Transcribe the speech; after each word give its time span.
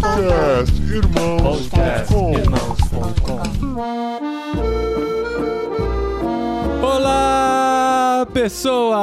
Podcast 0.00 0.72
Irmãos. 0.90 1.42
Podcast 1.42 2.14
Irmãos.com. 2.14 4.31
pessoas! 8.42 8.98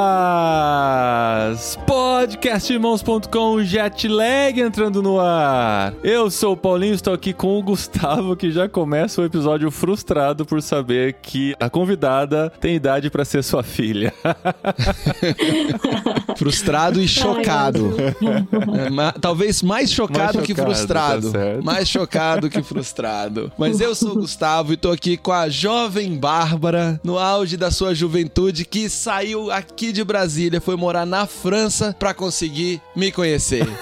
Podcastirmãos.com 1.86 3.64
Jetlag 3.64 4.60
entrando 4.60 5.02
no 5.02 5.18
ar. 5.18 5.94
Eu 6.04 6.30
sou 6.30 6.52
o 6.52 6.56
Paulinho, 6.56 6.94
estou 6.94 7.14
aqui 7.14 7.32
com 7.32 7.58
o 7.58 7.62
Gustavo, 7.62 8.36
que 8.36 8.52
já 8.52 8.68
começa 8.68 9.22
o 9.22 9.24
episódio 9.24 9.70
frustrado 9.70 10.44
por 10.44 10.60
saber 10.60 11.14
que 11.22 11.54
a 11.58 11.70
convidada 11.70 12.52
tem 12.60 12.74
idade 12.74 13.08
para 13.08 13.24
ser 13.24 13.42
sua 13.42 13.62
filha. 13.62 14.12
Frustrado 16.36 17.00
e 17.00 17.08
chocado. 17.08 17.94
Talvez 19.22 19.62
mais 19.62 19.90
chocado, 19.90 20.36
Mais 20.36 20.46
que 20.46 20.54
chocado, 20.54 20.74
frustrado. 20.74 21.32
tá 21.32 21.38
mais 21.62 21.88
chocado 21.88 22.50
que 22.50 22.62
frustrado. 22.62 23.50
Mas 23.56 23.80
eu 23.80 23.94
sou 23.94 24.12
o 24.12 24.16
Gustavo 24.16 24.74
e 24.74 24.76
tô 24.76 24.90
aqui 24.90 25.16
com 25.16 25.32
a 25.32 25.48
jovem 25.48 26.18
Bárbara, 26.18 27.00
no 27.02 27.18
auge 27.18 27.56
da 27.56 27.70
sua 27.70 27.94
juventude, 27.94 28.66
que 28.66 28.90
saiu 28.90 29.29
aqui 29.50 29.92
de 29.92 30.04
Brasília, 30.04 30.60
foi 30.60 30.76
morar 30.76 31.06
na 31.06 31.26
França 31.26 31.94
pra 31.98 32.14
conseguir 32.14 32.80
me 32.94 33.10
conhecer. 33.12 33.66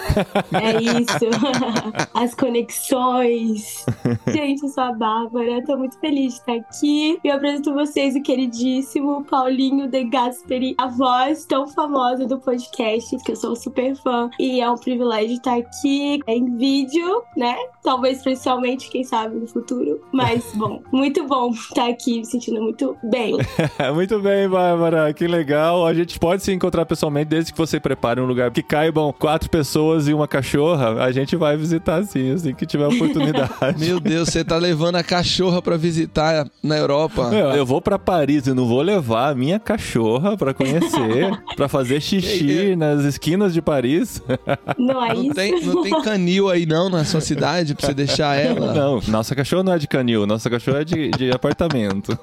É 0.53 0.83
isso. 0.83 1.29
As 2.15 2.35
conexões. 2.35 3.85
Gente, 4.27 4.63
eu 4.63 4.69
sou 4.69 4.83
a 4.83 4.93
Bárbara. 4.93 5.63
Tô 5.65 5.77
muito 5.77 5.99
feliz 6.01 6.35
de 6.35 6.41
estar 6.41 6.55
aqui. 6.55 7.19
E 7.23 7.29
eu 7.29 7.37
apresento 7.37 7.73
vocês 7.73 8.17
o 8.17 8.23
queridíssimo 8.23 9.25
Paulinho 9.25 9.87
De 9.87 10.05
Gasperi, 10.05 10.75
a 10.79 10.89
voz 10.89 11.45
tão 11.45 11.69
famosa 11.69 12.27
do 12.27 12.39
podcast, 12.39 13.17
que 13.25 13.33
eu 13.33 13.37
sou 13.37 13.55
super 13.55 13.95
fã. 13.97 14.29
E 14.39 14.61
é 14.61 14.69
um 14.69 14.77
privilégio 14.77 15.37
estar 15.37 15.57
aqui 15.57 16.21
em 16.27 16.57
vídeo, 16.57 17.23
né? 17.37 17.57
Talvez 17.83 18.23
principalmente, 18.23 18.91
quem 18.91 19.05
sabe, 19.05 19.37
no 19.37 19.47
futuro. 19.47 20.01
Mas, 20.13 20.45
bom, 20.55 20.83
muito 20.93 21.25
bom 21.27 21.51
estar 21.51 21.89
aqui, 21.89 22.19
me 22.19 22.27
sentindo 22.27 22.61
muito 22.61 22.97
bem. 23.05 23.37
Muito 23.95 24.21
bem, 24.21 24.49
Bárbara, 24.49 25.13
que 25.13 25.27
legal. 25.27 25.38
A 25.87 25.95
gente 25.95 26.19
pode 26.19 26.43
se 26.43 26.53
encontrar 26.53 26.85
pessoalmente 26.87 27.29
desde 27.31 27.53
que 27.53 27.59
você 27.59 27.79
prepare 27.81 28.21
um 28.21 28.27
lugar 28.27 28.51
que 28.51 28.63
caibam 28.63 29.13
quatro 29.13 29.49
pessoas 29.51 30.09
e 30.09 30.15
uma 30.15 30.27
cachorra. 30.29 31.03
A 31.03 31.13
gente 31.13 31.37
vai 31.37 31.57
visitar 31.57 32.03
sim, 32.05 32.33
assim 32.33 32.55
que 32.55 32.67
tiver 32.67 32.87
oportunidade. 32.87 33.51
Meu 33.79 34.01
Deus, 34.01 34.29
você 34.29 34.45
tá 34.45 34.57
levando 34.57 34.97
a 34.97 35.03
cachorra 35.03 35.61
pra 35.63 35.77
visitar 35.77 36.47
na 36.63 36.77
Europa. 36.77 37.29
Meu, 37.29 37.51
eu 37.51 37.65
vou 37.67 37.81
pra 37.81 37.99
Paris 37.99 38.47
e 38.47 38.55
não 38.55 38.67
vou 38.67 38.83
levar 38.83 39.31
a 39.31 39.35
minha 39.35 39.59
cachorra 39.59 40.37
pra 40.37 40.53
conhecer, 40.55 41.31
pra 41.57 41.69
fazer 41.69 42.01
xixi 42.01 42.75
nas 42.77 43.05
esquinas 43.05 43.53
de 43.53 43.61
Paris. 43.63 44.23
Não 44.77 45.05
é 45.05 45.15
Não 45.15 45.23
isso? 45.25 45.35
tem, 45.35 45.61
não 45.63 45.83
tem 45.83 46.03
canil 46.03 46.49
aí 46.51 46.67
não 46.67 46.89
na 46.89 47.05
sua 47.05 47.21
cidade 47.21 47.75
pra 47.75 47.87
você 47.87 47.95
deixar 47.95 48.37
ela? 48.37 48.73
Não, 48.79 49.01
nossa 49.09 49.35
cachorra 49.35 49.63
não 49.63 49.73
é 49.73 49.79
de 49.79 49.89
canil, 49.89 50.27
nossa 50.27 50.49
cachorra 50.51 50.83
é 50.83 50.85
de, 50.85 51.11
de 51.11 51.31
apartamento. 51.31 52.17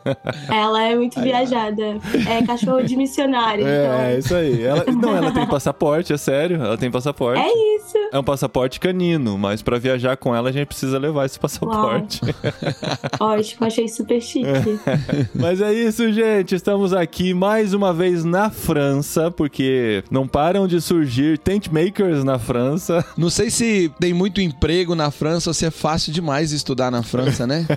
Ela 0.49 0.83
é 0.83 0.95
muito 0.95 1.19
viajada. 1.19 1.97
É 2.29 2.43
cachorro 2.45 2.81
de 2.83 2.95
missionário. 3.05 3.61
então... 3.61 3.93
É, 3.93 4.15
é 4.15 4.19
isso 4.19 4.35
aí. 4.35 4.63
Ela, 4.63 4.85
não, 4.91 5.15
ela 5.15 5.31
tem 5.31 5.45
passaporte, 5.45 6.11
é 6.11 6.17
sério, 6.17 6.57
ela 6.57 6.77
tem 6.77 6.89
passaporte. 6.89 7.41
É 7.41 7.75
isso. 7.75 7.95
É 8.11 8.19
um 8.19 8.23
passaporte 8.23 8.79
canino, 8.79 9.37
mas 9.37 9.61
pra 9.61 9.77
viajar 9.77 10.17
com 10.17 10.35
ela 10.35 10.49
a 10.49 10.51
gente 10.51 10.67
precisa 10.67 10.97
levar 10.97 11.25
esse 11.25 11.39
passaporte. 11.39 12.21
Ótimo, 13.19 13.67
achei 13.67 13.87
super 13.87 14.21
chique. 14.21 14.45
Mas 15.35 15.61
é 15.61 15.73
isso, 15.73 16.11
gente. 16.11 16.55
Estamos 16.55 16.93
aqui 16.93 17.33
mais 17.33 17.73
uma 17.73 17.93
vez 17.93 18.23
na 18.23 18.49
França, 18.49 19.29
porque 19.29 20.03
não 20.09 20.27
param 20.27 20.67
de 20.67 20.81
surgir 20.81 21.37
tent 21.37 21.67
makers 21.67 22.23
na 22.23 22.39
França. 22.39 23.05
Não 23.17 23.29
sei 23.29 23.49
se 23.49 23.91
tem 23.99 24.13
muito 24.13 24.41
emprego 24.41 24.95
na 24.95 25.11
França 25.11 25.49
ou 25.49 25.53
se 25.53 25.65
é 25.65 25.71
fácil 25.71 26.11
demais 26.11 26.51
estudar 26.51 26.89
na 26.89 27.03
França, 27.03 27.45
né? 27.45 27.67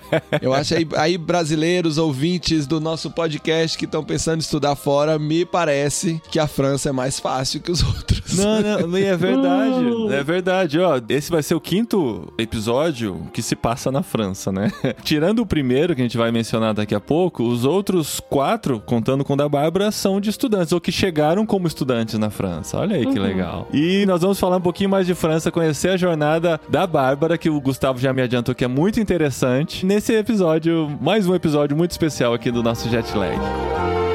Eu 0.41 0.53
acho 0.53 0.75
aí, 0.75 0.87
aí 0.95 1.17
brasileiros, 1.17 1.97
ouvintes 1.97 2.65
do 2.65 2.79
nosso 2.79 3.11
podcast 3.11 3.77
que 3.77 3.85
estão 3.85 4.03
pensando 4.03 4.37
em 4.37 4.39
estudar 4.39 4.75
fora, 4.75 5.18
me 5.19 5.45
parece 5.45 6.21
que 6.31 6.39
a 6.39 6.47
França 6.47 6.89
é 6.89 6.91
mais 6.91 7.19
fácil 7.19 7.61
que 7.61 7.71
os 7.71 7.83
outros. 7.85 8.37
Não, 8.37 8.87
não, 8.87 8.97
e 8.97 9.03
é 9.03 9.15
verdade. 9.15 10.13
É 10.13 10.23
verdade, 10.23 10.79
ó. 10.79 10.99
Esse 11.09 11.29
vai 11.31 11.43
ser 11.43 11.55
o 11.55 11.61
quinto 11.61 12.31
episódio 12.37 13.27
que 13.33 13.41
se 13.41 13.55
passa 13.55 13.91
na 13.91 14.01
França, 14.03 14.51
né? 14.51 14.71
Tirando 15.03 15.39
o 15.39 15.45
primeiro, 15.45 15.95
que 15.95 16.01
a 16.01 16.05
gente 16.05 16.17
vai 16.17 16.31
mencionar 16.31 16.73
daqui 16.73 16.95
a 16.95 16.99
pouco, 16.99 17.43
os 17.43 17.65
outros 17.65 18.19
quatro, 18.19 18.79
contando 18.79 19.23
com 19.23 19.33
o 19.33 19.37
da 19.37 19.49
Bárbara, 19.49 19.91
são 19.91 20.19
de 20.21 20.29
estudantes, 20.29 20.71
ou 20.71 20.81
que 20.81 20.91
chegaram 20.91 21.45
como 21.45 21.67
estudantes 21.67 22.17
na 22.17 22.29
França. 22.29 22.77
Olha 22.77 22.95
aí 22.95 23.05
que 23.05 23.19
legal. 23.19 23.67
E 23.73 24.05
nós 24.05 24.21
vamos 24.21 24.39
falar 24.39 24.57
um 24.57 24.61
pouquinho 24.61 24.89
mais 24.89 25.05
de 25.05 25.15
França, 25.15 25.51
conhecer 25.51 25.89
a 25.89 25.97
jornada 25.97 26.59
da 26.69 26.85
Bárbara, 26.85 27.37
que 27.37 27.49
o 27.49 27.59
Gustavo 27.59 27.99
já 27.99 28.13
me 28.13 28.21
adiantou 28.21 28.53
que 28.53 28.63
é 28.63 28.67
muito 28.67 28.99
interessante, 28.99 29.85
nesse 29.85 30.13
episódio, 30.13 30.97
mais 31.01 31.27
um 31.27 31.35
episódio 31.35 31.75
muito 31.75 31.91
especial 31.91 32.33
aqui 32.33 32.51
do 32.51 32.61
nosso 32.61 32.89
Jet 32.89 33.15
Lag. 33.17 34.08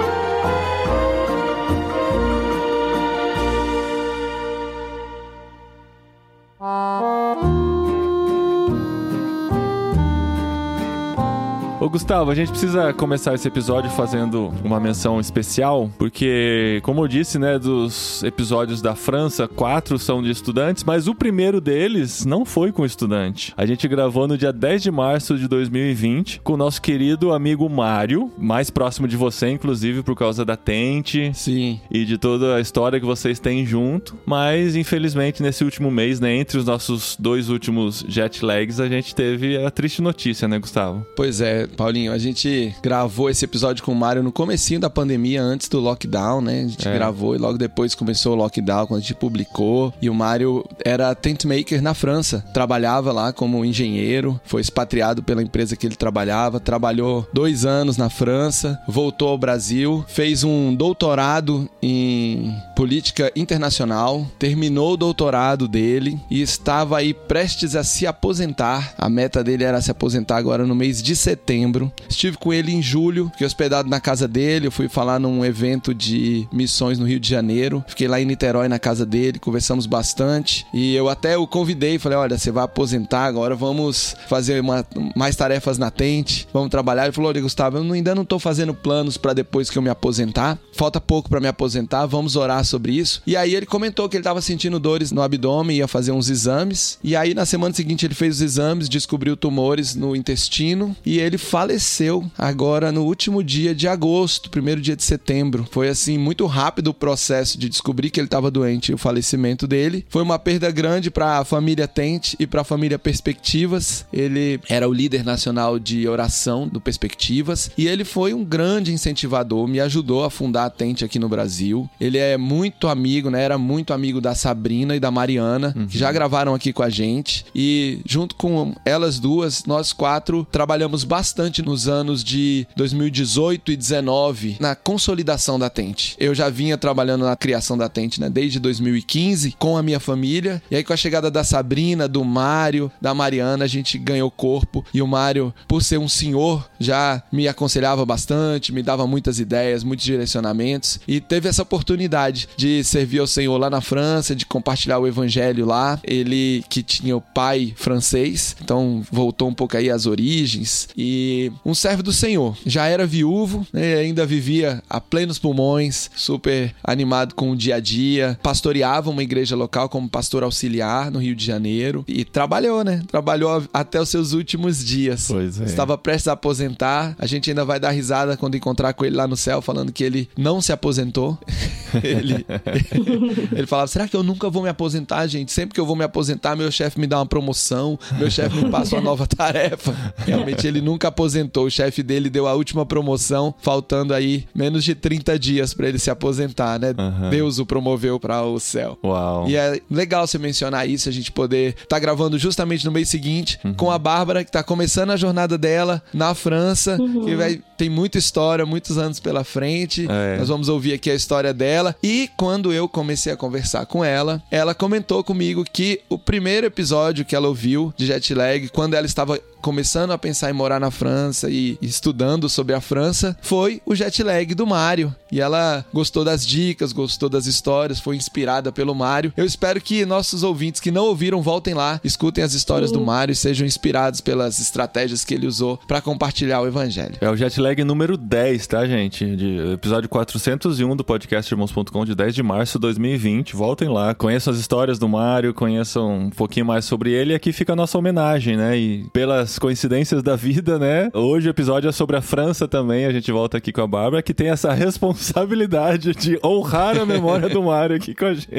Gustavo, 11.95 12.33
a 12.33 12.35
gente 12.35 12.51
precisa 12.51 12.93
começar 12.93 13.35
esse 13.35 13.47
episódio 13.47 13.89
fazendo 13.89 14.53
uma 14.65 14.81
menção 14.81 15.21
especial, 15.21 15.89
porque, 15.97 16.81
como 16.83 17.05
eu 17.05 17.07
disse, 17.07 17.39
né, 17.39 17.57
dos 17.57 18.21
episódios 18.25 18.83
da 18.83 18.97
França, 18.97 19.47
quatro 19.47 19.97
são 19.97 20.21
de 20.21 20.29
estudantes, 20.29 20.83
mas 20.83 21.07
o 21.07 21.15
primeiro 21.15 21.61
deles 21.61 22.27
não 22.27 22.45
foi 22.45 22.73
com 22.73 22.85
estudante. 22.85 23.55
A 23.57 23.65
gente 23.65 23.87
gravou 23.87 24.27
no 24.27 24.37
dia 24.37 24.53
10 24.53 24.83
de 24.83 24.91
março 24.91 25.39
de 25.39 25.47
2020 25.47 26.41
com 26.41 26.55
o 26.55 26.57
nosso 26.57 26.83
querido 26.83 27.33
amigo 27.33 27.71
Mário, 27.71 28.29
mais 28.37 28.71
próximo 28.71 29.07
de 29.07 29.17
você, 29.17 29.51
inclusive, 29.51 30.03
por 30.03 30.17
causa 30.17 30.45
da 30.45 30.57
Tente 30.57 31.31
Sim. 31.33 31.79
e 31.89 32.05
de 32.05 32.19
toda 32.19 32.57
a 32.57 32.61
história 32.61 32.99
que 32.99 33.07
vocês 33.07 33.39
têm 33.39 33.65
junto. 33.65 34.19
Mas, 34.27 34.75
infelizmente, 34.75 35.41
nesse 35.41 35.63
último 35.63 35.93
mês, 35.93 36.19
né, 36.19 36.35
entre 36.35 36.59
os 36.59 36.65
nossos 36.65 37.17
dois 37.21 37.51
últimos 37.51 38.05
jet 38.09 38.45
lags, 38.45 38.81
a 38.81 38.89
gente 38.89 39.15
teve 39.15 39.65
a 39.65 39.71
triste 39.71 40.03
notícia, 40.03 40.49
né, 40.49 40.59
Gustavo? 40.59 41.07
Pois 41.15 41.41
é, 41.41 41.69
Paulinho, 41.85 42.13
a 42.13 42.19
gente 42.19 42.75
gravou 42.83 43.29
esse 43.29 43.45
episódio 43.45 43.85
com 43.85 43.93
o 43.93 43.95
Mário 43.95 44.23
no 44.23 44.33
comecinho 44.33 44.81
da 44.81 44.89
pandemia, 44.89 45.43
antes 45.43 45.69
do 45.69 45.81
lockdown, 45.81 46.41
né? 46.41 46.61
A 46.61 46.69
gente 46.69 46.89
É. 46.89 46.95
gravou 46.95 47.35
e 47.35 47.39
logo 47.39 47.59
depois 47.59 47.95
começou 47.95 48.33
o 48.33 48.37
lockdown, 48.37 48.87
quando 48.87 49.01
a 49.01 49.03
gente 49.03 49.15
publicou. 49.15 49.93
E 50.01 50.09
o 50.09 50.15
Mário 50.15 50.65
era 50.83 51.15
tent 51.15 51.45
maker 51.45 51.83
na 51.83 51.93
França, 51.93 52.43
trabalhava 52.55 53.13
lá 53.13 53.35
como 53.35 53.63
engenheiro, 53.67 54.41
foi 54.47 54.63
expatriado 54.63 55.23
pela 55.23 55.43
empresa 55.43 55.77
que 55.77 55.87
ele 55.87 55.95
trabalhava, 55.95 56.59
trabalhou 56.59 57.29
dois 57.35 57.67
anos 57.67 57.99
na 57.99 58.09
França, 58.09 58.81
voltou 58.89 59.29
ao 59.29 59.37
Brasil, 59.37 60.03
fez 60.09 60.43
um 60.43 60.75
doutorado 60.75 61.69
em 61.83 62.51
política 62.75 63.31
internacional, 63.37 64.27
terminou 64.39 64.95
o 64.95 64.97
doutorado 64.97 65.69
dele 65.69 66.19
e 66.31 66.41
estava 66.41 66.97
aí 66.97 67.13
prestes 67.13 67.77
a 67.77 67.85
se 67.85 68.07
aposentar. 68.07 68.95
A 68.97 69.11
meta 69.11 69.45
dele 69.45 69.65
era 69.65 69.83
se 69.83 69.91
aposentar 69.91 70.39
agora 70.39 70.67
no 70.67 70.75
mês 70.75 71.03
de 71.03 71.15
setembro. 71.15 71.74
Estive 72.09 72.37
com 72.37 72.53
ele 72.53 72.73
em 72.73 72.83
julho, 72.83 73.29
fiquei 73.33 73.47
hospedado 73.47 73.89
na 73.89 74.01
casa 74.01 74.27
dele. 74.29 74.67
Eu 74.67 74.73
fui 74.73 74.89
falar 74.89 75.19
num 75.19 75.45
evento 75.45 75.95
de 75.95 76.47
missões 76.53 76.99
no 76.99 77.07
Rio 77.07 77.19
de 77.21 77.29
Janeiro. 77.29 77.85
Fiquei 77.89 78.07
lá 78.09 78.21
em 78.21 78.25
Niterói 78.25 78.69
na 78.69 78.79
casa 78.79 79.05
dele, 79.07 79.39
conversamos 79.39 79.87
bastante. 79.87 80.67
E 80.73 80.95
eu 80.95 81.09
até 81.09 81.37
o 81.37 81.47
convidei, 81.47 81.99
falei: 81.99 82.19
olha, 82.19 82.39
você 82.39 82.51
vai 82.51 82.65
aposentar 82.65 83.25
agora, 83.25 83.55
vamos 83.55 84.15
fazer 84.29 84.61
uma- 84.61 84.85
mais 85.17 85.35
tarefas 85.37 85.79
na 85.79 85.91
tente, 85.91 86.47
vamos 86.53 86.71
trabalhar. 86.71 87.05
Ele 87.05 87.13
falou: 87.13 87.31
olha, 87.31 87.41
Gustavo, 87.41 87.79
eu 87.79 87.93
ainda 87.93 88.15
não 88.15 88.25
tô 88.25 88.39
fazendo 88.39 88.75
planos 88.75 89.17
para 89.17 89.33
depois 89.33 89.71
que 89.71 89.79
eu 89.79 89.83
me 89.83 89.89
aposentar. 89.91 90.59
Falta 90.73 91.01
pouco 91.01 91.29
para 91.29 91.41
me 91.41 91.49
aposentar, 91.49 92.07
vamos 92.07 92.37
orar 92.37 92.65
sobre 92.65 92.93
isso. 92.93 93.23
E 93.27 93.37
aí 93.37 93.55
ele 93.55 93.67
comentou 93.67 94.09
que 94.09 94.17
ele 94.17 94.25
tava 94.25 94.41
sentindo 94.41 94.79
dores 94.79 95.11
no 95.13 95.23
abdômen, 95.23 95.77
ia 95.79 95.89
fazer 95.89 96.13
uns 96.13 96.29
exames. 96.29 96.99
E 97.03 97.17
aí 97.17 97.35
na 97.35 97.47
semana 97.47 97.75
seguinte 97.75 98.05
ele 98.07 98.15
fez 98.15 98.37
os 98.37 98.43
exames, 98.43 98.89
descobriu 98.89 99.37
tumores 99.37 99.95
no 99.95 100.15
intestino 100.15 100.95
e 101.05 101.19
ele 101.19 101.39
faleceu 101.55 102.29
agora 102.37 102.91
no 102.91 103.05
último 103.05 103.41
dia 103.41 103.77
de 103.77 103.87
agosto, 103.87 104.51
primeiro 104.51 104.81
dia 104.81 104.97
de 104.97 105.05
setembro. 105.05 105.65
Foi 105.71 105.89
assim 105.89 106.19
muito 106.19 106.47
rápido 106.47 106.89
o 106.89 106.95
processo 106.95 107.57
de 107.57 107.69
descobrir 107.69 108.11
que 108.11 108.19
ele 108.19 108.27
estava 108.27 108.51
doente 108.51 108.91
e 108.91 108.95
o 108.97 108.99
falecimento 108.99 109.65
dele. 109.65 110.05
Foi 110.09 110.21
uma 110.21 110.37
perda 110.37 110.69
grande 110.73 111.13
para 111.13 111.39
a 111.39 111.45
família 111.45 111.87
Tente 111.87 112.37
e 112.41 112.47
para 112.49 112.63
a 112.63 112.65
família 112.65 112.99
Perspectivas. 112.99 114.05
Ele 114.13 114.59
era 114.69 114.89
o 114.89 114.93
líder 114.93 115.25
nacional 115.25 115.79
de 115.79 116.09
oração 116.09 116.67
do 116.67 116.81
Perspectivas 116.81 117.71
e 117.79 117.87
ele 117.87 118.03
foi 118.03 118.35
um 118.35 118.45
grande 118.45 118.93
incentivador, 118.93 119.69
me 119.69 119.79
ajudou 119.79 120.25
a 120.25 120.31
fundar 120.31 120.65
a 120.65 120.71
Tente 120.71 121.05
aqui 121.05 121.21
no 121.21 121.29
Brasil. 121.29 121.89
Ele 122.01 122.19
é 122.19 122.37
muito 122.37 122.89
amigo, 122.89 123.31
né? 123.31 123.45
Era 123.45 123.57
muito 123.57 123.93
amigo 123.93 124.21
da 124.21 124.35
Sabrina 124.35 124.97
e 124.97 124.99
da 124.99 125.13
Mariana, 125.13 125.73
que 125.89 125.97
já 125.97 126.11
gravaram 126.11 126.53
aqui 126.53 126.73
com 126.73 126.83
a 126.83 126.91
gente. 126.91 127.47
E 127.55 128.01
junto 128.05 128.35
com 128.35 128.75
elas 128.85 129.21
duas, 129.21 129.65
nós 129.67 129.93
quatro 129.93 130.45
trabalhamos 130.51 131.05
bastante 131.05 131.44
bastante 131.45 131.63
nos 131.63 131.89
anos 131.89 132.25
de 132.25 132.67
2018 132.75 133.73
e 133.73 133.77
19 133.77 134.57
na 134.59 134.75
consolidação 134.75 135.59
da 135.59 135.69
Tente. 135.69 136.17
Eu 136.19 136.35
já 136.35 136.49
vinha 136.49 136.79
trabalhando 136.79 137.27
na 137.27 137.37
criação 137.37 137.77
da 137.77 137.87
Tente, 137.87 138.19
né, 138.19 138.31
desde 138.31 138.59
2015 138.59 139.55
com 139.59 139.77
a 139.77 139.83
minha 139.83 140.01
família. 140.01 140.63
E 140.71 140.77
aí 140.77 140.83
com 140.83 140.95
a 140.95 140.97
chegada 140.97 141.31
da 141.31 141.45
Sabrina, 141.45 142.09
do 142.09 142.25
Mário, 142.25 142.91
da 142.99 143.13
Mariana, 143.13 143.65
a 143.65 143.69
gente 143.69 143.99
ganhou 143.99 144.31
corpo 144.31 144.83
e 144.95 145.03
o 145.03 145.07
Mário, 145.07 145.53
por 145.69 145.83
ser 145.83 145.99
um 145.99 146.09
senhor, 146.09 146.67
já 146.81 147.23
me 147.31 147.47
aconselhava 147.47 148.07
bastante, 148.07 148.73
me 148.73 148.83
dava 148.83 149.07
muitas 149.07 149.39
ideias, 149.39 149.85
muitos 149.85 150.07
direcionamentos 150.07 150.99
e 151.07 151.21
teve 151.21 151.47
essa 151.47 151.63
oportunidade 151.63 152.49
de 152.57 152.83
servir 152.85 153.19
ao 153.19 153.27
Senhor 153.27 153.59
lá 153.59 153.69
na 153.69 153.83
França, 153.83 154.35
de 154.35 154.47
compartilhar 154.47 154.99
o 154.99 155.07
evangelho 155.07 155.67
lá. 155.67 156.01
Ele 156.05 156.65
que 156.71 156.83
tinha 156.83 157.15
o 157.15 157.21
pai 157.21 157.75
francês, 157.77 158.57
então 158.63 159.03
voltou 159.13 159.49
um 159.49 159.55
pouco 159.55 159.77
aí 159.77 159.91
às 159.91 160.07
origens 160.07 160.89
e 160.97 161.34
um 161.65 161.75
servo 161.75 162.03
do 162.03 162.13
Senhor. 162.13 162.57
Já 162.65 162.87
era 162.87 163.07
viúvo, 163.07 163.67
né, 163.73 163.95
ainda 163.97 164.27
vivia 164.27 164.83
a 164.89 165.01
plenos 165.01 165.39
pulmões, 165.39 166.11
super 166.15 166.75
animado 166.83 167.35
com 167.35 167.51
o 167.51 167.57
dia 167.57 167.77
a 167.77 167.81
dia, 167.81 168.39
pastoreava 168.43 169.11
uma 169.11 169.23
igreja 169.23 169.57
local 169.57 169.89
como 169.89 170.09
pastor 170.09 170.43
auxiliar 170.43 171.11
no 171.11 171.19
Rio 171.19 171.35
de 171.35 171.45
Janeiro 171.45 172.05
e 172.07 172.25
trabalhou, 172.25 172.85
né? 172.85 173.03
Trabalhou 173.09 173.63
até 173.73 174.01
os 174.01 174.09
seus 174.09 174.33
últimos 174.33 174.85
dias. 174.85 175.27
Pois 175.29 175.61
é. 175.61 175.65
Estava 175.65 175.97
prestes 175.97 176.29
a 176.29 176.33
aposentar. 176.33 177.15
A 177.19 177.27
gente 177.27 177.51
ainda 177.51 177.65
vai 177.65 177.81
dar 177.81 177.91
risada 177.91 178.37
quando 178.37 178.57
encontrar 178.57 178.93
com 178.93 179.05
ele 179.05 179.17
lá 179.17 179.27
no 179.27 179.37
céu, 179.37 179.61
falando 179.63 179.93
que 179.93 180.05
ele 180.05 180.29
não 180.37 180.61
se 180.61 180.73
aposentou. 180.73 181.39
ele, 182.03 182.45
ele 183.53 183.67
falava: 183.67 183.89
será 183.89 184.09
que 184.09 184.17
eu 184.17 184.23
nunca 184.23 184.49
vou 184.51 184.63
me 184.63 184.69
aposentar, 184.69 185.27
gente? 185.27 185.53
Sempre 185.53 185.75
que 185.75 185.81
eu 185.81 185.87
vou 185.87 185.97
me 185.97 186.05
aposentar, 186.05 186.57
meu 186.57 186.71
chefe 186.71 186.99
me 186.99 187.07
dá 187.07 187.19
uma 187.19 187.27
promoção, 187.27 187.99
meu 188.19 188.31
chefe 188.31 188.57
me 188.57 188.71
passa 188.71 188.97
uma 188.97 189.03
nova 189.03 189.27
tarefa. 189.27 189.95
Realmente 190.19 190.67
ele 190.67 190.81
nunca 190.81 191.09
aposentou. 191.09 191.24
O 191.57 191.71
chefe 191.71 192.03
dele 192.03 192.29
deu 192.29 192.47
a 192.47 192.55
última 192.55 192.85
promoção, 192.85 193.55
faltando 193.61 194.13
aí 194.13 194.47
menos 194.55 194.85
de 194.85 194.95
30 194.95 195.39
dias 195.39 195.75
para 195.75 195.89
ele 195.89 195.99
se 195.99 196.11
aposentar, 196.11 196.79
né? 196.79 196.95
Aham. 196.97 197.31
Deus 197.31 197.59
o 197.59 197.67
promoveu 197.67 198.21
para 198.21 198.43
o 198.43 198.61
céu. 198.61 198.99
Uau. 199.03 199.49
E 199.49 199.57
é 199.57 199.81
legal 199.91 200.27
você 200.27 200.39
mencionar 200.39 200.89
isso, 200.89 201.09
a 201.09 201.13
gente 201.13 201.33
poder 201.33 201.75
estar 201.83 201.99
gravando 201.99 202.39
justamente 202.39 202.85
no 202.85 202.93
mês 202.93 203.09
seguinte 203.09 203.59
com 203.77 203.91
a 203.91 203.99
Bárbara, 203.99 204.45
que 204.45 204.53
tá 204.53 204.63
começando 204.63 205.11
a 205.11 205.17
jornada 205.17 205.57
dela 205.57 206.03
na 206.13 206.35
França, 206.35 206.99
que 207.25 207.35
vai 207.35 207.61
tem 207.77 207.89
muita 207.89 208.19
história, 208.19 208.67
muitos 208.67 208.99
anos 208.99 209.21
pela 209.21 209.45
frente. 209.45 210.07
É. 210.09 210.39
Nós 210.39 210.49
vamos 210.49 210.69
ouvir 210.69 210.95
aqui 210.95 211.11
a 211.11 211.15
história 211.15 211.53
dela. 211.53 211.95
E 212.03 212.31
quando 212.37 212.73
eu 212.73 212.89
comecei 212.89 213.33
a 213.33 213.37
conversar 213.37 213.87
com 213.87 214.05
ela, 214.05 214.43
ela 214.51 214.75
comentou 214.75 215.23
comigo 215.23 215.65
que 215.65 216.01
o 216.09 216.19
primeiro 216.19 216.67
episódio 216.67 217.25
que 217.25 217.35
ela 217.35 217.49
ouviu 217.49 217.93
de 217.97 218.07
jet 218.07 218.35
lag, 218.35 218.69
quando 218.69 218.95
ela 218.95 219.07
estava 219.07 219.39
começando 219.65 220.11
a 220.11 220.19
pensar 220.19 220.51
em 220.51 220.53
morar 220.53 220.79
na 220.79 220.91
França 220.91 221.49
e 221.49 221.79
estudando 221.81 222.51
sobre 222.51 222.75
a 222.75 222.83
França, 222.83 223.35
foi 223.41 223.81
o 223.87 223.95
jet 223.95 224.23
lag 224.23 224.55
do 224.55 224.67
Mário. 224.67 225.15
E 225.33 225.41
ela 225.41 225.83
gostou 225.91 226.23
das 226.23 226.47
dicas, 226.47 226.93
gostou 226.93 227.31
das 227.31 227.47
histórias, 227.47 227.99
foi 227.99 228.15
inspirada 228.15 228.71
pelo 228.71 228.95
Mário. 228.95 229.33
Eu 229.35 229.47
espero 229.47 229.81
que 229.81 230.05
nossos 230.05 230.43
ouvintes 230.43 230.83
que 230.83 230.91
não 230.91 231.07
ouviram 231.07 231.41
voltem 231.41 231.73
lá, 231.73 231.99
escutem 232.05 232.45
as 232.45 232.53
histórias 232.53 232.93
do 232.93 233.01
Mário 233.01 233.33
e 233.33 233.37
sejam 233.37 233.67
inspirados 233.67 234.21
pelas 234.21 234.59
estratégias 234.59 235.25
que 235.25 235.33
ele 235.33 235.47
usou 235.47 235.79
para 235.89 236.03
compartilhar 236.03 236.61
o 236.61 236.67
evangelho. 236.67 237.17
É 237.23 237.31
o 237.31 237.37
Jetlag 237.65 237.83
número 237.83 238.19
10, 238.19 238.67
tá, 238.67 238.87
gente? 238.87 239.25
De 239.37 239.73
episódio 239.73 240.07
401 240.07 240.97
do 240.97 241.03
podcast 241.03 241.51
Irmãos.com 241.51 242.05
de 242.05 242.15
10 242.15 242.35
de 242.35 242.43
março 242.43 242.79
de 242.79 242.83
2020. 242.83 243.57
Voltem 243.57 243.89
lá, 243.89 244.15
conheçam 244.15 244.53
as 244.53 244.61
histórias 244.61 244.99
do 244.99 245.09
Mário, 245.09 245.55
conheçam 245.55 246.27
um 246.27 246.31
pouquinho 246.31 246.67
mais 246.67 246.85
sobre 246.85 247.13
ele. 247.13 247.33
E 247.33 247.37
aqui 247.37 247.53
fica 247.53 247.73
a 247.73 247.77
nossa 247.77 247.97
homenagem, 247.97 248.59
né? 248.59 248.77
E 248.77 249.07
pelas 249.15 249.59
coincidências 249.59 250.23
da 250.23 250.37
vida, 250.37 250.79
né? 250.79 251.09
Hoje 251.15 251.49
o 251.49 251.51
episódio 251.51 251.89
é 251.89 251.93
sobre 251.93 252.17
a 252.17 252.21
França 252.21 252.69
também. 252.69 253.07
A 253.07 253.13
gente 253.13 253.33
volta 253.33 253.57
aqui 253.57 253.73
com 253.73 253.81
a 253.81 253.87
Bárbara, 253.87 254.23
que 254.23 254.35
tem 254.35 254.51
essa 254.51 254.71
responsabilidade 254.75 256.13
de 256.13 256.39
honrar 256.45 256.99
a 256.99 257.07
memória 257.07 257.49
do 257.49 257.63
Mário 257.63 257.97
aqui 257.97 258.15
com 258.15 258.27
a 258.27 258.35
gente. 258.35 258.51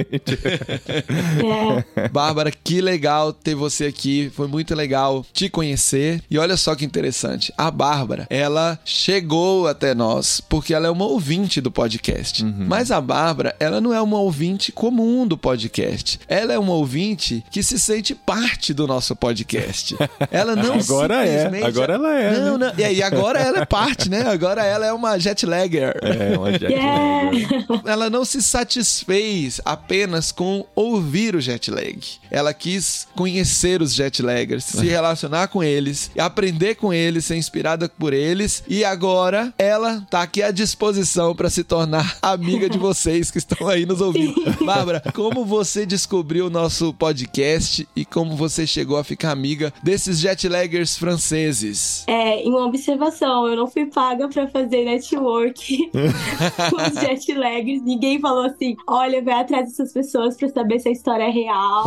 É. 1.95 2.09
Bárbara, 2.09 2.51
que 2.51 2.81
legal 2.81 3.31
ter 3.31 3.53
você 3.53 3.85
aqui. 3.85 4.31
Foi 4.33 4.47
muito 4.47 4.73
legal 4.73 5.23
te 5.31 5.47
conhecer. 5.47 6.23
E 6.31 6.39
olha 6.39 6.57
só 6.57 6.73
que 6.73 6.83
interessante. 6.83 7.53
A 7.55 7.69
Bárbara, 7.69 8.25
ela 8.31 8.79
chegou 8.95 9.67
até 9.67 9.93
nós 9.93 10.39
porque 10.41 10.73
ela 10.73 10.87
é 10.87 10.89
uma 10.89 11.05
ouvinte 11.05 11.59
do 11.61 11.69
podcast. 11.69 12.43
Mas 12.45 12.91
a 12.91 13.01
Bárbara, 13.01 13.55
ela 13.59 13.81
não 13.81 13.93
é 13.93 14.01
uma 14.01 14.19
ouvinte 14.19 14.71
comum 14.71 15.27
do 15.27 15.37
podcast. 15.37 16.19
Ela 16.27 16.53
é 16.53 16.59
uma 16.59 16.73
ouvinte 16.73 17.43
que 17.51 17.61
se 17.61 17.77
sente 17.79 18.15
parte 18.15 18.73
do 18.73 18.87
nosso 18.87 19.15
podcast. 19.15 19.95
Ela 20.31 20.55
não 20.55 20.75
Agora 20.75 21.25
é. 21.25 21.43
simplesmente- 21.43 21.65
Agora 21.65 21.93
ela 21.93 22.19
é, 22.19 22.39
Não, 22.39 22.57
né? 22.57 22.71
não. 22.71 22.79
E 22.79 22.83
aí, 22.83 23.01
agora 23.03 23.39
ela 23.39 23.59
é 23.59 23.65
parte, 23.65 24.09
né? 24.09 24.21
Agora 24.27 24.63
ela 24.63 24.85
é 24.85 24.93
uma 24.93 25.17
jetlagger 25.17 25.93
É, 26.01 26.37
uma 26.37 26.51
Jetlag. 26.51 27.47
ela 27.85 28.09
não 28.09 28.23
se 28.23 28.41
satisfez 28.41 29.59
apenas 29.65 30.31
com 30.31 30.65
ouvir 30.75 31.35
o 31.35 31.41
jet 31.41 31.69
lag. 31.71 31.99
Ela 32.31 32.53
quis 32.53 33.07
conhecer 33.15 33.81
os 33.81 33.93
jet 33.93 34.21
laggers, 34.21 34.63
se 34.65 34.85
relacionar 34.85 35.47
com 35.47 35.63
eles, 35.63 36.11
aprender 36.17 36.75
com 36.75 36.93
eles, 36.93 37.25
ser 37.25 37.35
inspirada 37.35 37.89
por 37.89 38.13
eles. 38.13 38.63
E 38.67 38.84
agora 38.85 39.53
ela 39.57 40.05
tá 40.09 40.21
aqui 40.21 40.41
à 40.41 40.51
disposição 40.51 41.35
para 41.35 41.49
se 41.49 41.63
tornar 41.63 42.17
amiga 42.21 42.69
de 42.69 42.77
vocês 42.77 43.31
que 43.31 43.37
estão 43.37 43.67
aí 43.67 43.85
nos 43.85 44.01
ouvindo. 44.01 44.35
Bárbara, 44.63 45.01
como 45.13 45.43
você 45.43 45.85
descobriu 45.85 46.47
o 46.47 46.49
nosso 46.49 46.93
podcast 46.93 47.87
e 47.95 48.05
como 48.05 48.35
você 48.35 48.65
chegou 48.65 48.97
a 48.97 49.03
ficar 49.03 49.31
amiga 49.31 49.73
desses 49.83 50.19
jet 50.19 50.47
laggers 50.47 50.97
franceses? 50.97 52.03
É, 52.07 52.41
em 52.41 52.49
uma 52.49 52.65
observação, 52.65 53.47
eu 53.47 53.55
não 53.55 53.67
fui 53.67 53.85
paga 53.87 54.27
pra 54.27 54.47
fazer 54.47 54.85
network 54.85 55.91
com 56.69 56.75
os 56.75 57.01
jet 57.01 57.33
laggers. 57.33 57.81
Ninguém 57.81 58.19
falou 58.19 58.45
assim: 58.45 58.75
olha, 58.87 59.23
vai 59.23 59.41
atrás 59.41 59.67
dessas 59.67 59.91
pessoas 59.91 60.37
pra 60.37 60.49
saber 60.49 60.79
se 60.79 60.89
a 60.89 60.91
história 60.91 61.23
é 61.23 61.31
real. 61.31 61.85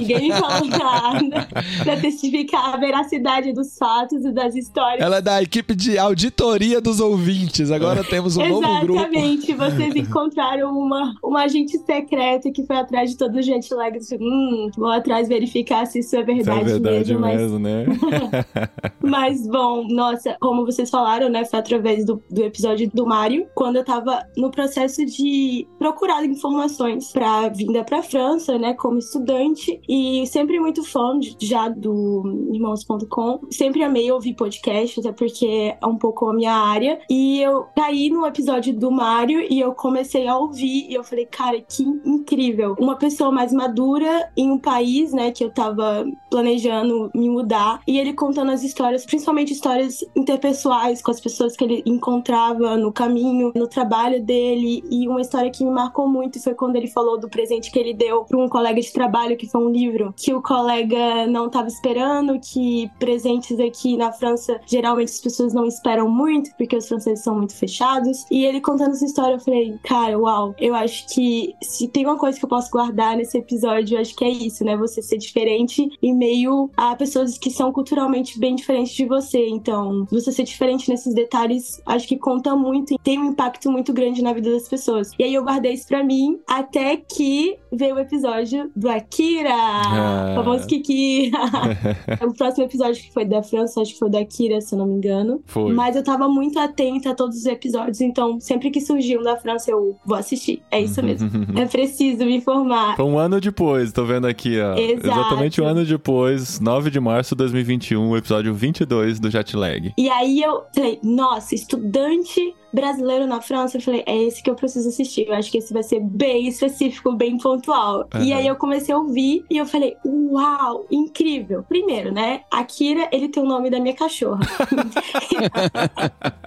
Ninguém 0.00 0.28
me 0.28 0.32
falou 0.38 0.66
nada 0.66 1.48
pra 1.82 1.96
testificar 1.96 2.74
a 2.74 2.76
veracidade 2.76 3.52
dos 3.52 3.76
fatos 3.76 4.24
e 4.24 4.32
das 4.32 4.54
histórias. 4.54 5.00
Ela 5.00 5.16
é 5.16 5.20
da 5.20 5.42
equipe 5.42 5.74
de 5.74 5.98
auditoria 6.08 6.80
dos 6.80 7.00
ouvintes. 7.00 7.70
Agora 7.70 8.02
temos 8.02 8.36
um 8.36 8.48
novo 8.48 8.80
grupo. 8.80 9.00
Exatamente, 9.00 9.54
vocês 9.54 9.94
encontraram 9.96 10.76
uma, 10.76 11.14
uma 11.22 11.42
agente 11.42 11.78
secreta 11.78 12.50
que 12.50 12.64
foi 12.66 12.76
atrás 12.76 13.10
de 13.10 13.16
todos 13.16 13.38
os 13.38 13.46
jet 13.46 13.72
laggers. 13.72 14.10
Hum, 14.12 14.70
vou 14.76 14.90
atrás 14.90 15.28
verificar 15.28 15.86
se 15.86 16.00
isso 16.00 16.16
é 16.16 16.20
Isso 16.20 16.30
é 16.30 16.34
verdade, 16.34 16.64
verdade 16.64 17.14
mesmo, 17.14 17.20
mas 17.20 17.40
mesmo, 17.40 17.58
né? 17.58 17.84
Mas, 19.00 19.46
bom, 19.46 19.86
nossa, 19.88 20.36
como 20.40 20.66
vocês 20.66 20.90
falaram, 20.90 21.30
né? 21.30 21.44
Foi 21.44 21.58
através 21.58 22.04
do, 22.04 22.22
do 22.30 22.42
episódio 22.42 22.90
do 22.92 23.06
Mário, 23.06 23.46
quando 23.54 23.76
eu 23.76 23.84
tava 23.84 24.22
no 24.36 24.50
processo 24.50 25.04
de 25.06 25.66
procurar 25.78 26.24
informações 26.24 27.10
pra 27.10 27.48
vinda 27.48 27.82
pra 27.84 28.02
França, 28.02 28.58
né? 28.58 28.74
Como 28.74 28.98
estudante. 28.98 29.80
E 29.88 30.26
sempre 30.26 30.60
muito 30.60 30.84
fã 30.84 31.18
de- 31.18 31.36
já 31.40 31.68
do 31.68 32.50
Irmãos.com. 32.52 33.40
Sempre 33.50 33.82
amei 33.82 34.10
ouvir 34.10 34.34
podcast, 34.34 35.00
até 35.00 35.12
porque 35.12 35.74
é 35.80 35.86
um 35.86 35.96
pouco 35.98 36.28
a 36.28 36.34
minha 36.34 36.54
área. 36.54 37.00
E 37.10 37.40
eu 37.40 37.66
caí 37.74 38.10
no 38.10 38.26
episódio 38.26 38.74
do 38.74 38.90
Mário 38.90 39.40
e 39.50 39.60
eu 39.60 39.72
comecei 39.72 40.26
a 40.26 40.36
ouvir. 40.36 40.86
E 40.88 40.94
eu 40.94 41.04
falei, 41.04 41.26
cara, 41.26 41.60
que 41.60 41.82
incrível. 41.82 42.76
Uma 42.78 42.96
pessoa 42.96 43.30
mais 43.30 43.52
madura 43.52 44.30
em 44.36 44.50
um 44.50 44.58
país, 44.58 45.12
né? 45.12 45.30
Que 45.30 45.44
eu 45.44 45.50
tava 45.50 46.06
planejando 46.30 47.10
me 47.14 47.28
mudar. 47.28 47.80
E 47.86 47.98
ele 47.98 48.12
contando 48.12 48.50
as 48.50 48.62
histórias, 48.62 49.04
principalmente 49.04 49.52
histórias 49.52 50.04
interpessoais 50.14 51.02
com 51.02 51.10
as 51.10 51.20
pessoas 51.20 51.56
que 51.56 51.64
ele 51.64 51.82
encontrava 51.86 52.76
no 52.76 52.92
caminho, 52.92 53.52
no 53.54 53.66
trabalho 53.66 54.22
dele. 54.22 54.82
E 54.90 55.08
uma 55.08 55.20
história 55.20 55.50
que 55.50 55.64
me 55.64 55.70
marcou 55.70 56.08
muito 56.08 56.42
foi 56.42 56.54
quando 56.54 56.76
ele 56.76 56.88
falou 56.88 57.18
do 57.18 57.28
presente 57.28 57.70
que 57.70 57.78
ele 57.78 57.94
deu 57.94 58.24
para 58.24 58.38
um 58.38 58.48
colega 58.48 58.80
de 58.80 58.92
trabalho, 58.92 59.36
que 59.36 59.48
foi 59.48 59.60
um 59.60 59.70
livro 59.70 60.14
que 60.16 60.32
o 60.32 60.42
colega 60.42 61.26
não 61.26 61.46
estava 61.46 61.68
esperando, 61.68 62.38
que 62.38 62.90
presentes 62.98 63.58
aqui 63.58 63.96
na 63.96 64.12
França 64.12 64.60
geralmente 64.66 65.10
as 65.10 65.20
pessoas 65.20 65.52
não 65.52 65.66
esperam 65.66 65.87
muito, 66.08 66.50
porque 66.56 66.76
os 66.76 66.86
franceses 66.88 67.22
são 67.24 67.36
muito 67.36 67.54
fechados. 67.54 68.24
E 68.30 68.44
ele 68.44 68.60
contando 68.60 68.90
essa 68.92 69.04
história, 69.04 69.34
eu 69.34 69.40
falei, 69.40 69.74
cara, 69.84 70.18
uau, 70.18 70.54
eu 70.58 70.74
acho 70.74 71.06
que 71.08 71.54
se 71.62 71.88
tem 71.88 72.04
uma 72.04 72.18
coisa 72.18 72.38
que 72.38 72.44
eu 72.44 72.48
posso 72.48 72.70
guardar 72.70 73.16
nesse 73.16 73.38
episódio, 73.38 73.96
eu 73.96 74.00
acho 74.00 74.14
que 74.14 74.24
é 74.24 74.28
isso, 74.30 74.64
né? 74.64 74.76
Você 74.76 75.00
ser 75.02 75.18
diferente 75.18 75.88
em 76.02 76.14
meio 76.14 76.70
a 76.76 76.94
pessoas 76.94 77.38
que 77.38 77.50
são 77.50 77.72
culturalmente 77.72 78.38
bem 78.38 78.54
diferentes 78.54 78.92
de 78.94 79.04
você. 79.06 79.46
Então, 79.48 80.06
você 80.10 80.30
ser 80.32 80.44
diferente 80.44 80.88
nesses 80.88 81.14
detalhes, 81.14 81.80
acho 81.86 82.06
que 82.06 82.16
conta 82.16 82.54
muito 82.54 82.94
e 82.94 82.98
tem 82.98 83.18
um 83.18 83.24
impacto 83.26 83.70
muito 83.70 83.92
grande 83.92 84.22
na 84.22 84.32
vida 84.32 84.50
das 84.50 84.68
pessoas. 84.68 85.10
E 85.18 85.24
aí 85.24 85.34
eu 85.34 85.42
guardei 85.44 85.72
isso 85.72 85.86
pra 85.86 86.02
mim 86.04 86.38
até 86.46 86.96
que 86.96 87.56
veio 87.72 87.96
o 87.96 87.98
episódio 87.98 88.70
do 88.74 88.88
Akira, 88.88 89.54
Ah. 89.54 90.32
famoso 90.36 90.66
Kiki. 90.66 91.30
o 92.26 92.32
próximo 92.34 92.64
episódio 92.64 93.02
que 93.02 93.12
foi 93.12 93.24
da 93.24 93.42
França, 93.42 93.80
acho 93.80 93.92
que 93.92 93.98
foi 93.98 94.10
da 94.10 94.20
Akira, 94.20 94.60
se 94.60 94.74
eu 94.74 94.78
não 94.78 94.86
me 94.86 94.94
engano. 94.94 95.40
Foi. 95.46 95.72
Mas 95.78 95.94
eu 95.94 96.02
tava 96.02 96.28
muito 96.28 96.58
atenta 96.58 97.10
a 97.10 97.14
todos 97.14 97.36
os 97.36 97.46
episódios, 97.46 98.00
então 98.00 98.40
sempre 98.40 98.68
que 98.68 98.80
surgiu 98.80 99.20
um 99.20 99.22
da 99.22 99.36
França 99.36 99.70
eu 99.70 99.96
vou 100.04 100.18
assistir. 100.18 100.60
É 100.72 100.80
isso 100.80 101.00
mesmo. 101.00 101.30
é 101.56 101.66
preciso 101.66 102.24
me 102.24 102.34
informar. 102.34 102.96
Foi 102.96 103.04
um 103.04 103.16
ano 103.16 103.40
depois, 103.40 103.92
tô 103.92 104.04
vendo 104.04 104.26
aqui, 104.26 104.60
ó. 104.60 104.76
Exato. 104.76 105.06
Exatamente 105.06 105.60
um 105.60 105.66
ano 105.66 105.84
depois, 105.84 106.58
9 106.58 106.90
de 106.90 106.98
março 106.98 107.36
de 107.36 107.38
2021, 107.38 108.10
o 108.10 108.16
episódio 108.16 108.52
22 108.52 109.20
do 109.20 109.30
Jetlag. 109.30 109.94
E 109.96 110.08
aí 110.08 110.42
eu 110.42 110.64
falei, 110.74 110.98
nossa, 111.00 111.54
estudante 111.54 112.52
brasileiro 112.80 113.26
na 113.26 113.40
França, 113.40 113.76
eu 113.76 113.80
falei, 113.80 114.02
é 114.06 114.16
esse 114.24 114.42
que 114.42 114.48
eu 114.50 114.54
preciso 114.54 114.88
assistir. 114.88 115.26
Eu 115.26 115.34
acho 115.34 115.50
que 115.50 115.58
esse 115.58 115.72
vai 115.72 115.82
ser 115.82 116.00
bem 116.00 116.46
específico, 116.48 117.12
bem 117.12 117.36
pontual. 117.38 118.06
Uhum. 118.14 118.22
E 118.22 118.32
aí 118.32 118.46
eu 118.46 118.56
comecei 118.56 118.94
a 118.94 118.98
ouvir 118.98 119.44
e 119.50 119.56
eu 119.56 119.66
falei, 119.66 119.96
uau, 120.04 120.86
incrível. 120.90 121.64
Primeiro, 121.68 122.12
né? 122.12 122.42
Akira, 122.50 123.08
ele 123.12 123.28
tem 123.28 123.42
o 123.42 123.46
nome 123.46 123.70
da 123.70 123.80
minha 123.80 123.94
cachorra. 123.94 124.40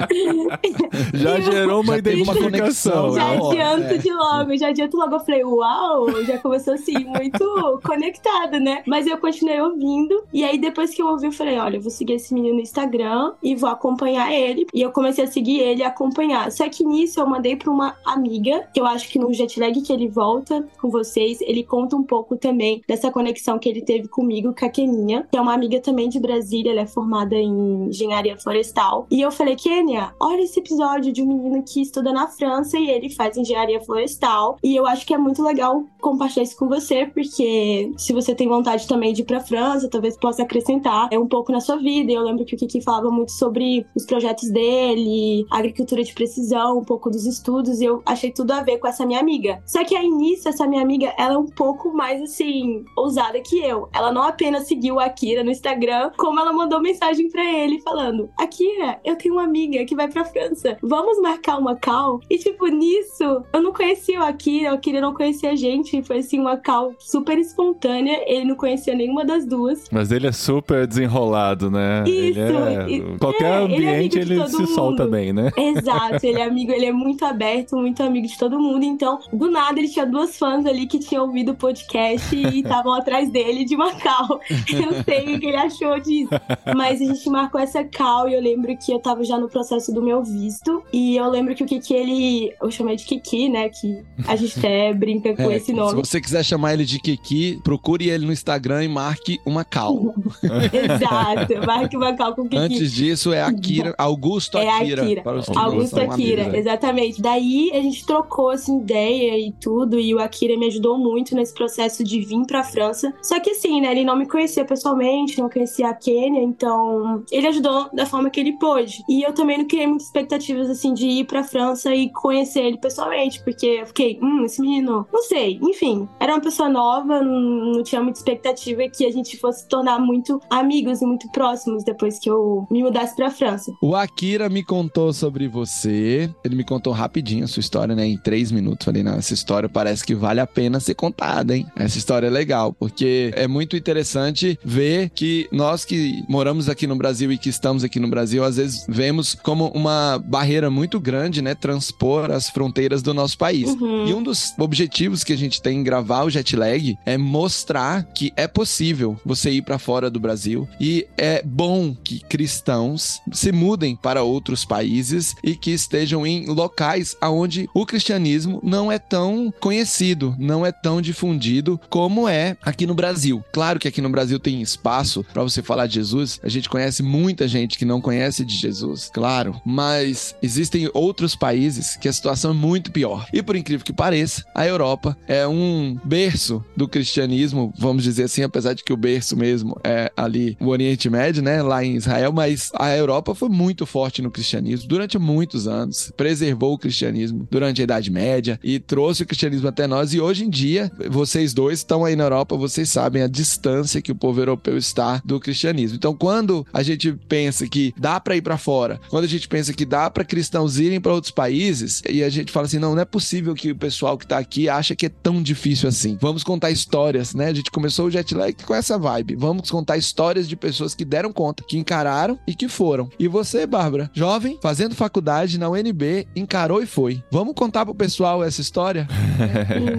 Já 1.14 1.38
eu- 1.38 1.42
gerou 1.42 1.82
uma 1.82 1.94
Já 1.94 2.00
identificação. 2.00 2.44
conexão, 2.44 3.12
Já 3.14 3.26
hora, 3.32 3.48
adianto 3.52 3.94
é. 3.94 3.98
de 3.98 4.14
logo, 4.14 4.58
já 4.58 4.68
adianto 4.70 4.98
logo. 4.98 5.16
Eu 5.16 5.20
falei, 5.20 5.44
uau, 5.44 6.24
já 6.24 6.38
começou 6.40 6.74
assim, 6.74 6.94
muito 7.06 7.80
conectado, 7.84 8.60
né? 8.60 8.84
Mas 8.88 9.08
eu 9.08 9.18
continuei 9.18 9.60
ouvindo. 9.62 10.24
E 10.34 10.44
aí, 10.44 10.58
depois 10.58 10.94
que 10.94 11.02
eu 11.02 11.08
ouvi, 11.08 11.28
eu 11.28 11.32
falei, 11.32 11.58
olha, 11.58 11.78
eu 11.78 11.82
vou 11.82 11.92
seguir 11.92 12.14
esse 12.14 12.34
menino 12.34 12.56
no 12.56 12.62
Instagram 12.62 13.34
e 13.42 13.56
vou 13.56 13.70
acompanhar 13.70 14.32
ele. 14.34 14.66
E 14.74 14.82
eu 14.82 14.92
comecei 14.92 15.24
a 15.24 15.28
seguir 15.28 15.60
ele 15.60 15.82
e 15.82 15.84
acompanhar. 16.22 16.52
Só 16.52 16.68
que 16.70 16.86
nisso 16.86 17.20
eu 17.20 17.28
mandei 17.28 17.56
pra 17.56 17.72
uma 17.72 17.96
amiga, 18.06 18.68
que 18.74 18.80
eu 18.80 18.86
acho 18.86 19.10
que 19.10 19.20
no 19.20 19.34
jet 19.34 19.60
lag 19.60 19.82
que 19.82 19.92
ele 19.92 20.08
volta 20.08 20.66
com 20.80 20.90
vocês, 20.90 21.40
ele 21.42 21.64
conta 21.64 21.96
um 21.96 22.04
pouco 22.04 22.38
também 22.38 22.82
dessa 22.88 23.12
conexão 23.12 23.58
que 23.58 23.68
ele 23.68 23.82
teve 23.82 24.08
comigo, 24.08 24.54
com 24.58 24.66
a 24.66 24.70
Keninha, 24.70 25.28
que 25.32 25.38
é 25.38 25.42
uma 25.42 25.54
amiga 25.54 25.80
também 25.80 26.10
de 26.10 26.20
Brasília, 26.20 26.72
ela 26.72 26.82
é 26.82 26.88
formada 26.88 27.36
em 27.36 27.88
engenharia 27.88 28.38
florestal. 28.38 29.08
E 29.10 29.22
eu 29.22 29.32
falei, 29.32 29.56
Kenia, 29.56 30.12
olha 30.20 30.42
esse 30.42 30.60
episódio 30.60 31.12
de 31.12 31.24
um 31.24 31.28
menino 31.28 31.64
que 31.64 31.82
estuda 31.82 32.14
na 32.14 32.28
França 32.28 32.78
e 32.78 32.90
ele 32.90 33.10
faz 33.10 33.38
engenharia 33.38 33.82
florestal. 33.82 34.58
E 34.64 34.76
eu 34.76 34.86
acho 34.86 35.06
que 35.06 35.14
é 35.14 35.18
muito 35.18 35.42
legal 35.44 35.84
compartilhar 36.00 36.44
isso 36.44 36.58
com 36.58 36.68
você, 36.68 37.06
porque 37.06 37.92
se 37.98 38.14
você 38.14 38.36
tem 38.36 38.48
vontade 38.48 38.88
também 38.88 39.14
de 39.14 39.22
ir 39.22 39.26
pra 39.26 39.40
França, 39.40 39.90
talvez 39.90 40.18
possa 40.18 40.44
acrescentar 40.44 41.10
é 41.12 41.18
um 41.18 41.28
pouco 41.28 41.52
na 41.52 41.60
sua 41.60 41.78
vida. 41.78 42.12
Eu 42.12 42.24
lembro 42.24 42.46
que 42.46 42.56
o 42.56 42.58
Kiki 42.58 42.82
falava 42.82 43.10
muito 43.10 43.32
sobre 43.32 43.86
os 43.96 44.06
projetos 44.06 44.50
dele, 44.50 45.46
agricultura 45.50 46.01
de 46.04 46.14
precisão, 46.14 46.80
um 46.80 46.84
pouco 46.84 47.10
dos 47.10 47.26
estudos, 47.26 47.82
e 47.82 47.86
eu 47.86 48.02
achei 48.06 48.32
tudo 48.32 48.52
a 48.52 48.62
ver 48.62 48.78
com 48.78 48.88
essa 48.88 49.06
minha 49.06 49.20
amiga. 49.20 49.62
Só 49.66 49.84
que 49.84 49.96
aí 49.96 50.10
nisso, 50.10 50.48
essa 50.50 50.68
minha 50.68 50.82
amiga, 50.82 51.14
ela 51.18 51.36
é 51.36 51.38
um 51.38 51.46
pouco 51.48 51.94
mais 51.94 52.22
assim, 52.22 52.84
ousada 52.98 53.40
que 53.42 53.60
eu. 53.60 53.88
Ela 53.94 54.12
não 54.12 54.24
apenas 54.24 54.68
seguiu 54.68 55.00
a 55.00 55.06
Akira 55.06 55.44
no 55.44 55.52
Instagram, 55.52 56.12
como 56.18 56.40
ela 56.40 56.54
mandou 56.54 56.82
mensagem 56.82 57.30
pra 57.30 57.44
ele 57.44 57.82
falando: 57.82 58.30
Akira, 58.38 59.00
eu 59.04 59.16
tenho 59.16 59.36
uma 59.36 59.44
amiga 59.44 59.84
que 59.86 59.96
vai 59.96 60.08
pra 60.08 60.26
França, 60.26 60.78
vamos 60.82 61.20
marcar 61.22 61.58
uma 61.58 61.76
call? 61.76 62.20
E 62.30 62.38
tipo, 62.38 62.68
nisso, 62.68 63.24
eu 63.54 63.62
não 63.62 63.74
conhecia 63.74 64.20
o 64.20 64.24
Akira, 64.24 64.72
o 64.72 64.76
Akira 64.76 65.02
não 65.02 65.14
conhecia 65.14 65.52
a 65.52 65.56
gente, 65.56 66.02
foi 66.04 66.20
assim, 66.20 66.40
uma 66.40 66.58
call 66.58 66.94
super 67.00 67.38
espontânea, 67.38 68.24
ele 68.26 68.46
não 68.46 68.56
conhecia 68.56 68.96
nenhuma 68.96 69.24
das 69.26 69.46
duas. 69.46 69.84
Mas 69.92 70.12
ele 70.12 70.28
é 70.28 70.32
super 70.32 70.88
desenrolado, 70.88 71.70
né? 71.70 72.04
Isso, 72.08 72.40
ele 72.40 72.94
e- 72.98 73.02
é... 73.14 73.18
Qualquer 73.18 73.46
é, 73.52 73.64
ele 73.64 73.86
é 73.86 73.90
ambiente 73.96 74.20
amigo 74.20 74.26
de 74.36 74.42
ele, 74.42 74.50
se 74.50 74.74
solta 74.74 75.04
mundo. 75.04 75.12
bem, 75.12 75.34
né? 75.34 75.52
Exato, 75.58 75.91
ele 76.24 76.40
é 76.40 76.44
amigo, 76.44 76.72
ele 76.72 76.86
é 76.86 76.92
muito 76.92 77.24
aberto, 77.26 77.76
muito 77.76 78.02
amigo 78.04 78.28
de 78.28 78.38
todo 78.38 78.60
mundo. 78.60 78.84
Então, 78.84 79.20
do 79.32 79.50
nada, 79.50 79.80
ele 79.80 79.88
tinha 79.90 80.06
duas 80.06 80.38
fãs 80.38 80.66
ali 80.66 80.88
que 80.88 81.00
tinham 81.00 81.26
ouvido 81.26 81.52
o 81.52 81.56
podcast 81.56 82.36
e 82.36 82.60
estavam 82.60 82.94
atrás 82.94 83.30
dele 83.32 83.66
de 83.66 83.76
Macau. 83.76 84.40
Eu 84.72 84.92
não 84.92 85.04
sei 85.04 85.36
o 85.36 85.40
que 85.40 85.46
ele 85.48 85.58
achou 85.58 86.00
disso. 86.00 86.30
Mas 86.76 87.02
a 87.02 87.06
gente 87.06 87.30
marcou 87.30 87.60
essa 87.60 87.84
call 87.84 88.30
e 88.30 88.34
eu 88.34 88.42
lembro 88.42 88.76
que 88.78 88.92
eu 88.92 89.00
tava 89.00 89.24
já 89.24 89.38
no 89.38 89.50
processo 89.50 89.92
do 89.94 90.02
meu 90.02 90.24
visto. 90.24 90.84
E 90.94 91.16
eu 91.18 91.30
lembro 91.30 91.54
que 91.56 91.64
o 91.64 91.66
Kiki, 91.68 91.94
ele. 91.94 92.54
Eu 92.62 92.72
chamei 92.72 92.96
de 92.96 93.06
Kiki, 93.06 93.50
né? 93.50 93.70
Que 93.70 94.02
a 94.28 94.36
gente 94.36 94.58
até 94.60 94.94
brinca 94.94 95.36
com 95.36 95.42
É, 95.52 95.58
esse 95.58 95.68
Se 95.68 95.74
nome. 95.74 95.96
você 96.02 96.22
quiser 96.22 96.44
chamar 96.44 96.74
ele 96.74 96.86
de 96.86 97.00
Kiki, 97.00 97.60
procure 97.64 98.10
ele 98.10 98.26
no 98.26 98.32
Instagram 98.32 98.84
e 98.84 98.88
marque 98.88 99.40
uma 99.46 99.66
cal. 99.66 100.14
Exato, 100.72 101.66
marque 101.66 101.98
uma 101.98 102.16
call 102.16 102.34
com 102.36 102.42
o 102.44 102.46
Kiki. 102.46 102.58
Antes 102.58 102.92
disso 102.92 103.34
é 103.34 103.42
Akira, 103.42 103.94
Augusto 103.98 104.58
É 104.58 104.68
Akira. 104.70 105.04
Akira. 105.04 105.22
para 105.22 105.38
os 105.40 105.46
que 105.48 105.58
Augusto 105.58 105.81
gostam 105.82 106.12
Akira, 106.12 106.44
dele. 106.46 106.58
exatamente. 106.58 107.22
Daí 107.22 107.72
a 107.74 107.82
gente 107.82 108.06
trocou 108.06 108.50
assim 108.50 108.80
ideia 108.80 109.38
e 109.38 109.52
tudo, 109.52 110.00
e 110.00 110.14
o 110.14 110.20
Akira 110.20 110.58
me 110.58 110.68
ajudou 110.68 110.98
muito 110.98 111.36
nesse 111.36 111.54
processo 111.54 112.04
de 112.04 112.20
vir 112.22 112.46
pra 112.46 112.64
França. 112.64 113.14
Só 113.22 113.40
que 113.40 113.52
assim, 113.52 113.82
né, 113.82 113.92
ele 113.92 114.04
não 114.04 114.18
me 114.18 114.28
conhecia 114.28 114.66
pessoalmente, 114.66 115.40
não 115.40 115.50
conhecia 115.50 115.90
a 115.90 115.94
Kênia, 115.94 116.42
então 116.42 117.24
ele 117.32 117.48
ajudou 117.48 117.90
da 117.94 118.06
forma 118.06 118.30
que 118.30 118.40
ele 118.40 118.54
pôde. 118.54 119.04
E 119.10 119.24
eu 119.24 119.34
também 119.34 119.58
não 119.58 119.68
criei 119.68 119.88
muitas 119.88 120.08
expectativas 120.08 120.70
assim 120.70 120.94
de 120.94 121.08
ir 121.08 121.26
pra 121.26 121.44
França 121.44 121.94
e 121.94 122.10
conhecer 122.10 122.62
ele 122.62 122.78
pessoalmente, 122.78 123.44
porque 123.44 123.66
eu 123.66 123.86
fiquei, 123.86 124.20
hum, 124.22 124.46
esse 124.46 124.62
menino, 124.62 125.06
não 125.12 125.22
sei, 125.24 125.60
enfim, 125.62 126.08
era 126.20 126.34
uma 126.34 126.42
pessoa 126.42 126.70
nova, 126.70 127.22
não, 127.22 127.74
não 127.74 127.84
tinha 127.84 128.02
muita 128.02 128.20
expectativa 128.20 128.82
que 128.90 129.06
a 129.06 129.12
gente 129.12 129.38
fosse 129.38 129.62
se 129.62 129.68
tornar 129.68 130.00
muito 130.00 130.40
amigos 130.50 131.02
e 131.02 131.06
muito 131.06 131.30
próximos 131.32 131.84
depois 131.84 132.20
que 132.20 132.30
eu 132.30 132.68
me 132.70 132.84
mudasse 132.84 133.16
pra 133.16 133.30
França. 133.30 133.74
O 133.82 133.96
Akira 133.96 134.50
me 134.50 134.64
contou 134.64 135.14
sobre 135.14 135.48
você. 135.48 135.71
Ele 135.86 136.56
me 136.56 136.64
contou 136.64 136.94
rapidinho 136.94 137.44
a 137.44 137.48
sua 137.48 137.62
história, 137.62 137.96
né? 137.96 138.06
Em 138.06 138.18
três 138.18 138.52
minutos. 138.52 138.86
Falei, 138.86 139.04
não, 139.04 139.16
essa 139.16 139.34
história 139.34 139.70
parece 139.70 140.04
que 140.04 140.16
vale 140.16 140.40
a 140.40 140.48
pena 140.48 140.80
ser 140.80 140.96
contada, 140.96 141.56
hein? 141.56 141.66
Essa 141.76 141.98
história 141.98 142.28
é 142.28 142.30
legal, 142.30 142.74
porque 142.74 143.32
é 143.36 143.48
muito 143.48 143.76
interessante 143.76 144.60
ver 144.64 145.10
que 145.10 145.48
nós 145.52 145.86
que 145.86 146.24
moramos 146.28 146.70
aqui 146.70 146.86
no 146.86 146.96
Brasil 146.96 147.32
e 147.32 147.38
que 147.38 147.50
estamos 147.50 147.84
aqui 147.84 148.00
no 148.00 148.08
Brasil, 148.08 148.44
às 148.44 148.58
vezes 148.58 148.86
vemos 148.88 149.36
como 149.36 149.68
uma 149.70 150.22
barreira 150.26 150.70
muito 150.70 151.00
grande, 151.00 151.42
né? 151.42 151.56
Transpor 151.56 152.32
as 152.32 152.50
fronteiras 152.50 153.02
do 153.02 153.14
nosso 153.14 153.38
país. 153.38 153.70
Uhum. 153.70 154.08
E 154.08 154.14
um 154.14 154.22
dos 154.24 154.54
objetivos 154.58 155.24
que 155.24 155.34
a 155.34 155.38
gente 155.38 155.62
tem 155.62 155.80
em 155.80 155.84
gravar 155.84 156.24
o 156.24 156.30
jet 156.30 156.56
lag 156.56 156.98
é 157.06 157.18
mostrar 157.18 158.04
que 158.04 158.34
é 158.36 158.48
possível 158.48 159.20
você 159.26 159.52
ir 159.52 159.62
para 159.62 159.80
fora 159.80 160.10
do 160.10 160.20
Brasil 160.20 160.68
e 160.80 161.08
é 161.18 161.42
bom 161.44 161.96
que 161.96 162.20
cristãos 162.20 163.22
se 163.32 163.52
mudem 163.52 163.96
para 163.96 164.24
outros 164.24 164.66
países 164.66 165.36
e 165.44 165.56
que 165.62 165.72
estejam 165.72 166.26
em 166.26 166.48
locais 166.48 167.16
aonde 167.22 167.70
o 167.74 167.86
cristianismo 167.86 168.60
não 168.64 168.92
é 168.92 168.98
tão 168.98 169.54
conhecido, 169.60 170.36
não 170.40 170.66
é 170.66 170.72
tão 170.72 171.02
difundido 171.02 171.80
como 171.90 172.28
é 172.28 172.58
aqui 172.62 172.86
no 172.86 172.96
Brasil. 172.96 173.44
Claro 173.54 173.80
que 173.80 173.88
aqui 173.88 174.02
no 174.02 174.10
Brasil 174.10 174.40
tem 174.40 174.62
espaço 174.62 175.24
para 175.32 175.44
você 175.44 175.62
falar 175.62 175.88
de 175.88 175.96
Jesus. 175.96 176.40
A 176.44 176.50
gente 176.50 176.68
conhece 176.68 177.04
muita 177.04 177.48
gente 177.48 177.78
que 177.78 177.86
não 177.86 178.02
conhece 178.02 178.44
de 178.44 178.56
Jesus, 178.56 179.10
claro, 179.14 179.62
mas 179.66 180.36
existem 180.42 180.90
outros 180.94 181.36
países 181.36 181.96
que 181.96 182.10
a 182.10 182.14
situação 182.14 182.52
é 182.52 182.54
muito 182.54 182.92
pior. 182.92 183.28
E 183.32 183.44
por 183.44 183.56
incrível 183.56 183.86
que 183.86 183.94
pareça, 183.94 184.44
a 184.56 184.66
Europa 184.66 185.16
é 185.28 185.48
um 185.48 185.98
berço 186.04 186.64
do 186.76 186.88
cristianismo, 186.88 187.74
vamos 187.78 188.04
dizer 188.04 188.24
assim, 188.24 188.42
apesar 188.42 188.74
de 188.74 188.84
que 188.84 188.94
o 188.94 188.98
berço 188.98 189.38
mesmo 189.38 189.80
é 189.84 190.12
ali 190.18 190.58
o 190.60 190.68
Oriente 190.68 191.10
Médio, 191.10 191.44
né, 191.44 191.62
lá 191.62 191.84
em 191.84 191.96
Israel, 191.96 192.32
mas 192.32 192.72
a 192.74 192.96
Europa 192.96 193.36
foi 193.36 193.50
muito 193.50 193.86
forte 193.86 194.22
no 194.22 194.32
cristianismo 194.32 194.88
durante 194.88 195.20
muitos 195.52 195.68
anos, 195.68 196.12
preservou 196.16 196.74
o 196.74 196.78
cristianismo 196.78 197.46
durante 197.52 197.82
a 197.82 197.84
Idade 197.84 198.10
Média 198.10 198.60
e 198.64 198.80
trouxe 198.80 199.24
o 199.24 199.26
cristianismo 199.26 199.68
até 199.68 199.86
nós. 199.86 200.14
E 200.14 200.22
hoje 200.22 200.46
em 200.46 200.50
dia, 200.50 200.90
vocês 201.10 201.54
dois 201.54 201.80
estão 201.80 202.06
aí 202.06 202.16
na 202.16 202.24
Europa, 202.24 202.56
vocês 202.56 202.90
sabem 202.90 203.22
a 203.22 203.28
distância 203.28 204.02
que 204.02 204.12
o 204.12 204.16
povo 204.16 204.40
europeu 204.40 204.78
está 204.78 205.22
do 205.26 205.40
cristianismo. 205.40 205.98
Então, 205.98 206.16
quando 206.16 206.66
a 206.72 206.82
gente 206.82 207.12
pensa 207.28 207.68
que 207.68 207.94
dá 207.98 208.20
para 208.20 208.36
ir 208.36 208.42
para 208.42 208.58
fora, 208.58 209.00
quando 209.10 209.26
a 209.26 209.28
gente 209.28 209.48
pensa 209.48 209.74
que 209.74 209.86
dá 209.86 210.10
para 210.10 210.24
cristãos 210.24 210.80
irem 210.80 211.02
para 211.02 211.14
outros 211.14 211.32
países, 211.32 212.02
e 212.10 212.24
a 212.24 212.30
gente 212.30 212.52
fala 212.52 212.66
assim, 212.66 212.80
não, 212.80 212.96
não 212.96 213.02
é 213.02 213.06
possível 213.06 213.54
que 213.54 213.72
o 213.72 213.76
pessoal 213.76 214.18
que 214.18 214.28
tá 214.28 214.38
aqui 214.38 214.70
acha 214.70 214.96
que 214.96 215.08
é 215.08 215.10
tão 215.10 215.42
difícil 215.42 215.90
assim. 215.90 216.18
Vamos 216.22 216.44
contar 216.44 216.72
histórias, 216.72 217.34
né? 217.34 217.48
A 217.48 217.54
gente 217.54 217.72
começou 217.72 218.06
o 218.08 218.12
jet 218.12 218.34
lag 218.34 218.56
com 218.64 218.74
essa 218.74 218.98
vibe. 218.98 219.36
Vamos 219.36 219.70
contar 219.70 219.98
histórias 219.98 220.48
de 220.48 220.56
pessoas 220.56 220.96
que 220.96 221.04
deram 221.04 221.34
conta, 221.34 221.64
que 221.68 221.78
encararam 221.78 222.40
e 222.48 222.56
que 222.56 222.70
foram. 222.70 223.10
E 223.20 223.28
você, 223.28 223.66
Bárbara, 223.66 224.10
jovem, 224.14 224.58
fazendo 224.62 224.96
faculdade 224.96 225.41
na 225.58 225.70
UNB, 225.70 226.28
encarou 226.36 226.82
e 226.82 226.86
foi. 226.86 227.24
Vamos 227.32 227.54
contar 227.56 227.86
pro 227.86 227.96
pessoal 227.96 228.44
essa 228.44 228.62
história? 228.62 229.08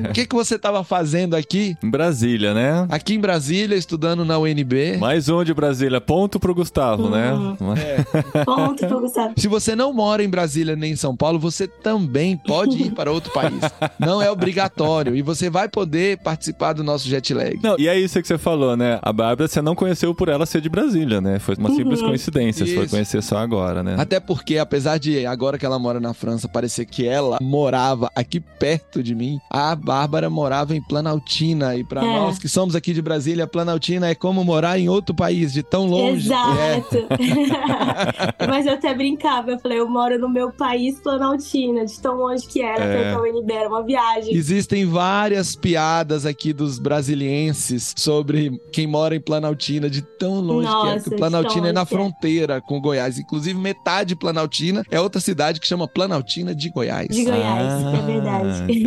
O 0.08 0.12
que 0.12 0.26
que 0.26 0.34
você 0.34 0.58
tava 0.58 0.84
fazendo 0.84 1.34
aqui? 1.34 1.76
Em 1.82 1.90
Brasília, 1.90 2.52
né? 2.54 2.86
Aqui 2.90 3.14
em 3.14 3.20
Brasília, 3.20 3.74
estudando 3.76 4.24
na 4.24 4.38
UNB. 4.38 4.98
Mais 4.98 5.28
um 5.28 5.42
de 5.42 5.52
Brasília. 5.54 6.00
Ponto 6.00 6.38
pro 6.38 6.54
Gustavo, 6.54 7.08
né? 7.08 7.32
Uhum. 7.32 7.74
É. 7.74 8.04
Ponto 8.44 8.86
pro 8.86 9.00
Gustavo. 9.00 9.34
Se 9.36 9.48
você 9.48 9.74
não 9.74 9.92
mora 9.92 10.22
em 10.22 10.28
Brasília 10.28 10.76
nem 10.76 10.92
em 10.92 10.96
São 10.96 11.16
Paulo, 11.16 11.38
você 11.38 11.66
também 11.66 12.36
pode 12.36 12.82
ir 12.82 12.92
para 12.92 13.10
outro 13.10 13.32
país. 13.32 13.60
Não 13.98 14.20
é 14.22 14.30
obrigatório. 14.30 15.16
E 15.16 15.22
você 15.22 15.48
vai 15.50 15.68
poder 15.68 16.18
participar 16.18 16.72
do 16.74 16.84
nosso 16.84 17.08
jet 17.08 17.32
lag. 17.34 17.58
Não, 17.62 17.76
e 17.78 17.88
é 17.88 17.98
isso 17.98 18.20
que 18.20 18.28
você 18.28 18.38
falou, 18.38 18.76
né? 18.76 18.98
A 19.02 19.12
Bárbara 19.12 19.48
você 19.48 19.62
não 19.62 19.74
conheceu 19.74 20.14
por 20.14 20.28
ela 20.28 20.46
ser 20.46 20.60
de 20.60 20.68
Brasília, 20.68 21.20
né? 21.20 21.38
Foi 21.38 21.54
uma 21.56 21.70
simples 21.70 22.00
Uhum. 22.00 22.08
coincidência, 22.08 22.66
você 22.66 22.74
foi 22.74 22.84
Isso. 22.84 22.90
conhecer 22.94 23.22
só 23.22 23.38
agora, 23.38 23.82
né? 23.82 23.96
Até 23.98 24.20
porque, 24.20 24.58
apesar 24.58 24.98
de 24.98 25.24
agora 25.32 25.58
que 25.58 25.66
ela 25.66 25.78
mora 25.78 25.98
na 26.00 26.14
França, 26.14 26.48
parecer 26.48 26.84
que 26.86 27.06
ela 27.06 27.38
morava 27.40 28.10
aqui 28.14 28.38
perto 28.40 29.02
de 29.02 29.14
mim. 29.14 29.38
A 29.50 29.74
Bárbara 29.74 30.28
morava 30.30 30.74
em 30.76 30.82
Planaltina 30.82 31.74
e 31.76 31.84
para 31.84 32.02
É. 32.04 32.04
nós 32.04 32.38
que 32.38 32.48
somos 32.48 32.74
aqui 32.76 32.92
de 32.92 33.02
Brasília, 33.02 33.46
Planaltina 33.46 34.08
é 34.08 34.14
como 34.14 34.44
morar 34.44 34.78
em 34.78 34.88
outro 34.88 35.14
país, 35.14 35.52
de 35.52 35.62
tão 35.62 35.86
longe. 35.86 36.30
É. 36.32 36.76
Exato. 36.78 37.06
Mas 38.48 38.66
eu 38.66 38.74
até 38.74 38.94
brincava, 38.94 39.50
eu 39.52 39.58
falei, 39.58 39.78
eu 39.80 39.88
moro 39.88 40.18
no 40.18 40.28
meu 40.28 40.52
país 40.52 41.00
Planaltina, 41.00 41.84
de 41.86 41.98
tão 42.00 42.14
longe 42.16 42.46
que 42.46 42.60
era, 42.62 42.84
É. 42.84 43.12
pra 43.12 43.22
UNB, 43.22 43.52
era 43.52 43.68
uma 43.68 43.82
viagem. 43.82 44.34
Existem 44.34 44.84
várias 44.86 45.54
piadas 45.56 46.26
aqui 46.26 46.52
dos 46.52 46.78
brasilienses 46.78 47.94
sobre 47.96 48.60
quem 48.72 48.86
mora 48.86 49.14
em 49.14 49.20
Planaltina, 49.20 49.88
de 49.88 50.02
tão 50.02 50.40
longe 50.40 50.68
que 50.68 50.72
é. 50.72 50.76
Nossa, 50.76 50.94
Porque 51.00 51.10
de 51.10 51.16
Planaltina 51.16 51.68
é 51.68 51.72
na 51.72 51.86
que 51.86 51.94
é. 51.94 51.96
fronteira 51.96 52.60
com 52.60 52.80
Goiás. 52.80 53.18
Inclusive, 53.18 53.58
metade 53.58 54.10
de 54.10 54.16
Planaltina 54.16 54.84
é 54.90 55.00
outra 55.00 55.11
cidade 55.20 55.60
que 55.60 55.66
chama 55.66 55.86
Planaltina 55.88 56.54
de 56.54 56.68
Goiás. 56.70 57.08
De 57.08 57.24
Goiás, 57.24 57.84
Ah, 57.84 57.92
é 57.96 58.06
verdade. 58.06 58.82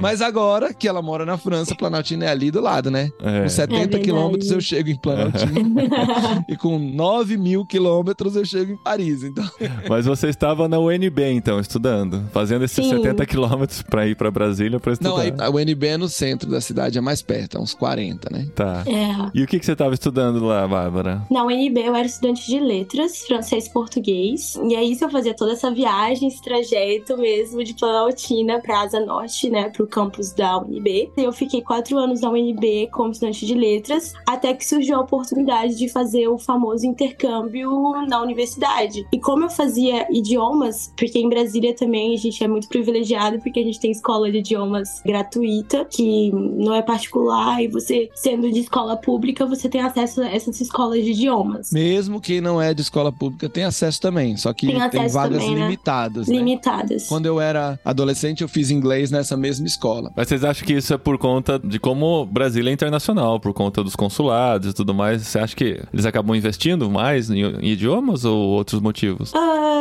Mas 0.00 0.20
agora 0.20 0.72
que 0.74 0.86
ela 0.88 1.02
mora 1.02 1.24
na 1.24 1.36
França, 1.38 1.74
Planaltina 1.74 2.24
é 2.26 2.28
ali 2.28 2.50
do 2.50 2.60
lado, 2.60 2.90
né? 2.90 3.10
É. 3.22 3.42
Com 3.42 3.48
70 3.48 3.78
verdade. 3.78 4.04
quilômetros 4.04 4.50
eu 4.50 4.60
chego 4.60 4.90
em 4.90 4.96
Planaltina. 4.96 5.62
e 6.48 6.56
com 6.56 6.78
9 6.78 7.36
mil 7.36 7.64
quilômetros 7.66 8.36
eu 8.36 8.44
chego 8.44 8.72
em 8.72 8.76
Paris. 8.76 9.22
Então, 9.22 9.44
Mas 9.88 10.06
você 10.06 10.28
estava 10.28 10.68
na 10.68 10.78
UNB, 10.78 11.32
então, 11.32 11.58
estudando, 11.60 12.22
fazendo 12.32 12.64
esses 12.64 12.84
Sim. 12.84 12.96
70 12.96 13.26
quilômetros 13.26 13.82
pra 13.82 14.06
ir 14.06 14.16
pra 14.16 14.30
Brasília 14.30 14.78
pra 14.80 14.92
estudar. 14.92 15.10
não, 15.10 15.16
aí, 15.18 15.32
a 15.38 15.50
UNB 15.50 15.86
é 15.86 15.96
no 15.96 16.08
centro 16.08 16.50
da 16.50 16.60
cidade, 16.60 16.98
é 16.98 17.00
mais 17.00 17.22
perto, 17.22 17.56
é 17.58 17.60
uns 17.60 17.74
40, 17.74 18.28
né? 18.32 18.46
Tá. 18.54 18.82
É. 18.86 19.30
E 19.34 19.42
o 19.42 19.46
que, 19.46 19.58
que 19.58 19.66
você 19.66 19.72
estava 19.72 19.94
estudando 19.94 20.44
lá, 20.44 20.66
Bárbara? 20.66 21.22
Na 21.30 21.44
UNB 21.44 21.78
eu 21.80 21.94
era 21.94 22.06
estudante 22.06 22.46
de 22.46 22.58
letras, 22.60 23.24
francês 23.26 23.66
e 23.66 23.72
português. 23.72 24.56
E 24.68 24.74
aí 24.74 24.92
isso 24.92 25.04
eu 25.04 25.10
fazia 25.10 25.34
toda 25.34 25.51
essa 25.52 25.70
viagem, 25.70 26.28
esse 26.28 26.42
trajeto 26.42 27.16
mesmo 27.16 27.62
de 27.62 27.74
Planaltina 27.74 28.60
pra 28.60 28.82
Asa 28.82 29.00
Norte, 29.00 29.48
né, 29.50 29.68
pro 29.70 29.86
campus 29.86 30.32
da 30.32 30.58
UNB. 30.58 31.10
Eu 31.16 31.32
fiquei 31.32 31.62
quatro 31.62 31.98
anos 31.98 32.20
na 32.20 32.30
UNB 32.30 32.88
como 32.92 33.12
estudante 33.12 33.46
de 33.46 33.54
letras, 33.54 34.12
até 34.26 34.52
que 34.54 34.66
surgiu 34.66 34.96
a 34.96 35.00
oportunidade 35.00 35.76
de 35.76 35.88
fazer 35.88 36.28
o 36.28 36.38
famoso 36.38 36.86
intercâmbio 36.86 37.70
na 38.08 38.20
universidade. 38.20 39.06
E 39.12 39.18
como 39.18 39.44
eu 39.44 39.50
fazia 39.50 40.06
idiomas, 40.10 40.92
porque 40.96 41.18
em 41.18 41.28
Brasília 41.28 41.74
também 41.74 42.14
a 42.14 42.18
gente 42.18 42.42
é 42.42 42.48
muito 42.48 42.68
privilegiado, 42.68 43.38
porque 43.40 43.60
a 43.60 43.64
gente 43.64 43.80
tem 43.80 43.90
escola 43.90 44.30
de 44.30 44.38
idiomas 44.38 45.02
gratuita, 45.04 45.84
que 45.84 46.30
não 46.32 46.74
é 46.74 46.82
particular, 46.82 47.62
e 47.62 47.68
você, 47.68 48.10
sendo 48.14 48.50
de 48.50 48.60
escola 48.60 48.96
pública, 48.96 49.46
você 49.46 49.68
tem 49.68 49.80
acesso 49.80 50.22
a 50.22 50.28
essas 50.28 50.60
escolas 50.60 51.04
de 51.04 51.12
idiomas. 51.12 51.70
Mesmo 51.72 52.20
quem 52.20 52.40
não 52.40 52.60
é 52.60 52.74
de 52.74 52.82
escola 52.82 53.12
pública 53.12 53.48
tem 53.48 53.64
acesso 53.64 54.00
também, 54.00 54.36
só 54.36 54.52
que 54.52 54.66
Tem 54.66 54.76
tem, 54.76 54.82
acesso 54.82 55.18
vagas 55.42 55.48
também, 55.48 55.54
né? 55.54 55.66
limitadas. 55.66 56.28
né? 56.28 56.36
Limitadas. 56.36 57.06
Quando 57.08 57.26
eu 57.26 57.40
era 57.40 57.78
adolescente, 57.84 58.42
eu 58.42 58.48
fiz 58.48 58.70
inglês 58.70 59.10
nessa 59.10 59.36
mesma 59.36 59.66
escola. 59.66 60.10
Mas 60.16 60.28
vocês 60.28 60.44
acham 60.44 60.66
que 60.66 60.74
isso 60.74 60.92
é 60.94 60.98
por 60.98 61.18
conta 61.18 61.58
de 61.58 61.78
como 61.78 62.24
Brasília 62.26 62.70
é 62.70 62.72
internacional, 62.72 63.40
por 63.40 63.52
conta 63.52 63.82
dos 63.82 63.96
consulados 63.96 64.70
e 64.70 64.72
tudo 64.72 64.94
mais? 64.94 65.22
Você 65.22 65.38
acha 65.38 65.54
que 65.56 65.80
eles 65.92 66.06
acabam 66.06 66.36
investindo 66.36 66.90
mais 66.90 67.30
em, 67.30 67.42
em 67.42 67.68
idiomas 67.68 68.24
ou 68.24 68.36
outros 68.36 68.80
motivos? 68.80 69.34
Ahn, 69.34 69.71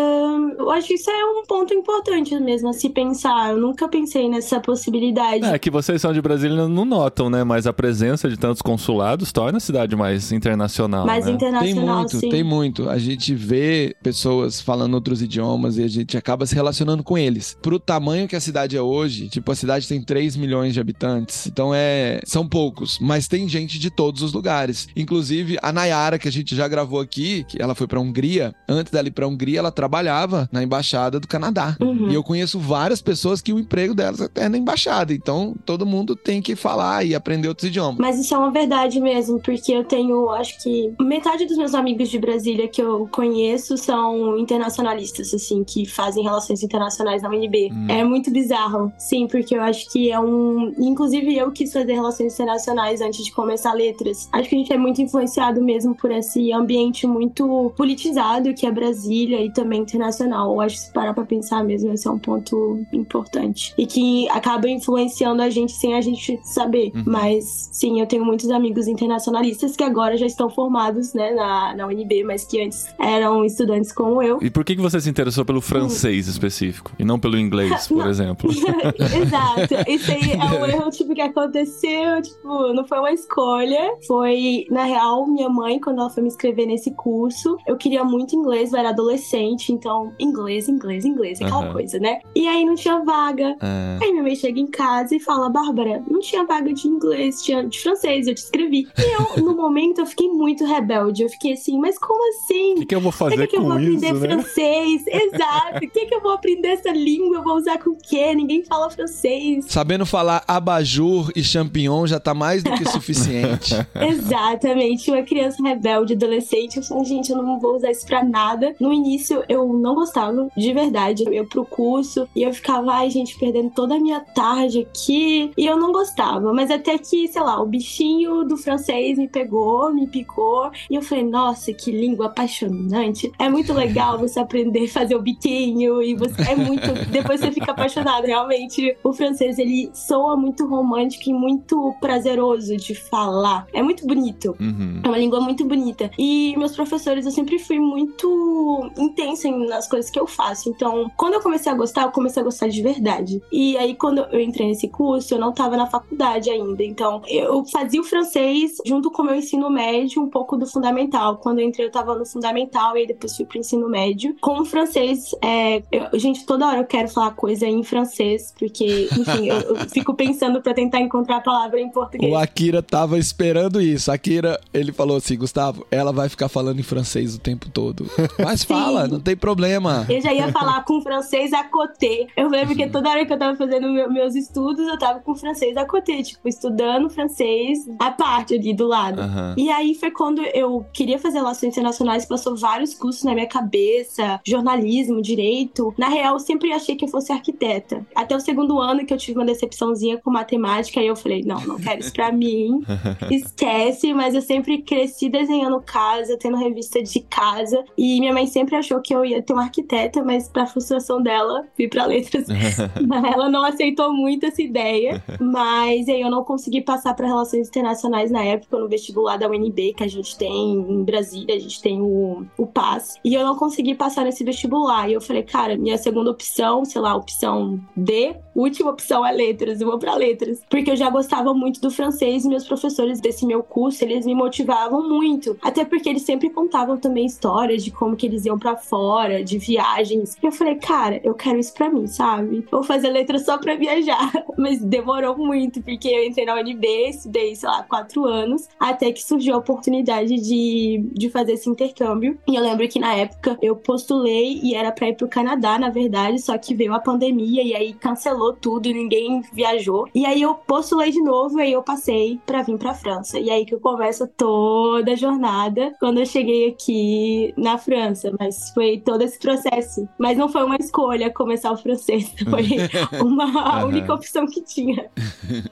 eu 0.72 0.78
acho 0.78 0.88
que 0.88 0.94
isso 0.94 1.10
é 1.10 1.25
um 1.25 1.44
ponto 1.46 1.74
importante 1.74 2.34
mesmo 2.40 2.70
a 2.70 2.74
se 2.74 2.90
pensar. 2.90 3.51
Eu 3.51 3.58
nunca 3.58 3.88
pensei 3.90 4.30
nessa 4.30 4.60
possibilidade. 4.60 5.46
É 5.46 5.60
que 5.60 5.70
vocês 5.70 6.01
são 6.01 6.13
de 6.13 6.22
Brasília 6.22 6.54
e 6.54 6.68
não 6.70 6.86
notam, 6.86 7.30
né? 7.30 7.44
Mas 7.44 7.68
a 7.68 7.74
presença 7.74 8.30
de 8.30 8.38
tantos 8.38 8.62
consulados 8.62 9.34
torna 9.34 9.58
a 9.58 9.62
cidade 9.62 9.96
mais 9.96 10.32
internacional. 10.32 11.06
Mais 11.06 11.25
né? 11.25 11.32
Tem 11.32 11.36
internacional, 11.36 11.98
muito, 11.98 12.20
sim. 12.20 12.30
tem 12.30 12.44
muito. 12.44 12.90
A 12.90 12.98
gente 12.98 13.36
vê 13.36 13.96
pessoas 14.01 14.62
falando 14.62 14.94
outros 14.94 15.22
idiomas 15.22 15.78
e 15.78 15.84
a 15.84 15.88
gente 15.90 16.18
acaba 16.18 16.46
se 16.46 16.56
relacionando 16.56 17.04
com 17.04 17.18
eles. 17.18 17.58
Pro 17.62 17.80
tamanho 17.80 18.28
que 18.28 18.36
a 18.36 18.42
cidade 18.42 18.78
é 18.78 18.82
hoje, 18.82 19.28
tipo, 19.28 19.51
a 19.51 19.56
cidade 19.56 19.88
tem 19.88 20.01
3 20.01 20.38
milhões 20.38 20.74
de 20.74 20.80
habitantes, 20.80 21.48
então 21.48 21.72
é. 21.74 22.22
São 22.24 22.48
poucos, 22.48 22.98
mas 23.01 23.28
tem 23.28 23.48
gente 23.50 23.78
de 23.78 23.90
todos 23.90 24.22
os 24.22 24.32
lugares. 24.32 24.88
Inclusive, 24.96 25.58
a 25.62 25.72
Nayara, 25.74 26.18
que 26.18 26.28
a 26.28 26.32
gente 26.32 26.56
já 26.56 26.68
gravou 26.68 27.00
aqui, 27.00 27.44
que 27.44 27.62
ela 27.62 27.75
foi 27.75 27.88
pra 27.88 28.00
Hungria, 28.00 28.56
antes 28.70 28.92
dela 28.92 29.08
ir 29.08 29.12
pra 29.12 29.28
Hungria, 29.28 29.60
ela 29.60 29.72
trabalhava 29.72 30.48
na 30.51 30.61
embaixada 30.63 31.20
do 31.20 31.27
Canadá. 31.27 31.75
Uhum. 31.82 32.10
E 32.10 32.13
eu 32.13 32.24
conheço 32.24 32.60
várias 32.60 33.01
pessoas 33.01 33.41
que 33.41 33.53
o 33.53 33.60
emprego 33.60 33.94
delas 33.94 34.30
é 34.36 34.50
na 34.50 34.58
embaixada. 34.58 35.13
Então, 35.13 35.56
todo 35.65 35.86
mundo 35.86 36.15
tem 36.15 36.41
que 36.41 36.56
falar 36.56 37.06
e 37.06 37.15
aprender 37.15 37.48
outros 37.48 37.68
idiomas. 37.68 37.98
Mas 38.00 38.20
isso 38.20 38.34
é 38.34 38.38
uma 38.38 38.51
verdade 38.51 39.00
mesmo, 39.00 39.39
porque 39.39 39.72
eu 39.72 39.84
tenho, 39.84 40.30
acho 40.30 40.62
que 40.62 40.94
metade 41.00 41.46
dos 41.46 41.58
meus 41.58 41.74
amigos 41.74 42.10
de 42.10 42.20
Brasília 42.20 42.68
que 42.68 42.82
eu 42.82 43.08
conheço 43.12 43.77
são 43.77 44.38
internacionalistas, 44.38 45.34
assim, 45.34 45.63
que 45.63 45.86
fazem 45.86 46.24
relações 46.24 46.63
internacionais 46.63 47.22
na 47.22 47.30
UNB. 47.30 47.70
Hum. 47.72 47.88
É 47.89 48.03
muito 48.03 48.32
bizarro, 48.32 48.91
sim, 48.98 49.27
porque 49.27 49.56
eu 49.56 49.62
acho 49.62 49.89
que 49.91 50.12
é 50.12 50.20
um. 50.20 50.74
Inclusive, 50.77 51.36
eu 51.36 51.51
quis 51.51 51.72
fazer 51.72 51.94
relações 51.94 52.34
internacionais 52.34 53.01
antes 53.01 53.25
de 53.25 53.32
começar 53.32 53.74
letras. 53.74 54.30
Acho 54.32 54.50
que 54.50 54.56
a 54.56 54.58
gente 54.58 54.74
é 54.74 54.77
muito 54.77 55.01
influenciado 55.01 55.62
mesmo 55.62 55.96
por 55.96 56.12
esse 56.12 56.51
ambiente 56.51 57.08
muito 57.08 57.72
politizado 57.75 58.53
que 58.53 58.66
é 58.66 58.72
Brasília 58.72 59.44
e 59.44 59.51
também 59.51 59.81
internacional. 59.81 60.50
Eu 60.55 60.61
acho 60.61 60.75
que 60.75 60.81
se 60.81 60.94
parar 60.94 61.14
pra 61.14 61.25
pensar 61.25 61.64
mesmo, 61.64 61.92
esse 61.94 62.07
é 62.07 62.11
um 62.11 62.20
ponto 62.20 62.79
importante. 62.92 63.74
E 63.77 63.85
que 63.85 64.29
acaba 64.29 64.70
influenciando 64.70 65.42
a 65.42 65.50
gente 65.50 65.72
sem 65.74 65.94
a 65.94 66.01
gente 66.01 66.40
saber. 66.44 66.92
Uhum. 66.96 67.03
Mas 67.05 67.70
sim, 67.72 68.00
eu 68.00 68.07
tenho 68.07 68.25
muitos 68.25 68.50
amigos 68.50 68.87
internacionalistas 68.87 69.75
que 69.75 69.83
agora 69.83 70.18
já 70.18 70.25
estão 70.25 70.50
formados, 70.50 71.14
né, 71.14 71.31
na, 71.31 71.75
na 71.75 71.87
UNB, 71.87 72.24
mas 72.24 72.46
que 72.46 72.61
antes 72.61 72.94
eram 73.00 73.46
estudantes 73.46 73.92
como 73.92 74.22
eu. 74.22 74.40
E 74.42 74.50
por 74.50 74.64
que, 74.64 74.75
que 74.75 74.81
você 74.81 75.00
se 75.00 75.09
interessou 75.09 75.46
pelo 75.46 75.61
francês 75.61 76.27
específico 76.27 76.92
e 76.98 77.05
não 77.05 77.20
pelo 77.20 77.37
inglês, 77.37 77.87
por 77.87 78.07
exemplo? 78.09 78.50
Exato. 78.51 79.90
Isso 79.90 80.11
aí 80.11 80.31
é 80.31 80.59
um 80.59 80.66
erro, 80.66 80.90
tipo, 80.90 81.14
que 81.14 81.22
aconteceu, 81.22 82.22
tipo, 82.22 82.74
não 82.74 82.85
foi 82.85 83.00
uma 83.00 83.11
escolha. 83.11 83.96
Foi, 84.07 84.66
na 84.70 84.83
real, 84.83 85.27
minha 85.27 85.50
mãe, 85.50 85.79
quando 85.79 86.00
ela 86.00 86.09
foi 86.09 86.24
me 86.24 86.29
inscrever 86.29 86.68
nesse 86.68 86.92
curso, 86.92 87.57
eu 87.68 87.77
queria 87.77 88.03
muito 88.03 88.35
inglês, 88.35 88.74
eu 88.74 88.79
era 88.79 88.90
adolescente, 88.90 89.72
então, 89.72 90.14
inglês, 90.20 90.41
inglês, 90.48 91.06
inglês, 91.06 91.42
aquela 91.42 91.66
Aham. 91.66 91.74
coisa, 91.74 92.00
né? 92.00 92.20
E 92.36 92.48
aí 92.48 92.66
não 92.66 92.75
tinha 92.75 93.00
vaga. 93.04 93.56
É. 93.62 94.00
Aí 94.01 94.12
minha 94.12 94.24
mãe 94.24 94.36
chega 94.36 94.60
em 94.60 94.68
casa 94.68 95.16
e 95.16 95.20
fala, 95.20 95.50
Bárbara, 95.50 96.04
não 96.10 96.20
tinha 96.20 96.46
vaga 96.46 96.74
de 96.74 96.88
inglês, 96.88 97.42
tinha 97.42 97.64
de 97.68 97.80
francês, 97.80 98.27
eu 98.27 98.36
te 98.36 98.40
escrevi. 98.44 98.88
E 98.98 99.38
eu, 99.38 99.38
no 99.44 99.56
momento, 99.56 100.00
eu 100.00 100.06
fiquei 100.06 100.27
muito 100.27 100.66
rebelde. 100.66 101.24
Eu 101.24 101.30
fiquei 101.30 101.54
assim, 101.54 101.77
mas 101.80 101.98
como 101.98 102.22
assim? 102.30 102.74
O 102.74 102.75
que, 102.77 102.86
que 102.86 102.96
eu 102.96 103.01
vou 103.01 103.12
fazer 103.12 103.48
que, 103.48 103.48
que 103.48 103.58
eu 103.58 103.62
vou 103.62 103.72
com 103.72 103.77
aprender 103.77 104.06
isso, 104.06 104.20
né? 104.20 104.30
francês? 104.30 105.04
Exato. 105.08 105.77
O 105.77 105.90
que, 105.90 106.06
que 106.06 106.16
eu 106.16 106.22
vou 106.22 106.32
aprender 106.32 106.70
essa 106.70 106.92
língua? 106.92 107.38
Eu 107.38 107.44
vou 107.44 107.56
usar 107.56 107.77
com 107.77 107.92
o 107.92 107.98
quê? 107.98 108.34
Ninguém 108.34 108.64
fala 108.64 108.90
francês. 108.90 109.66
Sabendo 109.68 110.06
falar 110.06 110.44
abajur 110.48 111.32
e 111.36 111.44
champignon 111.44 112.06
já 112.08 112.20
tá 112.20 112.34
mais 112.34 112.64
do 112.64 112.72
que 112.72 112.90
suficiente. 112.90 113.75
Exatamente. 113.96 115.12
Uma 115.12 115.24
criança 115.24 115.62
rebelde, 115.62 116.14
adolescente. 116.14 116.77
Eu 116.77 116.84
falei, 116.84 117.06
gente, 117.06 117.32
eu 117.32 117.42
não 117.42 117.60
vou 117.60 117.75
usar 117.75 117.92
isso 117.92 118.06
pra 118.06 118.24
nada. 118.24 118.75
No 118.80 118.94
início, 118.94 119.44
eu 119.48 119.68
não 119.74 119.96
gostava, 119.96 120.21
de 120.55 120.74
verdade. 120.74 121.24
Eu 121.25 121.34
ia 121.34 121.46
pro 121.46 121.66
curso 121.66 122.27
e 122.36 122.44
eu 122.44 122.53
ficava, 122.53 122.92
ai, 122.94 123.10
gente, 123.10 123.38
perdendo 123.38 123.70
toda 123.72 123.96
a 123.96 124.00
minha 124.00 124.20
tarde 124.20 124.81
aqui. 124.81 125.51
E 125.57 125.66
eu 125.66 125.77
não 125.77 125.92
gostava. 125.92 126.53
Mas 126.53 126.70
até 126.70 126.98
que, 126.98 127.27
sei 127.27 127.42
lá, 127.42 127.62
o 127.62 127.66
bichinho 127.66 128.44
do 128.44 128.57
francês 128.57 129.18
me 129.18 129.27
pegou, 129.27 129.94
me 129.94 130.07
picou. 130.07 130.72
E 130.90 130.96
eu 130.96 131.01
falei, 131.01 131.24
nossa, 131.24 131.74
que 131.74 131.92
língua 131.92 132.27
apaixonante. 132.27 133.31
É 133.40 133.50
muito 133.50 133.74
legal 133.74 134.18
você 134.18 134.40
aprender 134.40 134.86
a 134.86 134.90
fazer 134.90 135.16
o 135.16 135.22
biquinho. 135.22 136.01
E 136.01 136.16
você 136.16 136.42
é 136.51 136.55
muito. 136.55 136.92
Depois 137.10 137.40
você 137.40 137.51
fica 137.51 137.72
apaixonado. 137.72 138.25
Realmente, 138.25 138.96
o 139.03 139.14
francês, 139.14 139.57
ele 139.57 139.90
soa 139.94 140.36
muito 140.36 140.68
romântico 140.68 141.29
e 141.29 141.34
muito 141.34 141.96
prazeroso 142.00 142.75
de 142.77 142.94
falar. 142.94 143.66
É 143.74 143.81
muito 143.81 144.05
bonito. 144.05 144.55
Uhum. 144.60 145.01
É 145.03 145.07
uma 145.07 145.18
língua 145.18 145.40
muito 145.40 145.66
bonita. 145.66 146.12
E 146.18 146.55
meus 146.57 146.75
professores, 146.75 147.25
eu 147.25 147.31
sempre 147.31 147.57
fui 147.60 147.79
muito 147.79 148.92
intensa 148.98 149.50
nas 149.50 149.88
coisas 149.88 150.10
que 150.11 150.19
eu 150.19 150.27
faço. 150.27 150.69
Então, 150.69 151.09
quando 151.17 151.33
eu 151.35 151.41
comecei 151.41 151.71
a 151.71 151.75
gostar, 151.75 152.03
eu 152.03 152.11
comecei 152.11 152.41
a 152.41 152.45
gostar 152.45 152.67
de 152.67 152.81
verdade. 152.81 153.41
E 153.51 153.77
aí, 153.77 153.95
quando 153.95 154.19
eu 154.31 154.39
entrei 154.39 154.67
nesse 154.67 154.87
curso, 154.87 155.33
eu 155.33 155.39
não 155.39 155.51
tava 155.51 155.77
na 155.77 155.87
faculdade 155.87 156.50
ainda. 156.50 156.83
Então, 156.83 157.21
eu 157.27 157.63
fazia 157.65 158.01
o 158.01 158.03
francês 158.03 158.74
junto 158.85 159.09
com 159.11 159.21
o 159.21 159.25
meu 159.25 159.35
ensino 159.35 159.69
médio, 159.69 160.21
um 160.21 160.29
pouco 160.29 160.57
do 160.57 160.65
fundamental. 160.65 161.37
Quando 161.37 161.59
eu 161.59 161.67
entrei, 161.67 161.85
eu 161.87 161.91
tava 161.91 162.15
no 162.17 162.25
fundamental 162.25 162.95
e 162.95 163.01
aí 163.01 163.07
depois 163.07 163.35
fui 163.35 163.45
pro 163.45 163.57
ensino 163.59 163.89
médio. 163.89 164.35
Com 164.41 164.59
o 164.61 164.65
francês, 164.65 165.31
é, 165.41 165.81
eu- 165.91 166.19
gente, 166.19 166.45
toda 166.45 166.67
hora 166.67 166.79
eu 166.79 166.85
quero 166.85 167.07
falar 167.09 167.31
coisa 167.31 167.65
em 167.67 167.83
francês, 167.83 168.53
porque, 168.57 169.07
enfim, 169.17 169.47
eu, 169.47 169.59
eu 169.61 169.75
fico 169.89 170.13
pensando 170.13 170.61
pra 170.61 170.74
tentar 170.74 171.00
encontrar 171.00 171.37
a 171.37 171.41
palavra 171.41 171.79
em 171.79 171.89
português. 171.89 172.31
O 172.31 172.35
Akira 172.35 172.81
tava 172.81 173.17
esperando 173.17 173.81
isso. 173.81 174.11
Akira, 174.11 174.59
ele 174.74 174.91
falou 174.91 175.17
assim: 175.17 175.37
Gustavo, 175.37 175.85
ela 175.89 176.11
vai 176.11 176.27
ficar 176.29 176.50
falando 176.50 176.79
em 176.79 176.83
francês 176.83 177.35
o 177.35 177.39
tempo 177.39 177.69
todo. 177.69 178.05
Mas 178.43 178.63
fala, 178.63 179.07
não 179.07 179.19
tem 179.19 179.35
problema. 179.35 180.00
Ah. 180.07 180.14
Eu 180.14 180.22
já 180.22 180.33
ia 180.33 180.51
falar 180.51 180.83
com 180.85 181.01
francês 181.01 181.53
a 181.53 181.64
côté. 181.64 182.27
Eu 182.35 182.50
lembro 182.50 182.75
que 182.75 182.87
toda 182.90 183.09
hora 183.09 183.25
que 183.25 183.33
eu 183.33 183.37
tava 183.40 183.55
fazendo 183.57 183.90
meu- 183.90 184.11
meus 184.11 184.35
estudos, 184.35 184.87
eu 184.87 184.98
tava 184.98 185.20
com 185.20 185.35
francês 185.35 185.75
a 185.77 185.85
côté, 185.85 186.22
tipo, 186.24 186.48
estudando 186.48 187.09
francês 187.09 187.79
à 188.00 188.11
parte 188.11 188.55
ali 188.55 188.74
do 188.74 188.87
lado. 188.87 189.22
Aham. 189.22 189.55
E 189.57 189.70
aí 189.70 189.96
foi 189.96 190.11
quando 190.11 190.42
eu 190.42 190.85
queria 190.94 191.18
fazer 191.20 191.37
relações 191.40 191.72
internacionais, 191.72 192.25
passou 192.25 192.55
vários 192.55 192.94
cursos 192.94 193.24
na 193.24 193.33
minha 193.33 193.48
cabeça, 193.48 194.40
jornalismo, 194.46 195.22
direito. 195.22 195.94
Na 195.98 196.07
real, 196.09 196.35
eu 196.35 196.40
sempre 196.40 196.72
achei 196.72 196.96
que 196.96 197.05
eu 197.05 197.09
fosse 197.09 197.31
arquiteta. 197.31 198.05
Até 198.16 198.35
o 198.35 198.40
segundo 198.40 198.79
ano 198.79 199.05
que 199.05 199.14
eu 199.14 199.18
tive 199.18 199.37
uma 199.40 199.46
decepçãozinha 199.46 200.18
com 200.18 200.31
matemática, 200.31 201.00
aí 201.00 201.07
eu 201.07 201.16
falei, 201.16 201.44
não, 201.46 201.59
não 201.61 201.77
quero 201.79 202.00
isso 202.00 202.14
pra 202.14 202.31
mim. 202.33 202.81
Esquece, 203.29 204.14
mas 204.14 204.35
eu 204.35 204.42
sempre 204.42 204.81
cresci 204.81 205.29
desenhando 205.29 205.81
casa, 205.81 206.37
tendo 206.37 206.57
revista 206.57 207.01
de 207.01 207.20
casa. 207.22 207.83
E 207.98 208.20
minha 208.20 208.33
mãe 208.33 208.48
sempre 208.48 208.75
achou 208.75 209.01
que 209.01 209.14
eu 209.14 209.24
ia 209.25 209.42
ter 209.42 209.53
uma 209.53 209.70
arquiteta, 209.92 210.24
mas 210.24 210.48
pra 210.48 210.66
frustração 210.66 211.22
dela, 211.22 211.66
fui 211.75 211.88
pra 211.88 212.06
letras. 212.06 212.48
Ela 213.34 213.50
não 213.50 213.64
aceitou 213.66 214.14
muito 214.14 214.46
essa 214.46 214.62
ideia. 214.62 215.22
Mas 215.40 216.08
aí 216.08 216.22
eu 216.22 216.30
não 216.30 216.44
consegui 216.44 216.82
passar 216.82 217.14
pra 217.14 217.27
relações 217.27 217.68
internacionais 217.68 218.32
na 218.32 218.44
época, 218.44 218.77
no 218.77 218.88
vestibular 218.88 219.38
da 219.38 219.50
UNB, 219.50 219.94
que 219.94 220.04
a 220.04 220.08
gente 220.08 220.38
tem 220.38 220.74
em 220.74 221.04
Brasília, 221.04 221.56
a 221.56 221.60
gente 221.60 221.82
tem 221.82 222.01
o, 222.01 222.46
o 222.58 222.66
PAS. 222.66 223.16
E 223.24 223.34
eu 223.34 223.46
não 223.46 223.56
consegui 223.56 223.96
passar 223.96 224.24
nesse 224.24 224.44
vestibular. 224.44 225.10
E 225.10 225.14
eu 225.14 225.22
falei, 225.22 225.44
cara, 225.44 225.77
minha 225.77 225.98
segunda 225.98 226.32
opção, 226.32 226.86
sei 226.86 227.01
lá, 227.01 227.16
opção 227.16 227.80
D, 227.96 228.36
última 228.56 228.92
opção 228.92 229.25
é 229.25 229.32
letras, 229.32 229.82
eu 229.82 229.88
vou 229.88 230.00
pra 230.00 230.16
letras. 230.16 230.62
Porque 230.70 230.92
eu 230.92 230.96
já 230.96 231.10
gostava 231.10 231.54
muito 231.54 231.82
do 231.82 231.92
francês 231.92 232.46
e 232.46 232.50
meus 232.50 232.66
professores 232.66 233.20
desse 233.20 233.46
meu 233.46 233.64
curso, 233.64 234.04
eles 234.04 234.25
me 234.25 234.36
motivavam 234.36 235.08
muito. 235.08 235.58
Até 235.62 235.84
porque 235.84 236.10
eles 236.10 236.22
sempre 236.24 236.50
contavam 236.50 236.98
também 236.98 237.25
histórias 237.25 237.84
de 237.84 237.92
como 237.92 238.16
que 238.16 238.25
eles 238.25 238.46
iam 238.46 238.58
pra 238.58 238.77
fora, 238.77 239.44
de 239.44 239.58
viagens. 239.81 240.37
E 240.41 240.46
eu 240.46 240.51
falei, 240.51 240.75
cara, 240.75 241.20
eu 241.24 241.33
quero 241.33 241.59
isso 241.59 241.74
pra 241.74 241.89
mim, 241.89 242.05
sabe? 242.07 242.65
Vou 242.72 242.83
fazer 242.83 243.09
letras 243.09 243.46
só 243.46 243.57
pra 243.57 243.75
viajar. 243.75 244.31
Mas 244.57 244.79
demorou 244.79 245.37
muito, 245.37 245.81
porque 245.81 246.07
eu 246.07 246.25
entrei 246.25 246.46
na 246.46 246.55
UNB, 246.55 246.85
estudei, 247.09 247.55
sei 247.55 247.67
lá, 247.67 247.83
quatro 247.83 248.25
anos, 248.25 248.67
até 248.79 249.11
que 249.11 249.24
surgiu 249.24 249.55
a 249.55 249.57
oportunidade 249.57 250.35
de, 250.35 251.09
de 251.13 251.29
fazer 251.29 251.53
esse 251.53 251.70
intercâmbio. 251.70 252.37
E 252.48 252.55
eu 252.55 252.61
lembro 252.61 252.87
que 252.87 253.00
na 253.00 253.15
época 253.15 253.57
eu 253.61 253.75
postulei 253.75 254.59
e 254.61 254.75
era 254.75 254.91
pra 254.91 255.09
ir 255.09 255.15
pro 255.15 255.27
Canadá, 255.27 255.79
na 255.79 255.89
verdade, 255.89 256.39
só 256.39 256.57
que 256.57 256.75
veio 256.75 256.94
a 256.94 257.00
pandemia 257.00 257.63
e 257.63 257.74
aí 257.74 257.94
cancelou 257.94 258.53
tudo 258.53 258.87
e 258.87 258.94
ninguém 258.94 259.41
viajou. 259.53 260.07
E 260.13 260.25
aí 260.25 260.41
eu 260.41 260.53
postulei 260.53 261.11
de 261.11 261.22
novo 261.22 261.59
e 261.59 261.63
aí 261.63 261.72
eu 261.72 261.81
passei 261.81 262.39
pra 262.46 262.61
vir 262.61 262.77
pra 262.77 262.94
França. 262.94 263.39
E 263.39 263.50
aí 263.50 263.65
que 263.65 263.77
começa 263.77 264.27
toda 264.27 265.13
a 265.13 265.15
jornada 265.15 265.94
quando 266.00 266.20
eu 266.20 266.25
cheguei 266.25 266.70
aqui 266.70 267.53
na 267.57 267.77
França. 267.77 268.31
Mas 268.39 268.72
foi 268.74 269.00
todo 269.00 269.22
esse 269.22 269.39
processo. 269.39 269.71
Mas 270.18 270.38
não 270.38 270.50
foi 270.50 270.64
uma 270.64 270.75
escolha 270.75 271.31
começar 271.31 271.72
o 271.72 271.77
francês, 271.77 272.34
foi 272.50 272.68
uma 273.22 273.62
a 273.62 273.86
única 273.86 274.14
opção 274.14 274.46
que 274.46 274.62
tinha. 274.62 275.05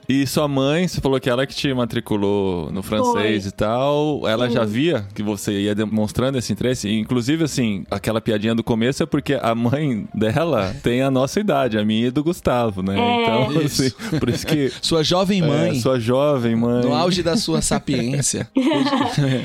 E 0.08 0.26
sua 0.26 0.48
mãe, 0.48 0.88
você 0.88 1.00
falou 1.00 1.20
que 1.20 1.28
ela 1.28 1.46
que 1.46 1.54
te 1.54 1.72
matriculou 1.74 2.70
no 2.72 2.82
francês 2.82 3.42
Foi. 3.44 3.48
e 3.48 3.52
tal, 3.52 4.28
ela 4.28 4.48
Sim. 4.48 4.54
já 4.54 4.64
via 4.64 5.06
que 5.14 5.22
você 5.22 5.52
ia 5.60 5.74
demonstrando 5.74 6.38
esse 6.38 6.52
interesse? 6.52 6.88
Inclusive, 6.90 7.44
assim, 7.44 7.84
aquela 7.90 8.20
piadinha 8.20 8.54
do 8.54 8.62
começo 8.64 9.02
é 9.02 9.06
porque 9.06 9.34
a 9.40 9.54
mãe 9.54 10.08
dela 10.14 10.74
tem 10.82 11.02
a 11.02 11.10
nossa 11.10 11.40
idade, 11.40 11.78
a 11.78 11.84
minha 11.84 12.08
e 12.08 12.10
do 12.10 12.24
Gustavo, 12.24 12.82
né? 12.82 12.98
É. 12.98 13.22
Então, 13.22 13.62
Isso. 13.62 13.82
assim, 13.82 14.18
por 14.18 14.28
isso 14.28 14.46
que. 14.46 14.70
Sua 14.80 15.02
jovem 15.02 15.42
mãe, 15.42 15.70
É, 15.70 15.74
sua 15.74 15.98
jovem 16.00 16.56
mãe. 16.56 16.82
no 16.84 16.94
auge 16.94 17.22
da 17.22 17.36
sua 17.36 17.60
sapiência. 17.60 18.48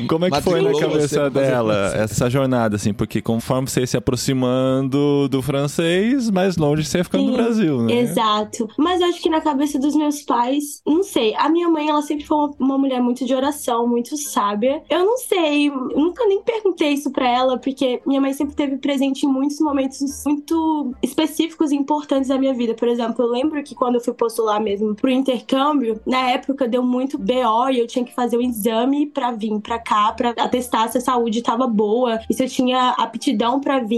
Como 0.07 0.25
é 0.25 0.31
que 0.31 0.41
foi 0.41 0.61
na 0.61 0.79
cabeça 0.79 1.29
dela 1.29 1.93
essa 1.95 2.29
jornada, 2.29 2.75
assim? 2.75 2.93
Porque 2.93 3.21
conforme 3.21 3.67
você 3.67 3.85
se 3.85 3.97
aproximando 4.45 5.27
do 5.27 5.41
francês, 5.41 6.29
mais 6.29 6.57
longe 6.57 6.85
você 6.85 6.99
ia 6.99 7.03
ficando 7.03 7.25
do 7.25 7.31
Sim, 7.31 7.37
Brasil, 7.37 7.81
né? 7.81 7.93
Exato. 7.93 8.67
Mas 8.77 9.01
eu 9.01 9.07
acho 9.07 9.21
que 9.21 9.29
na 9.29 9.41
cabeça 9.41 9.79
dos 9.79 9.95
meus 9.95 10.21
pais, 10.21 10.81
não 10.85 11.03
sei. 11.03 11.35
A 11.35 11.49
minha 11.49 11.67
mãe, 11.67 11.89
ela 11.89 12.01
sempre 12.01 12.25
foi 12.25 12.51
uma, 12.59 12.77
mulher 12.77 13.01
muito 13.01 13.25
de 13.25 13.33
oração, 13.33 13.87
muito 13.87 14.15
sábia. 14.17 14.83
Eu 14.89 15.05
não 15.05 15.17
sei, 15.17 15.69
nunca 15.69 16.25
nem 16.25 16.41
perguntei 16.41 16.89
isso 16.89 17.11
pra 17.11 17.27
ela, 17.27 17.57
porque 17.57 18.01
minha 18.05 18.21
mãe 18.21 18.33
sempre 18.33 18.55
teve 18.55 18.77
presente 18.77 19.25
em 19.25 19.29
muitos 19.29 19.59
momentos 19.59 19.99
muito 20.25 20.93
específicos 21.01 21.71
e 21.71 21.75
importantes 21.75 22.29
da 22.29 22.37
minha 22.37 22.53
vida. 22.53 22.73
Por 22.73 22.87
exemplo, 22.87 23.23
eu 23.23 23.29
lembro 23.29 23.61
que 23.63 23.73
quando 23.73 23.95
eu 23.95 24.01
fui 24.01 24.13
postular 24.13 24.61
mesmo 24.61 24.95
pro 24.95 25.09
intercâmbio, 25.09 25.99
na 26.05 26.29
época 26.31 26.67
deu 26.67 26.83
muito 26.83 27.17
BO 27.17 27.69
e 27.71 27.79
eu 27.79 27.87
tinha 27.87 28.05
que 28.05 28.13
fazer 28.13 28.37
o 28.37 28.41
exame 28.41 29.07
pra 29.07 29.31
vir 29.31 29.59
pra 29.61 29.79
cá, 29.79 30.11
pra 30.11 30.31
atestar 30.31 30.91
se 30.91 30.97
a 30.97 31.01
saúde 31.01 31.41
tava 31.41 31.67
boa 31.67 32.19
e 32.29 32.33
se 32.33 32.43
eu 32.43 32.49
tinha 32.49 32.89
aptidão 32.91 33.59
pra 33.59 33.79
vir 33.79 33.95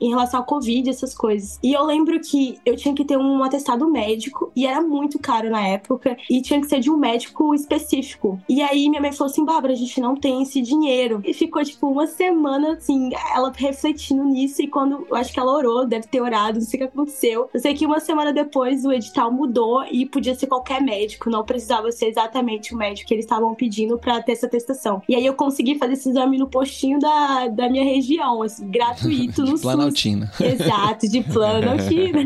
em 0.00 0.10
relação 0.10 0.40
ao 0.40 0.46
Covid, 0.46 0.88
essas 0.88 1.14
coisas. 1.14 1.58
E 1.62 1.72
eu 1.72 1.84
lembro 1.84 2.18
que 2.20 2.58
eu 2.64 2.76
tinha 2.76 2.94
que 2.94 3.04
ter 3.04 3.16
um 3.16 3.42
atestado 3.42 3.88
médico 3.90 4.52
e 4.54 4.66
era 4.66 4.80
muito 4.80 5.18
caro 5.18 5.50
na 5.50 5.66
época 5.66 6.16
e 6.30 6.40
tinha 6.40 6.60
que 6.60 6.68
ser 6.68 6.80
de 6.80 6.90
um 6.90 6.96
médico 6.96 7.54
específico. 7.54 8.40
E 8.48 8.62
aí 8.62 8.88
minha 8.88 9.00
mãe 9.00 9.12
falou 9.12 9.30
assim: 9.30 9.44
Bárbara, 9.44 9.72
a 9.72 9.76
gente 9.76 10.00
não 10.00 10.14
tem 10.14 10.42
esse 10.42 10.60
dinheiro. 10.60 11.20
E 11.24 11.34
ficou 11.34 11.62
tipo 11.64 11.88
uma 11.88 12.06
semana 12.06 12.72
assim, 12.72 13.10
ela 13.34 13.52
refletindo 13.54 14.24
nisso. 14.24 14.62
E 14.62 14.68
quando 14.68 15.06
eu 15.08 15.16
acho 15.16 15.32
que 15.32 15.40
ela 15.40 15.52
orou, 15.52 15.86
deve 15.86 16.06
ter 16.06 16.20
orado, 16.20 16.58
não 16.58 16.66
sei 16.66 16.78
o 16.78 16.82
que 16.82 16.88
aconteceu. 16.88 17.48
Eu 17.52 17.60
sei 17.60 17.74
que 17.74 17.86
uma 17.86 18.00
semana 18.00 18.32
depois 18.32 18.84
o 18.84 18.92
edital 18.92 19.32
mudou 19.32 19.84
e 19.90 20.06
podia 20.06 20.34
ser 20.34 20.46
qualquer 20.46 20.80
médico, 20.80 21.30
não 21.30 21.44
precisava 21.44 21.90
ser 21.92 22.06
exatamente 22.06 22.74
o 22.74 22.78
médico 22.78 23.08
que 23.08 23.14
eles 23.14 23.24
estavam 23.24 23.54
pedindo 23.54 23.98
pra 23.98 24.22
ter 24.22 24.32
essa 24.32 24.46
atestação. 24.46 25.02
E 25.08 25.14
aí 25.14 25.24
eu 25.24 25.34
consegui 25.34 25.78
fazer 25.78 25.94
esse 25.94 26.08
exame 26.08 26.38
no 26.38 26.48
postinho 26.48 26.98
da, 26.98 27.48
da 27.48 27.68
minha 27.68 27.84
região, 27.84 28.42
assim, 28.42 28.68
gratuito 28.68 29.42
no 29.44 29.56
SUS. 29.56 29.62
Planaltina. 29.68 30.30
Exato, 30.40 31.08
de 31.08 31.22
Planaltina. 31.22 32.20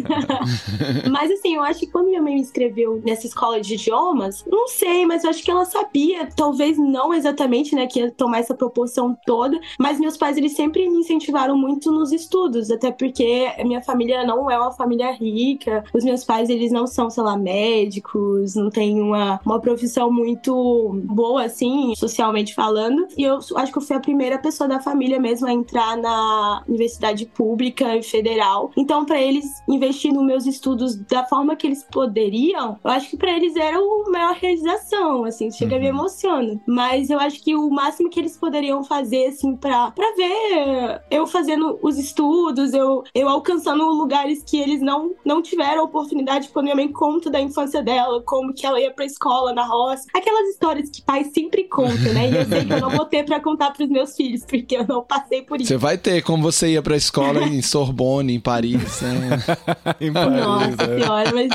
mas 1.11 1.31
assim, 1.31 1.57
eu 1.57 1.63
acho 1.63 1.81
que 1.81 1.87
quando 1.87 2.07
minha 2.07 2.23
mãe 2.23 2.35
me 2.35 2.41
inscreveu 2.41 3.01
nessa 3.05 3.27
escola 3.27 3.61
de 3.61 3.75
idiomas, 3.75 4.45
não 4.47 4.69
sei, 4.69 5.05
mas 5.07 5.25
eu 5.25 5.31
acho 5.31 5.43
que 5.43 5.51
ela 5.51 5.65
sabia, 5.65 6.29
talvez 6.35 6.79
não 6.79 7.13
exatamente, 7.13 7.75
né, 7.75 7.87
que 7.87 8.01
ia 8.01 8.11
tomar 8.11 8.39
essa 8.39 8.55
proporção 8.55 9.17
toda, 9.27 9.59
mas 9.79 9.99
meus 9.99 10.17
pais, 10.17 10.37
eles 10.37 10.53
sempre 10.53 10.89
me 10.89 10.99
incentivaram 10.99 11.57
muito 11.57 11.91
nos 11.91 12.13
estudos, 12.13 12.71
até 12.71 12.91
porque 12.91 13.51
a 13.59 13.65
minha 13.65 13.83
família 13.83 14.25
não 14.25 14.51
é 14.51 14.59
uma 14.59 14.73
família 14.73 15.13
rica, 15.13 15.85
os 15.93 16.05
meus 16.05 16.25
pais, 16.25 16.49
eles 16.49 16.71
não 16.71 16.87
são, 16.87 17.11
sei 17.11 17.23
lá, 17.23 17.37
médicos, 17.37 18.55
não 18.55 18.71
têm 18.71 19.01
uma, 19.01 19.41
uma 19.45 19.61
profissão 19.61 20.13
muito 20.13 21.01
boa, 21.05 21.45
assim, 21.45 21.95
socialmente 21.97 22.55
falando, 22.55 23.07
e 23.17 23.23
eu 23.23 23.39
acho 23.57 23.73
que 23.73 23.79
eu 23.79 23.83
fui 23.83 23.97
a 23.97 24.01
primeira 24.01 24.39
pessoa 24.39 24.69
da 24.69 24.81
família 24.81 25.19
mesmo 25.19 25.47
a 25.47 25.53
entrar 25.53 25.97
na 25.97 26.63
universidade 26.69 27.27
pública 27.35 27.97
e 27.97 28.03
federal. 28.03 28.71
Então, 28.77 29.05
para 29.05 29.21
eles 29.21 29.45
investir 29.69 30.13
nos 30.13 30.25
meus 30.25 30.47
estudos 30.47 30.97
da 30.97 31.25
forma 31.25 31.57
que 31.57 31.67
eles 31.67 31.83
poderiam, 31.83 32.79
eu 32.83 32.91
acho 32.91 33.11
que 33.11 33.17
para 33.17 33.33
eles 33.33 33.57
era 33.57 33.77
a 33.77 34.11
maior 34.11 34.35
realização, 34.35 35.25
assim, 35.25 35.51
chega 35.51 35.79
me 35.79 35.87
emociona. 35.87 36.61
Mas 36.67 37.11
eu 37.11 37.19
acho 37.19 37.43
que 37.43 37.55
o 37.55 37.71
máximo 37.71 38.11
que 38.11 38.21
eles 38.21 38.37
poderiam 38.37 38.85
fazer, 38.85 39.27
assim, 39.27 39.57
pra, 39.57 39.91
pra 39.91 40.13
ver 40.17 41.03
eu 41.11 41.27
fazendo 41.27 41.79
os 41.83 41.99
estudos, 41.99 42.73
eu, 42.73 43.05
eu 43.15 43.29
alcançando 43.29 43.85
lugares 43.85 44.43
que 44.45 44.61
eles 44.61 44.81
não, 44.81 45.15
não 45.25 45.43
tiveram 45.43 45.85
oportunidade, 45.85 46.49
quando 46.49 46.65
minha 46.65 46.77
mãe 46.77 46.91
conta 46.91 47.31
da 47.31 47.41
infância 47.41 47.83
dela, 47.83 48.23
como 48.23 48.53
que 48.53 48.67
ela 48.67 48.81
ia 48.81 48.93
pra 48.93 49.05
escola 49.05 49.53
na 49.53 49.65
roça. 49.65 50.07
Aquelas 50.15 50.49
histórias 50.49 50.91
que 50.91 51.03
pai 51.03 51.25
sempre 51.25 51.65
conta, 51.65 52.13
né? 52.13 52.31
E 52.31 52.37
eu 52.37 52.47
sei 52.47 52.65
que 52.65 52.73
eu 52.73 52.81
não 52.81 52.91
vou 52.91 53.07
ter 53.07 53.25
pra 53.25 53.41
contar 53.41 53.73
pros 53.73 53.89
meus 53.89 54.15
filhos, 54.15 54.45
porque 54.45 54.77
eu 54.77 54.87
não 54.87 55.03
passei 55.03 55.43
por 55.43 55.61
isso. 55.61 55.69
Você 55.69 55.77
vai 55.77 55.97
ter, 55.97 56.23
como 56.23 56.43
você 56.43 56.73
ia 56.73 56.83
pra 56.83 56.97
escola 56.97 57.22
em 57.49 57.63
Sorbonne, 57.63 58.35
em 58.35 58.41
Paris, 58.41 59.01
né? 59.01 59.39
Em 60.01 60.13
Paris, 60.13 60.41
Nossa 60.41 60.87
né? 60.87 60.99
senhora, 61.01 61.33
mas 61.33 61.51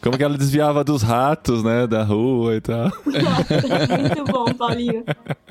Como 0.00 0.16
que 0.16 0.24
ela 0.24 0.36
desviava 0.36 0.82
dos 0.82 1.02
ratos, 1.02 1.62
né? 1.62 1.86
Da 1.86 2.02
rua 2.02 2.56
e 2.56 2.60
tal. 2.60 2.84
Nossa, 3.06 3.98
muito 3.98 4.24
bom, 4.24 4.44
Paulinho. 4.54 5.04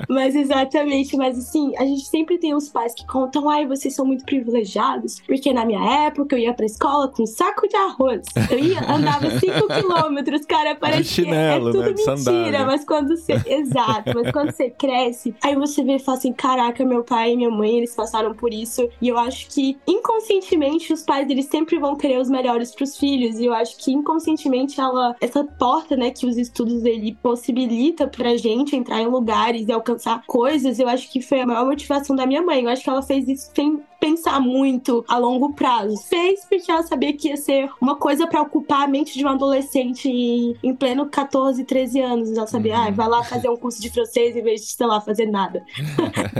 Mas 0.08 0.34
exatamente, 0.34 1.16
mas 1.16 1.38
assim, 1.38 1.72
a 1.76 1.84
gente 1.84 2.04
sempre 2.06 2.38
tem 2.38 2.54
os 2.54 2.68
pais 2.68 2.94
que 2.94 3.06
contam, 3.06 3.48
ai, 3.48 3.66
vocês 3.66 3.94
são 3.94 4.04
muito 4.04 4.24
privilegiados, 4.24 5.20
porque 5.26 5.52
na 5.52 5.64
minha 5.64 6.06
época 6.06 6.36
eu 6.36 6.40
ia 6.40 6.54
pra 6.54 6.66
escola 6.66 7.08
com 7.08 7.22
um 7.22 7.26
saco 7.26 7.68
de 7.68 7.76
arroz. 7.76 8.22
Eu 8.50 8.58
ia, 8.58 8.80
andava 8.90 9.30
5 9.38 9.66
quilômetros, 9.68 10.44
cara, 10.46 10.74
parece 10.74 11.04
chinelo, 11.04 11.70
que 11.70 11.78
é 11.78 11.80
né, 11.80 11.86
tudo 11.88 12.00
sandália. 12.00 12.40
mentira, 12.40 12.66
mas 12.66 12.84
quando 12.84 13.16
você. 13.16 13.42
Exato, 13.46 14.12
mas 14.14 14.30
quando 14.30 14.52
você 14.52 14.70
cresce, 14.70 15.34
aí 15.42 15.54
você 15.54 15.82
vê 15.82 15.96
e 15.96 15.98
fala 15.98 16.18
assim: 16.18 16.32
caraca, 16.32 16.84
meu 16.84 17.02
pai 17.02 17.32
e 17.32 17.36
minha 17.36 17.50
mãe, 17.50 17.78
eles 17.78 17.94
passaram 17.94 18.34
por 18.34 18.52
isso. 18.52 18.88
E 19.00 19.08
eu 19.08 19.18
acho 19.18 19.45
que 19.48 19.78
inconscientemente 19.86 20.92
os 20.92 21.02
pais 21.02 21.28
eles 21.28 21.46
sempre 21.46 21.78
vão 21.78 21.96
querer 21.96 22.18
os 22.18 22.28
melhores 22.28 22.74
pros 22.74 22.96
filhos. 22.96 23.38
E 23.38 23.46
eu 23.46 23.54
acho 23.54 23.76
que 23.78 23.92
inconscientemente 23.92 24.80
ela, 24.80 25.14
essa 25.20 25.44
porta, 25.44 25.96
né, 25.96 26.10
que 26.10 26.26
os 26.26 26.36
estudos 26.36 26.84
ele 26.84 27.16
possibilita 27.22 28.06
pra 28.06 28.36
gente 28.36 28.76
entrar 28.76 29.00
em 29.00 29.06
lugares 29.06 29.68
e 29.68 29.72
alcançar 29.72 30.24
coisas, 30.26 30.78
eu 30.78 30.88
acho 30.88 31.10
que 31.10 31.20
foi 31.20 31.40
a 31.40 31.46
maior 31.46 31.66
motivação 31.66 32.14
da 32.14 32.26
minha 32.26 32.42
mãe. 32.42 32.62
Eu 32.62 32.68
acho 32.68 32.82
que 32.82 32.90
ela 32.90 33.02
fez 33.02 33.28
isso 33.28 33.50
sem 33.54 33.80
pensar 34.00 34.40
muito 34.40 35.04
a 35.08 35.18
longo 35.18 35.52
prazo. 35.52 35.96
Fez 36.08 36.44
porque 36.44 36.70
ela 36.70 36.82
sabia 36.82 37.12
que 37.12 37.28
ia 37.28 37.36
ser 37.36 37.70
uma 37.80 37.96
coisa 37.96 38.26
pra 38.26 38.42
ocupar 38.42 38.82
a 38.82 38.88
mente 38.88 39.16
de 39.16 39.24
um 39.24 39.28
adolescente 39.28 40.08
em, 40.08 40.56
em 40.62 40.74
pleno 40.74 41.06
14, 41.06 41.64
13 41.64 42.00
anos. 42.00 42.32
Ela 42.36 42.46
sabia, 42.46 42.78
ah, 42.78 42.90
vai 42.90 43.08
lá 43.08 43.22
fazer 43.24 43.48
um 43.48 43.56
curso 43.56 43.80
de 43.80 43.90
francês 43.90 44.36
em 44.36 44.42
vez 44.42 44.60
de, 44.60 44.68
sei 44.68 44.86
lá, 44.86 45.00
fazer 45.00 45.26
nada. 45.26 45.64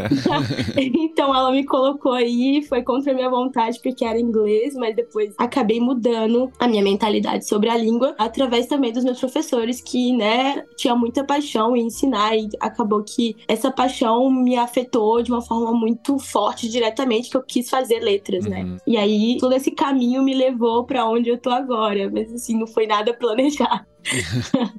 então 0.77 1.35
ela 1.35 1.51
me 1.51 1.65
colocou 1.65 2.13
aí, 2.13 2.63
foi 2.63 2.83
com 2.83 2.96
contra 2.97 3.13
a 3.13 3.15
minha 3.15 3.31
vontade, 3.31 3.79
porque 3.83 4.05
era 4.05 4.19
inglês, 4.19 4.75
mas 4.75 4.97
depois 4.97 5.35
acabei 5.37 5.81
mudando 5.81 6.51
a 6.59 6.67
minha 6.67 6.83
mentalidade 6.83 7.47
sobre 7.47 7.69
a 7.69 7.77
língua, 7.77 8.15
através 8.19 8.67
também 8.67 8.93
dos 8.93 9.05
meus 9.05 9.21
professores, 9.21 9.81
que, 9.81 10.13
né, 10.17 10.65
tinha 10.77 10.97
muita 10.97 11.23
paixão 11.25 11.77
em 11.77 11.87
ensinar, 11.87 12.37
e 12.37 12.49
acabou 12.59 13.03
que 13.03 13.37
essa 13.47 13.71
paixão 13.71 14.31
me 14.31 14.57
afetou 14.57 15.23
de 15.23 15.31
uma 15.31 15.43
forma 15.43 15.73
muito 15.73 16.19
forte, 16.19 16.69
diretamente, 16.69 17.31
que 17.31 17.37
eu 17.37 17.43
quis 17.43 17.69
fazer 17.69 18.01
letras, 18.01 18.47
né? 18.47 18.65
Uhum. 18.65 18.77
E 18.87 18.97
aí, 18.97 19.37
todo 19.39 19.53
esse 19.53 19.71
caminho 19.71 20.23
me 20.23 20.35
levou 20.35 20.85
pra 20.85 21.07
onde 21.07 21.29
eu 21.29 21.39
tô 21.39 21.51
agora, 21.51 22.11
mas 22.11 22.33
assim, 22.33 22.59
não 22.59 22.67
foi 22.67 22.87
nada 22.87 23.13
planejado. 23.13 23.85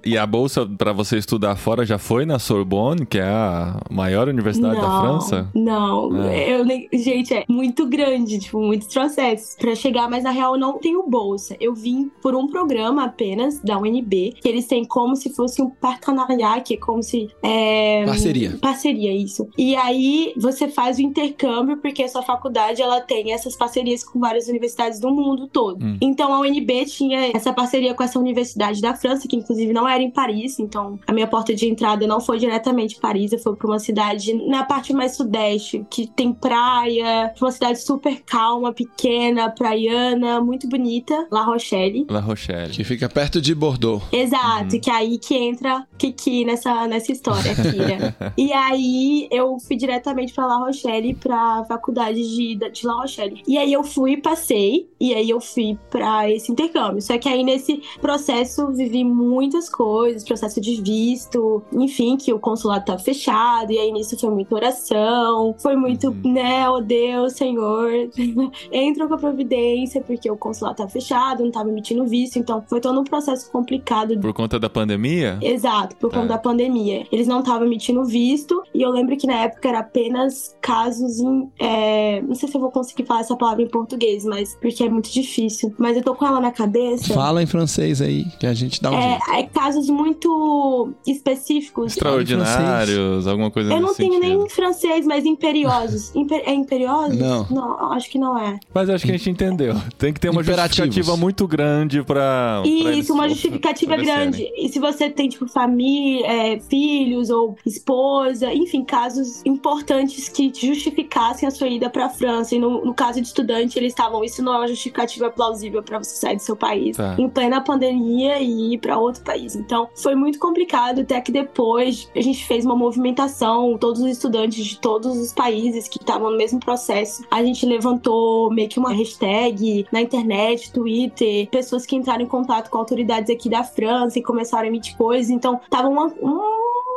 E 0.06 0.18
a 0.18 0.26
bolsa 0.26 0.66
pra 0.66 0.94
você 0.94 1.18
estudar 1.18 1.56
fora 1.56 1.86
já 1.86 1.98
foi 1.98 2.26
na 2.26 2.40
Sorbonne, 2.40 3.06
que 3.06 3.18
é 3.18 3.24
a 3.24 3.80
maior 3.90 4.28
universidade 4.28 4.80
da 4.80 5.02
França? 5.02 5.50
Não, 5.54 6.24
É. 6.26 6.54
eu 6.54 6.66
nem. 6.66 6.88
Gente, 6.94 7.34
é 7.34 7.44
muito 7.50 7.86
grande, 7.88 8.40
tipo, 8.40 8.60
muitos 8.60 8.88
processos 8.94 9.56
pra 9.56 9.76
chegar, 9.76 10.10
mas 10.10 10.24
na 10.24 10.32
real 10.32 10.54
eu 10.54 10.60
não 10.60 10.78
tenho 10.80 11.04
bolsa. 11.08 11.56
Eu 11.60 11.74
vim 11.74 12.10
por 12.22 12.36
um 12.36 12.48
programa 12.48 13.06
apenas 13.06 13.60
da 13.62 13.78
UNB, 13.78 14.34
que 14.42 14.48
eles 14.48 14.66
têm 14.68 14.86
como 14.86 15.16
se 15.16 15.34
fosse 15.34 15.62
um 15.62 15.70
partenariat, 15.70 16.62
que 16.64 16.76
é 16.76 16.78
como 16.78 17.04
se. 17.04 17.30
É, 17.44 18.06
Parceria. 18.06 18.58
Parceria, 18.62 19.12
isso. 19.16 19.48
E 19.58 19.76
aí 19.76 20.34
você 20.38 20.68
faz 20.68 20.98
o 20.98 21.02
intercâmbio, 21.02 21.78
porque 21.78 22.04
a 22.04 22.08
sua 22.08 22.22
faculdade 22.24 22.82
ela 22.82 23.02
tem 23.02 23.34
essas 23.34 23.56
parcerias 23.56 24.04
com 24.04 24.20
várias 24.20 24.48
universidades 24.48 25.00
do 25.00 25.10
mundo 25.10 25.48
todo. 25.48 25.84
Hum. 25.84 25.98
Então 26.02 26.34
a 26.34 26.40
UNB 26.42 26.86
tinha 26.86 27.32
essa 27.36 27.52
parceria 27.54 27.94
com 27.94 28.04
essa 28.04 28.20
universidade 28.20 28.82
da 28.82 28.94
França, 28.94 29.17
que 29.26 29.36
inclusive 29.36 29.72
não 29.72 29.88
era 29.88 30.04
em 30.04 30.12
Paris, 30.12 30.60
então 30.60 31.00
a 31.08 31.14
minha 31.14 31.28
porta 31.28 31.56
de 31.56 31.68
entrada 31.68 32.06
não 32.06 32.20
foi 32.20 32.38
diretamente 32.38 33.00
Paris, 33.00 33.32
eu 33.32 33.40
fui 33.40 33.56
pra 33.56 33.68
uma 33.68 33.80
cidade 33.80 34.34
na 34.48 34.64
parte 34.64 34.94
mais 34.94 35.16
sudeste, 35.16 35.86
que 35.90 36.08
tem 36.08 36.34
praia, 36.34 37.34
uma 37.40 37.52
cidade 37.52 37.80
super 37.80 38.22
calma, 38.26 38.74
pequena, 38.74 39.50
praiana, 39.50 40.42
muito 40.42 40.68
bonita, 40.68 41.28
La 41.32 41.44
Rochelle. 41.44 42.06
La 42.10 42.20
Rochelle. 42.20 42.72
Que 42.72 42.84
fica 42.84 43.08
perto 43.08 43.40
de 43.40 43.56
Bordeaux. 43.56 44.04
Exato, 44.12 44.80
que 44.80 44.90
é 44.90 44.94
aí 44.94 45.18
que 45.18 45.36
entra 45.36 45.88
Kiki 45.98 46.44
nessa, 46.44 46.88
nessa 46.88 47.12
história 47.12 47.52
aqui, 47.52 47.78
né? 47.78 48.14
e 48.38 48.52
aí 48.52 49.28
eu 49.32 49.58
fui 49.60 49.76
diretamente 49.76 50.34
pra 50.34 50.46
La 50.46 50.58
Rochelle, 50.58 51.16
pra 51.16 51.64
faculdade 51.66 52.22
de, 52.22 52.56
de 52.56 52.86
La 52.86 52.94
Rochelle. 52.94 53.42
E 53.48 53.58
aí 53.58 53.72
eu 53.72 53.84
fui, 53.84 54.18
passei, 54.18 54.90
e 55.00 55.14
aí 55.14 55.30
eu 55.30 55.40
fui 55.40 55.78
pra 55.90 56.30
esse 56.30 56.52
intercâmbio. 56.52 57.02
Só 57.02 57.18
que 57.18 57.30
aí 57.30 57.44
nesse 57.44 57.82
processo 58.02 58.68
vivi 58.72 59.04
muitas 59.08 59.70
coisas, 59.70 60.24
processo 60.24 60.60
de 60.62 60.82
visto, 60.82 61.62
enfim, 61.74 62.18
que 62.18 62.34
o 62.34 62.40
consulado 62.40 62.86
tava 62.86 63.00
fechado, 63.00 63.72
e 63.72 63.78
aí 63.78 63.92
nisso 63.92 64.18
foi 64.20 64.30
muita 64.30 64.56
oração, 64.56 65.56
foi 65.60 65.76
muito, 65.76 66.08
Uhum. 66.10 66.34
né, 66.34 66.70
oh 66.70 66.82
Deus, 66.82 67.34
Senhor, 67.34 67.92
entra 68.72 69.08
com 69.08 69.14
a 69.14 69.18
providência, 69.18 70.02
porque 70.02 70.30
o 70.30 70.38
consulado 70.38 70.78
tava 70.78 70.90
fechado, 70.90 71.44
não 71.44 71.52
tava 71.52 71.70
emitindo 71.70 72.06
visto, 72.06 72.38
então 72.40 72.64
foi 72.68 72.80
todo 72.80 73.00
um 73.00 73.04
processo 73.04 73.52
complicado 73.52 74.18
Por 74.20 74.34
conta 74.34 74.60
da 74.60 74.70
pandemia? 74.70 75.38
Exato, 75.42 75.96
por 75.98 76.10
Tá. 76.12 76.18
conta 76.22 76.30
da 76.34 76.38
pandemia. 76.38 77.06
Eles 77.12 77.28
não 77.28 77.40
estavam 77.40 77.66
emitindo 77.68 78.04
visto, 78.06 78.64
e 78.74 78.82
eu 78.82 78.90
lembro 78.92 79.16
que 79.18 79.28
na 79.28 79.36
época 79.44 79.68
era 79.70 79.80
apenas 79.80 80.56
casos 80.62 81.20
em. 81.20 81.50
é, 81.60 82.22
Não 82.22 82.34
sei 82.36 82.48
se 82.50 82.56
eu 82.56 82.62
vou 82.62 82.72
conseguir 82.72 83.06
falar 83.06 83.22
essa 83.22 83.36
palavra 83.36 83.62
em 83.64 83.68
português, 83.68 84.24
mas 84.26 84.56
porque 84.62 84.84
é 84.84 84.90
muito 84.90 85.12
difícil. 85.12 85.74
Mas 85.78 85.96
eu 85.98 86.04
tô 86.04 86.16
com 86.16 86.26
ela 86.26 86.40
na 86.40 86.52
cabeça. 86.52 87.14
Fala 87.14 87.42
em 87.44 87.46
francês 87.46 88.02
aí, 88.02 88.26
que 88.40 88.46
a 88.48 88.54
gente 88.54 88.82
dá 88.82 88.90
um 88.92 88.96
É, 88.98 89.40
é 89.40 89.44
casos 89.44 89.90
muito 89.90 90.92
específicos. 91.06 91.94
Extraordinários, 91.94 93.28
alguma 93.28 93.52
coisa 93.52 93.72
Eu 93.74 93.82
não 93.82 93.94
tenho 93.94 94.14
sentido. 94.14 94.30
nem 94.38 94.46
em 94.46 94.50
francês, 94.50 95.06
mas 95.06 95.26
imperiosos. 95.26 96.14
Imper- 96.16 96.44
é 96.46 96.54
imperiosos? 96.54 97.18
Não. 97.18 97.46
Não, 97.50 97.92
acho 97.94 98.10
que 98.10 98.18
não 98.18 98.38
é. 98.38 98.58
Mas 98.74 98.90
acho 98.90 99.06
que 99.06 99.12
a 99.12 99.18
gente 99.18 99.30
entendeu. 99.30 99.76
Tem 99.98 100.14
que 100.14 100.20
ter 100.20 100.30
uma 100.30 100.44
justificativa 100.44 101.16
muito 101.18 101.48
grande 101.48 102.04
pra. 102.04 102.62
pra 102.62 102.94
Isso, 102.94 103.14
uma 103.14 103.24
of- 103.26 103.34
justificativa 103.34 103.96
grande. 103.98 104.48
E 104.56 104.70
se 104.70 104.80
você 104.80 105.10
tem, 105.10 105.30
tipo, 105.30 105.48
família, 105.48 106.26
é, 106.28 106.60
filhos 106.60 107.30
ou 107.30 107.56
esposa, 107.66 108.54
enfim, 108.54 108.84
casos 108.84 109.42
importantes 109.46 110.30
que 110.30 110.52
justificassem 110.54 111.48
a 111.48 111.52
sua 111.52 111.68
ida 111.68 111.90
pra 111.90 112.10
França. 112.10 112.56
E 112.56 112.60
no, 112.60 112.84
no 112.86 112.94
caso 112.94 113.22
de 113.22 113.28
estudante, 113.28 113.78
eles 113.78 113.92
estavam. 113.92 114.24
Isso 114.24 114.42
não 114.44 114.54
é 114.54 114.58
uma 114.58 114.68
justificativa 114.68 115.30
plausível 115.30 115.82
pra 115.84 115.98
você 116.00 116.16
sair 116.16 116.36
do 116.36 116.42
seu 116.42 116.56
país 116.56 116.98
Tá. 116.98 117.16
em 117.18 117.30
plena 117.30 117.62
pandemia 117.62 118.40
e 118.42 118.77
ir 118.78 118.80
pra 118.80 118.98
outro 118.98 119.24
país. 119.24 119.56
Então, 119.56 119.90
foi 119.96 120.16
muito 120.16 120.40
complicado. 120.40 121.02
Até 121.02 121.20
que 121.22 121.32
depois 121.32 122.10
a 122.16 122.22
gente 122.22 122.46
fez 122.46 122.66
uma 122.66 122.76
movimentação, 122.76 123.78
todos 123.78 124.02
os 124.02 124.10
estudantes 124.10 124.66
de 124.66 124.80
todos 124.80 125.18
os 125.18 125.34
países 125.34 125.88
que 125.88 125.98
estavam 125.98 126.32
no 126.32 126.38
mesmo 126.38 126.60
processo. 126.60 127.26
A 127.30 127.44
gente 127.44 127.66
levantou 127.66 128.52
meio 128.52 128.70
que 128.70 128.80
uma 128.80 128.94
hashtag 128.94 129.86
na 129.92 130.02
internet, 130.02 130.72
Twitter, 130.72 131.50
pessoas 131.50 131.86
que 131.86 131.96
entraram 131.96 132.24
em 132.24 132.28
contato 132.28 132.70
com 132.70 132.78
autoridades 132.78 133.30
aqui 133.30 133.50
da 133.50 133.64
França 133.64 134.20
e 134.20 134.24
começaram 134.24 134.66
a 134.66 134.68
emitir 134.68 134.96
coisas. 134.98 135.30
Então, 135.30 135.60
tava 135.70 135.88
uma, 135.88 136.08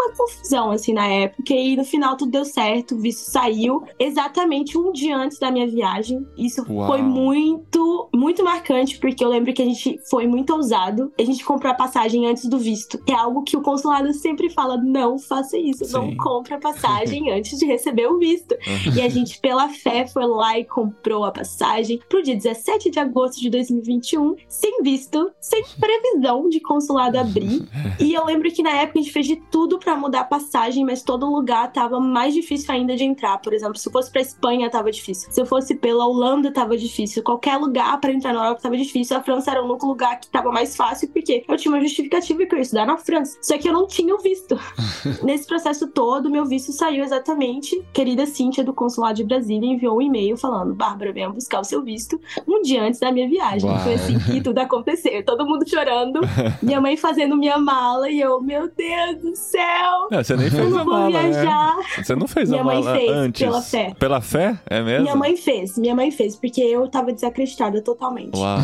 uma 0.00 0.16
confusão, 0.16 0.70
assim, 0.70 0.92
na 0.92 1.06
época. 1.06 1.52
E 1.52 1.76
no 1.76 1.84
final 1.84 2.16
tudo 2.16 2.30
deu 2.30 2.44
certo, 2.44 2.94
o 2.94 2.98
visto 2.98 3.30
saiu 3.30 3.82
exatamente 3.98 4.78
um 4.78 4.92
dia 4.92 5.16
antes 5.16 5.38
da 5.38 5.50
minha 5.50 5.68
viagem. 5.68 6.26
Isso 6.36 6.64
Uau. 6.68 6.86
foi 6.86 7.02
muito, 7.02 8.08
muito 8.14 8.42
marcante, 8.42 8.98
porque 8.98 9.24
eu 9.24 9.28
lembro 9.28 9.52
que 9.52 9.62
a 9.62 9.64
gente 9.64 9.98
foi 10.08 10.26
muito 10.26 10.54
ousado. 10.54 11.12
A 11.18 11.22
gente 11.22 11.44
comprou 11.44 11.70
a 11.70 11.74
passagem 11.74 12.26
antes 12.26 12.46
do 12.46 12.58
visto. 12.58 13.02
Que 13.04 13.12
é 13.12 13.16
algo 13.16 13.42
que 13.42 13.56
o 13.56 13.62
consulado 13.62 14.12
sempre 14.12 14.50
fala: 14.50 14.76
não 14.76 15.18
faça 15.18 15.58
isso, 15.58 15.84
não 15.92 16.10
Sim. 16.10 16.16
compre 16.16 16.54
a 16.54 16.58
passagem 16.58 17.30
antes 17.32 17.58
de 17.58 17.66
receber 17.66 18.06
o 18.06 18.18
visto. 18.18 18.54
E 18.94 19.00
a 19.00 19.08
gente, 19.08 19.38
pela 19.40 19.68
fé, 19.68 20.06
foi 20.06 20.26
lá 20.26 20.58
e 20.58 20.64
comprou 20.64 21.24
a 21.24 21.32
passagem 21.32 22.00
pro 22.08 22.22
dia 22.22 22.36
17 22.36 22.90
de 22.90 22.98
agosto 22.98 23.40
de 23.40 23.50
2021, 23.50 24.36
sem 24.48 24.82
visto, 24.82 25.30
sem 25.40 25.62
previsão 25.78 26.48
de 26.48 26.60
consulado 26.60 27.18
abrir. 27.18 27.68
E 27.98 28.14
eu 28.14 28.24
lembro 28.24 28.50
que 28.50 28.62
na 28.62 28.70
época 28.70 28.98
a 28.98 29.02
gente 29.02 29.12
fez 29.12 29.26
de 29.26 29.36
tudo 29.50 29.78
pra 29.78 29.89
mudar 29.96 30.20
a 30.20 30.24
passagem, 30.24 30.84
mas 30.84 31.02
todo 31.02 31.30
lugar 31.30 31.72
tava 31.72 32.00
mais 32.00 32.34
difícil 32.34 32.72
ainda 32.72 32.96
de 32.96 33.04
entrar. 33.04 33.38
Por 33.38 33.52
exemplo, 33.52 33.78
se 33.78 33.88
eu 33.88 33.92
fosse 33.92 34.10
pra 34.10 34.20
Espanha, 34.20 34.70
tava 34.70 34.90
difícil. 34.90 35.30
Se 35.30 35.40
eu 35.40 35.46
fosse 35.46 35.74
pela 35.74 36.06
Holanda, 36.06 36.52
tava 36.52 36.76
difícil. 36.76 37.22
Qualquer 37.22 37.56
lugar 37.56 37.98
pra 38.00 38.12
entrar 38.12 38.32
na 38.32 38.40
Europa 38.44 38.62
tava 38.62 38.76
difícil. 38.76 39.16
A 39.16 39.22
França 39.22 39.50
era 39.50 39.62
o 39.62 39.68
único 39.68 39.86
lugar 39.86 40.18
que 40.20 40.28
tava 40.28 40.50
mais 40.50 40.76
fácil, 40.76 41.08
porque 41.08 41.44
eu 41.46 41.56
tinha 41.56 41.72
uma 41.72 41.80
justificativa 41.80 42.44
que 42.44 42.54
eu 42.54 42.58
ia 42.58 42.62
estudar 42.62 42.86
na 42.86 42.96
França. 42.96 43.38
Só 43.42 43.56
que 43.58 43.68
eu 43.68 43.72
não 43.72 43.86
tinha 43.86 44.14
o 44.14 44.18
visto. 44.18 44.58
Nesse 45.22 45.46
processo 45.46 45.88
todo, 45.88 46.30
meu 46.30 46.44
visto 46.44 46.72
saiu 46.72 47.04
exatamente. 47.04 47.80
Querida 47.92 48.26
Cíntia, 48.26 48.64
do 48.64 48.72
Consulado 48.72 49.14
de 49.14 49.24
Brasília, 49.24 49.68
enviou 49.68 49.98
um 49.98 50.02
e-mail 50.02 50.36
falando: 50.36 50.74
Bárbara, 50.74 51.12
venha 51.12 51.28
buscar 51.28 51.60
o 51.60 51.64
seu 51.64 51.82
visto 51.82 52.20
um 52.46 52.62
dia 52.62 52.82
antes 52.82 53.00
da 53.00 53.12
minha 53.12 53.28
viagem. 53.28 53.68
Uau. 53.68 53.80
Foi 53.80 53.94
assim 53.94 54.18
que 54.18 54.40
tudo 54.40 54.58
aconteceu. 54.58 55.24
Todo 55.24 55.46
mundo 55.46 55.68
chorando, 55.68 56.20
minha 56.62 56.80
mãe 56.80 56.96
fazendo 56.96 57.36
minha 57.36 57.58
mala 57.58 58.10
e 58.10 58.20
eu, 58.20 58.40
meu 58.40 58.68
Deus 58.68 59.22
do 59.22 59.36
céu! 59.36 59.79
Não, 60.10 60.24
você 60.24 60.36
nem 60.36 60.46
Eu 60.46 60.50
fez 60.52 60.66
a 60.66 60.70
não 60.70 60.84
vou 60.84 60.94
mala, 60.94 61.10
né? 61.10 61.30
viajar. 61.30 61.76
Você 62.02 62.16
não 62.16 62.28
fez 62.28 62.48
Minha 62.50 62.60
a 62.62 62.64
mãe 62.64 62.82
mala 62.82 62.96
fez, 62.96 63.10
antes. 63.10 63.42
pela 63.42 63.62
fé. 63.62 63.94
Pela 63.98 64.20
fé? 64.20 64.58
É 64.68 64.82
mesmo? 64.82 65.02
Minha 65.04 65.16
mãe 65.16 65.36
fez, 65.36 65.78
minha 65.78 65.94
mãe 65.94 66.10
fez, 66.10 66.36
porque 66.36 66.60
eu 66.60 66.88
tava 66.88 67.12
desacreditada 67.12 67.80
totalmente. 67.82 68.36
Uau, 68.36 68.58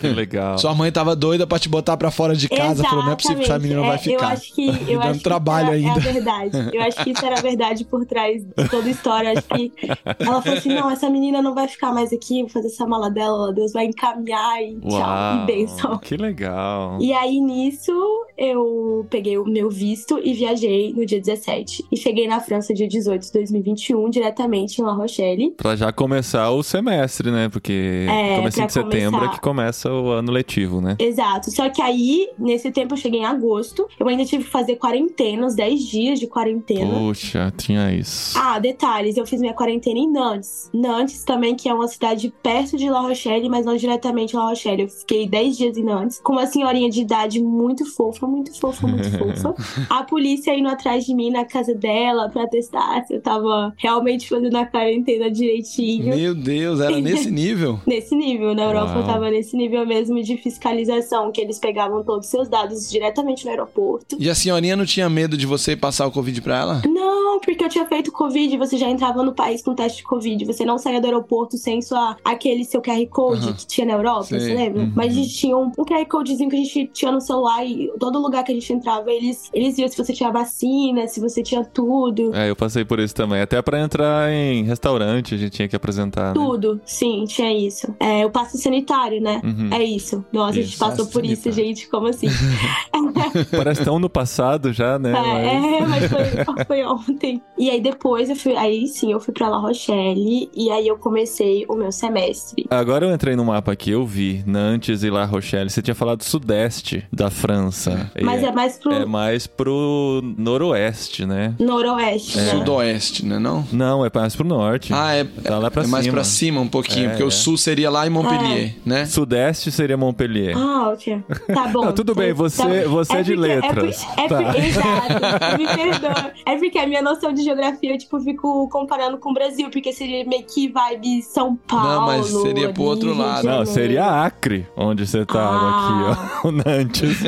que 0.00 0.06
legal. 0.08 0.58
Sua 0.58 0.74
mãe 0.74 0.90
tava 0.90 1.14
doida 1.16 1.46
pra 1.46 1.58
te 1.58 1.68
botar 1.68 1.96
pra 1.96 2.10
fora 2.10 2.34
de 2.34 2.48
casa. 2.48 2.82
Falou, 2.84 3.04
não 3.04 3.12
é 3.12 3.16
possível 3.16 3.38
que 3.38 3.44
essa 3.44 3.58
menina 3.58 3.80
vai 3.82 3.96
Exatamente. 3.96 4.14
É, 4.14 4.18
ficar. 4.18 4.26
Eu 4.26 4.32
acho 4.32 4.54
que, 4.54 4.68
eu 4.92 4.98
dando 5.00 5.10
acho 5.10 5.18
que 5.18 5.24
trabalho 5.24 5.74
isso 5.76 5.86
era, 5.88 5.94
ainda. 5.94 6.06
é 6.06 6.10
a 6.10 6.12
verdade. 6.12 6.76
Eu 6.76 6.82
acho 6.82 7.04
que 7.04 7.10
isso 7.10 7.24
era 7.26 7.38
a 7.38 7.42
verdade 7.42 7.84
por 7.84 8.04
trás 8.04 8.42
de 8.44 8.68
toda 8.68 8.86
a 8.86 8.90
história. 8.90 9.32
Acho 9.32 9.42
que 9.48 9.72
ela 10.18 10.42
falou 10.42 10.58
assim: 10.58 10.74
não, 10.74 10.90
essa 10.90 11.08
menina 11.10 11.40
não 11.42 11.54
vai 11.54 11.68
ficar 11.68 11.92
mais 11.92 12.12
aqui, 12.12 12.40
vou 12.42 12.50
fazer 12.50 12.66
essa 12.68 12.86
mala 12.86 13.10
dela, 13.10 13.52
Deus 13.52 13.72
vai 13.72 13.84
encaminhar 13.86 14.62
e 14.62 14.78
tchau, 14.80 14.90
Uau, 14.98 15.42
e 15.42 15.46
benção. 15.46 15.98
que 15.98 16.16
legal. 16.16 16.98
E 17.00 17.12
aí, 17.12 17.40
nisso, 17.40 17.92
eu 18.36 19.06
peguei 19.10 19.38
o 19.38 19.44
meu 19.44 19.70
visto 19.70 20.18
e 20.22 20.32
viajei 20.34 20.49
no 20.52 21.04
dia 21.06 21.20
17. 21.20 21.84
E 21.90 21.96
cheguei 21.96 22.26
na 22.26 22.40
França 22.40 22.72
dia 22.74 22.88
18 22.88 23.22
de 23.26 23.32
2021, 23.32 24.10
diretamente 24.10 24.80
em 24.80 24.84
La 24.84 24.92
Rochelle. 24.92 25.52
Pra 25.56 25.76
já 25.76 25.92
começar 25.92 26.50
o 26.50 26.62
semestre, 26.62 27.30
né? 27.30 27.48
Porque 27.48 28.06
É, 28.08 28.40
pra 28.40 28.48
de 28.48 28.72
setembro 28.72 29.18
começar. 29.18 29.24
é 29.24 29.28
que 29.34 29.40
começa 29.40 29.92
o 29.92 30.08
ano 30.10 30.32
letivo, 30.32 30.80
né? 30.80 30.96
Exato. 30.98 31.50
Só 31.50 31.68
que 31.68 31.82
aí, 31.82 32.28
nesse 32.38 32.70
tempo, 32.70 32.94
eu 32.94 32.98
cheguei 32.98 33.20
em 33.20 33.24
agosto. 33.24 33.86
Eu 33.98 34.08
ainda 34.08 34.24
tive 34.24 34.44
que 34.44 34.50
fazer 34.50 34.76
quarentena, 34.76 35.46
uns 35.46 35.54
10 35.54 35.80
dias 35.82 36.18
de 36.20 36.26
quarentena. 36.26 36.98
Puxa, 36.98 37.52
tinha 37.56 37.92
isso. 37.92 38.38
Ah, 38.38 38.58
detalhes, 38.58 39.16
eu 39.16 39.26
fiz 39.26 39.40
minha 39.40 39.54
quarentena 39.54 39.98
em 39.98 40.10
Nantes. 40.10 40.70
Nantes 40.72 41.24
também, 41.24 41.54
que 41.54 41.68
é 41.68 41.74
uma 41.74 41.88
cidade 41.88 42.32
perto 42.42 42.76
de 42.76 42.88
La 42.88 43.00
Rochelle, 43.00 43.48
mas 43.48 43.66
não 43.66 43.76
diretamente 43.76 44.34
La 44.36 44.48
Rochelle. 44.48 44.82
Eu 44.82 44.88
fiquei 44.88 45.28
10 45.28 45.56
dias 45.56 45.76
em 45.76 45.84
Nantes, 45.84 46.20
com 46.22 46.32
uma 46.34 46.46
senhorinha 46.46 46.88
de 46.88 47.00
idade 47.00 47.42
muito 47.42 47.84
fofa, 47.84 48.26
muito 48.26 48.58
fofa, 48.58 48.86
muito 48.86 49.10
fofa. 49.18 49.54
A 49.88 50.02
polícia 50.04 50.39
polícia 50.40 50.58
indo 50.58 50.68
atrás 50.68 51.04
de 51.04 51.14
mim 51.14 51.30
na 51.30 51.44
casa 51.44 51.74
dela 51.74 52.28
pra 52.28 52.46
testar 52.48 53.04
se 53.06 53.14
eu 53.14 53.20
tava 53.20 53.72
realmente 53.76 54.28
fazendo 54.28 54.56
a 54.56 54.64
quarentena 54.64 55.30
direitinho. 55.30 56.16
Meu 56.16 56.34
Deus, 56.34 56.80
era 56.80 56.98
nesse 57.00 57.30
nível? 57.30 57.78
Nesse 57.86 58.14
nível, 58.16 58.54
na 58.54 58.64
Europa 58.64 58.92
Uau. 58.92 59.00
eu 59.00 59.06
tava 59.06 59.30
nesse 59.30 59.56
nível 59.56 59.86
mesmo 59.86 60.22
de 60.22 60.36
fiscalização, 60.36 61.30
que 61.30 61.40
eles 61.40 61.58
pegavam 61.58 62.02
todos 62.02 62.26
os 62.26 62.30
seus 62.30 62.48
dados 62.48 62.90
diretamente 62.90 63.44
no 63.44 63.50
aeroporto. 63.50 64.16
E 64.18 64.30
a 64.30 64.34
senhorinha 64.34 64.76
não 64.76 64.86
tinha 64.86 65.08
medo 65.08 65.36
de 65.36 65.46
você 65.46 65.76
passar 65.76 66.06
o 66.06 66.10
Covid 66.10 66.40
pra 66.40 66.58
ela? 66.58 66.82
Não, 66.86 67.38
porque 67.40 67.64
eu 67.64 67.68
tinha 67.68 67.86
feito 67.86 68.10
Covid, 68.10 68.56
você 68.56 68.76
já 68.76 68.88
entrava 68.88 69.22
no 69.22 69.34
país 69.34 69.62
com 69.62 69.74
teste 69.74 69.98
de 69.98 70.04
Covid. 70.04 70.44
Você 70.44 70.64
não 70.64 70.78
saía 70.78 71.00
do 71.00 71.06
aeroporto 71.06 71.56
sem 71.56 71.82
sua, 71.82 72.16
aquele 72.24 72.64
seu 72.64 72.80
QR 72.80 73.06
Code 73.10 73.42
Aham. 73.42 73.52
que 73.52 73.66
tinha 73.66 73.86
na 73.86 73.92
Europa, 73.94 74.24
Sei. 74.24 74.40
você 74.40 74.54
lembra? 74.54 74.82
Uhum. 74.82 74.92
Mas 74.94 75.12
a 75.12 75.14
gente 75.16 75.34
tinha 75.34 75.56
um, 75.56 75.70
um 75.76 75.84
QR 75.84 76.04
Codezinho 76.06 76.48
que 76.48 76.56
a 76.56 76.58
gente 76.58 76.86
tinha 76.92 77.12
no 77.12 77.20
celular 77.20 77.64
e 77.64 77.90
todo 77.98 78.18
lugar 78.18 78.44
que 78.44 78.52
a 78.52 78.54
gente 78.54 78.72
entrava, 78.72 79.10
eles, 79.12 79.50
eles 79.52 79.76
viam 79.76 79.88
se 79.88 79.96
você 79.96 80.12
tinha 80.12 80.29
vacina, 80.30 81.06
se 81.08 81.20
você 81.20 81.42
tinha 81.42 81.64
tudo. 81.64 82.34
É, 82.34 82.50
eu 82.50 82.56
passei 82.56 82.84
por 82.84 82.98
isso 83.00 83.14
também. 83.14 83.40
Até 83.40 83.60
pra 83.62 83.80
entrar 83.80 84.30
em 84.32 84.64
restaurante 84.64 85.34
a 85.34 85.38
gente 85.38 85.50
tinha 85.52 85.68
que 85.68 85.76
apresentar. 85.76 86.28
né? 86.28 86.34
Tudo, 86.34 86.80
sim, 86.84 87.24
tinha 87.26 87.52
isso. 87.52 87.94
É, 88.00 88.24
o 88.24 88.30
passe 88.30 88.58
sanitário, 88.58 89.20
né? 89.20 89.40
Uhum. 89.44 89.68
É 89.72 89.82
isso. 89.82 90.24
Nossa, 90.32 90.50
a 90.50 90.62
gente 90.62 90.68
Isso, 90.70 90.78
passou 90.78 91.06
por 91.06 91.24
isso, 91.24 91.42
sanitário. 91.42 91.66
gente. 91.68 91.88
Como 91.88 92.06
assim? 92.08 92.28
Parece 93.56 93.84
tão 93.84 93.98
no 93.98 94.08
passado 94.08 94.72
já, 94.72 94.98
né? 94.98 95.12
Mas- 95.12 95.30
É, 95.50 95.86
mas 95.86 96.04
foi, 96.10 96.64
foi 96.66 96.84
ontem. 96.84 97.42
E 97.58 97.70
aí 97.70 97.80
depois 97.80 98.28
eu 98.30 98.36
fui. 98.36 98.56
Aí 98.56 98.86
sim, 98.86 99.12
eu 99.12 99.20
fui 99.20 99.32
pra 99.32 99.48
La 99.48 99.58
Rochelle 99.58 100.50
e 100.54 100.70
aí 100.70 100.86
eu 100.86 100.96
comecei 100.98 101.64
o 101.68 101.74
meu 101.74 101.92
semestre. 101.92 102.66
Agora 102.70 103.06
eu 103.06 103.14
entrei 103.14 103.36
no 103.36 103.44
mapa 103.44 103.72
aqui, 103.72 103.90
eu 103.90 104.04
vi 104.06 104.42
Nantes 104.46 105.02
e 105.02 105.10
La 105.10 105.24
Rochelle. 105.24 105.70
Você 105.70 105.82
tinha 105.82 105.94
falado 105.94 106.22
sudeste 106.22 107.06
da 107.12 107.30
França. 107.30 108.10
Mas 108.22 108.42
é 108.42 108.52
mais 108.52 108.78
pro 108.78 108.92
é 108.92 109.04
mais 109.04 109.46
pro 109.46 110.09
noroeste, 110.36 111.24
né? 111.24 111.54
noroeste, 111.58 112.36
né? 112.38 112.50
Sudoeste, 112.50 113.24
né 113.24 113.38
não? 113.38 113.64
Não, 113.72 114.04
é 114.04 114.10
mais 114.14 114.34
pro 114.36 114.46
norte. 114.46 114.92
Ah, 114.92 115.14
é, 115.14 115.24
Tá 115.24 115.58
lá 115.58 115.70
pra 115.70 115.84
é 115.84 115.86
mais 115.86 116.04
cima. 116.04 116.14
pra 116.14 116.24
cima 116.24 116.60
um 116.60 116.68
pouquinho, 116.68 117.06
É, 117.06 117.08
porque 117.10 117.22
é. 117.22 117.26
o 117.26 117.30
sul 117.30 117.56
seria 117.56 117.90
lá 117.90 118.06
em 118.06 118.10
Montpellier, 118.10 118.74
né? 118.84 119.04
Sudeste 119.06 119.70
seria 119.70 119.96
Montpellier. 119.96 120.56
Ah, 120.56 120.90
ok. 120.92 121.22
Tá 121.52 121.68
bom. 121.68 121.84
Não, 121.86 121.92
tudo 121.94 122.14
bem, 122.14 122.32
você- 122.32 122.84
você 122.86 123.16
é 123.16 123.22
de 123.22 123.34
porque- 123.34 123.48
letras. 123.48 124.06
É, 124.16 124.28
por- 124.28 124.40
é 124.40 124.44
Tá. 124.44 124.58
Exato, 124.58 125.58
me 125.58 125.66
perdoa. 125.74 126.32
É 126.46 126.56
porque 126.56 126.78
a 126.78 126.86
minha 126.86 127.02
noção 127.02 127.32
de 127.32 127.42
geografia, 127.42 127.92
eu, 127.94 127.98
tipo, 127.98 128.20
fico 128.20 128.68
comparando 128.68 129.18
com 129.18 129.30
o 129.30 129.34
Brasil, 129.34 129.68
porque 129.70 129.92
seria 129.92 130.24
meio 130.24 130.44
que 130.44 130.68
vibe 130.68 131.22
São 131.22 131.56
Paulo. 131.56 131.88
Não, 131.88 132.06
mas 132.06 132.26
seria 132.26 132.72
pro 132.72 132.82
ali, 132.82 132.90
outro 132.90 133.06
Rio 133.12 133.16
de 133.16 133.20
lado. 133.28 133.46
Não, 133.46 133.66
seria 133.66 134.24
Acre, 134.24 134.66
onde 134.76 135.06
você 135.06 135.24
tava 135.24 135.40
Ah. 135.50 136.12
aqui, 136.12 136.20
ó. 136.44 136.48
O 136.48 136.52
Nantes. 136.52 137.18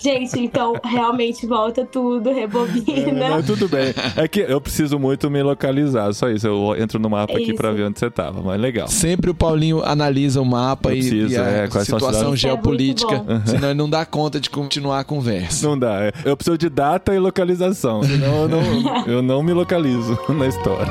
Gente, 0.00 0.40
então 0.40 0.74
realmente 0.84 1.46
volta 1.46 1.69
tudo, 1.70 2.30
rebobina. 2.32 3.28
Não, 3.30 3.42
tudo 3.42 3.68
bem. 3.68 3.94
É 4.16 4.26
que 4.28 4.40
eu 4.40 4.60
preciso 4.60 4.98
muito 4.98 5.30
me 5.30 5.42
localizar, 5.42 6.12
só 6.12 6.28
isso. 6.28 6.46
Eu 6.46 6.76
entro 6.78 6.98
no 6.98 7.08
mapa 7.10 7.34
aqui 7.34 7.48
Isso. 7.50 7.54
pra 7.54 7.70
ver 7.72 7.84
onde 7.84 7.98
você 7.98 8.10
tava, 8.10 8.42
mas 8.42 8.60
legal. 8.60 8.88
Sempre 8.88 9.30
o 9.30 9.34
Paulinho 9.34 9.82
analisa 9.84 10.40
o 10.40 10.44
mapa 10.44 10.90
Eu 10.90 10.96
e, 10.96 10.98
preciso, 10.98 11.34
e 11.34 11.36
a 11.36 11.44
é, 11.44 11.70
situação 11.70 12.34
geopolítica, 12.36 13.24
É 13.44 13.50
senão 13.50 13.68
ele 13.68 13.78
não 13.78 13.88
dá 13.88 14.04
conta 14.04 14.40
de 14.40 14.50
continuar 14.50 15.00
a 15.00 15.04
conversa. 15.04 15.66
Não 15.66 15.78
dá. 15.78 16.02
é. 16.02 16.12
Eu 16.24 16.36
preciso 16.36 16.58
de 16.58 16.68
data 16.68 17.14
e 17.14 17.18
localização, 17.18 18.02
senão 18.02 18.42
eu 18.42 18.48
não, 18.48 19.04
eu 19.06 19.22
não 19.22 19.42
me 19.42 19.52
localizo 19.52 20.18
na 20.28 20.46
história. 20.46 20.90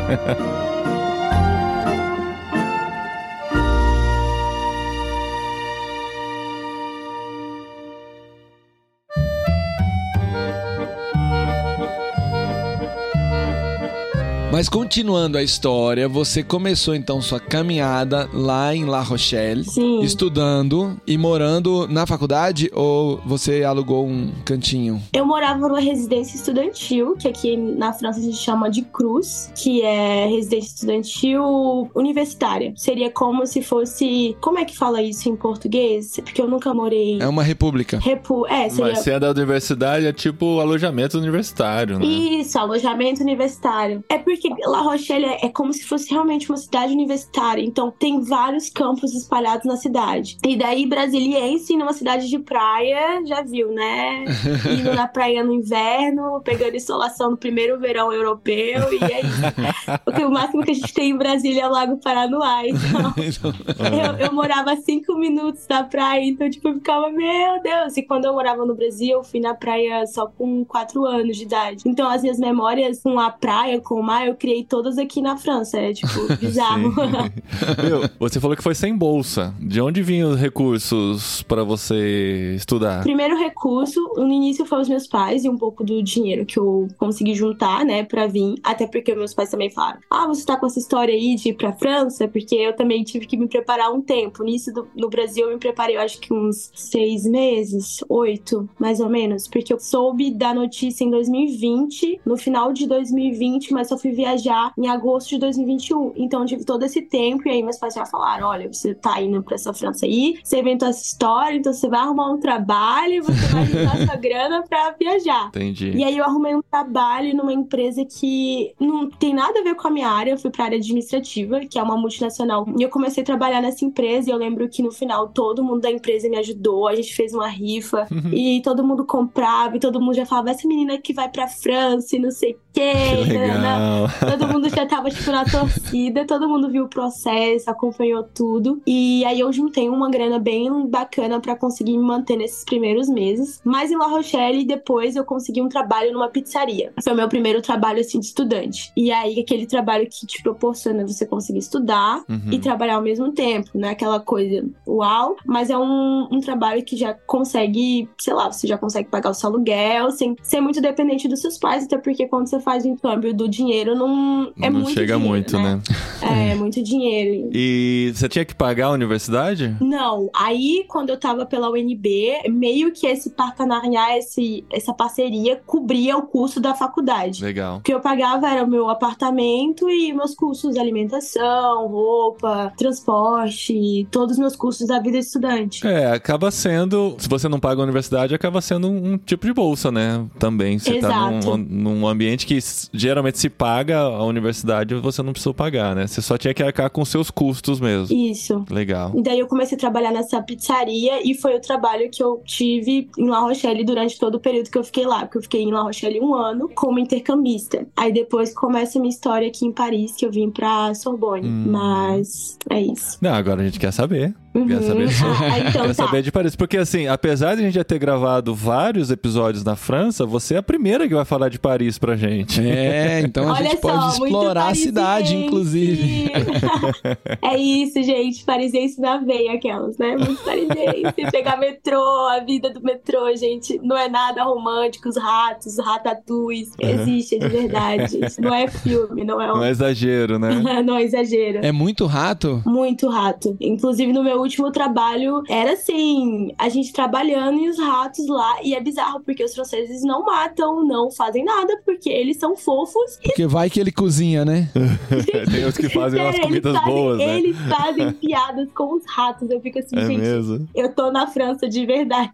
Mas 14.59 14.67
continuando 14.67 15.37
a 15.37 15.41
história, 15.41 16.05
você 16.09 16.43
começou 16.43 16.93
então 16.93 17.21
sua 17.21 17.39
caminhada 17.39 18.29
lá 18.33 18.75
em 18.75 18.83
La 18.83 19.01
Rochelle, 19.01 19.63
Sim. 19.63 20.01
estudando 20.01 20.99
e 21.07 21.17
morando 21.17 21.87
na 21.87 22.05
faculdade 22.05 22.69
ou 22.73 23.21
você 23.25 23.63
alugou 23.63 24.05
um 24.05 24.33
cantinho? 24.43 25.01
Eu 25.13 25.25
morava 25.25 25.65
numa 25.65 25.79
residência 25.79 26.35
estudantil, 26.35 27.15
que 27.15 27.25
aqui 27.25 27.55
na 27.55 27.93
França 27.93 28.19
a 28.19 28.21
gente 28.21 28.35
chama 28.35 28.69
de 28.69 28.81
Cruz, 28.81 29.49
que 29.55 29.81
é 29.81 30.25
residência 30.27 30.73
estudantil 30.73 31.89
universitária. 31.95 32.73
Seria 32.75 33.09
como 33.09 33.45
se 33.45 33.61
fosse. 33.61 34.35
Como 34.41 34.59
é 34.59 34.65
que 34.65 34.77
fala 34.77 35.01
isso 35.01 35.29
em 35.29 35.37
português? 35.37 36.17
Porque 36.17 36.41
eu 36.41 36.49
nunca 36.49 36.73
morei. 36.73 37.17
É 37.21 37.27
uma 37.29 37.43
república. 37.43 37.97
Repu... 37.99 38.45
É, 38.47 38.67
seria. 38.67 38.91
Mas 38.91 38.99
se 38.99 39.09
é 39.09 39.17
da 39.17 39.31
universidade, 39.31 40.05
é 40.05 40.11
tipo 40.11 40.59
alojamento 40.59 41.17
universitário, 41.17 41.97
né? 41.97 42.05
Isso, 42.05 42.59
alojamento 42.59 43.21
universitário. 43.21 44.03
É 44.09 44.17
porque 44.17 44.48
La 44.65 44.81
Rochelle 44.81 45.25
é, 45.25 45.45
é 45.45 45.49
como 45.49 45.73
se 45.73 45.85
fosse 45.85 46.11
realmente 46.11 46.49
uma 46.49 46.57
cidade 46.57 46.93
universitária. 46.93 47.61
Então, 47.61 47.91
tem 47.91 48.21
vários 48.21 48.69
campos 48.69 49.13
espalhados 49.13 49.65
na 49.65 49.77
cidade. 49.77 50.37
E 50.45 50.55
daí, 50.55 50.85
brasiliense 50.85 51.75
numa 51.75 51.93
cidade 51.93 52.29
de 52.29 52.39
praia, 52.39 53.23
já 53.25 53.41
viu, 53.41 53.71
né? 53.71 54.25
Indo 54.79 54.93
na 54.93 55.07
praia 55.07 55.43
no 55.43 55.53
inverno, 55.53 56.41
pegando 56.43 56.75
insolação 56.75 57.31
no 57.31 57.37
primeiro 57.37 57.79
verão 57.79 58.11
europeu. 58.11 58.93
E 58.93 59.03
é 59.03 59.21
isso. 59.21 59.99
Porque 60.03 60.23
o 60.23 60.31
máximo 60.31 60.63
que 60.63 60.71
a 60.71 60.73
gente 60.73 60.93
tem 60.93 61.11
em 61.11 61.17
Brasília 61.17 61.63
é 61.63 61.67
o 61.67 61.71
Lago 61.71 61.97
Paranoá. 61.97 62.67
Então, 62.67 63.13
eu, 64.19 64.27
eu 64.27 64.33
morava 64.33 64.75
cinco 64.77 65.15
minutos 65.15 65.65
da 65.67 65.83
praia, 65.83 66.23
então, 66.25 66.49
tipo, 66.49 66.69
eu 66.69 66.75
ficava, 66.75 67.09
meu 67.09 67.61
Deus. 67.61 67.97
E 67.97 68.03
quando 68.03 68.25
eu 68.25 68.33
morava 68.33 68.65
no 68.65 68.75
Brasil, 68.75 69.17
eu 69.17 69.23
fui 69.23 69.39
na 69.39 69.53
praia 69.53 70.05
só 70.07 70.27
com 70.27 70.63
quatro 70.65 71.05
anos 71.05 71.37
de 71.37 71.43
idade. 71.43 71.83
Então, 71.85 72.09
as 72.09 72.21
minhas 72.21 72.39
memórias 72.39 73.01
com 73.01 73.19
a 73.19 73.29
praia, 73.29 73.79
com 73.79 73.95
o 73.95 74.03
mar, 74.03 74.27
eu 74.27 74.35
criei 74.39 74.63
todas 74.63 74.97
aqui 74.97 75.21
na 75.21 75.37
França. 75.37 75.77
É, 75.79 75.93
tipo, 75.93 76.09
bizarro. 76.39 76.91
Viu? 76.91 78.09
Você 78.19 78.39
falou 78.39 78.55
que 78.55 78.63
foi 78.63 78.73
sem 78.75 78.95
bolsa. 78.95 79.53
De 79.59 79.79
onde 79.81 80.01
vinham 80.01 80.31
os 80.31 80.39
recursos 80.39 81.43
pra 81.43 81.63
você 81.63 82.53
estudar? 82.55 83.03
Primeiro 83.03 83.37
recurso, 83.37 83.99
no 84.17 84.31
início 84.31 84.65
foi 84.65 84.81
os 84.81 84.89
meus 84.89 85.07
pais 85.07 85.43
e 85.45 85.49
um 85.49 85.57
pouco 85.57 85.83
do 85.83 86.01
dinheiro 86.01 86.45
que 86.45 86.57
eu 86.57 86.87
consegui 86.97 87.33
juntar, 87.35 87.85
né, 87.85 88.03
pra 88.03 88.27
vir. 88.27 88.55
Até 88.63 88.87
porque 88.87 89.13
meus 89.13 89.33
pais 89.33 89.49
também 89.49 89.69
falaram: 89.69 89.99
Ah, 90.09 90.25
você 90.27 90.45
tá 90.45 90.57
com 90.57 90.65
essa 90.65 90.79
história 90.79 91.13
aí 91.13 91.35
de 91.35 91.49
ir 91.49 91.53
pra 91.53 91.73
França? 91.73 92.27
Porque 92.27 92.55
eu 92.55 92.75
também 92.75 93.03
tive 93.03 93.25
que 93.25 93.37
me 93.37 93.47
preparar 93.47 93.91
um 93.91 94.01
tempo. 94.01 94.43
Nisso, 94.43 94.71
do- 94.73 94.87
no 94.95 95.09
Brasil, 95.09 95.45
eu 95.47 95.53
me 95.53 95.59
preparei, 95.59 95.97
eu 95.97 96.01
acho 96.01 96.19
que 96.19 96.33
uns 96.33 96.71
seis 96.73 97.25
meses, 97.25 98.03
oito, 98.09 98.69
mais 98.79 98.99
ou 98.99 99.09
menos. 99.09 99.47
Porque 99.47 99.73
eu 99.73 99.79
soube 99.79 100.31
da 100.31 100.53
notícia 100.53 101.03
em 101.03 101.09
2020, 101.09 102.21
no 102.25 102.37
final 102.37 102.71
de 102.71 102.87
2020, 102.87 103.73
mas 103.73 103.87
só 103.87 103.97
fui 103.97 104.11
viajar 104.11 104.28
em 104.77 104.87
agosto 104.87 105.29
de 105.29 105.39
2021. 105.39 106.13
Então, 106.15 106.41
eu 106.41 106.45
tive 106.47 106.65
todo 106.65 106.83
esse 106.83 107.01
tempo. 107.01 107.47
E 107.47 107.51
aí, 107.51 107.63
meus 107.63 107.77
pais 107.77 107.93
já 107.93 108.05
falaram: 108.05 108.47
Olha, 108.47 108.71
você 108.71 108.93
tá 108.93 109.21
indo 109.21 109.41
pra 109.43 109.55
essa 109.55 109.73
França 109.73 110.05
aí, 110.05 110.39
você 110.43 110.59
inventou 110.59 110.87
essa 110.87 111.01
história, 111.01 111.57
então 111.57 111.73
você 111.73 111.87
vai 111.87 111.99
arrumar 111.99 112.31
um 112.31 112.39
trabalho, 112.39 113.23
você 113.23 113.47
vai 113.47 113.63
usar 113.63 113.97
sua 114.05 114.15
grana 114.15 114.63
pra 114.67 114.95
viajar. 114.99 115.47
Entendi. 115.47 115.91
E 115.91 116.03
aí 116.03 116.17
eu 116.17 116.23
arrumei 116.23 116.55
um 116.55 116.61
trabalho 116.61 117.35
numa 117.35 117.53
empresa 117.53 118.05
que 118.05 118.73
não 118.79 119.09
tem 119.09 119.33
nada 119.33 119.59
a 119.59 119.63
ver 119.63 119.75
com 119.75 119.87
a 119.87 119.91
minha 119.91 120.09
área, 120.09 120.31
eu 120.31 120.37
fui 120.37 120.51
pra 120.51 120.65
área 120.65 120.77
administrativa, 120.77 121.61
que 121.61 121.77
é 121.79 121.83
uma 121.83 121.97
multinacional. 121.97 122.65
E 122.77 122.83
eu 122.83 122.89
comecei 122.89 123.23
a 123.23 123.25
trabalhar 123.25 123.61
nessa 123.61 123.85
empresa 123.85 124.29
e 124.29 124.33
eu 124.33 124.37
lembro 124.37 124.67
que 124.69 124.81
no 124.81 124.91
final 124.91 125.29
todo 125.29 125.63
mundo 125.63 125.81
da 125.81 125.91
empresa 125.91 126.29
me 126.29 126.37
ajudou, 126.37 126.87
a 126.87 126.95
gente 126.95 127.15
fez 127.15 127.33
uma 127.33 127.47
rifa 127.47 128.07
e 128.31 128.61
todo 128.63 128.83
mundo 128.83 129.05
comprava 129.05 129.77
e 129.77 129.79
todo 129.79 130.01
mundo 130.01 130.15
já 130.15 130.25
falava 130.25 130.51
essa 130.51 130.67
menina 130.67 130.97
que 130.97 131.13
vai 131.13 131.29
pra 131.29 131.47
França 131.47 132.15
e 132.15 132.19
não 132.19 132.31
sei 132.31 132.53
o 132.53 132.57
quê. 132.73 132.91
Que 133.25 133.37
legal. 133.37 134.08
Todo 134.19 134.47
mundo 134.47 134.69
já 134.69 134.85
tava, 134.85 135.09
tipo, 135.09 135.31
na 135.31 135.45
torcida, 135.45 136.25
todo 136.25 136.47
mundo 136.47 136.69
viu 136.69 136.85
o 136.85 136.87
processo, 136.89 137.69
acompanhou 137.69 138.23
tudo. 138.23 138.81
E 138.85 139.23
aí 139.25 139.39
eu 139.39 139.51
juntei 139.51 139.89
uma 139.89 140.09
grana 140.09 140.39
bem 140.39 140.69
bacana 140.87 141.39
pra 141.39 141.55
conseguir 141.55 141.97
me 141.97 142.03
manter 142.03 142.37
nesses 142.37 142.63
primeiros 142.63 143.07
meses. 143.09 143.61
Mas 143.63 143.91
em 143.91 143.97
La 143.97 144.07
Rochelle, 144.07 144.65
depois 144.65 145.15
eu 145.15 145.23
consegui 145.25 145.61
um 145.61 145.69
trabalho 145.69 146.11
numa 146.13 146.29
pizzaria. 146.29 146.91
Foi 147.03 147.13
o 147.13 147.15
meu 147.15 147.27
primeiro 147.27 147.61
trabalho, 147.61 147.99
assim, 147.99 148.19
de 148.19 148.25
estudante. 148.27 148.91
E 148.95 149.11
aí, 149.11 149.39
aquele 149.39 149.65
trabalho 149.65 150.07
que 150.09 150.25
te 150.25 150.41
proporciona 150.43 151.05
você 151.05 151.25
conseguir 151.25 151.59
estudar 151.59 152.23
Uhum. 152.29 152.51
e 152.51 152.59
trabalhar 152.59 152.95
ao 152.95 153.01
mesmo 153.01 153.31
tempo, 153.31 153.69
não 153.73 153.87
é 153.87 153.91
aquela 153.91 154.19
coisa 154.19 154.63
uau, 154.87 155.35
mas 155.45 155.69
é 155.69 155.77
um, 155.77 156.27
um 156.31 156.39
trabalho 156.39 156.83
que 156.83 156.95
já 156.97 157.13
consegue, 157.13 158.09
sei 158.19 158.33
lá, 158.33 158.51
você 158.51 158.67
já 158.67 158.77
consegue 158.77 159.09
pagar 159.09 159.29
o 159.31 159.33
seu 159.33 159.49
aluguel 159.49 160.11
sem 160.11 160.35
ser 160.43 160.61
muito 160.61 160.81
dependente 160.81 161.27
dos 161.27 161.41
seus 161.41 161.57
pais, 161.57 161.85
até 161.85 161.97
porque 161.97 162.27
quando 162.27 162.47
você 162.47 162.59
faz 162.59 162.85
o 162.85 162.95
câmbio 162.97 163.33
do 163.33 163.47
dinheiro, 163.47 163.95
não 164.07 164.53
é 164.61 164.69
não 164.69 164.81
muito 164.81 164.93
chega 164.93 165.17
dinheiro, 165.17 165.19
muito, 165.19 165.59
né? 165.59 165.81
É, 166.21 166.55
muito 166.55 166.81
dinheiro. 166.83 167.49
E 167.61 168.11
você 168.15 168.29
tinha 168.29 168.45
que 168.45 168.55
pagar 168.55 168.87
a 168.87 168.91
universidade? 168.91 169.75
Não, 169.81 170.29
aí 170.35 170.85
quando 170.87 171.09
eu 171.09 171.17
tava 171.17 171.45
pela 171.45 171.69
UNB, 171.69 172.49
meio 172.49 172.91
que 172.91 173.05
esse 173.07 173.31
partenariat, 173.31 174.17
esse, 174.17 174.63
essa 174.71 174.93
parceria 174.93 175.61
cobria 175.65 176.17
o 176.17 176.23
custo 176.23 176.59
da 176.59 176.73
faculdade. 176.73 177.43
Legal. 177.43 177.77
O 177.77 177.81
que 177.81 177.93
eu 177.93 177.99
pagava 177.99 178.49
era 178.49 178.63
o 178.63 178.67
meu 178.67 178.89
apartamento 178.89 179.89
e 179.89 180.13
meus 180.13 180.35
custos 180.35 180.73
de 180.73 180.79
alimentação, 180.79 181.87
roupa, 181.87 182.71
transporte, 182.77 184.07
todos 184.11 184.33
os 184.33 184.39
meus 184.39 184.55
custos 184.55 184.87
da 184.87 184.99
vida 184.99 185.19
de 185.19 185.25
estudante. 185.25 185.85
É, 185.85 186.11
acaba 186.11 186.51
sendo. 186.51 187.15
Se 187.17 187.27
você 187.27 187.47
não 187.49 187.59
paga 187.59 187.81
a 187.81 187.83
universidade, 187.83 188.33
acaba 188.33 188.61
sendo 188.61 188.89
um, 188.89 189.13
um 189.13 189.17
tipo 189.17 189.45
de 189.45 189.53
bolsa, 189.53 189.91
né? 189.91 190.25
Também. 190.37 190.79
Você 190.79 190.99
tá 190.99 191.07
Exato. 191.07 191.57
num, 191.57 191.57
num 191.57 192.07
ambiente 192.07 192.45
que 192.45 192.57
geralmente 192.93 193.37
se 193.37 193.49
paga 193.49 193.88
a 193.93 194.23
universidade, 194.23 194.93
você 194.95 195.21
não 195.21 195.31
precisou 195.31 195.53
pagar, 195.53 195.95
né? 195.95 196.07
Você 196.07 196.21
só 196.21 196.37
tinha 196.37 196.53
que 196.53 196.63
arcar 196.63 196.89
com 196.89 197.03
seus 197.05 197.29
custos 197.29 197.79
mesmo. 197.79 198.15
Isso. 198.15 198.65
Legal. 198.69 199.11
E 199.15 199.21
daí 199.21 199.39
eu 199.39 199.47
comecei 199.47 199.75
a 199.75 199.79
trabalhar 199.79 200.11
nessa 200.11 200.41
pizzaria 200.41 201.21
e 201.23 201.35
foi 201.35 201.55
o 201.55 201.61
trabalho 201.61 202.09
que 202.09 202.23
eu 202.23 202.41
tive 202.45 203.09
em 203.17 203.29
La 203.29 203.39
Rochelle 203.39 203.83
durante 203.83 204.19
todo 204.19 204.35
o 204.35 204.39
período 204.39 204.69
que 204.69 204.77
eu 204.77 204.83
fiquei 204.83 205.05
lá, 205.05 205.19
porque 205.21 205.37
eu 205.37 205.41
fiquei 205.41 205.63
em 205.63 205.71
La 205.71 205.81
Rochelle 205.81 206.19
um 206.19 206.33
ano 206.33 206.69
como 206.73 206.99
intercambista. 206.99 207.87
Aí 207.95 208.11
depois 208.11 208.53
começa 208.53 208.97
a 208.97 209.01
minha 209.01 209.11
história 209.11 209.47
aqui 209.47 209.65
em 209.65 209.71
Paris, 209.71 210.15
que 210.15 210.25
eu 210.25 210.31
vim 210.31 210.49
pra 210.49 210.93
Sorbonne. 210.93 211.47
Hum. 211.47 211.65
Mas 211.67 212.57
é 212.69 212.81
isso. 212.81 213.17
Não, 213.21 213.33
agora 213.33 213.61
a 213.61 213.65
gente 213.65 213.79
quer 213.79 213.91
saber. 213.91 214.33
Quer 214.53 214.59
Uhum. 214.59 214.81
saber? 214.81 215.09
Ah, 215.51 215.59
então 215.69 215.81
Quer 215.83 215.87
tá. 215.87 215.93
saber 215.93 216.21
de 216.23 216.31
Paris. 216.31 216.55
Porque, 216.55 216.77
assim, 216.77 217.07
apesar 217.07 217.55
de 217.55 217.61
a 217.61 217.65
gente 217.65 217.75
já 217.75 217.83
ter 217.83 217.99
gravado 217.99 218.53
vários 218.55 219.11
episódios 219.11 219.63
na 219.63 219.75
França, 219.75 220.25
você 220.25 220.55
é 220.55 220.57
a 220.57 220.63
primeira 220.63 221.07
que 221.07 221.13
vai 221.13 221.23
falar 221.25 221.49
de 221.49 221.59
Paris 221.59 221.97
pra 221.99 222.15
gente. 222.15 222.59
É, 222.61 223.21
então 223.21 223.47
a 223.49 223.53
Olha 223.59 223.69
gente 223.69 223.81
só, 223.81 223.87
pode 223.91 224.13
explorar 224.13 224.67
a 224.69 224.75
cidade, 224.75 225.35
inclusive. 225.35 226.31
é 227.43 227.57
isso, 227.57 228.01
gente. 228.01 228.43
Parisiense 228.43 228.99
na 228.99 229.17
veia, 229.17 229.53
aquelas, 229.53 229.97
né? 229.97 230.15
Muito 230.17 230.43
parisiense. 230.43 231.31
Pegar 231.31 231.57
metrô, 231.57 232.01
a 232.29 232.39
vida 232.39 232.71
do 232.71 232.81
metrô, 232.81 233.33
gente. 233.35 233.79
Não 233.83 233.97
é 233.97 234.09
nada 234.09 234.43
romântico. 234.43 235.07
Os 235.09 235.17
ratos, 235.17 235.77
os 235.77 235.85
ratatuis. 235.85 236.71
Existe 236.79 237.37
de 237.39 237.47
verdade, 237.47 238.11
gente. 238.13 238.41
Não 238.41 238.53
é 238.53 238.67
filme, 238.67 239.23
não 239.23 239.39
é 239.41 239.51
um. 239.53 239.57
Não 239.57 239.63
é 239.63 239.69
exagero, 239.69 240.39
né? 240.39 240.81
não 240.83 240.95
é 240.97 241.03
exagero. 241.03 241.59
É 241.61 241.71
muito 241.71 242.05
rato? 242.05 242.61
Muito 242.65 243.07
rato. 243.09 243.55
Inclusive, 243.61 244.11
no 244.11 244.23
meu 244.23 244.38
último 244.41 244.71
trabalho, 244.71 245.43
era 245.47 245.73
assim: 245.73 246.53
a 246.57 246.69
gente 246.69 246.91
trabalhando 246.93 247.59
e 247.59 247.69
os 247.69 247.77
ratos 247.79 248.27
lá. 248.27 248.57
E 248.63 248.73
é 248.73 248.81
bizarro, 248.81 249.21
porque 249.21 249.43
os 249.43 249.53
franceses 249.53 250.03
não 250.03 250.23
matam, 250.25 250.85
não 250.85 251.11
fazem 251.11 251.43
nada, 251.43 251.79
porque 251.85 252.09
eles 252.09 252.37
são 252.37 252.55
fofos 252.55 253.17
Porque 253.23 253.45
vai 253.47 253.69
que 253.69 253.79
ele 253.79 253.91
cozinha, 253.91 254.43
né? 254.45 254.69
Tem 255.51 255.65
os 255.65 255.77
que 255.77 255.89
fazem 255.89 256.21
umas 256.21 256.35
Sério, 256.39 256.47
comidas 256.47 256.71
eles 256.73 256.81
fazem, 256.81 256.95
boas, 256.95 257.17
né? 257.17 257.37
Eles 257.37 257.57
fazem 257.69 258.11
piadas 258.13 258.69
com 258.73 258.95
os 258.95 259.03
ratos. 259.05 259.49
Eu 259.49 259.59
fico 259.61 259.79
assim, 259.79 259.97
É 259.97 260.05
gente, 260.05 260.19
mesmo. 260.19 260.67
eu 260.75 260.93
tô 260.93 261.11
na 261.11 261.27
França 261.27 261.67
de 261.67 261.85
verdade. 261.85 262.31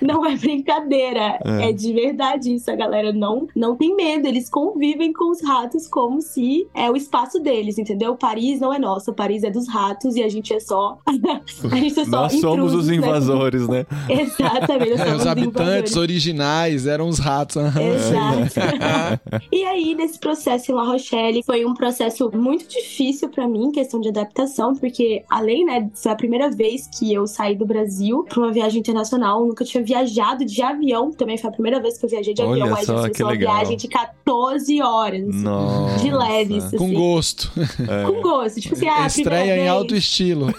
não 0.00 0.24
é 0.26 0.36
brincadeira. 0.36 1.38
É. 1.44 1.68
É. 1.70 1.72
de 1.72 1.92
verdade 1.92 2.54
isso. 2.54 2.70
A 2.70 2.76
galera 2.76 3.12
não, 3.12 3.46
não 3.54 3.76
tem 3.76 3.94
medo. 3.94 4.26
Eles 4.26 4.48
convivem 4.48 5.12
com 5.12 5.30
os 5.30 5.42
ratos 5.42 5.86
como 5.88 6.20
se 6.20 6.66
é 6.74 6.90
o 6.90 6.96
espaço 6.96 7.38
deles, 7.40 7.78
entendeu? 7.78 8.14
Paris 8.16 8.60
não 8.60 8.72
é 8.72 8.78
nosso. 8.78 9.12
Paris 9.12 9.42
é 9.44 9.50
dos 9.50 9.68
ratos 9.68 10.16
e 10.16 10.22
a 10.22 10.28
gente 10.28 10.52
é 10.52 10.60
só. 10.60 10.98
a 11.70 11.76
gente 11.76 12.00
é 12.00 12.04
só 12.04 12.10
Nós 12.10 12.32
somos 12.40 12.72
os 12.74 12.88
intrusos, 12.88 12.88
né? 12.88 12.96
invasores, 12.96 13.68
né? 13.68 13.86
Exatamente. 14.08 14.90
nós 14.90 15.00
É, 15.00 15.04
somos 15.06 15.20
os 15.22 15.26
habitantes 15.26 15.62
invasores. 15.62 15.96
originais 15.96 16.86
eram 16.86 17.08
os 17.08 17.18
ratos. 17.18 17.56
Exato. 17.56 19.40
e 19.52 19.64
aí, 19.64 19.94
nesse 19.94 20.18
processo 20.18 20.70
em 20.70 20.74
La 20.74 20.84
Rochelle, 20.84 21.42
foi 21.44 21.64
um 21.64 21.74
processo 21.74 22.30
muito 22.34 22.68
difícil 22.68 23.28
pra 23.28 23.46
mim, 23.48 23.70
questão 23.70 24.00
de 24.00 24.08
adaptação, 24.08 24.74
porque 24.74 25.22
além, 25.30 25.64
né, 25.64 25.88
foi 25.94 26.12
a 26.12 26.16
primeira 26.16 26.50
vez 26.50 26.88
que 26.98 27.12
eu 27.12 27.26
saí 27.26 27.54
do 27.56 27.66
Brasil 27.66 28.24
pra 28.28 28.38
uma 28.40 28.52
viagem 28.52 28.80
internacional, 28.80 29.40
eu 29.40 29.46
nunca 29.48 29.64
tinha 29.64 29.82
viajado 29.82 30.44
de 30.44 30.62
avião, 30.62 31.10
também 31.12 31.36
foi 31.38 31.50
a 31.50 31.52
primeira 31.52 31.80
vez 31.80 31.98
que 31.98 32.04
eu 32.04 32.10
viajei 32.10 32.34
de 32.34 32.42
Olha 32.42 32.62
avião, 32.64 32.70
mas 32.70 32.86
só, 32.86 32.96
assim, 32.98 33.10
que 33.10 33.16
foi 33.18 33.26
uma 33.26 33.32
legal. 33.32 33.54
viagem 33.56 33.76
de 33.76 33.88
14 33.88 34.82
horas. 34.82 35.28
assim, 35.28 35.42
Nossa. 35.42 35.98
De 35.98 36.10
leves, 36.10 36.64
Com 36.70 36.84
assim. 36.84 36.94
gosto. 36.94 37.52
É. 37.88 38.04
Com 38.06 38.20
gosto, 38.22 38.60
tipo 38.60 38.74
assim, 38.74 38.88
ah, 38.88 39.06
Estreia 39.06 39.52
em 39.54 39.58
vez. 39.60 39.68
alto 39.70 39.94
estilo. 39.94 40.52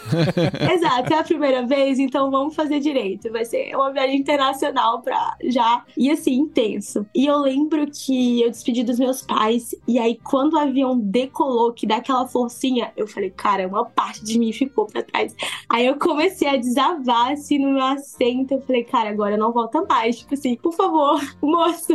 Exato, 0.72 1.14
é 1.14 1.18
a 1.18 1.24
primeira 1.24 1.66
vez, 1.66 2.00
então 2.00 2.30
vamos 2.32 2.56
fazer 2.56 2.80
direito. 2.80 3.32
Vai 3.32 3.46
ser 3.46 3.76
uma 3.76 3.92
viagem 3.92 4.18
internacional 4.18 5.02
pra 5.02 5.36
já. 5.44 5.84
E 5.98 6.12
assim, 6.12 6.34
intenso. 6.34 7.06
E 7.14 7.26
eu 7.26 7.38
lembro 7.40 7.86
que 7.92 8.42
eu 8.42 8.50
despedi 8.50 8.84
dos 8.84 9.00
meus 9.00 9.22
pais, 9.22 9.76
e 9.88 10.00
aí 10.00 10.20
quando 10.24 10.54
o 10.54 10.60
avião 10.60 10.98
decolou, 10.98 11.74
que 11.74 11.88
dá 11.88 11.98
aquela 11.98 12.28
forcinha, 12.28 12.92
eu 12.96 13.08
falei, 13.08 13.30
cara, 13.30 13.68
uma 13.68 13.86
parte 13.86 14.24
de 14.24 14.38
mim 14.40 14.52
ficou 14.52 14.86
pra 14.86 15.04
trás. 15.04 15.36
Aí 15.70 15.86
eu 15.86 15.98
comecei 15.98 16.48
a 16.48 16.58
desavar 16.58 17.32
assim 17.32 17.60
no 17.60 17.74
meu 17.74 17.84
assento. 17.84 18.54
Eu 18.54 18.62
falei, 18.62 18.84
cara, 18.84 19.10
agora 19.10 19.38
não 19.38 19.52
volta 19.52 19.84
mais. 19.84 20.20
Tipo 20.20 20.34
assim, 20.34 20.56
por 20.56 20.74
favor, 20.74 21.20
moço, 21.42 21.94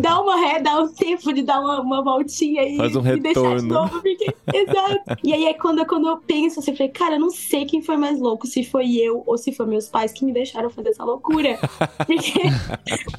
dá 0.00 0.20
uma 0.20 0.36
ré, 0.36 0.60
dá 0.60 0.80
um 0.80 0.88
tempo 0.92 1.32
de 1.32 1.42
dar 1.42 1.60
uma, 1.60 1.80
uma 1.80 2.02
voltinha 2.02 2.62
aí. 2.62 2.76
Faz 2.76 2.96
um 2.96 3.00
e 3.00 3.20
deixar 3.20 3.40
de 3.40 3.48
retorno. 3.48 3.74
novo, 3.74 4.00
porque. 4.00 4.32
Exato. 4.52 5.18
E 5.24 5.32
aí 5.32 5.46
é 5.46 5.54
quando, 5.54 5.84
quando 5.86 6.08
eu 6.08 6.16
penso 6.18 6.60
assim, 6.60 6.70
eu 6.72 6.76
falei, 6.76 6.92
cara, 6.92 7.14
eu 7.14 7.20
não 7.20 7.30
sei 7.30 7.64
quem 7.64 7.82
foi 7.82 7.91
mais 7.96 8.18
louco, 8.20 8.46
se 8.46 8.64
foi 8.64 8.96
eu 8.96 9.22
ou 9.26 9.36
se 9.38 9.52
foi 9.52 9.66
meus 9.66 9.88
pais 9.88 10.12
que 10.12 10.24
me 10.24 10.32
deixaram 10.32 10.70
fazer 10.70 10.90
essa 10.90 11.04
loucura. 11.04 11.58
Porque, 12.06 12.42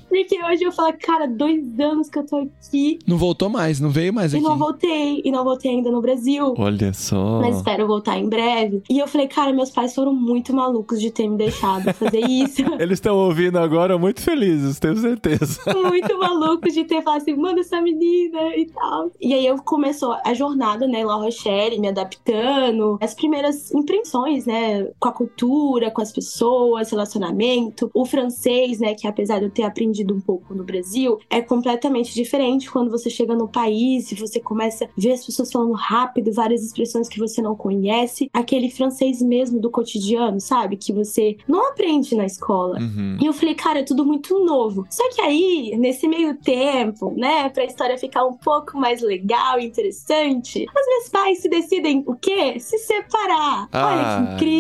porque 0.10 0.44
hoje 0.46 0.64
eu 0.64 0.72
falo, 0.72 0.94
cara, 1.00 1.28
dois 1.28 1.80
anos 1.80 2.10
que 2.10 2.20
eu 2.20 2.26
tô 2.26 2.38
aqui 2.38 3.00
Não 3.08 3.18
voltou 3.18 3.50
mais, 3.50 3.80
não 3.80 3.90
veio 3.90 4.14
mais 4.14 4.34
e 4.34 4.38
aqui. 4.38 4.46
não 4.46 4.58
voltei. 4.58 5.22
E 5.24 5.32
não 5.32 5.44
voltei 5.44 5.72
ainda 5.72 5.90
no 5.92 6.02
Brasil. 6.02 6.54
Olha 6.58 6.94
só. 6.94 7.40
Mas 7.42 7.58
espero 7.58 7.88
voltar 7.88 8.18
em 8.18 8.28
breve. 8.28 8.84
E 8.90 9.00
eu 9.00 9.08
falei, 9.08 9.28
cara, 9.28 9.52
meus 9.54 9.70
pais 9.72 9.94
foram 9.96 10.14
muito 10.14 10.54
malucos 10.54 11.00
de 11.02 11.10
ter 11.12 11.28
me 11.28 11.38
deixado 11.38 11.94
fazer 11.94 12.20
isso. 12.28 12.62
Eles 12.80 12.98
estão 12.98 13.16
ouvindo 13.18 13.58
agora 13.58 13.98
muito 13.98 14.22
felizes, 14.22 14.80
tenho 14.80 14.98
certeza. 14.98 15.60
muito 15.88 16.18
malucos 16.18 16.74
de 16.74 16.84
ter 16.84 17.02
falado 17.02 17.22
assim, 17.22 17.36
manda 17.36 17.62
essa 17.62 17.82
menina 17.82 18.56
e 18.56 18.66
tal. 18.68 19.12
E 19.20 19.34
aí 19.34 19.46
eu 19.46 19.58
começou 19.64 20.16
a 20.26 20.34
jornada, 20.34 20.88
né, 20.88 21.02
em 21.02 21.06
La 21.06 21.16
Rochelle, 21.16 21.80
me 21.80 21.88
adaptando, 21.88 22.98
as 23.02 23.14
primeiras 23.14 23.74
impressões, 23.74 24.46
né, 24.46 24.63
com 25.00 25.10
a 25.10 25.12
cultura, 25.12 25.92
com 25.92 26.02
as 26.02 26.12
pessoas, 26.12 26.92
relacionamento, 26.92 27.90
o 27.94 28.06
francês, 28.06 28.80
né, 28.80 28.94
que 28.94 29.08
apesar 29.08 29.40
de 29.40 29.46
eu 29.46 29.52
ter 29.52 29.64
aprendido 29.64 30.14
um 30.14 30.22
pouco 30.22 30.54
no 30.54 30.64
Brasil, 30.64 31.18
é 31.30 31.42
completamente 31.42 32.14
diferente 32.14 32.72
quando 32.72 32.92
você 32.92 33.10
chega 33.10 33.36
no 33.36 33.48
país 33.48 34.12
e 34.12 34.16
você 34.16 34.40
começa 34.40 34.86
a 34.86 34.90
ver 34.98 35.14
as 35.14 35.26
pessoas 35.26 35.52
falando 35.52 35.74
rápido, 35.74 36.32
várias 36.32 36.64
expressões 36.64 37.08
que 37.08 37.20
você 37.20 37.42
não 37.42 37.56
conhece, 37.56 38.30
aquele 38.34 38.70
francês 38.70 39.22
mesmo 39.22 39.60
do 39.60 39.70
cotidiano, 39.70 40.40
sabe, 40.40 40.78
que 40.78 40.94
você 40.94 41.38
não 41.48 41.70
aprende 41.70 42.16
na 42.16 42.26
escola. 42.26 42.80
Uhum. 42.80 43.18
E 43.22 43.26
eu 43.26 43.34
falei, 43.34 43.56
cara, 43.56 43.80
é 43.80 43.84
tudo 43.84 44.06
muito 44.06 44.44
novo. 44.44 44.86
Só 44.90 45.10
que 45.10 45.22
aí, 45.22 45.76
nesse 45.78 46.08
meio 46.08 46.36
tempo, 46.36 47.14
né, 47.16 47.50
pra 47.50 47.66
história 47.66 47.98
ficar 47.98 48.26
um 48.26 48.34
pouco 48.34 48.78
mais 48.78 49.02
legal 49.02 49.60
e 49.60 49.66
interessante, 49.66 50.66
os 50.68 50.88
meus 50.88 51.10
pais 51.10 51.40
se 51.40 51.50
decidem 51.50 52.04
o 52.06 52.16
quê? 52.16 52.60
Se 52.60 52.78
separar. 52.78 53.68
Olha 53.74 53.84
Ai, 53.84 54.28
que 54.28 54.34
incrível! 54.34 54.53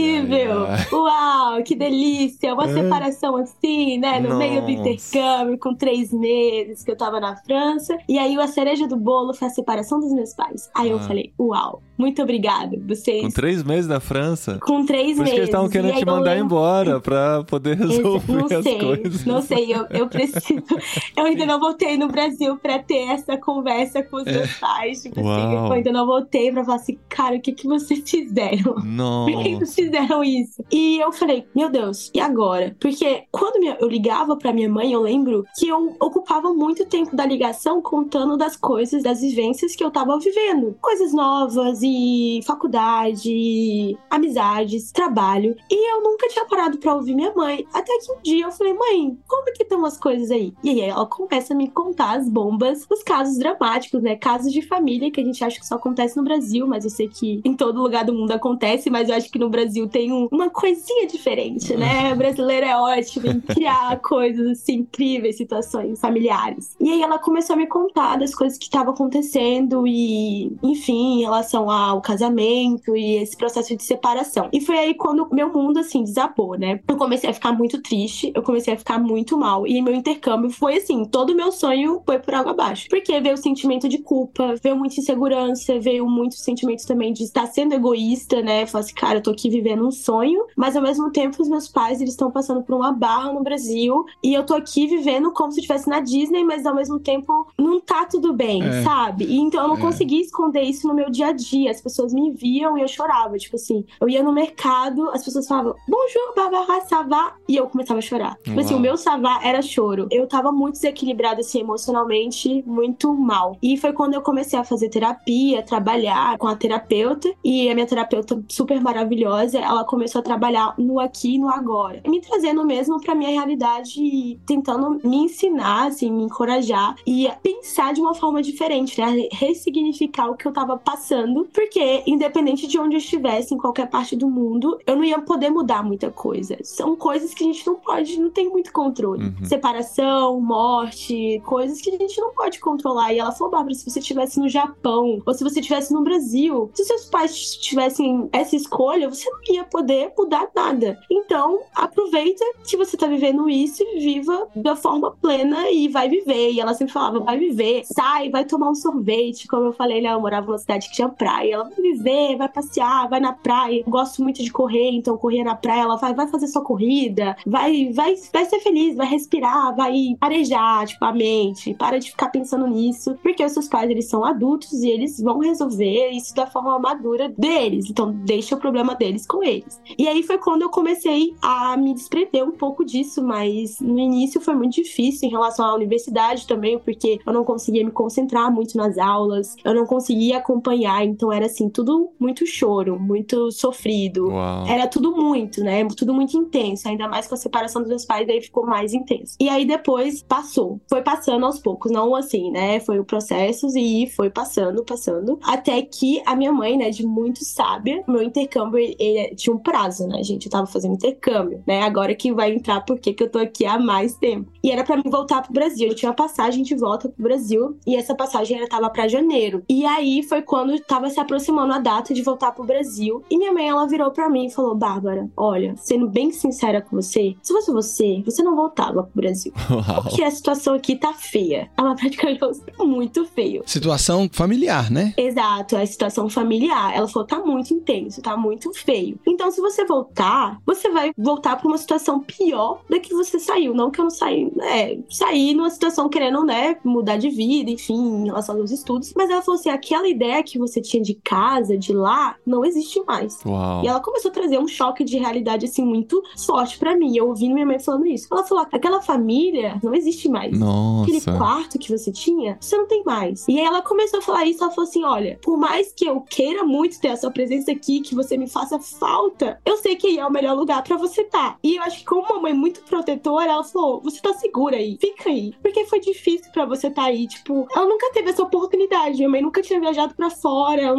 Ai, 0.69 0.85
Uau, 0.91 1.63
que 1.63 1.75
delícia! 1.75 2.53
Uma 2.53 2.65
É. 2.65 2.73
separação 2.73 3.35
assim, 3.37 3.97
né, 3.97 4.19
no 4.19 4.37
meio 4.37 4.61
do 4.61 4.71
Nossa. 4.71 4.89
intercâmbio, 4.89 5.57
com 5.59 5.75
três 5.75 6.11
meses 6.11 6.83
que 6.83 6.91
eu 6.91 6.97
tava 6.97 7.19
na 7.19 7.35
França. 7.37 7.97
E 8.07 8.17
aí, 8.17 8.37
a 8.39 8.47
cereja 8.47 8.87
do 8.87 8.95
bolo 8.97 9.33
foi 9.33 9.47
a 9.47 9.51
separação 9.51 9.99
dos 9.99 10.11
meus 10.13 10.33
pais. 10.33 10.69
Aí 10.75 10.89
eu 10.89 10.97
Ah. 10.97 11.01
falei, 11.01 11.33
uau, 11.39 11.81
muito 11.97 12.21
obrigada. 12.21 12.77
Vocês. 12.87 13.21
Com 13.21 13.29
três 13.29 13.63
meses 13.63 13.87
na 13.87 13.99
França. 13.99 14.59
Com 14.61 14.85
três 14.85 15.03
Por 15.03 15.11
isso 15.11 15.17
meses. 15.19 15.31
que 15.33 15.39
eles 15.39 15.49
estavam 15.49 15.69
querendo 15.69 15.95
te 15.97 16.05
mandar 16.05 16.37
embora 16.37 16.99
pra 16.99 17.43
poder 17.43 17.77
resolver 17.77 18.33
não 18.33 18.45
as 18.57 18.63
sei, 18.63 18.79
coisas. 18.79 19.25
não 19.25 19.41
sei, 19.41 19.73
eu, 19.73 19.85
eu 19.89 20.07
preciso. 20.07 20.63
Eu 21.15 21.25
ainda 21.25 21.45
não 21.45 21.59
voltei 21.59 21.97
no 21.97 22.07
Brasil 22.07 22.57
pra 22.57 22.79
ter 22.79 23.07
essa 23.09 23.37
conversa 23.37 24.01
com 24.03 24.17
os 24.17 24.23
meus 24.25 24.53
pais. 24.55 25.03
Tipo 25.03 25.19
assim, 25.19 25.29
É. 25.29 25.55
Eu 25.55 25.71
ainda 25.71 25.91
não 25.91 26.05
voltei 26.05 26.51
pra 26.51 26.63
falar 26.65 26.77
assim, 26.77 26.97
cara, 27.07 27.35
o 27.35 27.41
que, 27.41 27.51
que 27.51 27.67
vocês 27.67 28.01
fizeram? 28.09 28.73
Por 28.75 28.81
que 28.81 28.87
Nossa. 28.87 29.65
vocês 29.65 29.75
fizeram 29.75 30.23
isso? 30.23 30.63
E 30.71 30.99
eu 30.99 31.11
falei, 31.11 31.45
meu 31.55 31.69
Deus, 31.69 32.11
e 32.13 32.19
agora? 32.19 32.75
Porque 32.79 33.23
quando 33.31 33.63
eu 33.79 33.87
ligava 33.87 34.35
pra 34.35 34.51
minha 34.51 34.69
mãe, 34.69 34.91
eu 34.91 35.01
lembro 35.01 35.43
que 35.57 35.67
eu 35.67 35.95
ocupava 35.99 36.53
muito 36.53 36.85
tempo 36.85 37.15
da 37.15 37.25
ligação 37.25 37.81
contando 37.81 38.35
das 38.37 38.55
coisas, 38.55 39.03
das 39.03 39.21
vivências 39.21 39.75
que 39.75 39.83
eu 39.83 39.91
tava 39.91 40.17
vivendo. 40.19 40.75
Coisas 40.81 41.13
novas 41.13 41.82
e 41.83 42.39
faculdade, 42.45 43.97
amizades, 44.09 44.91
trabalho. 44.91 45.55
E 45.69 45.91
eu 45.95 46.01
nunca 46.03 46.27
tinha 46.29 46.45
parado 46.45 46.77
pra 46.77 46.95
ouvir 46.95 47.15
minha 47.15 47.33
mãe. 47.33 47.65
Até 47.73 47.97
que 47.99 48.11
um 48.11 48.21
dia 48.21 48.45
eu 48.45 48.51
falei, 48.51 48.73
mãe, 48.73 49.17
como 49.27 49.45
que 49.53 49.63
estão 49.63 49.83
as 49.85 49.97
coisas 49.97 50.31
aí? 50.31 50.53
E 50.63 50.69
aí 50.69 50.81
ela 50.81 51.05
começa 51.05 51.53
a 51.53 51.57
me 51.57 51.69
contar 51.69 52.17
as 52.17 52.29
bombas, 52.29 52.85
os 52.89 53.03
casos 53.03 53.37
dramáticos, 53.37 54.01
né? 54.01 54.15
Casos 54.15 54.51
de 54.51 54.61
família 54.61 55.11
que 55.11 55.19
a 55.21 55.23
gente 55.23 55.43
acha 55.43 55.59
que 55.59 55.65
só 55.67 55.75
acontece 55.75 56.15
no 56.17 56.23
Brasil, 56.23 56.67
mas 56.67 56.83
eu 56.83 56.89
sei 56.89 57.07
que 57.07 57.41
em 57.43 57.53
todo 57.55 57.81
lugar 57.81 58.05
do 58.05 58.13
mundo 58.13 58.31
acontece, 58.31 58.89
mas 58.89 59.09
eu 59.09 59.15
acho 59.15 59.31
que 59.31 59.39
no 59.39 59.49
Brasil 59.49 59.63
Brasil 59.63 59.87
tem 59.87 60.11
um- 60.11 60.27
uma 60.29 60.49
coisinha 60.49 61.07
diferente, 61.07 61.73
né? 61.77 62.11
O 62.13 62.17
brasileiro 62.17 62.65
é 62.65 62.77
ótimo 62.77 63.27
em 63.27 63.39
criar 63.39 63.97
coisas 64.03 64.45
assim 64.45 64.73
incríveis, 64.79 65.37
situações 65.37 65.99
familiares. 66.01 66.75
E 66.81 66.89
aí 66.91 67.01
ela 67.01 67.17
começou 67.17 67.53
a 67.53 67.57
me 67.57 67.65
contar 67.65 68.17
das 68.17 68.35
coisas 68.35 68.57
que 68.57 68.65
estavam 68.65 68.93
acontecendo 68.93 69.87
e, 69.87 70.51
enfim, 70.61 71.19
em 71.19 71.21
relação 71.21 71.69
ao 71.73 72.01
casamento 72.01 72.95
e 72.95 73.15
esse 73.17 73.35
processo 73.37 73.75
de 73.75 73.83
separação. 73.83 74.49
E 74.51 74.61
foi 74.61 74.77
aí 74.77 74.93
quando 74.93 75.27
meu 75.31 75.51
mundo 75.51 75.79
assim 75.79 76.03
desabou, 76.03 76.57
né? 76.57 76.79
Eu 76.87 76.97
comecei 76.97 77.29
a 77.29 77.33
ficar 77.33 77.51
muito 77.53 77.81
triste, 77.81 78.31
eu 78.35 78.41
comecei 78.43 78.73
a 78.73 78.77
ficar 78.77 78.99
muito 78.99 79.37
mal 79.37 79.65
e 79.67 79.81
meu 79.81 79.93
intercâmbio 79.93 80.49
foi 80.49 80.77
assim, 80.77 81.05
todo 81.05 81.31
o 81.31 81.35
meu 81.35 81.51
sonho 81.51 82.01
foi 82.05 82.19
por 82.19 82.33
água 82.33 82.51
abaixo. 82.51 82.87
Porque 82.89 83.19
veio 83.19 83.35
o 83.35 83.37
sentimento 83.37 83.87
de 83.89 83.97
culpa, 83.97 84.55
veio 84.63 84.75
muita 84.77 84.99
insegurança, 84.99 85.79
veio 85.79 86.07
muito 86.07 86.35
sentimento 86.35 86.85
também 86.85 87.13
de 87.13 87.23
estar 87.23 87.47
sendo 87.47 87.73
egoísta, 87.73 88.41
né? 88.41 88.65
Falar 88.65 88.83
assim, 88.83 88.93
cara, 88.93 89.17
eu 89.19 89.23
tô 89.23 89.31
aqui 89.31 89.49
vivendo 89.49 89.85
um 89.85 89.91
sonho, 89.91 90.45
mas 90.55 90.75
ao 90.75 90.81
mesmo 90.83 91.11
tempo 91.11 91.41
os 91.41 91.49
meus 91.49 91.67
pais, 91.67 91.99
eles 92.01 92.13
estão 92.13 92.31
passando 92.31 92.61
por 92.63 92.75
uma 92.75 92.91
barra 92.91 93.31
no 93.33 93.41
Brasil 93.43 94.05
e 94.23 94.33
eu 94.33 94.45
tô 94.45 94.53
aqui 94.55 94.87
vivendo 94.87 95.31
como 95.31 95.51
se 95.51 95.59
eu 95.59 95.61
estivesse 95.61 95.89
na 95.89 95.99
Disney, 95.99 96.43
mas 96.43 96.65
ao 96.65 96.75
mesmo 96.75 96.99
tempo 96.99 97.47
não 97.57 97.79
tá 97.79 98.05
tudo 98.05 98.33
bem, 98.33 98.63
É. 98.63 98.83
sabe? 98.83 99.25
E 99.25 99.37
então 99.37 99.61
eu 99.63 99.67
não 99.69 99.77
É. 99.77 99.79
conseguia 99.79 100.21
esconder 100.21 100.61
isso 100.61 100.87
no 100.87 100.93
meu 100.93 101.09
dia 101.09 101.27
a 101.27 101.31
dia. 101.31 101.62
As 101.67 101.81
pessoas 101.81 102.13
me 102.13 102.31
viam 102.31 102.77
e 102.77 102.81
eu 102.81 102.87
chorava. 102.87 103.37
Tipo 103.37 103.55
assim, 103.55 103.85
eu 103.99 104.09
ia 104.09 104.23
no 104.23 104.33
mercado, 104.33 105.09
as 105.09 105.23
pessoas 105.23 105.47
falavam, 105.47 105.75
bonjour, 105.87 106.33
babá, 106.35 106.81
savá, 106.81 107.35
e 107.47 107.55
eu 107.55 107.67
começava 107.67 107.99
a 107.99 108.01
chorar. 108.01 108.37
Tipo 108.43 108.59
assim, 108.59 108.73
Uau. 108.73 108.79
o 108.79 108.81
meu 108.81 108.97
savá 108.97 109.39
era 109.43 109.61
choro. 109.61 110.07
Eu 110.11 110.27
tava 110.27 110.51
muito 110.51 110.73
desequilibrada, 110.73 111.41
assim, 111.41 111.59
emocionalmente, 111.59 112.63
muito 112.65 113.13
mal. 113.13 113.57
E 113.61 113.77
foi 113.77 113.93
quando 113.93 114.13
eu 114.13 114.21
comecei 114.21 114.57
a 114.57 114.63
fazer 114.63 114.89
terapia, 114.89 115.63
trabalhar 115.63 116.37
com 116.37 116.47
a 116.47 116.55
terapeuta, 116.55 117.33
e 117.43 117.69
a 117.69 117.73
minha 117.73 117.87
terapeuta 117.87 118.43
super 118.49 118.81
maravilhosa, 118.81 119.59
ela 119.59 119.83
começou 119.83 120.19
a 120.19 120.23
trabalhar 120.23 120.73
no 120.77 120.99
aqui 120.99 121.35
e 121.35 121.39
no 121.39 121.49
agora. 121.49 122.01
Me 122.07 122.21
trazendo 122.21 122.65
mesmo 122.65 122.99
pra 123.01 123.15
minha 123.15 123.29
realidade 123.29 124.01
e 124.01 124.39
tentando 124.45 124.99
me 125.03 125.17
ensinar, 125.17 125.87
assim, 125.87 126.11
me 126.11 126.23
encorajar 126.23 126.95
e 127.05 127.29
pensar 127.41 127.93
de 127.93 128.01
uma 128.01 128.13
forma 128.13 128.41
diferente, 128.41 128.99
né? 128.99 129.27
Ressignificar 129.31 130.29
o 130.29 130.35
que 130.35 130.47
eu 130.47 130.51
tava 130.51 130.77
passando, 130.77 131.47
porque 131.53 132.03
independente 132.07 132.67
de 132.67 132.79
onde 132.79 132.95
eu 132.95 132.99
estivesse, 132.99 133.53
em 133.53 133.57
qualquer 133.57 133.89
parte 133.89 134.15
do 134.15 134.29
mundo, 134.29 134.79
eu 134.85 134.95
não 134.95 135.03
ia 135.03 135.21
poder 135.21 135.49
mudar 135.49 135.83
muita 135.83 136.09
coisa. 136.09 136.57
São 136.63 136.95
coisas 136.95 137.33
que 137.33 137.43
a 137.43 137.47
gente 137.47 137.65
não 137.65 137.75
pode, 137.75 138.19
não 138.19 138.29
tem 138.29 138.49
muito 138.49 138.71
controle. 138.73 139.25
Uhum. 139.25 139.45
Separação, 139.45 140.39
morte, 140.41 141.41
coisas 141.45 141.79
que 141.79 141.91
a 141.91 141.97
gente 141.97 142.19
não 142.19 142.33
pode 142.33 142.59
controlar. 142.59 143.13
E 143.13 143.19
ela 143.19 143.31
falou, 143.31 143.51
Bárbara, 143.51 143.75
se 143.75 143.89
você 143.89 143.99
estivesse 143.99 144.39
no 144.39 144.49
Japão, 144.49 145.21
ou 145.25 145.33
se 145.33 145.43
você 145.43 145.59
estivesse 145.59 145.93
no 145.93 146.03
Brasil, 146.03 146.71
se 146.73 146.83
seus 146.83 147.05
pais 147.05 147.55
tivessem 147.57 148.27
essa 148.31 148.55
escolha, 148.55 149.09
você 149.09 149.29
não 149.29 149.39
ia 149.55 149.63
poder 149.63 150.11
mudar 150.17 150.49
nada. 150.55 150.99
Então, 151.09 151.61
aproveita 151.75 152.43
que 152.65 152.75
você 152.75 152.97
tá 152.97 153.07
vivendo 153.07 153.49
isso 153.49 153.83
e 153.83 153.99
viva 153.99 154.47
da 154.55 154.75
forma 154.75 155.11
plena 155.11 155.69
e 155.69 155.87
vai 155.87 156.09
viver. 156.09 156.51
E 156.51 156.59
ela 156.59 156.73
sempre 156.73 156.93
falava, 156.93 157.19
vai 157.19 157.37
viver, 157.37 157.83
sai, 157.85 158.29
vai 158.29 158.45
tomar 158.45 158.69
um 158.69 158.75
sorvete. 158.75 159.47
Como 159.47 159.65
eu 159.65 159.73
falei, 159.73 160.01
né, 160.01 160.09
ela 160.09 160.19
morava 160.19 160.47
numa 160.47 160.57
cidade 160.57 160.89
que 160.89 160.95
tinha 160.95 161.09
praia. 161.09 161.42
Ela 161.51 161.63
vai 161.65 161.75
viver, 161.75 162.37
vai 162.37 162.49
passear, 162.49 163.09
vai 163.09 163.19
na 163.19 163.33
praia. 163.33 163.81
Eu 163.85 163.91
gosto 163.91 164.21
muito 164.21 164.43
de 164.43 164.51
correr, 164.51 164.91
então 164.91 165.17
correr 165.17 165.43
na 165.43 165.55
praia, 165.55 165.81
ela 165.81 165.95
vai, 165.95 166.13
vai 166.13 166.27
fazer 166.27 166.47
sua 166.47 166.63
corrida, 166.63 167.35
vai, 167.45 167.91
vai, 167.93 168.15
vai 168.31 168.45
ser 168.45 168.59
feliz, 168.59 168.95
vai 168.95 169.07
respirar, 169.07 169.75
vai 169.75 170.15
arejar, 170.21 170.87
tipo, 170.87 171.03
a 171.05 171.11
mente. 171.11 171.73
Para 171.75 171.99
de 171.99 172.11
ficar 172.11 172.29
pensando 172.29 172.67
nisso, 172.67 173.17
porque 173.21 173.43
os 173.43 173.51
seus 173.51 173.67
pais, 173.67 173.89
eles 173.89 174.09
são 174.09 174.23
adultos 174.23 174.71
e 174.83 174.89
eles 174.89 175.19
vão 175.19 175.39
resolver 175.39 176.09
isso 176.11 176.33
da 176.35 176.47
forma 176.47 176.77
madura 176.79 177.29
deles. 177.29 177.89
Então, 177.89 178.11
deixa 178.11 178.55
o 178.55 178.59
problema 178.59 178.95
deles 178.95 179.25
com 179.25 179.43
eles. 179.43 179.81
E 179.97 180.07
aí 180.07 180.23
foi 180.23 180.37
quando 180.37 180.63
eu 180.63 180.69
comecei 180.69 181.35
a 181.41 181.75
me 181.77 181.93
desprender 181.93 182.43
um 182.43 182.51
pouco 182.51 182.85
disso, 182.85 183.23
mas 183.23 183.79
no 183.79 183.99
início 183.99 184.39
foi 184.39 184.55
muito 184.55 184.75
difícil 184.75 185.27
em 185.27 185.31
relação 185.31 185.65
à 185.65 185.75
universidade 185.75 186.47
também, 186.47 186.77
porque 186.79 187.19
eu 187.25 187.33
não 187.33 187.43
conseguia 187.43 187.83
me 187.83 187.91
concentrar 187.91 188.51
muito 188.51 188.77
nas 188.77 188.97
aulas, 188.97 189.55
eu 189.63 189.73
não 189.73 189.85
conseguia 189.85 190.37
acompanhar, 190.37 191.05
então 191.05 191.31
era 191.33 191.45
assim, 191.45 191.69
tudo 191.69 192.11
muito 192.19 192.45
choro, 192.45 192.99
muito 192.99 193.51
sofrido. 193.51 194.27
Uau. 194.27 194.67
Era 194.67 194.87
tudo 194.87 195.15
muito, 195.15 195.63
né? 195.63 195.85
Tudo 195.95 196.13
muito 196.13 196.37
intenso. 196.37 196.87
Ainda 196.87 197.07
mais 197.07 197.27
com 197.27 197.35
a 197.35 197.37
separação 197.37 197.81
dos 197.81 197.89
meus 197.89 198.05
pais, 198.05 198.27
daí 198.27 198.41
ficou 198.41 198.65
mais 198.65 198.93
intenso. 198.93 199.35
E 199.39 199.49
aí 199.49 199.65
depois 199.65 200.23
passou. 200.23 200.79
Foi 200.89 201.01
passando 201.01 201.45
aos 201.45 201.59
poucos, 201.59 201.91
não 201.91 202.15
assim, 202.15 202.51
né? 202.51 202.79
Foi 202.79 202.99
o 202.99 203.05
processo 203.05 203.67
e 203.77 204.07
foi 204.07 204.29
passando, 204.29 204.83
passando. 204.83 205.39
Até 205.43 205.81
que 205.81 206.21
a 206.25 206.35
minha 206.35 206.51
mãe, 206.51 206.77
né, 206.77 206.89
de 206.89 207.05
muito 207.05 207.43
sábia, 207.43 208.03
meu 208.07 208.21
intercâmbio, 208.21 208.79
ele, 208.79 208.95
ele 208.99 209.35
tinha 209.35 209.55
um 209.55 209.59
prazo, 209.59 210.07
né, 210.07 210.23
gente? 210.23 210.45
Eu 210.45 210.51
tava 210.51 210.67
fazendo 210.67 210.95
intercâmbio, 210.95 211.63
né? 211.67 211.81
Agora 211.81 212.13
que 212.15 212.33
vai 212.33 212.53
entrar 212.53 212.81
porque 212.81 213.13
que 213.13 213.23
eu 213.23 213.29
tô 213.29 213.39
aqui 213.39 213.65
há 213.65 213.79
mais 213.79 214.15
tempo. 214.15 214.51
E 214.63 214.71
era 214.71 214.83
pra 214.83 214.97
mim 214.97 215.09
voltar 215.09 215.41
pro 215.41 215.53
Brasil. 215.53 215.89
Eu 215.89 215.95
tinha 215.95 216.09
uma 216.09 216.15
passagem 216.15 216.63
de 216.63 216.75
volta 216.75 217.09
pro 217.09 217.23
Brasil 217.23 217.77
e 217.85 217.95
essa 217.95 218.15
passagem 218.15 218.57
era 218.57 218.67
tava 218.67 218.89
pra 218.89 219.07
janeiro. 219.07 219.63
E 219.69 219.85
aí 219.85 220.23
foi 220.23 220.41
quando 220.41 220.79
tava 220.79 221.09
se 221.09 221.19
aproximando 221.23 221.73
a 221.73 221.79
data 221.79 222.13
de 222.13 222.21
voltar 222.21 222.51
pro 222.51 222.63
Brasil. 222.63 223.23
E 223.29 223.37
minha 223.37 223.51
mãe, 223.51 223.67
ela 223.67 223.87
virou 223.87 224.11
pra 224.11 224.29
mim 224.29 224.45
e 224.45 224.51
falou: 224.51 224.75
Bárbara, 224.75 225.29
olha, 225.35 225.75
sendo 225.77 226.07
bem 226.07 226.31
sincera 226.31 226.81
com 226.81 226.95
você, 226.95 227.35
se 227.41 227.53
fosse 227.53 227.71
você, 227.71 228.21
você 228.25 228.43
não 228.43 228.55
voltava 228.55 229.03
pro 229.03 229.21
Brasil. 229.21 229.53
Uau. 229.69 230.03
Porque 230.03 230.23
a 230.23 230.31
situação 230.31 230.73
aqui 230.73 230.95
tá 230.95 231.13
feia. 231.13 231.69
Ela 231.77 231.95
praticamente 231.95 232.39
falou: 232.39 232.55
tá 232.55 232.83
muito 232.83 233.25
feio. 233.25 233.63
Situação 233.65 234.29
familiar, 234.31 234.91
né? 234.91 235.13
Exato, 235.17 235.75
a 235.75 235.85
situação 235.85 236.29
familiar. 236.29 236.95
Ela 236.95 237.07
falou: 237.07 237.27
tá 237.27 237.39
muito 237.39 237.73
intenso, 237.73 238.21
tá 238.21 238.37
muito 238.37 238.71
feio. 238.73 239.19
Então, 239.25 239.51
se 239.51 239.61
você 239.61 239.85
voltar, 239.85 240.59
você 240.65 240.89
vai 240.89 241.11
voltar 241.17 241.55
pra 241.57 241.67
uma 241.67 241.77
situação 241.77 242.19
pior 242.19 242.81
da 242.89 242.99
que 242.99 243.13
você 243.13 243.39
saiu. 243.39 243.73
Não 243.73 243.91
que 243.91 243.99
eu 243.99 244.03
não 244.03 244.11
saí, 244.11 244.51
é, 244.61 244.97
saí 245.09 245.53
numa 245.53 245.69
situação 245.69 246.09
querendo, 246.09 246.43
né, 246.43 246.77
mudar 246.83 247.17
de 247.17 247.29
vida, 247.29 247.71
enfim, 247.71 248.23
em 248.23 248.25
relação 248.25 248.59
aos 248.59 248.71
estudos. 248.71 249.13
Mas 249.15 249.29
ela 249.29 249.41
falou 249.41 249.59
assim: 249.59 249.69
aquela 249.69 250.07
ideia 250.07 250.43
que 250.43 250.57
você 250.57 250.81
tinha 250.81 251.01
de 251.01 251.12
casa, 251.15 251.77
de 251.77 251.93
lá, 251.93 252.35
não 252.45 252.65
existe 252.65 253.01
mais. 253.05 253.39
Uau. 253.45 253.83
E 253.83 253.87
ela 253.87 253.99
começou 253.99 254.29
a 254.29 254.33
trazer 254.33 254.57
um 254.59 254.67
choque 254.67 255.03
de 255.03 255.17
realidade, 255.17 255.65
assim, 255.65 255.83
muito 255.83 256.21
forte 256.45 256.77
pra 256.77 256.95
mim. 256.95 257.15
Eu 257.15 257.27
ouvindo 257.27 257.53
minha 257.53 257.65
mãe 257.65 257.79
falando 257.79 258.05
isso. 258.05 258.27
Ela 258.31 258.43
falou: 258.43 258.65
aquela 258.71 259.01
família 259.01 259.79
não 259.83 259.93
existe 259.93 260.29
mais. 260.29 260.53
Aquele 260.53 260.59
Nossa. 260.59 261.37
quarto 261.37 261.79
que 261.79 261.91
você 261.91 262.11
tinha, 262.11 262.57
você 262.59 262.77
não 262.77 262.87
tem 262.87 263.03
mais. 263.03 263.47
E 263.47 263.59
aí 263.59 263.65
ela 263.65 263.81
começou 263.81 264.19
a 264.19 264.21
falar 264.21 264.45
isso, 264.45 264.63
ela 264.63 264.71
falou 264.71 264.89
assim: 264.89 265.03
olha, 265.03 265.39
por 265.41 265.57
mais 265.57 265.93
que 265.93 266.05
eu 266.05 266.21
queira 266.21 266.63
muito 266.63 266.99
ter 266.99 267.09
a 267.09 267.17
sua 267.17 267.31
presença 267.31 267.71
aqui, 267.71 268.01
que 268.01 268.15
você 268.15 268.37
me 268.37 268.47
faça 268.47 268.79
falta, 268.79 269.59
eu 269.65 269.77
sei 269.77 269.95
que 269.95 270.07
aí 270.07 270.17
é 270.19 270.25
o 270.25 270.31
melhor 270.31 270.55
lugar 270.55 270.83
pra 270.83 270.97
você 270.97 271.21
estar. 271.21 271.57
E 271.63 271.75
eu 271.75 271.83
acho 271.83 271.99
que 271.99 272.05
como 272.05 272.23
uma 272.23 272.41
mãe 272.41 272.53
muito 272.53 272.81
protetora, 272.83 273.51
ela 273.51 273.63
falou: 273.63 274.01
você 274.01 274.19
tá 274.21 274.33
segura 274.33 274.77
aí, 274.77 274.97
fica 274.99 275.29
aí. 275.29 275.53
Porque 275.61 275.85
foi 275.85 275.99
difícil 275.99 276.51
pra 276.51 276.65
você 276.65 276.87
estar 276.87 277.05
aí. 277.05 277.27
Tipo, 277.27 277.67
ela 277.75 277.85
nunca 277.85 278.11
teve 278.13 278.29
essa 278.29 278.43
oportunidade. 278.43 279.17
Minha 279.17 279.29
mãe 279.29 279.41
nunca 279.41 279.61
tinha 279.61 279.79
viajado 279.79 280.15
pra 280.15 280.29
fora, 280.29 280.92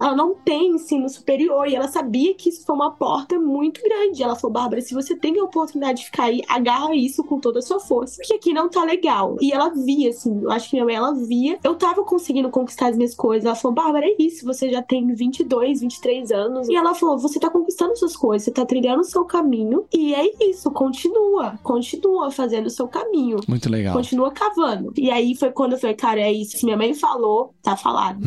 ela 0.00 0.14
não 0.14 0.34
tem 0.34 0.72
ensino 0.72 1.08
superior. 1.08 1.68
E 1.68 1.74
ela 1.74 1.88
sabia 1.88 2.34
que 2.34 2.48
isso 2.48 2.64
foi 2.64 2.74
uma 2.74 2.92
porta 2.92 3.38
muito 3.38 3.82
grande. 3.82 4.22
Ela 4.22 4.36
falou: 4.36 4.52
Bárbara, 4.52 4.80
se 4.80 4.94
você 4.94 5.16
tem 5.16 5.38
a 5.38 5.44
oportunidade 5.44 6.00
de 6.00 6.06
ficar 6.06 6.24
aí, 6.24 6.42
agarra 6.48 6.94
isso 6.94 7.24
com 7.24 7.38
toda 7.38 7.58
a 7.58 7.62
sua 7.62 7.80
força. 7.80 8.16
Porque 8.16 8.34
aqui 8.34 8.52
não 8.52 8.68
tá 8.68 8.84
legal. 8.84 9.36
E 9.40 9.52
ela 9.52 9.70
via, 9.70 10.10
assim, 10.10 10.42
eu 10.42 10.50
acho 10.50 10.70
que 10.70 10.76
minha 10.76 10.84
mãe, 10.84 10.94
ela 10.94 11.14
via. 11.14 11.58
Eu 11.62 11.74
tava 11.74 12.02
conseguindo 12.04 12.50
conquistar 12.50 12.88
as 12.88 12.96
minhas 12.96 13.14
coisas. 13.14 13.44
Ela 13.44 13.54
falou: 13.54 13.74
Bárbara, 13.74 14.06
é 14.06 14.16
isso. 14.18 14.44
Você 14.44 14.70
já 14.70 14.82
tem 14.82 15.12
22, 15.14 15.80
23 15.80 16.30
anos. 16.32 16.68
E 16.68 16.74
ela 16.74 16.94
falou: 16.94 17.18
você 17.18 17.38
tá 17.38 17.50
conquistando 17.50 17.96
suas 17.96 18.16
coisas, 18.16 18.44
você 18.44 18.50
tá 18.50 18.64
trilhando 18.64 19.00
o 19.00 19.04
seu 19.04 19.24
caminho. 19.24 19.84
E 19.92 20.14
é 20.14 20.30
isso, 20.48 20.70
continua. 20.70 21.58
Continua 21.62 22.30
fazendo 22.30 22.66
o 22.66 22.70
seu 22.70 22.88
caminho. 22.88 23.38
Muito 23.48 23.70
legal. 23.70 23.94
Continua 23.94 24.30
cavando. 24.30 24.92
E 24.96 25.10
aí 25.10 25.34
foi 25.34 25.50
quando 25.50 25.72
eu 25.72 25.78
falei, 25.78 25.96
cara, 25.96 26.20
é 26.20 26.32
isso. 26.32 26.58
Se 26.58 26.64
minha 26.64 26.76
mãe 26.76 26.94
falou, 26.94 27.54
tá 27.62 27.76
falado. 27.76 28.20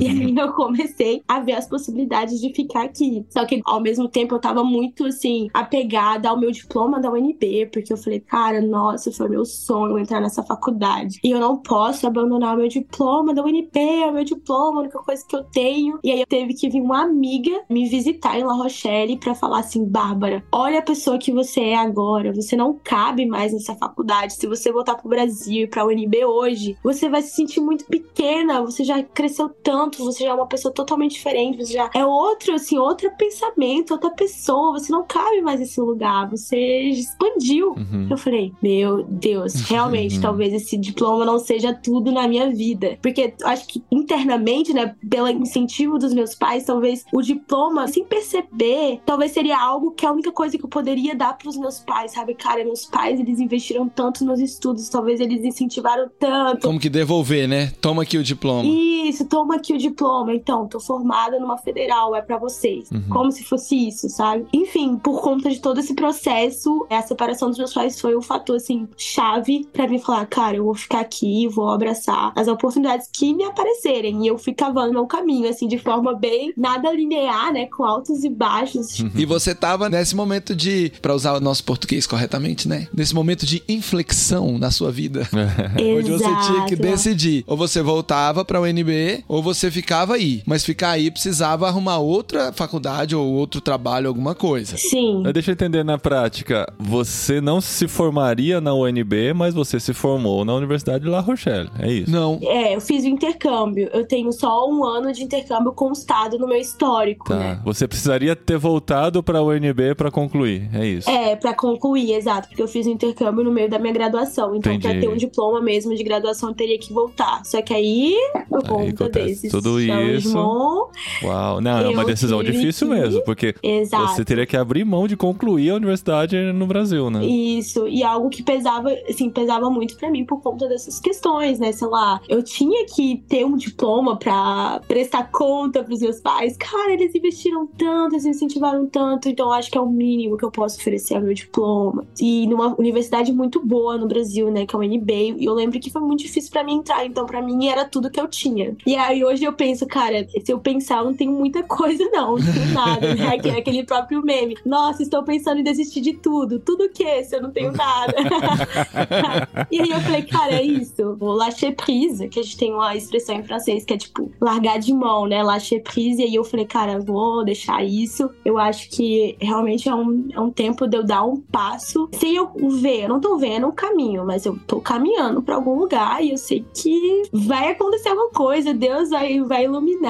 E 0.00 0.06
aí 0.06 0.36
eu 0.36 0.52
comecei 0.62 1.22
a 1.26 1.40
ver 1.40 1.54
as 1.54 1.68
possibilidades 1.68 2.40
de 2.40 2.52
ficar 2.54 2.84
aqui. 2.84 3.26
Só 3.30 3.44
que 3.44 3.60
ao 3.64 3.80
mesmo 3.80 4.08
tempo 4.08 4.34
eu 4.34 4.40
tava 4.40 4.62
muito 4.62 5.06
assim, 5.06 5.48
apegada 5.52 6.28
ao 6.28 6.38
meu 6.38 6.52
diploma 6.52 7.00
da 7.00 7.10
UNB, 7.10 7.68
porque 7.72 7.92
eu 7.92 7.96
falei, 7.96 8.20
cara, 8.20 8.60
nossa, 8.60 9.10
foi 9.10 9.28
meu 9.28 9.44
sonho 9.44 9.98
entrar 9.98 10.20
nessa 10.20 10.42
faculdade. 10.42 11.18
E 11.24 11.30
eu 11.30 11.40
não 11.40 11.56
posso 11.56 12.06
abandonar 12.06 12.54
o 12.54 12.58
meu 12.58 12.68
diploma 12.68 13.34
da 13.34 13.42
UNB, 13.42 13.70
é 13.74 14.06
o 14.06 14.12
meu 14.12 14.24
diploma, 14.24 14.78
a 14.78 14.82
única 14.82 14.98
coisa 15.00 15.24
que 15.26 15.34
eu 15.34 15.42
tenho. 15.44 15.98
E 16.02 16.12
aí 16.12 16.24
teve 16.26 16.54
que 16.54 16.68
vir 16.68 16.80
uma 16.80 17.02
amiga 17.02 17.62
me 17.68 17.88
visitar 17.88 18.38
em 18.38 18.44
La 18.44 18.54
Rochelle 18.54 19.18
pra 19.18 19.34
falar 19.34 19.60
assim, 19.60 19.84
Bárbara, 19.84 20.44
olha 20.52 20.78
a 20.78 20.82
pessoa 20.82 21.18
que 21.18 21.32
você 21.32 21.60
é 21.60 21.76
agora, 21.76 22.32
você 22.32 22.54
não 22.54 22.78
cabe 22.84 23.26
mais 23.26 23.52
nessa 23.52 23.74
faculdade. 23.74 24.34
Se 24.34 24.46
você 24.46 24.70
voltar 24.70 24.94
pro 24.94 25.08
Brasil 25.08 25.64
e 25.64 25.66
pra 25.66 25.84
UNB 25.84 26.24
hoje, 26.24 26.76
você 26.82 27.08
vai 27.08 27.22
se 27.22 27.34
sentir 27.34 27.60
muito 27.60 27.84
pequena, 27.86 28.62
você 28.62 28.84
já 28.84 29.02
cresceu 29.02 29.48
tanto, 29.48 30.04
você 30.04 30.24
já 30.24 30.30
é 30.30 30.34
uma 30.34 30.51
pessoa 30.52 30.72
totalmente 30.72 31.12
diferente, 31.12 31.56
você 31.58 31.72
já 31.72 31.90
é 31.94 32.04
outro, 32.04 32.54
assim, 32.54 32.78
outro 32.78 33.10
pensamento, 33.16 33.92
outra 33.92 34.10
pessoa, 34.10 34.72
você 34.78 34.92
não 34.92 35.04
cabe 35.04 35.40
mais 35.40 35.58
nesse 35.60 35.80
lugar, 35.80 36.28
você 36.30 36.56
expandiu. 36.90 37.70
Uhum. 37.70 38.08
Eu 38.10 38.16
falei, 38.16 38.52
meu 38.62 39.02
Deus, 39.04 39.54
realmente, 39.68 40.16
Uhum. 40.16 40.20
talvez 40.22 40.52
esse 40.52 40.76
diploma 40.76 41.24
não 41.24 41.38
seja 41.38 41.72
tudo 41.72 42.12
na 42.12 42.28
minha 42.28 42.50
vida. 42.50 42.98
Porque 43.00 43.34
acho 43.44 43.66
que 43.66 43.82
internamente, 43.90 44.72
né, 44.74 44.94
pelo 45.08 45.28
incentivo 45.28 45.98
dos 45.98 46.12
meus 46.12 46.34
pais, 46.34 46.64
talvez 46.64 47.04
o 47.12 47.22
diploma, 47.22 47.88
sem 47.88 48.04
conceber, 48.04 49.00
talvez 49.06 49.32
seria 49.32 49.58
algo 49.58 49.92
que 49.92 50.04
a 50.04 50.12
única 50.12 50.30
coisa 50.32 50.58
que 50.58 50.64
eu 50.64 50.68
poderia 50.68 51.14
dar 51.14 51.36
pros 51.38 51.56
meus 51.56 51.78
pais, 51.80 52.12
sabe? 52.12 52.34
Cara, 52.34 52.64
meus 52.64 52.84
pais, 52.84 53.18
eles 53.20 53.40
investiram 53.40 53.88
tanto 53.88 54.24
nos 54.24 54.40
estudos, 54.40 54.88
talvez 54.88 55.20
eles 55.20 55.44
incentivaram 55.44 56.10
tanto. 56.18 56.66
Como 56.66 56.78
que 56.80 56.88
devolver, 56.90 57.48
né? 57.48 57.72
Toma 57.80 58.02
aqui 58.02 58.18
o 58.18 58.22
diploma. 58.22 58.62
Isso, 58.64 59.26
toma 59.28 59.56
aqui 59.56 59.72
o 59.72 59.78
diploma. 59.78 60.34
Então, 60.42 60.66
tô 60.66 60.80
formada 60.80 61.38
numa 61.38 61.56
federal, 61.56 62.16
é 62.16 62.20
pra 62.20 62.36
vocês. 62.36 62.90
Uhum. 62.90 63.02
Como 63.08 63.30
se 63.30 63.44
fosse 63.44 63.88
isso, 63.88 64.08
sabe? 64.08 64.44
Enfim, 64.52 64.96
por 64.96 65.22
conta 65.22 65.48
de 65.48 65.60
todo 65.60 65.78
esse 65.78 65.94
processo, 65.94 66.84
a 66.90 67.00
separação 67.00 67.48
dos 67.48 67.58
meus 67.58 67.72
pais 67.72 68.00
foi 68.00 68.16
o 68.16 68.22
fator, 68.22 68.56
assim, 68.56 68.88
chave 68.96 69.66
pra 69.72 69.86
mim 69.86 70.00
falar, 70.00 70.26
cara, 70.26 70.56
eu 70.56 70.64
vou 70.64 70.74
ficar 70.74 71.00
aqui, 71.00 71.46
vou 71.48 71.70
abraçar 71.70 72.32
as 72.34 72.48
oportunidades 72.48 73.08
que 73.12 73.32
me 73.32 73.44
aparecerem. 73.44 74.24
E 74.24 74.26
eu 74.26 74.36
fui 74.36 74.52
cavando 74.52 74.92
meu 74.92 75.06
caminho, 75.06 75.48
assim, 75.48 75.68
de 75.68 75.78
forma 75.78 76.12
bem 76.14 76.52
nada 76.56 76.92
linear, 76.92 77.52
né? 77.52 77.66
Com 77.66 77.84
altos 77.84 78.24
e 78.24 78.28
baixos. 78.28 78.98
E 79.14 79.24
você 79.24 79.54
tava 79.54 79.88
nesse 79.88 80.16
momento 80.16 80.56
de, 80.56 80.92
pra 81.00 81.14
usar 81.14 81.34
o 81.34 81.40
nosso 81.40 81.62
português 81.64 82.06
corretamente, 82.06 82.66
né? 82.66 82.88
Nesse 82.92 83.14
momento 83.14 83.46
de 83.46 83.62
inflexão 83.68 84.58
na 84.58 84.70
sua 84.70 84.90
vida. 84.90 85.28
Onde 85.78 86.10
você 86.10 86.24
tinha 86.46 86.66
que 86.66 86.76
decidir. 86.76 87.44
Ou 87.46 87.56
você 87.56 87.80
voltava 87.82 88.44
pra 88.44 88.60
UNB, 88.60 89.24
ou 89.28 89.42
você 89.42 89.70
ficava 89.70 90.18
aí. 90.32 90.42
Mas 90.46 90.64
ficar 90.64 90.90
aí 90.90 91.10
precisava 91.10 91.66
arrumar 91.66 91.98
outra 91.98 92.52
faculdade 92.52 93.14
ou 93.14 93.26
outro 93.32 93.60
trabalho, 93.60 94.08
alguma 94.08 94.34
coisa. 94.34 94.76
Sim. 94.76 95.20
Mas 95.22 95.32
Deixa 95.32 95.50
eu 95.50 95.54
entender 95.54 95.84
na 95.84 95.98
prática. 95.98 96.66
Você 96.78 97.40
não 97.40 97.60
se 97.60 97.88
formaria 97.88 98.60
na 98.60 98.74
UNB, 98.74 99.32
mas 99.34 99.54
você 99.54 99.80
se 99.80 99.92
formou 99.92 100.44
na 100.44 100.54
Universidade 100.54 101.04
de 101.04 101.10
La 101.10 101.20
Rochelle. 101.20 101.68
É 101.78 101.90
isso. 101.90 102.10
Não. 102.10 102.38
É, 102.42 102.74
eu 102.76 102.80
fiz 102.80 103.04
o 103.04 103.08
intercâmbio. 103.08 103.88
Eu 103.92 104.06
tenho 104.06 104.30
só 104.32 104.68
um 104.68 104.84
ano 104.84 105.12
de 105.12 105.22
intercâmbio 105.22 105.72
constado 105.72 106.38
no 106.38 106.46
meu 106.46 106.58
histórico, 106.58 107.28
Tá. 107.28 107.36
né? 107.36 107.60
Você 107.64 107.88
precisaria 107.88 108.36
ter 108.36 108.56
voltado 108.58 109.22
pra 109.22 109.42
UNB 109.42 109.94
pra 109.96 110.10
concluir. 110.10 110.68
É 110.72 110.86
isso. 110.86 111.08
É, 111.10 111.34
pra 111.36 111.54
concluir, 111.54 112.12
exato, 112.14 112.48
porque 112.48 112.62
eu 112.62 112.68
fiz 112.68 112.86
o 112.86 112.90
intercâmbio 112.90 113.42
no 113.44 113.50
meio 113.50 113.68
da 113.68 113.78
minha 113.78 113.92
graduação. 113.92 114.54
Então, 114.54 114.78
pra 114.78 114.90
Entendi. 114.90 115.06
ter 115.06 115.12
um 115.12 115.16
diploma 115.16 115.60
mesmo 115.60 115.94
de 115.94 116.02
graduação, 116.04 116.50
eu 116.50 116.54
teria 116.54 116.78
que 116.78 116.92
voltar. 116.92 117.42
Só 117.44 117.60
que 117.62 117.72
aí, 117.74 118.16
por 118.48 118.62
conta 118.66 119.04
acontece 119.04 119.26
desses 119.42 119.50
tudo 119.50 119.80
isso. 119.80 120.21
Changements, 120.30 121.22
Uau. 121.24 121.60
Não, 121.60 121.78
é 121.78 121.88
uma 121.88 122.04
decisão 122.04 122.42
difícil 122.42 122.88
que- 122.88 122.94
mesmo, 122.94 123.22
porque 123.24 123.54
Exato. 123.62 124.14
você 124.14 124.24
teria 124.24 124.46
que 124.46 124.56
abrir 124.56 124.84
mão 124.84 125.06
de 125.06 125.16
concluir 125.16 125.70
a 125.70 125.74
universidade 125.76 126.36
no 126.52 126.66
Brasil, 126.66 127.10
né? 127.10 127.24
Isso, 127.24 127.86
e 127.88 128.02
algo 128.02 128.28
que 128.28 128.42
pesava, 128.42 128.90
assim, 129.08 129.30
pesava 129.30 129.70
muito 129.70 129.96
pra 129.96 130.10
mim 130.10 130.24
por 130.24 130.40
conta 130.40 130.68
dessas 130.68 130.98
questões, 131.00 131.58
né? 131.58 131.72
Sei 131.72 131.86
lá, 131.88 132.20
eu 132.28 132.42
tinha 132.42 132.86
que 132.86 133.22
ter 133.28 133.44
um 133.44 133.56
diploma 133.56 134.16
pra 134.16 134.80
prestar 134.88 135.30
conta 135.30 135.82
pros 135.82 136.00
meus 136.00 136.20
pais. 136.20 136.56
Cara, 136.56 136.92
eles 136.92 137.14
investiram 137.14 137.66
tanto, 137.66 138.14
eles 138.14 138.24
incentivaram 138.24 138.86
tanto, 138.86 139.28
então 139.28 139.46
eu 139.46 139.52
acho 139.52 139.70
que 139.70 139.78
é 139.78 139.80
o 139.80 139.88
mínimo 139.88 140.36
que 140.36 140.44
eu 140.44 140.50
posso 140.50 140.78
oferecer 140.78 141.14
é 141.14 141.18
o 141.18 141.22
meu 141.22 141.34
diploma. 141.34 142.04
E 142.20 142.46
numa 142.46 142.74
universidade 142.78 143.32
muito 143.32 143.64
boa 143.64 143.96
no 143.96 144.06
Brasil, 144.06 144.50
né? 144.50 144.66
Que 144.66 144.74
é 144.74 144.78
o 144.78 144.82
UNB, 144.82 145.36
e 145.38 145.44
eu 145.44 145.54
lembro 145.54 145.78
que 145.80 145.90
foi 145.90 146.02
muito 146.02 146.20
difícil 146.20 146.50
pra 146.50 146.64
mim 146.64 146.74
entrar, 146.76 147.04
então 147.06 147.26
pra 147.26 147.40
mim 147.42 147.66
era 147.68 147.84
tudo 147.84 148.10
que 148.10 148.20
eu 148.20 148.28
tinha. 148.28 148.76
E 148.86 148.94
aí 148.96 149.24
hoje 149.24 149.44
eu 149.44 149.52
penso, 149.52 149.86
cara, 149.86 150.11
se 150.44 150.52
eu 150.52 150.58
pensar, 150.58 150.98
eu 150.98 151.06
não 151.06 151.14
tenho 151.14 151.32
muita 151.32 151.62
coisa, 151.64 152.04
não, 152.10 152.36
não 152.36 152.52
tenho 152.52 152.72
nada, 152.72 153.14
né? 153.14 153.38
Que 153.38 153.50
aquele 153.50 153.84
próprio 153.84 154.22
meme. 154.22 154.56
Nossa, 154.64 155.02
estou 155.02 155.22
pensando 155.22 155.60
em 155.60 155.64
desistir 155.64 156.00
de 156.00 156.14
tudo. 156.14 156.58
Tudo 156.58 156.84
o 156.84 156.90
quê? 156.90 157.22
Se 157.24 157.36
eu 157.36 157.42
não 157.42 157.50
tenho 157.50 157.72
nada. 157.72 158.14
e 159.70 159.80
aí 159.80 159.90
eu 159.90 160.00
falei, 160.00 160.22
cara, 160.22 160.52
é 160.52 160.62
isso. 160.62 161.16
Vou 161.16 161.32
lâcher 161.32 161.74
prise, 161.74 162.28
que 162.28 162.40
a 162.40 162.42
gente 162.42 162.56
tem 162.56 162.72
uma 162.72 162.94
expressão 162.94 163.36
em 163.36 163.42
francês 163.42 163.84
que 163.84 163.94
é 163.94 163.96
tipo 163.96 164.30
largar 164.40 164.78
de 164.78 164.92
mão, 164.92 165.26
né? 165.26 165.42
Lâcher 165.42 165.82
prise. 165.82 166.22
E 166.22 166.24
aí 166.24 166.34
eu 166.34 166.44
falei, 166.44 166.66
cara, 166.66 166.98
vou 167.00 167.44
deixar 167.44 167.84
isso. 167.84 168.30
Eu 168.44 168.58
acho 168.58 168.90
que 168.90 169.36
realmente 169.40 169.88
é 169.88 169.94
um, 169.94 170.28
é 170.32 170.40
um 170.40 170.50
tempo 170.50 170.86
de 170.86 170.96
eu 170.96 171.04
dar 171.04 171.24
um 171.24 171.36
passo 171.36 172.08
sem 172.12 172.34
eu 172.34 172.50
ver. 172.80 173.04
Eu 173.04 173.08
não 173.08 173.20
tô 173.20 173.36
vendo 173.36 173.68
o 173.68 173.72
caminho, 173.72 174.24
mas 174.24 174.44
eu 174.44 174.58
tô 174.66 174.80
caminhando 174.80 175.42
pra 175.42 175.56
algum 175.56 175.78
lugar 175.78 176.22
e 176.22 176.30
eu 176.30 176.38
sei 176.38 176.64
que 176.74 177.22
vai 177.32 177.70
acontecer 177.70 178.08
alguma 178.08 178.30
coisa. 178.30 178.74
Deus 178.74 179.10
vai, 179.10 179.40
vai 179.40 179.64
iluminar 179.64 180.01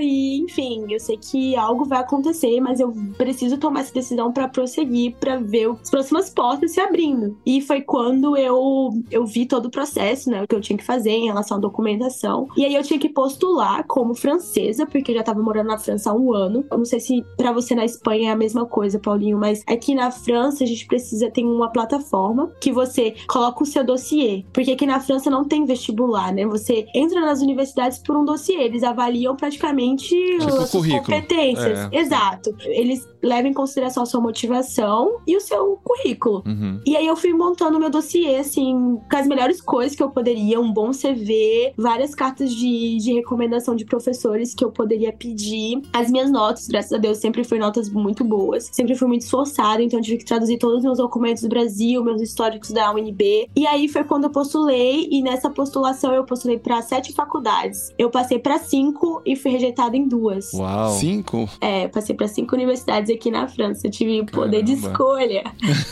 e, 0.00 0.38
enfim, 0.38 0.86
eu 0.90 1.00
sei 1.00 1.16
que 1.16 1.56
algo 1.56 1.84
vai 1.84 2.00
acontecer, 2.00 2.60
mas 2.60 2.80
eu 2.80 2.92
preciso 3.16 3.58
tomar 3.58 3.80
essa 3.80 3.94
decisão 3.94 4.32
pra 4.32 4.48
prosseguir, 4.48 5.14
pra 5.16 5.36
ver 5.36 5.70
as 5.70 5.90
próximas 5.90 6.30
portas 6.30 6.72
se 6.72 6.80
abrindo. 6.80 7.36
E 7.44 7.60
foi 7.60 7.80
quando 7.80 8.36
eu, 8.36 8.90
eu 9.10 9.26
vi 9.26 9.46
todo 9.46 9.66
o 9.66 9.70
processo, 9.70 10.30
né, 10.30 10.42
o 10.42 10.46
que 10.46 10.54
eu 10.54 10.60
tinha 10.60 10.76
que 10.76 10.84
fazer 10.84 11.10
em 11.10 11.26
relação 11.26 11.56
à 11.56 11.60
documentação. 11.60 12.48
E 12.56 12.64
aí 12.64 12.74
eu 12.74 12.82
tinha 12.82 12.98
que 12.98 13.08
postular 13.08 13.84
como 13.86 14.14
francesa, 14.14 14.86
porque 14.86 15.10
eu 15.12 15.16
já 15.16 15.22
tava 15.22 15.42
morando 15.42 15.68
na 15.68 15.78
França 15.78 16.10
há 16.10 16.14
um 16.14 16.32
ano. 16.32 16.64
Eu 16.70 16.78
não 16.78 16.84
sei 16.84 17.00
se 17.00 17.24
pra 17.36 17.52
você 17.52 17.74
na 17.74 17.84
Espanha 17.84 18.30
é 18.30 18.32
a 18.32 18.36
mesma 18.36 18.66
coisa, 18.66 18.98
Paulinho, 18.98 19.38
mas 19.38 19.62
aqui 19.66 19.94
na 19.94 20.10
França 20.10 20.64
a 20.64 20.66
gente 20.66 20.86
precisa 20.86 21.30
ter 21.30 21.44
uma 21.44 21.70
plataforma 21.70 22.52
que 22.60 22.72
você 22.72 23.14
coloca 23.28 23.62
o 23.62 23.66
seu 23.66 23.84
dossiê. 23.84 24.44
Porque 24.52 24.72
aqui 24.72 24.86
na 24.86 25.00
França 25.00 25.30
não 25.30 25.44
tem 25.44 25.64
vestibular, 25.64 26.32
né? 26.32 26.46
Você 26.46 26.86
entra 26.94 27.20
nas 27.20 27.40
universidades 27.40 27.98
por 27.98 28.16
um 28.16 28.24
dossiê. 28.24 28.62
Eles 28.62 28.82
avaliam 28.82 29.05
praticamente 29.36 30.08
Tipo 30.08 30.44
as 30.46 30.54
suas 30.54 30.70
currículo. 30.70 31.02
competências. 31.04 31.88
É. 31.92 31.98
Exato. 31.98 32.54
Eles 32.60 33.08
levam 33.26 33.50
em 33.50 33.54
consideração 33.54 34.02
a 34.02 34.06
sua 34.06 34.20
motivação 34.20 35.20
e 35.26 35.36
o 35.36 35.40
seu 35.40 35.78
currículo. 35.82 36.42
Uhum. 36.46 36.80
E 36.86 36.96
aí 36.96 37.06
eu 37.06 37.16
fui 37.16 37.32
montando 37.32 37.78
meu 37.78 37.90
dossiê, 37.90 38.36
assim, 38.36 38.98
com 39.10 39.16
as 39.16 39.26
melhores 39.26 39.60
coisas 39.60 39.96
que 39.96 40.02
eu 40.02 40.10
poderia, 40.10 40.60
um 40.60 40.72
bom 40.72 40.90
CV, 40.90 41.72
várias 41.76 42.14
cartas 42.14 42.54
de, 42.54 42.96
de 42.98 43.12
recomendação 43.12 43.74
de 43.74 43.84
professores 43.84 44.54
que 44.54 44.64
eu 44.64 44.70
poderia 44.70 45.12
pedir. 45.12 45.82
As 45.92 46.10
minhas 46.10 46.30
notas, 46.30 46.68
graças 46.68 46.92
a 46.92 46.98
Deus, 46.98 47.18
sempre 47.18 47.44
foram 47.44 47.62
notas 47.62 47.90
muito 47.90 48.24
boas. 48.24 48.68
Sempre 48.72 48.94
fui 48.94 49.08
muito 49.08 49.22
esforçada, 49.22 49.82
então 49.82 49.98
eu 49.98 50.02
tive 50.02 50.18
que 50.18 50.24
traduzir 50.24 50.58
todos 50.58 50.78
os 50.78 50.84
meus 50.84 50.98
documentos 50.98 51.42
do 51.42 51.48
Brasil, 51.48 52.02
meus 52.04 52.20
históricos 52.20 52.70
da 52.70 52.92
UNB. 52.92 53.48
E 53.56 53.66
aí 53.66 53.88
foi 53.88 54.04
quando 54.04 54.24
eu 54.24 54.30
postulei, 54.30 55.08
e 55.10 55.22
nessa 55.22 55.50
postulação 55.50 56.12
eu 56.12 56.24
postulei 56.24 56.58
para 56.58 56.82
sete 56.82 57.12
faculdades. 57.12 57.92
Eu 57.98 58.10
passei 58.10 58.38
para 58.38 58.58
cinco 58.58 59.22
e 59.24 59.36
fui 59.36 59.50
rejeitada 59.50 59.96
em 59.96 60.06
duas. 60.06 60.52
Uau. 60.52 60.90
Cinco? 60.92 61.48
É, 61.60 61.88
passei 61.88 62.14
para 62.14 62.28
cinco 62.28 62.54
universidades 62.54 63.10
aqui 63.16 63.30
na 63.30 63.48
França. 63.48 63.86
Eu 63.86 63.90
tive 63.90 64.20
o 64.20 64.26
poder 64.26 64.62
de 64.62 64.72
escolha. 64.74 65.42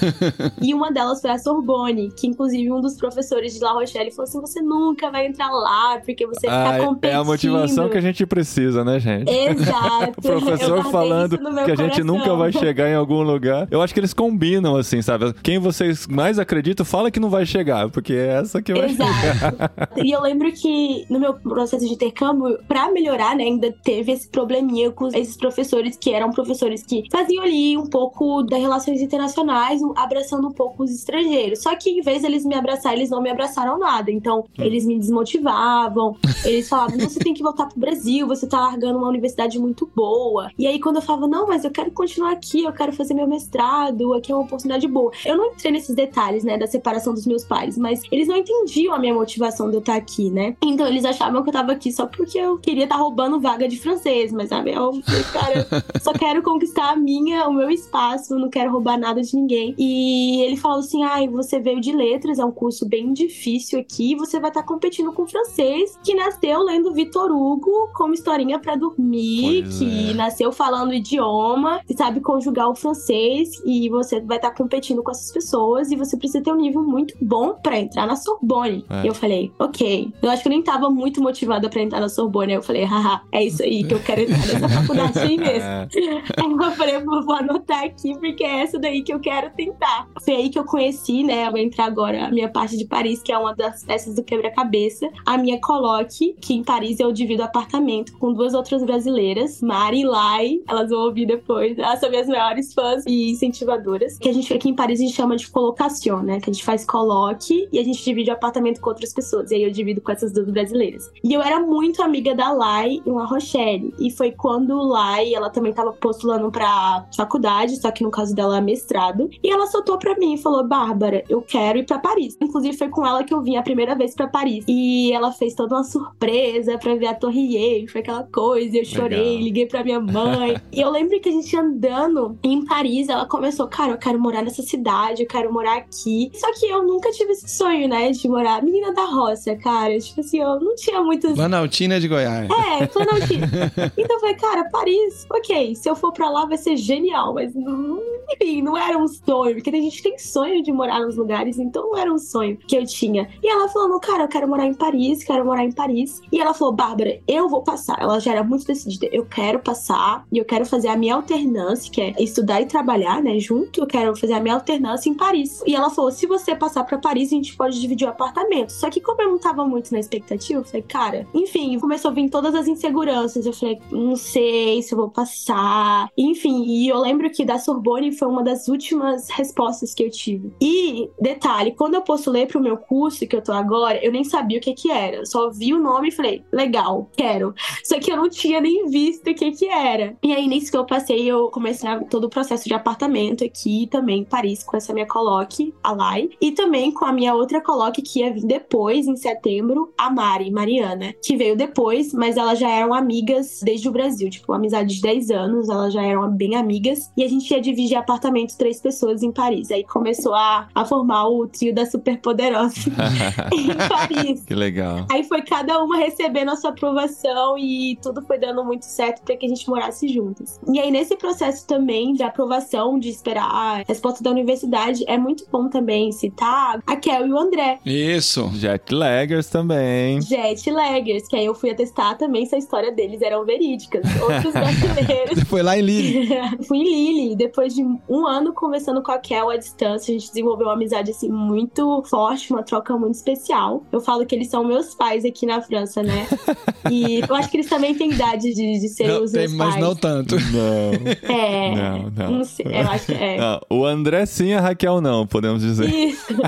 e 0.62 0.72
uma 0.74 0.92
delas 0.92 1.20
foi 1.20 1.30
a 1.30 1.38
Sorbonne, 1.38 2.10
que 2.16 2.26
inclusive 2.26 2.70
um 2.72 2.80
dos 2.80 2.96
professores 2.96 3.54
de 3.54 3.60
La 3.60 3.72
Rochelle 3.72 4.10
falou 4.10 4.28
assim: 4.28 4.40
você 4.40 4.62
nunca 4.62 5.10
vai 5.10 5.26
entrar 5.26 5.50
lá, 5.50 6.00
porque 6.04 6.26
você 6.26 6.46
Ah, 6.46 6.64
tá 6.64 6.74
é- 6.76 6.84
competindo. 6.84 7.16
é 7.16 7.20
a 7.20 7.24
motivação 7.24 7.88
que 7.88 7.98
a 7.98 8.00
gente 8.00 8.24
precisa, 8.26 8.84
né, 8.84 8.98
gente? 9.00 9.30
Exato. 9.30 10.14
O 10.18 10.22
professor 10.22 10.84
falando 10.90 11.38
que 11.64 11.70
a 11.72 11.76
gente 11.76 12.02
nunca 12.02 12.34
vai 12.34 12.52
chegar 12.52 12.88
em 12.88 12.94
algum 12.94 13.22
lugar. 13.22 13.66
Eu 13.70 13.80
acho 13.82 13.92
que 13.94 14.00
eles 14.00 14.12
combinam, 14.14 14.76
assim, 14.76 15.00
sabe? 15.02 15.32
Quem 15.42 15.58
vocês 15.58 16.06
mais 16.06 16.38
acreditam, 16.38 16.84
fala 16.84 17.10
que 17.10 17.18
não 17.20 17.28
vai 17.30 17.44
chegar, 17.46 17.88
porque 17.90 18.12
é 18.12 18.38
essa 18.40 18.60
que 18.62 18.72
vai 18.72 18.88
chegar. 18.88 19.08
Exato. 19.08 20.00
e 20.04 20.10
eu 20.14 20.20
lembro 20.20 20.50
que 20.52 21.04
no 21.10 21.18
meu 21.18 21.34
processo 21.34 21.86
de 21.86 21.92
intercâmbio, 21.92 22.58
pra 22.68 22.90
melhorar, 22.90 23.36
né, 23.36 23.44
ainda 23.44 23.72
teve 23.84 24.12
esse 24.12 24.28
probleminha 24.28 24.90
com 24.90 25.08
esses 25.08 25.36
professores 25.36 25.96
que 25.96 26.10
eram 26.12 26.30
professores 26.30 26.82
que 26.84 27.02
faziam 27.14 27.44
ali 27.44 27.78
um 27.78 27.86
pouco 27.86 28.42
das 28.42 28.60
relações 28.60 29.00
internacionais, 29.00 29.80
abraçando 29.94 30.48
um 30.48 30.52
pouco 30.52 30.82
os 30.82 30.90
estrangeiros. 30.90 31.62
Só 31.62 31.76
que 31.76 31.88
em 31.88 32.00
vez 32.00 32.22
deles 32.22 32.44
me 32.44 32.56
abraçar, 32.56 32.92
eles 32.92 33.08
não 33.08 33.22
me 33.22 33.30
abraçaram 33.30 33.78
nada. 33.78 34.10
Então, 34.10 34.44
eles 34.58 34.84
me 34.84 34.98
desmotivavam. 34.98 36.16
Eles 36.44 36.68
falavam: 36.68 36.98
você 36.98 37.20
tem 37.20 37.32
que 37.32 37.42
voltar 37.42 37.66
pro 37.66 37.78
Brasil, 37.78 38.26
você 38.26 38.48
tá 38.48 38.58
largando 38.58 38.98
uma 38.98 39.08
universidade 39.08 39.60
muito 39.60 39.88
boa. 39.94 40.50
E 40.58 40.66
aí, 40.66 40.80
quando 40.80 40.96
eu 40.96 41.02
falava, 41.02 41.28
não, 41.28 41.46
mas 41.46 41.64
eu 41.64 41.70
quero 41.70 41.92
continuar 41.92 42.32
aqui, 42.32 42.64
eu 42.64 42.72
quero 42.72 42.92
fazer 42.92 43.14
meu 43.14 43.28
mestrado, 43.28 44.12
aqui 44.14 44.32
é 44.32 44.34
uma 44.34 44.42
oportunidade 44.42 44.88
boa. 44.88 45.12
Eu 45.24 45.36
não 45.36 45.52
entrei 45.52 45.70
nesses 45.70 45.94
detalhes, 45.94 46.42
né, 46.42 46.58
da 46.58 46.66
separação 46.66 47.14
dos 47.14 47.26
meus 47.26 47.44
pais, 47.44 47.78
mas 47.78 48.02
eles 48.10 48.26
não 48.26 48.36
entendiam 48.36 48.92
a 48.92 48.98
minha 48.98 49.14
motivação 49.14 49.70
de 49.70 49.76
eu 49.76 49.80
estar 49.80 49.94
aqui, 49.94 50.30
né? 50.30 50.56
Então 50.64 50.86
eles 50.86 51.04
achavam 51.04 51.44
que 51.44 51.48
eu 51.48 51.52
tava 51.52 51.70
aqui 51.70 51.92
só 51.92 52.06
porque 52.06 52.38
eu 52.38 52.58
queria 52.58 52.84
estar 52.84 52.96
roubando 52.96 53.40
vaga 53.40 53.68
de 53.68 53.78
francês, 53.78 54.32
mas 54.32 54.48
sabe, 54.48 54.72
eu, 54.72 55.00
cara, 55.32 55.66
só 56.00 56.12
quero 56.12 56.42
conquistar 56.42 56.93
a 56.94 56.96
minha, 56.96 57.48
o 57.48 57.52
meu 57.52 57.70
espaço, 57.70 58.36
não 58.38 58.48
quero 58.48 58.70
roubar 58.72 58.98
nada 58.98 59.20
de 59.20 59.34
ninguém. 59.34 59.74
E 59.78 60.42
ele 60.42 60.56
falou 60.56 60.78
assim: 60.78 61.02
ai, 61.02 61.28
você 61.28 61.60
veio 61.60 61.80
de 61.80 61.92
letras, 61.92 62.38
é 62.38 62.44
um 62.44 62.50
curso 62.52 62.88
bem 62.88 63.12
difícil 63.12 63.78
aqui, 63.80 64.14
você 64.14 64.40
vai 64.40 64.50
estar 64.50 64.62
competindo 64.62 65.12
com 65.12 65.26
francês, 65.26 65.98
que 66.02 66.14
nasceu 66.14 66.60
lendo 66.62 66.92
Vitor 66.92 67.30
Hugo 67.30 67.90
como 67.94 68.14
historinha 68.14 68.58
pra 68.58 68.76
dormir, 68.76 69.62
Pois 69.64 69.78
que 69.78 70.10
é. 70.10 70.14
nasceu 70.14 70.52
falando 70.52 70.94
idioma, 70.94 71.80
que 71.86 71.96
sabe 71.96 72.20
conjugar 72.20 72.68
o 72.68 72.74
francês, 72.74 73.50
e 73.64 73.88
você 73.88 74.20
vai 74.20 74.36
estar 74.36 74.52
competindo 74.52 75.02
com 75.02 75.10
essas 75.10 75.32
pessoas, 75.32 75.90
e 75.90 75.96
você 75.96 76.16
precisa 76.16 76.42
ter 76.42 76.52
um 76.52 76.56
nível 76.56 76.82
muito 76.82 77.14
bom 77.20 77.54
pra 77.62 77.78
entrar 77.78 78.06
na 78.06 78.16
Sorbonne. 78.16 78.84
É. 78.88 79.04
E 79.04 79.06
eu 79.08 79.14
falei, 79.14 79.52
ok. 79.58 80.12
Eu 80.22 80.30
acho 80.30 80.42
que 80.42 80.48
eu 80.48 80.50
nem 80.50 80.62
tava 80.62 80.90
muito 80.90 81.22
motivada 81.22 81.68
pra 81.68 81.82
entrar 81.82 82.00
na 82.00 82.08
Sorbonne. 82.08 82.52
Eu 82.54 82.62
falei, 82.62 82.84
haha, 82.84 83.22
é 83.32 83.44
isso 83.44 83.62
aí 83.62 83.84
que 83.84 83.94
eu 83.94 84.00
quero 84.00 84.22
entrar 84.22 84.36
nessa 84.38 84.68
faculdade 84.80 85.18
aí 85.18 85.36
mesmo. 85.36 85.64
É. 85.64 85.88
Aí 86.36 86.50
eu 86.70 86.76
falei, 86.76 86.83
eu 86.90 87.04
vou 87.04 87.34
anotar 87.34 87.84
aqui, 87.84 88.18
porque 88.18 88.44
é 88.44 88.62
essa 88.62 88.78
daí 88.78 89.02
que 89.02 89.12
eu 89.12 89.20
quero 89.20 89.50
tentar. 89.50 90.08
Foi 90.24 90.34
aí 90.34 90.50
que 90.50 90.58
eu 90.58 90.64
conheci, 90.64 91.22
né? 91.22 91.46
Eu 91.46 91.50
vou 91.50 91.60
entrar 91.60 91.86
agora 91.86 92.26
a 92.26 92.30
minha 92.30 92.48
parte 92.48 92.76
de 92.76 92.84
Paris, 92.84 93.22
que 93.22 93.32
é 93.32 93.38
uma 93.38 93.54
das 93.54 93.84
peças 93.84 94.14
do 94.14 94.22
quebra-cabeça. 94.22 95.08
A 95.24 95.38
minha 95.38 95.60
coloque, 95.60 96.36
que 96.40 96.54
em 96.54 96.62
Paris 96.62 97.00
eu 97.00 97.12
divido 97.12 97.42
apartamento 97.42 98.16
com 98.18 98.32
duas 98.32 98.54
outras 98.54 98.84
brasileiras, 98.84 99.60
Mari 99.60 100.00
e 100.00 100.04
Lai. 100.04 100.60
Elas 100.68 100.90
vão 100.90 101.00
ouvir 101.00 101.26
depois. 101.26 101.78
Elas 101.78 102.00
são 102.00 102.10
minhas 102.10 102.26
maiores 102.26 102.74
fãs 102.74 103.04
e 103.06 103.30
incentivadoras. 103.30 104.18
Que 104.18 104.28
a 104.28 104.32
gente 104.32 104.52
aqui 104.52 104.68
em 104.68 104.74
Paris 104.74 105.00
a 105.00 105.04
gente 105.04 105.14
chama 105.14 105.36
de 105.36 105.48
colocação, 105.48 106.22
né? 106.22 106.40
Que 106.40 106.50
a 106.50 106.52
gente 106.52 106.64
faz 106.64 106.84
coloque 106.84 107.68
e 107.72 107.78
a 107.78 107.84
gente 107.84 108.02
divide 108.04 108.30
o 108.30 108.34
apartamento 108.34 108.80
com 108.80 108.90
outras 108.90 109.12
pessoas. 109.12 109.50
E 109.50 109.54
aí 109.56 109.62
eu 109.62 109.70
divido 109.70 110.00
com 110.00 110.12
essas 110.12 110.32
duas 110.32 110.50
brasileiras. 110.50 111.10
E 111.22 111.32
eu 111.32 111.42
era 111.42 111.60
muito 111.60 112.02
amiga 112.02 112.34
da 112.34 112.52
Lai 112.52 113.00
em 113.06 113.12
La 113.12 113.24
Rochelle. 113.24 113.94
E 113.98 114.10
foi 114.10 114.32
quando 114.32 114.76
Lai, 114.82 115.34
ela 115.34 115.50
também 115.50 115.72
tava 115.72 115.92
postulando 115.92 116.50
pra 116.50 116.73
faculdade, 117.16 117.80
só 117.80 117.90
que 117.90 118.02
no 118.02 118.10
caso 118.10 118.34
dela 118.34 118.58
é 118.58 118.60
mestrado. 118.60 119.28
E 119.42 119.50
ela 119.50 119.66
soltou 119.66 119.98
pra 119.98 120.16
mim 120.16 120.34
e 120.34 120.38
falou: 120.38 120.66
Bárbara, 120.66 121.24
eu 121.28 121.42
quero 121.42 121.78
ir 121.78 121.84
pra 121.86 121.98
Paris. 121.98 122.36
Inclusive 122.40 122.76
foi 122.76 122.88
com 122.88 123.06
ela 123.06 123.24
que 123.24 123.32
eu 123.32 123.42
vim 123.42 123.56
a 123.56 123.62
primeira 123.62 123.94
vez 123.94 124.14
pra 124.14 124.26
Paris. 124.26 124.64
E 124.68 125.12
ela 125.12 125.32
fez 125.32 125.54
toda 125.54 125.74
uma 125.76 125.84
surpresa 125.84 126.78
pra 126.78 126.94
ver 126.94 127.06
a 127.06 127.14
Torre 127.14 127.56
Eiffel, 127.56 127.92
foi 127.92 128.00
aquela 128.00 128.24
coisa. 128.24 128.76
Eu 128.76 128.84
chorei, 128.84 129.18
Legal. 129.18 129.42
liguei 129.42 129.66
pra 129.66 129.84
minha 129.84 130.00
mãe. 130.00 130.56
e 130.72 130.80
eu 130.80 130.90
lembro 130.90 131.20
que 131.20 131.28
a 131.28 131.32
gente 131.32 131.56
andando 131.56 132.38
em 132.42 132.64
Paris, 132.64 133.08
ela 133.08 133.26
começou: 133.26 133.66
Cara, 133.68 133.92
eu 133.92 133.98
quero 133.98 134.18
morar 134.18 134.42
nessa 134.42 134.62
cidade, 134.62 135.22
eu 135.22 135.28
quero 135.28 135.52
morar 135.52 135.76
aqui. 135.78 136.30
Só 136.34 136.52
que 136.52 136.66
eu 136.66 136.84
nunca 136.84 137.10
tive 137.10 137.32
esse 137.32 137.48
sonho, 137.48 137.88
né, 137.88 138.10
de 138.10 138.28
morar. 138.28 138.62
Menina 138.62 138.92
da 138.92 139.04
roça, 139.04 139.54
cara. 139.56 139.98
Tipo 139.98 140.20
assim, 140.20 140.38
eu 140.40 140.60
não 140.60 140.74
tinha 140.74 141.02
muitos 141.02 141.32
Planaltina 141.32 142.00
de 142.00 142.08
Goiás. 142.08 142.48
é, 142.50 142.86
Planaltina. 142.86 143.46
então 143.96 144.16
eu 144.16 144.20
falei, 144.20 144.34
cara, 144.36 144.68
Paris, 144.70 145.26
ok, 145.30 145.74
se 145.74 145.88
eu 145.88 145.96
for 145.96 146.12
pra 146.12 146.30
lá 146.30 146.46
vai 146.46 146.56
ser 146.58 146.63
genial, 146.76 147.34
mas 147.34 147.54
não, 147.54 148.00
enfim, 148.32 148.62
não 148.62 148.76
era 148.76 148.98
um 148.98 149.06
sonho, 149.06 149.54
porque 149.54 149.70
a 149.70 149.80
gente 149.80 150.02
tem 150.02 150.18
sonho 150.18 150.62
de 150.62 150.72
morar 150.72 151.00
nos 151.00 151.16
lugares, 151.16 151.58
então 151.58 151.90
não 151.90 151.98
era 151.98 152.12
um 152.12 152.18
sonho 152.18 152.56
que 152.56 152.76
eu 152.76 152.86
tinha. 152.86 153.28
E 153.42 153.48
ela 153.48 153.68
falou, 153.68 154.00
cara, 154.00 154.24
eu 154.24 154.28
quero 154.28 154.48
morar 154.48 154.66
em 154.66 154.74
Paris, 154.74 155.24
quero 155.24 155.44
morar 155.44 155.64
em 155.64 155.72
Paris. 155.72 156.20
E 156.32 156.40
ela 156.40 156.54
falou, 156.54 156.74
Bárbara, 156.74 157.20
eu 157.26 157.48
vou 157.48 157.62
passar. 157.62 157.96
Ela 158.00 158.18
já 158.18 158.32
era 158.32 158.42
muito 158.42 158.66
decidida, 158.66 159.08
eu 159.12 159.24
quero 159.24 159.58
passar 159.58 160.24
e 160.32 160.38
eu 160.38 160.44
quero 160.44 160.64
fazer 160.66 160.88
a 160.88 160.96
minha 160.96 161.14
alternância, 161.14 161.90
que 161.90 162.00
é 162.00 162.14
estudar 162.18 162.60
e 162.60 162.66
trabalhar, 162.66 163.22
né, 163.22 163.38
junto, 163.38 163.80
eu 163.80 163.86
quero 163.86 164.16
fazer 164.16 164.34
a 164.34 164.40
minha 164.40 164.54
alternância 164.54 165.08
em 165.08 165.14
Paris. 165.14 165.62
E 165.66 165.74
ela 165.74 165.90
falou, 165.90 166.10
se 166.10 166.26
você 166.26 166.54
passar 166.54 166.84
pra 166.84 166.98
Paris, 166.98 167.28
a 167.28 167.36
gente 167.36 167.56
pode 167.56 167.80
dividir 167.80 168.06
o 168.06 168.10
apartamento. 168.10 168.70
Só 168.70 168.90
que 168.90 169.00
como 169.00 169.20
eu 169.22 169.30
não 169.30 169.38
tava 169.38 169.66
muito 169.66 169.92
na 169.92 169.98
expectativa, 169.98 170.60
eu 170.60 170.64
falei, 170.64 170.82
cara, 170.82 171.26
enfim, 171.34 171.78
começou 171.78 172.10
a 172.10 172.14
vir 172.14 172.28
todas 172.28 172.54
as 172.54 172.66
inseguranças. 172.66 173.46
Eu 173.46 173.52
falei, 173.52 173.80
não 173.90 174.16
sei 174.16 174.82
se 174.82 174.92
eu 174.92 174.98
vou 174.98 175.10
passar. 175.10 176.08
Enfim, 176.16 176.53
e 176.62 176.88
eu 176.88 176.98
lembro 176.98 177.30
que 177.30 177.44
da 177.44 177.58
Sorbonne 177.58 178.12
foi 178.12 178.28
uma 178.28 178.42
das 178.42 178.68
últimas 178.68 179.28
respostas 179.30 179.94
que 179.94 180.02
eu 180.02 180.10
tive. 180.10 180.52
E, 180.60 181.10
detalhe, 181.20 181.72
quando 181.72 181.94
eu 181.94 182.02
postulei 182.02 182.46
pro 182.46 182.60
meu 182.60 182.76
curso, 182.76 183.26
que 183.26 183.34
eu 183.34 183.42
tô 183.42 183.52
agora, 183.52 184.04
eu 184.04 184.12
nem 184.12 184.24
sabia 184.24 184.58
o 184.58 184.60
que 184.60 184.74
que 184.74 184.90
era. 184.90 185.16
Eu 185.16 185.26
só 185.26 185.50
vi 185.50 185.72
o 185.72 185.78
nome 185.78 186.08
e 186.08 186.12
falei, 186.12 186.44
legal, 186.52 187.08
quero. 187.16 187.54
Só 187.82 187.98
que 187.98 188.10
eu 188.10 188.16
não 188.16 188.28
tinha 188.28 188.60
nem 188.60 188.86
visto 188.88 189.30
o 189.30 189.34
que 189.34 189.52
que 189.52 189.66
era. 189.66 190.16
E 190.22 190.32
aí, 190.32 190.46
nisso 190.46 190.70
que 190.70 190.76
eu 190.76 190.84
passei, 190.84 191.24
eu 191.24 191.48
comecei 191.48 191.88
todo 192.10 192.24
o 192.24 192.30
processo 192.30 192.68
de 192.68 192.74
apartamento 192.74 193.44
aqui 193.44 193.88
também 193.90 194.20
em 194.20 194.24
Paris, 194.24 194.62
com 194.62 194.76
essa 194.76 194.92
minha 194.92 195.06
coloque, 195.06 195.74
a 195.82 195.92
Lai. 195.92 196.28
E 196.40 196.52
também 196.52 196.92
com 196.92 197.04
a 197.04 197.12
minha 197.12 197.34
outra 197.34 197.60
coloque 197.60 198.02
que 198.02 198.20
ia 198.20 198.32
vir 198.32 198.44
depois, 198.44 199.06
em 199.06 199.16
setembro, 199.16 199.92
a 199.96 200.10
Mari, 200.10 200.50
Mariana, 200.50 201.14
que 201.22 201.36
veio 201.36 201.56
depois, 201.56 202.12
mas 202.12 202.36
elas 202.36 202.58
já 202.58 202.70
eram 202.70 202.92
amigas 202.92 203.60
desde 203.62 203.88
o 203.88 203.92
Brasil, 203.92 204.30
tipo, 204.30 204.52
amizade 204.52 204.94
de 204.96 205.00
10 205.00 205.30
anos, 205.30 205.68
elas 205.68 205.92
já 205.92 206.02
eram 206.02 206.30
bem 206.30 206.43
amigas. 206.52 207.10
E 207.16 207.24
a 207.24 207.28
gente 207.28 207.50
ia 207.50 207.60
dividir 207.60 207.96
apartamento 207.96 208.56
três 208.56 208.80
pessoas 208.80 209.22
em 209.22 209.32
Paris. 209.32 209.70
Aí 209.70 209.84
começou 209.84 210.34
a, 210.34 210.68
a 210.74 210.84
formar 210.84 211.28
o 211.28 211.46
trio 211.46 211.74
da 211.74 211.86
Superpoderosa 211.86 212.74
em 213.52 213.68
Paris. 213.88 214.42
que 214.44 214.54
legal. 214.54 215.06
Aí 215.10 215.24
foi 215.24 215.42
cada 215.42 215.82
uma 215.82 215.96
recebendo 215.96 216.50
a 216.50 216.56
sua 216.56 216.70
aprovação 216.70 217.56
e 217.56 217.96
tudo 218.02 218.22
foi 218.22 218.38
dando 218.38 218.64
muito 218.64 218.84
certo 218.84 219.22
para 219.22 219.36
que 219.36 219.46
a 219.46 219.48
gente 219.48 219.68
morasse 219.68 220.08
juntas. 220.08 220.60
E 220.72 220.78
aí, 220.78 220.90
nesse 220.90 221.16
processo 221.16 221.66
também 221.66 222.12
de 222.12 222.22
aprovação, 222.22 222.98
de 222.98 223.08
esperar 223.08 223.48
a 223.48 223.84
resposta 223.86 224.22
da 224.22 224.30
universidade, 224.30 225.04
é 225.06 225.16
muito 225.16 225.46
bom 225.50 225.68
também 225.68 226.12
citar 226.12 226.80
a 226.86 226.96
Kel 226.96 227.26
e 227.26 227.32
o 227.32 227.38
André. 227.38 227.78
Isso. 227.84 228.50
Jet 228.54 228.92
laggers 228.92 229.48
também. 229.48 230.20
Jet 230.20 230.70
Laggers, 230.70 231.28
que 231.28 231.36
aí 231.36 231.46
eu 231.46 231.54
fui 231.54 231.70
atestar 231.70 232.16
também 232.16 232.46
se 232.46 232.54
a 232.54 232.58
história 232.58 232.90
deles 232.90 233.22
eram 233.22 233.44
verídicas. 233.44 234.04
Outros 234.20 234.52
brasileiros. 234.54 235.38
Você 235.38 235.44
foi 235.44 235.62
lá 235.62 235.78
em 235.78 235.82
Lille. 235.82 236.28
Fui 236.66 236.78
em 236.78 236.84
Lille, 236.84 237.36
depois 237.36 237.74
de 237.74 237.82
um 238.08 238.26
ano 238.26 238.52
conversando 238.52 239.02
com 239.02 239.12
a 239.12 239.18
Kel 239.18 239.50
à 239.50 239.56
distância, 239.56 240.14
a 240.14 240.18
gente 240.18 240.28
desenvolveu 240.28 240.66
uma 240.66 240.74
amizade 240.74 241.10
assim 241.10 241.30
muito 241.30 242.02
forte, 242.04 242.52
uma 242.52 242.62
troca 242.62 242.96
muito 242.96 243.14
especial. 243.14 243.84
Eu 243.92 244.00
falo 244.00 244.24
que 244.26 244.34
eles 244.34 244.48
são 244.48 244.64
meus 244.64 244.94
pais 244.94 245.24
aqui 245.24 245.46
na 245.46 245.60
França, 245.60 246.02
né? 246.02 246.26
E 246.90 247.20
eu 247.26 247.34
acho 247.34 247.50
que 247.50 247.56
eles 247.56 247.68
também 247.68 247.94
têm 247.94 248.10
idade 248.10 248.52
de, 248.52 248.78
de 248.78 248.88
ser 248.90 249.08
Não, 249.08 249.24
os 249.24 249.32
tem, 249.32 249.48
meus 249.48 249.54
mas 249.54 249.70
pais. 249.70 249.82
não 249.82 249.96
tanto. 249.96 250.36
Não. 250.36 251.34
É. 251.34 251.74
Não, 251.74 252.30
não. 252.30 252.44
sei, 252.44 252.66
eu 252.66 252.90
acho 252.90 253.06
que 253.06 253.12
é. 253.14 253.38
Não, 253.38 253.60
o 253.70 253.86
André 253.86 254.26
sim, 254.26 254.52
a 254.52 254.60
Raquel 254.60 255.00
não, 255.00 255.26
podemos 255.26 255.62
dizer. 255.62 255.88
Isso. 255.88 256.34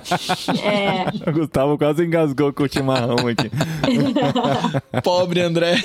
É. 0.63 1.31
O 1.31 1.33
Gustavo 1.33 1.79
quase 1.79 2.05
engasgou 2.05 2.53
com 2.53 2.65
o 2.65 2.69
chimarrão 2.69 3.17
aqui. 3.27 3.51
Pobre 5.03 5.41
André. 5.41 5.77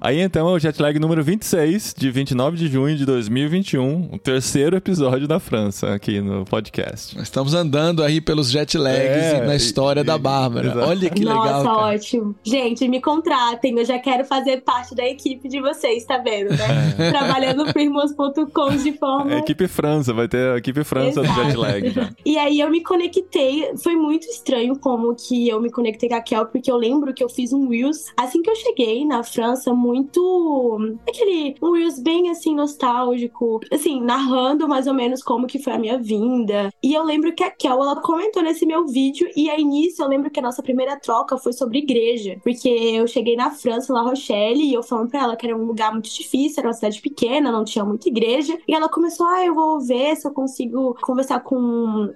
Aí 0.00 0.20
então 0.20 0.48
é 0.48 0.52
o 0.52 0.58
jet 0.58 0.80
lag 0.80 0.98
número 0.98 1.22
26, 1.22 1.94
de 1.96 2.10
29 2.10 2.56
de 2.56 2.68
junho 2.68 2.95
de 2.96 3.04
2021, 3.06 4.10
o 4.12 4.18
terceiro 4.18 4.76
episódio 4.76 5.28
da 5.28 5.38
França 5.38 5.92
aqui 5.94 6.20
no 6.20 6.44
podcast. 6.44 7.14
Nós 7.16 7.24
estamos 7.24 7.54
andando 7.54 8.02
aí 8.02 8.20
pelos 8.20 8.50
jet 8.50 8.76
lags 8.78 8.98
É, 9.00 9.38
e 9.42 9.46
na 9.46 9.54
história 9.56 10.00
e- 10.00 10.04
da 10.04 10.16
Bárbara. 10.18 10.68
exato. 10.68 10.88
Olha 10.88 11.10
que 11.10 11.24
Nossa, 11.24 11.42
legal. 11.58 11.64
cara. 11.64 11.94
ótimo. 11.94 12.34
Gente, 12.44 12.88
me 12.88 13.00
contratem. 13.00 13.78
Eu 13.78 13.84
já 13.84 13.98
quero 13.98 14.24
fazer 14.24 14.62
parte 14.62 14.94
da 14.94 15.04
equipe 15.06 15.48
de 15.48 15.60
vocês, 15.60 16.04
tá 16.04 16.18
vendo, 16.18 16.50
né? 16.50 17.10
Trabalhando 17.10 17.64
pro 17.72 17.80
irmãos.com 17.82 18.76
de 18.76 18.92
forma 18.98 19.32
É 19.34 19.38
equipe 19.38 19.68
França, 19.68 20.12
vai 20.12 20.28
ter 20.28 20.52
a 20.52 20.56
equipe 20.58 20.82
França 20.84 21.20
do 21.20 21.26
Exato. 21.26 21.44
jet 21.44 21.56
lag 21.56 21.90
já. 21.90 22.10
E 22.24 22.38
aí 22.38 22.60
eu 22.60 22.70
me 22.70 22.82
conectei, 22.82 23.70
foi 23.82 23.94
muito 23.96 24.26
estranho 24.26 24.78
como 24.78 25.14
que 25.14 25.48
eu 25.48 25.60
me 25.60 25.70
conectei 25.70 26.08
com 26.08 26.14
a 26.14 26.20
Kel, 26.20 26.46
porque 26.46 26.70
eu 26.70 26.76
lembro 26.76 27.12
que 27.14 27.22
eu 27.22 27.28
fiz 27.28 27.52
um 27.52 27.68
Reels 27.68 28.04
assim 28.16 28.42
que 28.42 28.50
eu 28.50 28.56
cheguei 28.56 29.04
na 29.04 29.22
França, 29.22 29.72
muito 29.74 30.96
aquele 31.08 31.54
um 31.62 31.72
Reels 31.72 31.98
bem 32.00 32.30
assim 32.30 32.54
nostálgico, 32.54 32.75
assim, 33.70 34.00
narrando 34.00 34.68
mais 34.68 34.86
ou 34.86 34.94
menos 34.94 35.22
como 35.22 35.46
que 35.46 35.58
foi 35.58 35.72
a 35.72 35.78
minha 35.78 35.98
vinda. 35.98 36.70
E 36.82 36.94
eu 36.94 37.04
lembro 37.04 37.34
que 37.34 37.44
a 37.44 37.50
Kel, 37.50 37.82
ela 37.82 38.00
comentou 38.00 38.42
nesse 38.42 38.66
meu 38.66 38.86
vídeo 38.86 39.28
e 39.36 39.48
aí 39.50 39.64
nisso 39.64 40.02
eu 40.02 40.08
lembro 40.08 40.30
que 40.30 40.40
a 40.40 40.42
nossa 40.42 40.62
primeira 40.62 40.98
troca 40.98 41.38
foi 41.38 41.52
sobre 41.52 41.78
igreja, 41.78 42.36
porque 42.42 42.68
eu 42.68 43.06
cheguei 43.06 43.36
na 43.36 43.50
França, 43.50 43.92
La 43.92 44.02
Rochelle, 44.02 44.62
e 44.62 44.74
eu 44.74 44.82
falando 44.82 45.10
pra 45.10 45.22
ela 45.22 45.36
que 45.36 45.46
era 45.46 45.56
um 45.56 45.64
lugar 45.64 45.92
muito 45.92 46.10
difícil, 46.10 46.60
era 46.60 46.68
uma 46.68 46.74
cidade 46.74 47.00
pequena, 47.00 47.52
não 47.52 47.64
tinha 47.64 47.84
muita 47.84 48.08
igreja, 48.08 48.58
e 48.66 48.74
ela 48.74 48.88
começou, 48.88 49.26
ah, 49.26 49.44
eu 49.44 49.54
vou 49.54 49.80
ver 49.80 50.16
se 50.16 50.26
eu 50.26 50.32
consigo 50.32 50.96
conversar 51.00 51.40
com 51.40 51.56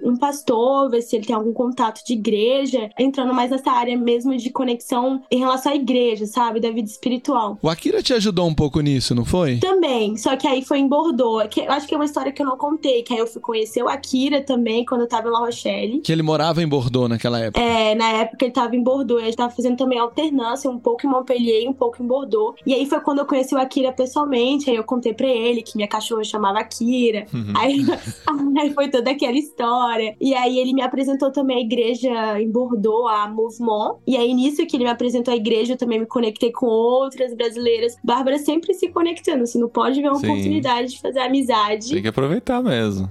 um 0.03 0.15
pastor, 0.17 0.89
ver 0.89 1.01
se 1.01 1.15
ele 1.15 1.25
tem 1.25 1.35
algum 1.35 1.53
contato 1.53 2.03
de 2.05 2.13
igreja, 2.13 2.89
entrando 2.99 3.33
mais 3.33 3.51
nessa 3.51 3.71
área 3.71 3.97
mesmo 3.97 4.35
de 4.35 4.49
conexão 4.49 5.21
em 5.29 5.39
relação 5.39 5.71
à 5.71 5.75
igreja, 5.75 6.25
sabe, 6.25 6.59
da 6.59 6.69
vida 6.69 6.87
espiritual. 6.87 7.57
O 7.61 7.69
Akira 7.69 8.01
te 8.01 8.13
ajudou 8.13 8.47
um 8.47 8.55
pouco 8.55 8.79
nisso, 8.81 9.15
não 9.15 9.25
foi? 9.25 9.57
Também, 9.57 10.17
só 10.17 10.35
que 10.35 10.47
aí 10.51 10.63
foi 10.63 10.79
em 10.79 10.87
Bordeaux, 10.87 11.47
que 11.49 11.61
eu 11.61 11.71
acho 11.71 11.87
que 11.87 11.93
é 11.93 11.97
uma 11.97 12.05
história 12.05 12.31
que 12.31 12.41
eu 12.41 12.45
não 12.45 12.57
contei, 12.57 13.03
que 13.03 13.13
aí 13.13 13.19
eu 13.19 13.27
fui 13.27 13.41
conhecer 13.41 13.81
o 13.83 13.87
Akira 13.87 14.41
também, 14.41 14.85
quando 14.85 15.01
eu 15.01 15.07
tava 15.07 15.27
em 15.27 15.31
La 15.31 15.39
Rochelle. 15.39 16.01
Que 16.01 16.11
ele 16.11 16.21
morava 16.21 16.61
em 16.61 16.67
Bordeaux 16.67 17.09
naquela 17.09 17.39
época. 17.39 17.59
É, 17.59 17.95
na 17.95 18.09
época 18.11 18.45
ele 18.45 18.53
tava 18.53 18.75
em 18.75 18.83
Bordeaux, 18.83 19.21
ele 19.23 19.35
tava 19.35 19.53
fazendo 19.53 19.77
também 19.77 19.99
alternância, 19.99 20.69
um 20.69 20.79
pouco 20.79 21.05
em 21.05 21.09
Montpellier, 21.09 21.69
um 21.69 21.73
pouco 21.73 22.03
em 22.03 22.07
Bordeaux. 22.07 22.55
E 22.65 22.73
aí 22.73 22.85
foi 22.85 22.99
quando 23.01 23.19
eu 23.19 23.25
conheci 23.25 23.55
o 23.55 23.57
Akira 23.57 23.91
pessoalmente, 23.91 24.69
aí 24.69 24.75
eu 24.75 24.83
contei 24.83 25.13
pra 25.13 25.27
ele 25.27 25.61
que 25.61 25.75
minha 25.75 25.87
cachorra 25.87 26.23
chamava 26.23 26.59
Akira. 26.59 27.25
Uhum. 27.33 27.53
Aí, 27.57 27.85
aí 28.59 28.73
foi 28.73 28.89
toda 28.89 29.11
aquela 29.11 29.37
história. 29.37 30.15
E 30.19 30.33
aí 30.33 30.59
ele 30.59 30.73
me 30.73 30.81
apresentou 30.81 31.31
também 31.31 31.57
a 31.57 31.61
igreja 31.61 32.41
em 32.41 32.49
Bordeaux, 32.49 33.09
a 33.09 33.27
Mouvement. 33.27 33.97
E 34.05 34.17
aí 34.17 34.33
nisso 34.33 34.65
que 34.65 34.75
ele 34.75 34.83
me 34.83 34.89
apresentou 34.89 35.33
a 35.33 35.37
igreja, 35.37 35.73
eu 35.73 35.77
também 35.77 35.99
me 35.99 36.05
conectei 36.05 36.51
com 36.51 36.65
outras 36.65 37.33
brasileiras. 37.33 37.95
Bárbara 38.03 38.37
sempre 38.37 38.73
se 38.73 38.89
conectando, 38.89 39.43
assim, 39.43 39.59
não 39.59 39.69
pode 39.69 40.01
ver 40.01 40.09
uma 40.09 40.19
Sim. 40.19 40.27
Oportunidade 40.41 40.91
de 40.91 41.01
fazer 41.01 41.19
amizade. 41.19 41.89
Tem 41.91 42.01
que 42.01 42.07
aproveitar 42.07 42.61
mesmo. 42.61 43.07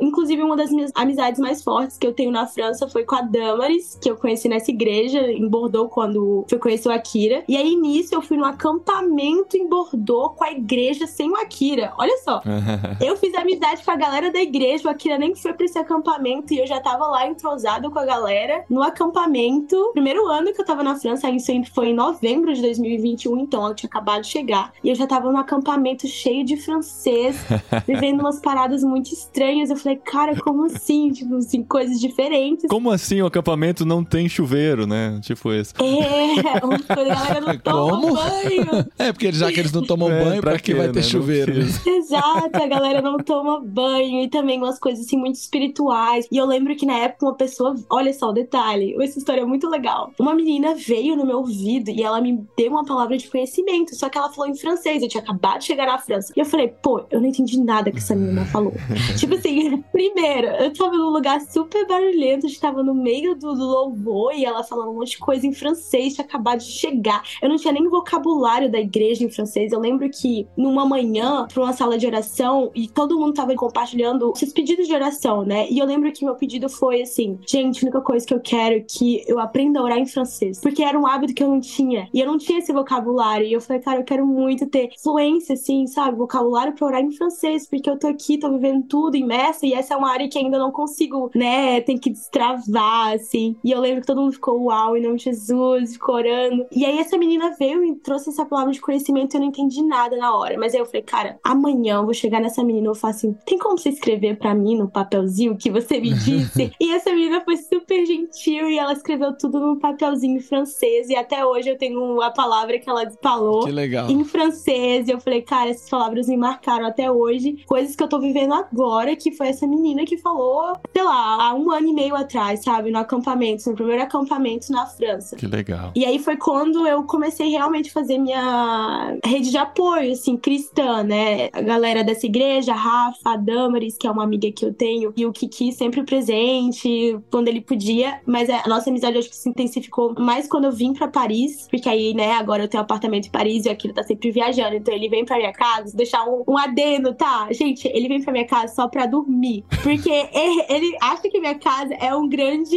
Inclusive, 0.00 0.42
uma 0.42 0.56
das 0.56 0.70
minhas 0.70 0.90
amizades 0.94 1.40
mais 1.40 1.62
fortes 1.62 1.98
que 1.98 2.06
eu 2.06 2.12
tenho 2.12 2.30
na 2.30 2.46
França 2.46 2.88
foi 2.88 3.04
com 3.04 3.14
a 3.14 3.22
Damaris, 3.22 3.98
que 4.00 4.10
eu 4.10 4.16
conheci 4.16 4.48
nessa 4.48 4.70
igreja 4.70 5.20
em 5.30 5.48
Bordeaux 5.48 5.92
quando 5.92 6.44
fui 6.48 6.58
conhecer 6.58 6.88
o 6.88 6.92
Akira. 6.92 7.44
E 7.48 7.56
aí, 7.56 7.76
nisso, 7.76 8.14
eu 8.14 8.22
fui 8.22 8.36
num 8.36 8.44
acampamento 8.44 9.56
em 9.56 9.68
Bordeaux 9.68 10.36
com 10.36 10.44
a 10.44 10.52
igreja 10.52 11.06
sem 11.06 11.30
o 11.30 11.36
Akira. 11.36 11.92
Olha 11.98 12.16
só. 12.18 12.42
eu 13.00 13.16
fiz 13.16 13.34
amizade 13.34 13.84
com 13.84 13.90
a 13.90 13.96
galera 13.96 14.30
da 14.30 14.40
igreja, 14.40 14.88
o 14.88 14.90
Akira 14.90 15.18
nem 15.18 15.34
foi 15.34 15.52
pra 15.52 15.64
esse 15.64 15.78
acampamento 15.78 16.52
e 16.52 16.58
eu 16.58 16.66
já 16.66 16.80
tava 16.80 17.06
lá 17.06 17.26
entrosado 17.26 17.90
com 17.90 17.98
a 17.98 18.04
galera 18.04 18.64
no 18.68 18.82
acampamento. 18.82 19.90
Primeiro 19.92 20.26
ano 20.26 20.52
que 20.52 20.60
eu 20.60 20.64
tava 20.64 20.82
na 20.82 20.96
França, 20.96 21.30
isso 21.30 21.52
foi 21.72 21.88
em 21.88 21.94
novembro 21.94 22.52
de 22.52 22.60
2021, 22.62 23.38
então 23.38 23.66
eu 23.68 23.74
tinha 23.74 23.88
acabado 23.88 24.22
de 24.22 24.28
chegar. 24.28 24.72
E 24.82 24.88
eu 24.88 24.94
já 24.94 25.06
tava 25.06 25.30
no 25.30 25.38
acampamento 25.38 26.06
cheio 26.06 26.44
de 26.44 26.56
francês, 26.64 27.36
vivendo 27.86 28.20
umas 28.20 28.40
paradas 28.40 28.82
muito 28.82 29.12
estranhas. 29.12 29.70
Eu 29.70 29.76
falei, 29.76 29.98
cara, 29.98 30.36
como 30.40 30.64
assim? 30.66 31.10
Tipo, 31.10 31.36
assim, 31.36 31.62
coisas 31.62 32.00
diferentes. 32.00 32.66
Como 32.68 32.90
assim 32.90 33.20
o 33.22 33.26
acampamento 33.26 33.84
não 33.84 34.04
tem 34.04 34.28
chuveiro, 34.28 34.86
né? 34.86 35.20
Tipo 35.22 35.52
esse. 35.52 35.74
É, 35.78 36.64
uma 36.64 36.78
coisa, 36.78 37.12
a 37.12 37.14
galera 37.14 37.40
não 37.40 37.58
toma 37.58 38.00
banho. 38.12 38.86
É, 38.98 39.12
porque 39.12 39.32
já 39.32 39.50
que 39.52 39.60
eles 39.60 39.72
não 39.72 39.82
tomam 39.82 40.04
É, 40.14 40.24
banho, 40.24 40.40
pra 40.40 40.52
pra 40.52 40.60
que 40.60 40.74
vai 40.74 40.86
né? 40.86 40.92
ter 40.92 41.02
chuveiro? 41.02 41.52
né? 41.54 41.66
Exato, 41.86 42.56
a 42.62 42.66
galera 42.66 43.00
não 43.02 43.16
toma 43.18 43.60
banho 43.60 44.22
e 44.22 44.28
também 44.28 44.58
umas 44.58 44.78
coisas 44.78 45.04
assim 45.06 45.16
muito 45.16 45.36
espirituais. 45.36 46.26
E 46.30 46.36
eu 46.36 46.46
lembro 46.46 46.74
que 46.76 46.86
na 46.86 46.98
época 46.98 47.26
uma 47.26 47.34
pessoa, 47.34 47.74
olha 47.90 48.12
só 48.12 48.30
o 48.30 48.32
detalhe, 48.32 48.94
essa 49.02 49.18
história 49.18 49.40
é 49.40 49.44
muito 49.44 49.68
legal. 49.68 50.12
Uma 50.18 50.34
menina 50.34 50.74
veio 50.74 51.16
no 51.16 51.26
meu 51.26 51.38
ouvido 51.38 51.90
e 51.90 52.02
ela 52.02 52.20
me 52.20 52.44
deu 52.56 52.70
uma 52.70 52.84
palavra 52.84 53.16
de 53.16 53.28
conhecimento, 53.28 53.94
só 53.96 54.08
que 54.08 54.18
ela 54.18 54.30
falou 54.30 54.50
em 54.50 54.56
francês. 54.56 55.02
Eu 55.02 55.08
tinha 55.08 55.22
acabado 55.22 55.60
de 55.60 55.64
chegar 55.66 55.86
na 55.86 55.98
França. 55.98 56.32
E 56.36 56.40
eu 56.40 56.44
falei, 56.54 56.68
pô, 56.68 57.04
eu 57.10 57.20
não 57.20 57.28
entendi 57.28 57.60
nada 57.60 57.90
que 57.90 57.98
essa 57.98 58.14
menina 58.14 58.44
falou. 58.44 58.72
tipo 59.18 59.34
assim, 59.34 59.82
primeiro, 59.90 60.46
eu 60.48 60.72
tava 60.72 60.96
num 60.96 61.10
lugar 61.10 61.40
super 61.40 61.86
barulhento, 61.86 62.46
a 62.46 62.48
gente 62.48 62.60
tava 62.60 62.82
no 62.82 62.94
meio 62.94 63.34
do, 63.34 63.54
do 63.54 63.64
louvor 63.64 64.32
e 64.32 64.44
ela 64.44 64.62
falando 64.62 64.90
um 64.90 64.94
monte 64.94 65.12
de 65.12 65.18
coisa 65.18 65.46
em 65.46 65.52
francês, 65.52 66.14
tinha 66.14 66.24
acabado 66.24 66.60
de 66.60 66.70
chegar. 66.70 67.22
Eu 67.42 67.48
não 67.48 67.56
tinha 67.56 67.72
nem 67.72 67.88
vocabulário 67.88 68.70
da 68.70 68.78
igreja 68.78 69.24
em 69.24 69.30
francês. 69.30 69.72
Eu 69.72 69.80
lembro 69.80 70.08
que 70.08 70.46
numa 70.56 70.86
manhã, 70.86 71.46
pra 71.52 71.62
uma 71.62 71.72
sala 71.72 71.98
de 71.98 72.06
oração, 72.06 72.70
e 72.74 72.88
todo 72.88 73.18
mundo 73.18 73.34
tava 73.34 73.54
compartilhando 73.54 74.32
seus 74.36 74.52
pedidos 74.52 74.86
de 74.86 74.94
oração, 74.94 75.44
né? 75.44 75.68
E 75.68 75.78
eu 75.78 75.86
lembro 75.86 76.10
que 76.12 76.24
meu 76.24 76.36
pedido 76.36 76.68
foi 76.68 77.02
assim: 77.02 77.38
gente, 77.46 77.80
a 77.80 77.82
única 77.82 78.00
coisa 78.00 78.24
que 78.24 78.34
eu 78.34 78.40
quero 78.40 78.76
é 78.76 78.80
que 78.80 79.24
eu 79.26 79.40
aprenda 79.40 79.80
a 79.80 79.82
orar 79.82 79.98
em 79.98 80.06
francês. 80.06 80.60
Porque 80.60 80.82
era 80.82 80.98
um 80.98 81.06
hábito 81.06 81.34
que 81.34 81.42
eu 81.42 81.48
não 81.48 81.60
tinha. 81.60 82.08
E 82.14 82.20
eu 82.20 82.26
não 82.26 82.38
tinha 82.38 82.60
esse 82.60 82.72
vocabulário. 82.72 83.46
E 83.46 83.52
eu 83.52 83.60
falei, 83.60 83.82
cara, 83.82 84.00
eu 84.00 84.04
quero 84.04 84.26
muito 84.26 84.66
ter 84.66 84.90
fluência, 85.02 85.54
assim, 85.54 85.86
sabe? 85.86 86.16
Vocabulário 86.16 86.43
pra 86.50 86.86
orar 86.86 87.02
em 87.02 87.12
francês. 87.12 87.66
Porque 87.68 87.88
eu 87.88 87.98
tô 87.98 88.06
aqui, 88.06 88.38
tô 88.38 88.50
vivendo 88.50 88.84
tudo 88.86 89.16
imersa. 89.16 89.66
E 89.66 89.72
essa 89.72 89.94
é 89.94 89.96
uma 89.96 90.10
área 90.10 90.28
que 90.28 90.38
ainda 90.38 90.58
não 90.58 90.70
consigo, 90.70 91.30
né? 91.34 91.80
Tem 91.80 91.98
que 91.98 92.10
destravar, 92.10 93.14
assim. 93.14 93.56
E 93.64 93.70
eu 93.70 93.80
lembro 93.80 94.00
que 94.00 94.06
todo 94.06 94.20
mundo 94.20 94.32
ficou, 94.32 94.64
uau, 94.64 94.96
em 94.96 95.02
nome 95.02 95.16
de 95.16 95.24
Jesus, 95.24 95.94
ficou 95.94 96.16
orando. 96.16 96.66
E 96.72 96.84
aí 96.84 96.98
essa 96.98 97.16
menina 97.18 97.54
veio 97.58 97.84
e 97.84 97.94
trouxe 97.96 98.30
essa 98.30 98.44
palavra 98.44 98.72
de 98.72 98.80
conhecimento 98.80 99.34
e 99.34 99.36
eu 99.36 99.40
não 99.40 99.48
entendi 99.48 99.82
nada 99.82 100.16
na 100.16 100.36
hora. 100.36 100.56
Mas 100.58 100.74
aí 100.74 100.80
eu 100.80 100.86
falei, 100.86 101.02
cara, 101.02 101.38
amanhã 101.42 101.96
eu 101.96 102.04
vou 102.04 102.14
chegar 102.14 102.40
nessa 102.40 102.62
menina 102.62 102.86
e 102.86 102.88
eu 102.88 102.92
vou 102.92 103.00
falar 103.00 103.14
assim: 103.14 103.36
tem 103.46 103.58
como 103.58 103.78
você 103.78 103.88
escrever 103.90 104.38
pra 104.38 104.54
mim 104.54 104.76
no 104.76 104.88
papelzinho 104.88 105.56
que 105.56 105.70
você 105.70 106.00
me 106.00 106.12
disse? 106.12 106.72
e 106.80 106.92
essa 106.92 107.10
menina 107.12 107.40
foi 107.42 107.56
super 107.56 108.04
gentil 108.04 108.68
e 108.68 108.78
ela 108.78 108.92
escreveu 108.92 109.36
tudo 109.36 109.60
num 109.60 109.78
papelzinho 109.78 110.36
em 110.36 110.40
francês. 110.40 111.08
E 111.08 111.16
até 111.16 111.44
hoje 111.44 111.70
eu 111.70 111.78
tenho 111.78 112.20
a 112.20 112.30
palavra 112.30 112.78
que 112.78 112.88
ela 112.88 113.10
falou 113.22 113.64
Que 113.64 113.72
legal. 113.72 114.10
em 114.10 114.24
francês. 114.24 115.08
E 115.08 115.12
eu 115.12 115.20
falei, 115.20 115.42
cara, 115.42 115.70
essas 115.70 115.88
palavras 115.88 116.28
me 116.34 116.40
marcaram 116.40 116.86
até 116.86 117.10
hoje. 117.10 117.64
Coisas 117.66 117.94
que 117.94 118.02
eu 118.02 118.08
tô 118.08 118.18
vivendo 118.18 118.52
agora, 118.52 119.14
que 119.16 119.32
foi 119.32 119.48
essa 119.48 119.66
menina 119.66 120.04
que 120.04 120.16
falou, 120.16 120.72
sei 120.92 121.02
lá, 121.02 121.48
há 121.48 121.54
um 121.54 121.70
ano 121.70 121.88
e 121.88 121.92
meio 121.92 122.16
atrás, 122.16 122.62
sabe? 122.62 122.90
No 122.90 122.98
acampamento, 122.98 123.68
no 123.68 123.76
primeiro 123.76 124.02
acampamento 124.02 124.70
na 124.72 124.86
França. 124.86 125.36
Que 125.36 125.46
legal. 125.46 125.92
E 125.94 126.04
aí 126.04 126.18
foi 126.18 126.36
quando 126.36 126.86
eu 126.86 127.04
comecei 127.04 127.48
realmente 127.48 127.90
a 127.90 127.92
fazer 127.92 128.18
minha 128.18 129.16
rede 129.24 129.50
de 129.50 129.58
apoio, 129.58 130.12
assim, 130.12 130.36
cristã, 130.36 131.02
né? 131.02 131.48
A 131.52 131.62
galera 131.62 132.02
dessa 132.02 132.26
igreja, 132.26 132.72
a 132.72 132.76
Rafa, 132.76 133.18
a 133.24 133.36
Damaris, 133.36 133.96
que 133.96 134.06
é 134.06 134.10
uma 134.10 134.24
amiga 134.24 134.50
que 134.50 134.64
eu 134.64 134.72
tenho, 134.72 135.12
e 135.16 135.26
o 135.26 135.32
Kiki 135.32 135.72
sempre 135.72 136.02
presente, 136.02 137.18
quando 137.30 137.48
ele 137.48 137.60
podia. 137.60 138.20
Mas 138.26 138.48
a 138.50 138.66
nossa 138.66 138.90
amizade 138.90 139.18
acho 139.18 139.28
que 139.28 139.36
se 139.36 139.48
intensificou 139.48 140.14
mais 140.18 140.48
quando 140.48 140.64
eu 140.64 140.72
vim 140.72 140.92
pra 140.92 141.08
Paris, 141.08 141.66
porque 141.70 141.88
aí, 141.88 142.14
né, 142.14 142.32
agora 142.32 142.64
eu 142.64 142.68
tenho 142.68 142.82
um 142.82 142.84
apartamento 142.84 143.26
em 143.26 143.30
Paris 143.30 143.64
e 143.64 143.68
aquilo 143.68 143.94
tá 143.94 144.02
sempre 144.02 144.30
viajando. 144.30 144.76
Então 144.76 144.94
ele 144.94 145.08
vem 145.08 145.24
pra 145.24 145.36
minha 145.36 145.52
casa, 145.52 145.94
vou 145.96 146.06
um, 146.28 146.44
um 146.48 146.58
adendo, 146.58 147.14
tá? 147.14 147.48
Gente, 147.50 147.88
ele 147.88 148.08
vem 148.08 148.22
pra 148.22 148.32
minha 148.32 148.46
casa 148.46 148.74
só 148.74 148.88
pra 148.88 149.06
dormir. 149.06 149.64
Porque 149.82 150.10
ele, 150.32 150.64
ele 150.68 150.96
acha 151.00 151.22
que 151.28 151.40
minha 151.40 151.54
casa 151.54 151.94
é 151.94 152.14
um 152.14 152.28
grande. 152.28 152.76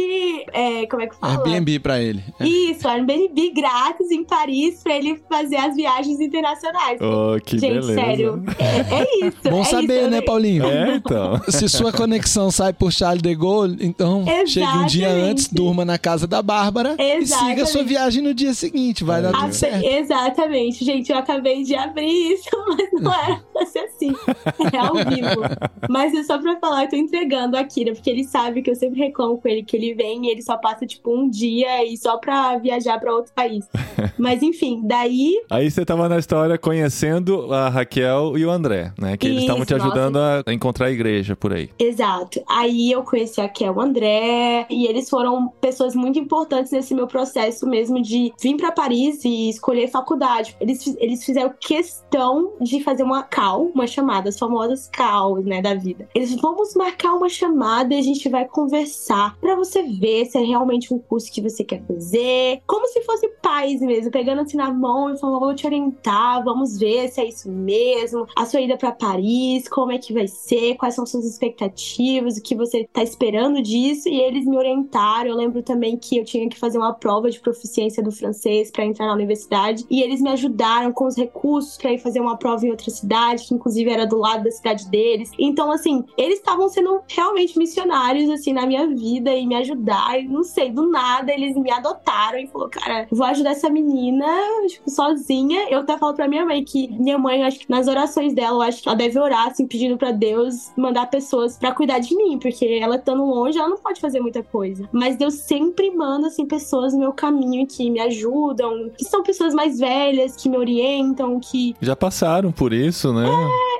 é, 0.52 0.86
como 0.86 1.02
é 1.02 1.06
que 1.06 1.16
fala? 1.16 1.34
Airbnb 1.34 1.78
pra 1.80 2.00
ele. 2.00 2.22
É. 2.38 2.46
Isso, 2.46 2.86
Airbnb 2.88 3.50
grátis 3.50 4.10
em 4.10 4.24
Paris 4.24 4.82
pra 4.82 4.96
ele 4.96 5.20
fazer 5.28 5.56
as 5.56 5.74
viagens 5.76 6.20
internacionais. 6.20 6.98
Oh, 7.00 7.38
que 7.40 7.58
Gente, 7.58 7.80
beleza. 7.80 7.94
sério, 7.94 8.42
é, 8.58 8.94
é 9.00 9.26
isso. 9.26 9.38
Bom 9.50 9.60
é 9.60 9.64
saber, 9.64 10.00
isso, 10.02 10.10
né, 10.10 10.18
eu- 10.18 10.24
Paulinho? 10.24 10.64
É, 10.66 10.94
então. 10.96 11.40
Se 11.48 11.68
sua 11.68 11.92
conexão 11.92 12.50
sai 12.50 12.72
por 12.72 12.92
Charles 12.92 13.22
de 13.22 13.34
Gaulle, 13.34 13.76
então 13.80 14.24
chegue 14.46 14.66
um 14.66 14.86
dia 14.86 15.06
Exatamente. 15.06 15.30
antes, 15.30 15.48
durma 15.52 15.84
na 15.84 15.98
casa 15.98 16.26
da 16.26 16.42
Bárbara 16.42 16.96
e 16.98 17.26
siga 17.26 17.62
a 17.62 17.66
sua 17.66 17.80
Exatamente. 17.82 17.88
viagem 17.88 18.22
no 18.22 18.34
dia 18.34 18.54
seguinte. 18.54 19.04
Vai 19.04 19.22
dar 19.22 19.30
É. 19.30 19.32
tudo 19.32 19.52
certo. 19.52 19.84
Exatamente, 19.84 20.84
gente, 20.84 21.10
eu 21.10 21.18
acabei 21.18 21.62
de 21.62 21.74
abrir 21.74 22.32
isso, 22.34 22.48
mas 22.68 22.88
não 22.92 23.12
era 23.34 23.44
pra 23.52 23.66
ser 23.66 23.80
assim. 23.80 24.12
É 24.72 24.78
ao 24.78 24.94
vivo. 24.94 25.42
Mas 25.88 26.14
é 26.14 26.22
só 26.22 26.38
pra 26.38 26.58
falar, 26.58 26.84
eu 26.84 26.90
tô 26.90 26.96
entregando 26.96 27.56
a 27.56 27.64
Kira, 27.64 27.92
porque 27.92 28.10
ele 28.10 28.24
sabe 28.24 28.60
que 28.60 28.70
eu 28.70 28.74
sempre 28.74 28.98
reclamo 28.98 29.38
com 29.38 29.48
ele 29.48 29.62
que 29.62 29.76
ele 29.76 29.94
vem 29.94 30.26
e 30.26 30.30
ele 30.30 30.42
só 30.42 30.56
passa, 30.56 30.86
tipo, 30.86 31.14
um 31.14 31.28
dia 31.28 31.84
e 31.84 31.96
só 31.96 32.18
pra 32.18 32.58
viajar 32.58 32.98
pra 33.00 33.14
outro 33.14 33.32
país. 33.32 33.66
Mas 34.18 34.42
enfim, 34.42 34.82
daí 34.84 35.38
Aí 35.50 35.70
você 35.70 35.84
tava 35.84 36.08
na 36.08 36.18
história 36.18 36.58
conhecendo 36.58 37.52
a 37.52 37.68
Raquel 37.68 38.36
e 38.36 38.44
o 38.44 38.50
André, 38.50 38.92
né? 38.98 39.16
Que 39.16 39.28
eles 39.28 39.42
estavam 39.42 39.64
te 39.64 39.74
ajudando 39.74 40.18
a 40.18 40.42
encontrar 40.52 40.86
a 40.86 40.90
igreja 40.90 41.34
por 41.34 41.52
aí. 41.52 41.70
Exato. 41.78 42.42
Aí 42.48 42.90
eu 42.90 43.02
conheci 43.02 43.40
a 43.40 43.48
Kel 43.48 43.80
André 43.80 44.66
e 44.68 44.86
eles 44.86 45.08
foram 45.08 45.48
pessoas 45.60 45.94
muito 45.94 46.18
importantes 46.18 46.72
nesse 46.72 46.94
meu 46.94 47.06
processo 47.06 47.66
mesmo 47.66 48.00
de 48.02 48.32
vir 48.40 48.56
pra 48.56 48.72
Paris 48.72 49.24
e 49.24 49.48
escolher 49.48 49.88
faculdade. 49.88 50.56
Eles, 50.60 50.86
eles 50.98 51.24
fizeram 51.24 51.52
questão 51.60 52.52
de 52.60 52.82
fazer 52.82 53.02
uma 53.02 53.17
call, 53.22 53.70
uma 53.74 53.86
chamada, 53.86 54.28
as 54.28 54.38
famosas 54.38 54.88
calls, 54.88 55.44
né, 55.44 55.60
da 55.60 55.74
vida. 55.74 56.08
Eles 56.14 56.34
vamos 56.36 56.74
marcar 56.74 57.14
uma 57.14 57.28
chamada 57.28 57.94
e 57.94 57.98
a 57.98 58.02
gente 58.02 58.28
vai 58.28 58.46
conversar 58.46 59.36
pra 59.40 59.54
você 59.54 59.82
ver 59.82 60.26
se 60.26 60.38
é 60.38 60.42
realmente 60.42 60.92
um 60.92 60.98
curso 60.98 61.32
que 61.32 61.40
você 61.40 61.64
quer 61.64 61.82
fazer. 61.86 62.60
Como 62.66 62.86
se 62.88 63.02
fosse 63.02 63.28
pais 63.42 63.80
mesmo, 63.80 64.10
pegando 64.10 64.42
assim 64.42 64.56
na 64.56 64.72
mão 64.72 65.12
e 65.12 65.18
falando, 65.18 65.40
vou 65.40 65.54
te 65.54 65.66
orientar, 65.66 66.42
vamos 66.44 66.78
ver 66.78 67.08
se 67.08 67.20
é 67.20 67.28
isso 67.28 67.50
mesmo. 67.50 68.26
A 68.36 68.44
sua 68.46 68.60
ida 68.60 68.76
pra 68.76 68.92
Paris, 68.92 69.68
como 69.68 69.92
é 69.92 69.98
que 69.98 70.12
vai 70.12 70.28
ser, 70.28 70.76
quais 70.76 70.94
são 70.94 71.06
suas 71.06 71.24
expectativas, 71.24 72.36
o 72.36 72.42
que 72.42 72.54
você 72.54 72.88
tá 72.92 73.02
esperando 73.02 73.62
disso. 73.62 74.08
E 74.08 74.20
eles 74.20 74.46
me 74.46 74.56
orientaram. 74.56 75.30
Eu 75.30 75.36
lembro 75.36 75.62
também 75.62 75.96
que 75.96 76.18
eu 76.18 76.24
tinha 76.24 76.48
que 76.48 76.58
fazer 76.58 76.78
uma 76.78 76.94
prova 76.94 77.30
de 77.30 77.40
proficiência 77.40 78.02
do 78.02 78.12
francês 78.12 78.70
pra 78.70 78.84
entrar 78.84 79.06
na 79.06 79.14
universidade. 79.14 79.84
E 79.90 80.02
eles 80.02 80.20
me 80.20 80.30
ajudaram 80.30 80.92
com 80.92 81.06
os 81.06 81.16
recursos 81.16 81.76
pra 81.76 81.92
ir 81.92 81.98
fazer 81.98 82.20
uma 82.20 82.36
prova 82.36 82.66
em 82.66 82.70
outra 82.70 82.90
cidade, 82.90 83.07
que 83.46 83.54
inclusive 83.54 83.90
era 83.90 84.06
do 84.06 84.18
lado 84.18 84.44
da 84.44 84.50
cidade 84.50 84.88
deles. 84.88 85.30
Então, 85.38 85.70
assim, 85.70 86.04
eles 86.16 86.38
estavam 86.38 86.68
sendo 86.68 87.00
realmente 87.08 87.58
missionários, 87.58 88.30
assim, 88.30 88.52
na 88.52 88.66
minha 88.66 88.86
vida 88.86 89.34
e 89.34 89.46
me 89.46 89.54
ajudar. 89.56 90.20
E 90.20 90.28
não 90.28 90.42
sei, 90.42 90.70
do 90.70 90.90
nada 90.90 91.32
eles 91.32 91.56
me 91.56 91.70
adotaram 91.70 92.38
e 92.38 92.46
falou, 92.46 92.68
cara, 92.68 93.06
vou 93.10 93.26
ajudar 93.26 93.50
essa 93.50 93.70
menina, 93.70 94.26
tipo, 94.68 94.90
sozinha. 94.90 95.68
Eu 95.70 95.80
até 95.80 95.96
falo 95.96 96.14
pra 96.14 96.28
minha 96.28 96.44
mãe 96.44 96.64
que 96.64 96.88
minha 96.88 97.18
mãe, 97.18 97.44
acho 97.44 97.60
que 97.60 97.70
nas 97.70 97.86
orações 97.88 98.32
dela, 98.32 98.58
eu 98.58 98.62
acho 98.62 98.82
que 98.82 98.88
ela 98.88 98.96
deve 98.96 99.18
orar, 99.18 99.48
assim, 99.48 99.66
pedindo 99.66 99.96
pra 99.96 100.10
Deus 100.10 100.72
mandar 100.76 101.06
pessoas 101.06 101.56
pra 101.58 101.72
cuidar 101.72 101.98
de 101.98 102.14
mim, 102.16 102.38
porque 102.38 102.64
ela 102.80 102.96
estando 102.96 103.24
longe, 103.24 103.58
ela 103.58 103.68
não 103.68 103.78
pode 103.78 104.00
fazer 104.00 104.20
muita 104.20 104.42
coisa. 104.42 104.88
Mas 104.92 105.16
Deus 105.16 105.34
sempre 105.34 105.90
manda, 105.90 106.28
assim, 106.28 106.46
pessoas 106.46 106.92
no 106.92 107.00
meu 107.00 107.12
caminho 107.12 107.66
que 107.66 107.90
me 107.90 108.00
ajudam, 108.00 108.90
que 108.96 109.04
são 109.04 109.22
pessoas 109.22 109.54
mais 109.54 109.78
velhas, 109.78 110.36
que 110.36 110.48
me 110.48 110.56
orientam, 110.56 111.38
que 111.40 111.74
Já 111.80 111.94
passaram 111.94 112.50
por 112.50 112.72
isso, 112.72 112.97
né? 113.12 113.28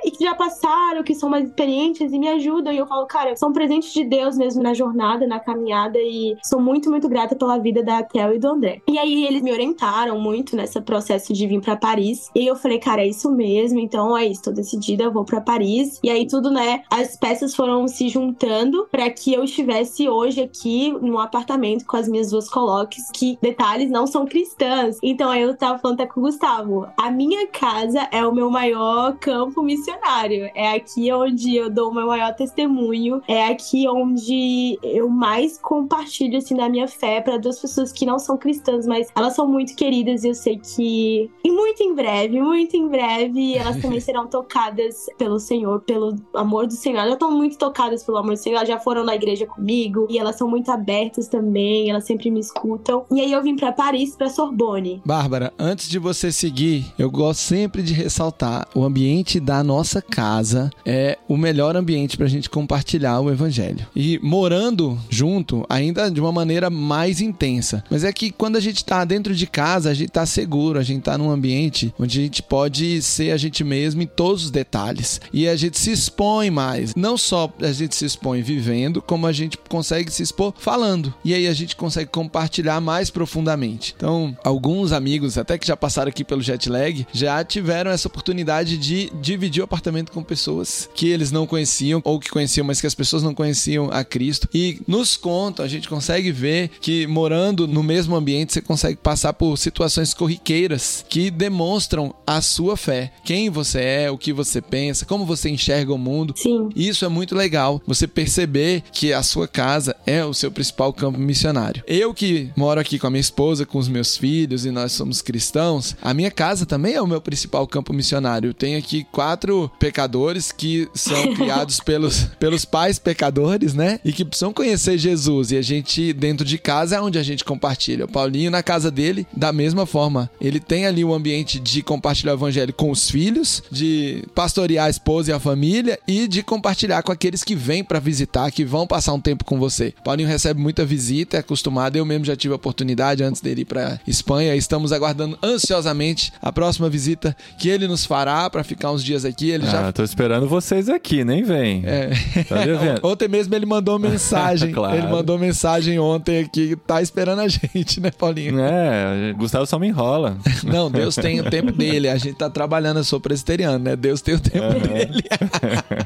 e 0.03 0.11
que 0.11 0.23
já 0.23 0.35
passaram, 0.35 1.03
que 1.03 1.15
são 1.15 1.29
mais 1.29 1.45
experientes 1.45 2.11
e 2.11 2.19
me 2.19 2.27
ajudam. 2.29 2.73
E 2.73 2.77
eu 2.77 2.87
falo, 2.87 3.05
cara, 3.05 3.35
são 3.35 3.51
presentes 3.51 3.93
de 3.93 4.03
Deus 4.03 4.37
mesmo 4.37 4.61
na 4.61 4.73
jornada, 4.73 5.27
na 5.27 5.39
caminhada. 5.39 5.97
E 5.99 6.35
sou 6.43 6.59
muito, 6.59 6.89
muito 6.89 7.07
grata 7.07 7.35
pela 7.35 7.57
vida 7.57 7.83
da 7.83 8.03
Kel 8.03 8.35
e 8.35 8.39
do 8.39 8.47
André. 8.47 8.81
E 8.87 8.97
aí 8.97 9.25
eles 9.25 9.41
me 9.41 9.51
orientaram 9.51 10.19
muito 10.19 10.55
nesse 10.55 10.79
processo 10.81 11.33
de 11.33 11.47
vir 11.47 11.61
pra 11.61 11.75
Paris. 11.75 12.29
E 12.35 12.45
eu 12.45 12.55
falei, 12.55 12.79
cara, 12.79 13.01
é 13.01 13.07
isso 13.07 13.31
mesmo. 13.31 13.79
Então 13.79 14.17
é 14.17 14.25
isso, 14.25 14.43
tô 14.43 14.51
decidida, 14.51 15.03
eu 15.03 15.11
vou 15.11 15.25
pra 15.25 15.41
Paris. 15.41 15.99
E 16.03 16.09
aí 16.09 16.27
tudo, 16.27 16.49
né? 16.49 16.83
As 16.89 17.17
peças 17.17 17.55
foram 17.55 17.87
se 17.87 18.09
juntando 18.09 18.87
pra 18.91 19.09
que 19.09 19.33
eu 19.33 19.43
estivesse 19.43 20.07
hoje 20.07 20.41
aqui 20.41 20.91
num 21.01 21.19
apartamento 21.19 21.85
com 21.85 21.97
as 21.97 22.07
minhas 22.07 22.31
duas 22.31 22.49
coloques, 22.49 23.09
que, 23.13 23.37
detalhes, 23.41 23.89
não 23.89 24.07
são 24.07 24.25
cristãs. 24.25 24.97
Então 25.03 25.29
aí 25.29 25.41
eu 25.41 25.55
tava 25.55 25.79
falando 25.79 26.01
até 26.01 26.11
com 26.11 26.19
o 26.19 26.23
Gustavo. 26.23 26.87
A 26.97 27.11
minha 27.11 27.47
casa 27.47 28.07
é 28.11 28.25
o 28.25 28.33
meu 28.33 28.49
maior 28.49 29.08
campo 29.13 29.61
missionário 29.61 29.89
missionário. 29.89 30.49
É 30.53 30.75
aqui 30.75 31.11
onde 31.11 31.55
eu 31.55 31.69
dou 31.69 31.89
o 31.89 31.93
meu 31.93 32.07
maior 32.07 32.33
testemunho. 32.33 33.21
É 33.27 33.47
aqui 33.47 33.87
onde 33.87 34.77
eu 34.83 35.09
mais 35.09 35.57
compartilho 35.57 36.37
assim 36.37 36.55
da 36.55 36.69
minha 36.69 36.87
fé 36.87 37.21
para 37.21 37.37
duas 37.37 37.59
pessoas 37.59 37.91
que 37.91 38.05
não 38.05 38.19
são 38.19 38.37
cristãs, 38.37 38.85
mas 38.85 39.07
elas 39.15 39.33
são 39.33 39.47
muito 39.47 39.75
queridas 39.75 40.23
e 40.23 40.29
eu 40.29 40.35
sei 40.35 40.57
que 40.57 41.29
e 41.43 41.51
muito 41.51 41.81
em 41.81 41.93
breve, 41.93 42.41
muito 42.41 42.75
em 42.75 42.87
breve, 42.87 43.55
elas 43.55 43.77
também 43.81 43.99
serão 43.99 44.27
tocadas 44.27 45.07
pelo 45.17 45.39
Senhor, 45.39 45.81
pelo 45.81 46.15
amor 46.33 46.67
do 46.67 46.73
Senhor. 46.73 46.99
Elas 46.99 47.13
estão 47.13 47.31
muito 47.31 47.57
tocadas 47.57 48.03
pelo 48.03 48.17
amor 48.17 48.33
do 48.33 48.37
Senhor, 48.37 48.57
elas 48.57 48.67
já 48.67 48.79
foram 48.79 49.03
na 49.03 49.15
igreja 49.15 49.45
comigo 49.45 50.07
e 50.09 50.17
elas 50.17 50.37
são 50.37 50.47
muito 50.47 50.69
abertas 50.69 51.27
também, 51.27 51.89
elas 51.89 52.05
sempre 52.05 52.29
me 52.29 52.39
escutam. 52.39 53.05
E 53.11 53.21
aí 53.21 53.31
eu 53.31 53.41
vim 53.41 53.55
para 53.55 53.71
Paris, 53.71 54.15
para 54.15 54.29
Sorbonne. 54.29 55.01
Bárbara, 55.05 55.53
antes 55.57 55.87
de 55.89 55.99
você 55.99 56.31
seguir, 56.31 56.93
eu 56.97 57.09
gosto 57.09 57.39
sempre 57.39 57.81
de 57.81 57.93
ressaltar 57.93 58.67
o 58.75 58.83
ambiente 58.83 58.98
da 59.39 59.63
nossa 59.63 60.01
casa 60.01 60.69
é 60.85 61.17
o 61.27 61.37
melhor 61.37 61.77
ambiente 61.77 62.17
para 62.17 62.25
a 62.25 62.29
gente 62.29 62.49
compartilhar 62.49 63.21
o 63.21 63.31
evangelho. 63.31 63.87
E 63.95 64.19
morando 64.21 64.99
junto, 65.09 65.65
ainda 65.69 66.11
de 66.11 66.19
uma 66.19 66.33
maneira 66.33 66.69
mais 66.69 67.21
intensa. 67.21 67.81
Mas 67.89 68.03
é 68.03 68.11
que 68.11 68.29
quando 68.29 68.57
a 68.57 68.59
gente 68.59 68.83
tá 68.83 69.05
dentro 69.05 69.33
de 69.33 69.47
casa, 69.47 69.89
a 69.89 69.93
gente 69.93 70.09
tá 70.09 70.25
seguro, 70.25 70.77
a 70.77 70.83
gente 70.83 71.03
tá 71.03 71.17
num 71.17 71.31
ambiente 71.31 71.93
onde 71.97 72.19
a 72.19 72.23
gente 72.23 72.43
pode 72.43 73.01
ser 73.01 73.31
a 73.31 73.37
gente 73.37 73.63
mesmo 73.63 74.01
em 74.01 74.05
todos 74.05 74.45
os 74.45 74.51
detalhes. 74.51 75.21
E 75.31 75.47
a 75.47 75.55
gente 75.55 75.79
se 75.79 75.91
expõe 75.91 76.49
mais. 76.49 76.93
Não 76.93 77.17
só 77.17 77.49
a 77.61 77.71
gente 77.71 77.95
se 77.95 78.03
expõe 78.03 78.41
vivendo, 78.41 79.01
como 79.01 79.25
a 79.27 79.31
gente 79.31 79.57
consegue 79.69 80.11
se 80.11 80.23
expor 80.23 80.53
falando. 80.57 81.13
E 81.23 81.33
aí 81.33 81.47
a 81.47 81.53
gente 81.53 81.73
consegue 81.75 82.09
compartilhar 82.11 82.81
mais 82.81 83.09
profundamente. 83.09 83.93
Então, 83.95 84.37
alguns 84.43 84.91
amigos, 84.91 85.37
até 85.37 85.57
que 85.57 85.65
já 85.65 85.77
passaram 85.77 86.09
aqui 86.09 86.25
pelo 86.25 86.41
jet 86.41 86.69
lag, 86.69 87.07
já 87.13 87.41
tiveram 87.45 87.91
essa 87.91 88.09
oportunidade 88.09 88.77
de 88.77 88.88
dividir 89.21 89.61
o 89.61 89.65
apartamento 89.65 90.11
com 90.11 90.23
pessoas 90.23 90.89
que 90.93 91.09
eles 91.09 91.31
não 91.31 91.45
conheciam 91.45 92.01
ou 92.03 92.19
que 92.19 92.29
conheciam, 92.29 92.65
mas 92.65 92.81
que 92.81 92.87
as 92.87 92.95
pessoas 92.95 93.23
não 93.23 93.33
conheciam 93.33 93.89
a 93.91 94.03
Cristo. 94.03 94.47
E 94.53 94.81
nos 94.87 95.17
contam, 95.17 95.63
a 95.63 95.67
gente 95.67 95.87
consegue 95.87 96.31
ver 96.31 96.69
que 96.81 97.07
morando 97.07 97.67
no 97.67 97.83
mesmo 97.83 98.15
ambiente 98.15 98.53
você 98.53 98.61
consegue 98.61 98.97
passar 98.97 99.33
por 99.33 99.57
situações 99.57 100.13
corriqueiras 100.13 101.05
que 101.07 101.29
demonstram 101.29 102.13
a 102.25 102.41
sua 102.41 102.75
fé, 102.75 103.11
quem 103.23 103.49
você 103.49 103.79
é, 103.79 104.11
o 104.11 104.17
que 104.17 104.33
você 104.33 104.61
pensa, 104.61 105.05
como 105.05 105.25
você 105.25 105.49
enxerga 105.49 105.93
o 105.93 105.97
mundo. 105.97 106.33
Sim. 106.37 106.69
Isso 106.75 107.05
é 107.05 107.09
muito 107.09 107.35
legal, 107.35 107.81
você 107.85 108.07
perceber 108.07 108.83
que 108.91 109.13
a 109.13 109.23
sua 109.23 109.47
casa 109.47 109.95
é 110.05 110.23
o 110.23 110.33
seu 110.33 110.51
principal 110.51 110.93
campo 110.93 111.19
missionário. 111.19 111.83
Eu 111.87 112.13
que 112.13 112.49
moro 112.55 112.79
aqui 112.79 112.97
com 112.97 113.07
a 113.07 113.09
minha 113.09 113.21
esposa, 113.21 113.65
com 113.65 113.77
os 113.77 113.87
meus 113.87 114.17
filhos 114.17 114.65
e 114.65 114.71
nós 114.71 114.91
somos 114.91 115.21
cristãos, 115.21 115.95
a 116.01 116.13
minha 116.13 116.31
casa 116.31 116.65
também 116.65 116.93
é 116.93 117.01
o 117.01 117.07
meu 117.07 117.21
principal 117.21 117.67
campo 117.67 117.93
missionário. 117.93 118.49
Eu 118.49 118.53
tenho 118.53 118.78
aqui 118.79 119.05
quatro 119.11 119.71
pecadores 119.79 120.51
que 120.51 120.89
são 120.93 121.33
criados 121.35 121.79
pelos, 121.79 122.25
pelos 122.39 122.65
pais 122.65 122.99
pecadores, 122.99 123.73
né? 123.73 123.99
E 124.03 124.11
que 124.11 124.25
precisam 124.25 124.53
conhecer 124.53 124.97
Jesus. 124.97 125.51
E 125.51 125.57
a 125.57 125.61
gente, 125.61 126.13
dentro 126.13 126.45
de 126.45 126.57
casa, 126.57 126.95
é 126.95 127.01
onde 127.01 127.19
a 127.19 127.23
gente 127.23 127.43
compartilha. 127.43 128.05
O 128.05 128.11
Paulinho, 128.11 128.51
na 128.51 128.63
casa 128.63 128.89
dele, 128.89 129.27
da 129.35 129.51
mesma 129.51 129.85
forma. 129.85 130.29
Ele 130.39 130.59
tem 130.59 130.85
ali 130.85 131.03
um 131.03 131.13
ambiente 131.13 131.59
de 131.59 131.81
compartilhar 131.81 132.33
o 132.33 132.35
evangelho 132.35 132.73
com 132.73 132.91
os 132.91 133.09
filhos, 133.09 133.63
de 133.71 134.23
pastorear 134.33 134.87
a 134.87 134.89
esposa 134.89 135.31
e 135.31 135.33
a 135.33 135.39
família 135.39 135.99
e 136.07 136.27
de 136.27 136.43
compartilhar 136.43 137.03
com 137.03 137.11
aqueles 137.11 137.43
que 137.43 137.55
vêm 137.55 137.83
para 137.83 137.99
visitar, 137.99 138.51
que 138.51 138.65
vão 138.65 138.87
passar 138.87 139.13
um 139.13 139.21
tempo 139.21 139.43
com 139.43 139.59
você. 139.59 139.93
O 139.99 140.03
Paulinho 140.03 140.27
recebe 140.27 140.59
muita 140.59 140.85
visita, 140.85 141.37
é 141.37 141.39
acostumado. 141.39 141.95
Eu 141.95 142.05
mesmo 142.05 142.25
já 142.25 142.35
tive 142.35 142.53
a 142.53 142.55
oportunidade 142.55 143.23
antes 143.23 143.41
dele 143.41 143.61
ir 143.61 143.65
para 143.65 143.99
Espanha. 144.07 144.55
Estamos 144.55 144.91
aguardando 144.91 145.37
ansiosamente 145.43 146.31
a 146.41 146.51
próxima 146.51 146.89
visita 146.89 147.35
que 147.57 147.69
ele 147.69 147.87
nos 147.87 148.05
fará 148.05 148.49
para 148.49 148.63
ficar 148.69 148.91
uns 148.91 149.03
dias 149.03 149.25
aqui. 149.25 149.49
Ele 149.49 149.65
ah, 149.67 149.71
já 149.71 149.91
tô 149.91 150.03
esperando 150.03 150.47
vocês 150.47 150.89
aqui, 150.89 151.23
nem 151.23 151.43
vem. 151.43 151.83
É. 151.85 152.09
Tá. 152.43 152.55
Ontem 153.07 153.27
mesmo 153.27 153.53
ele 153.55 153.65
mandou 153.65 153.99
mensagem. 153.99 154.69
Claro. 154.79 154.95
Ele 154.95 155.07
mandou 155.07 155.37
mensagem 155.37 155.99
ontem 155.99 156.39
aqui, 156.39 156.77
tá 156.87 157.01
esperando 157.01 157.39
a 157.39 157.47
gente, 157.47 157.99
né, 157.99 158.11
Paulinho? 158.11 158.59
É, 158.59 159.33
Gustavo 159.33 159.65
só 159.65 159.79
me 159.79 159.87
enrola. 159.87 160.37
Não, 160.63 160.91
Deus 160.91 161.15
tem 161.15 161.41
o 161.41 161.49
tempo 161.49 161.71
dele. 161.71 162.07
A 162.07 162.17
gente 162.17 162.35
tá 162.35 162.49
trabalhando, 162.49 162.97
eu 162.97 163.03
sou 163.03 163.19
presbiteriano, 163.19 163.83
né? 163.83 163.95
Deus 163.95 164.21
tem 164.21 164.35
o 164.35 164.39
tempo 164.39 164.79
dele. 164.79 165.23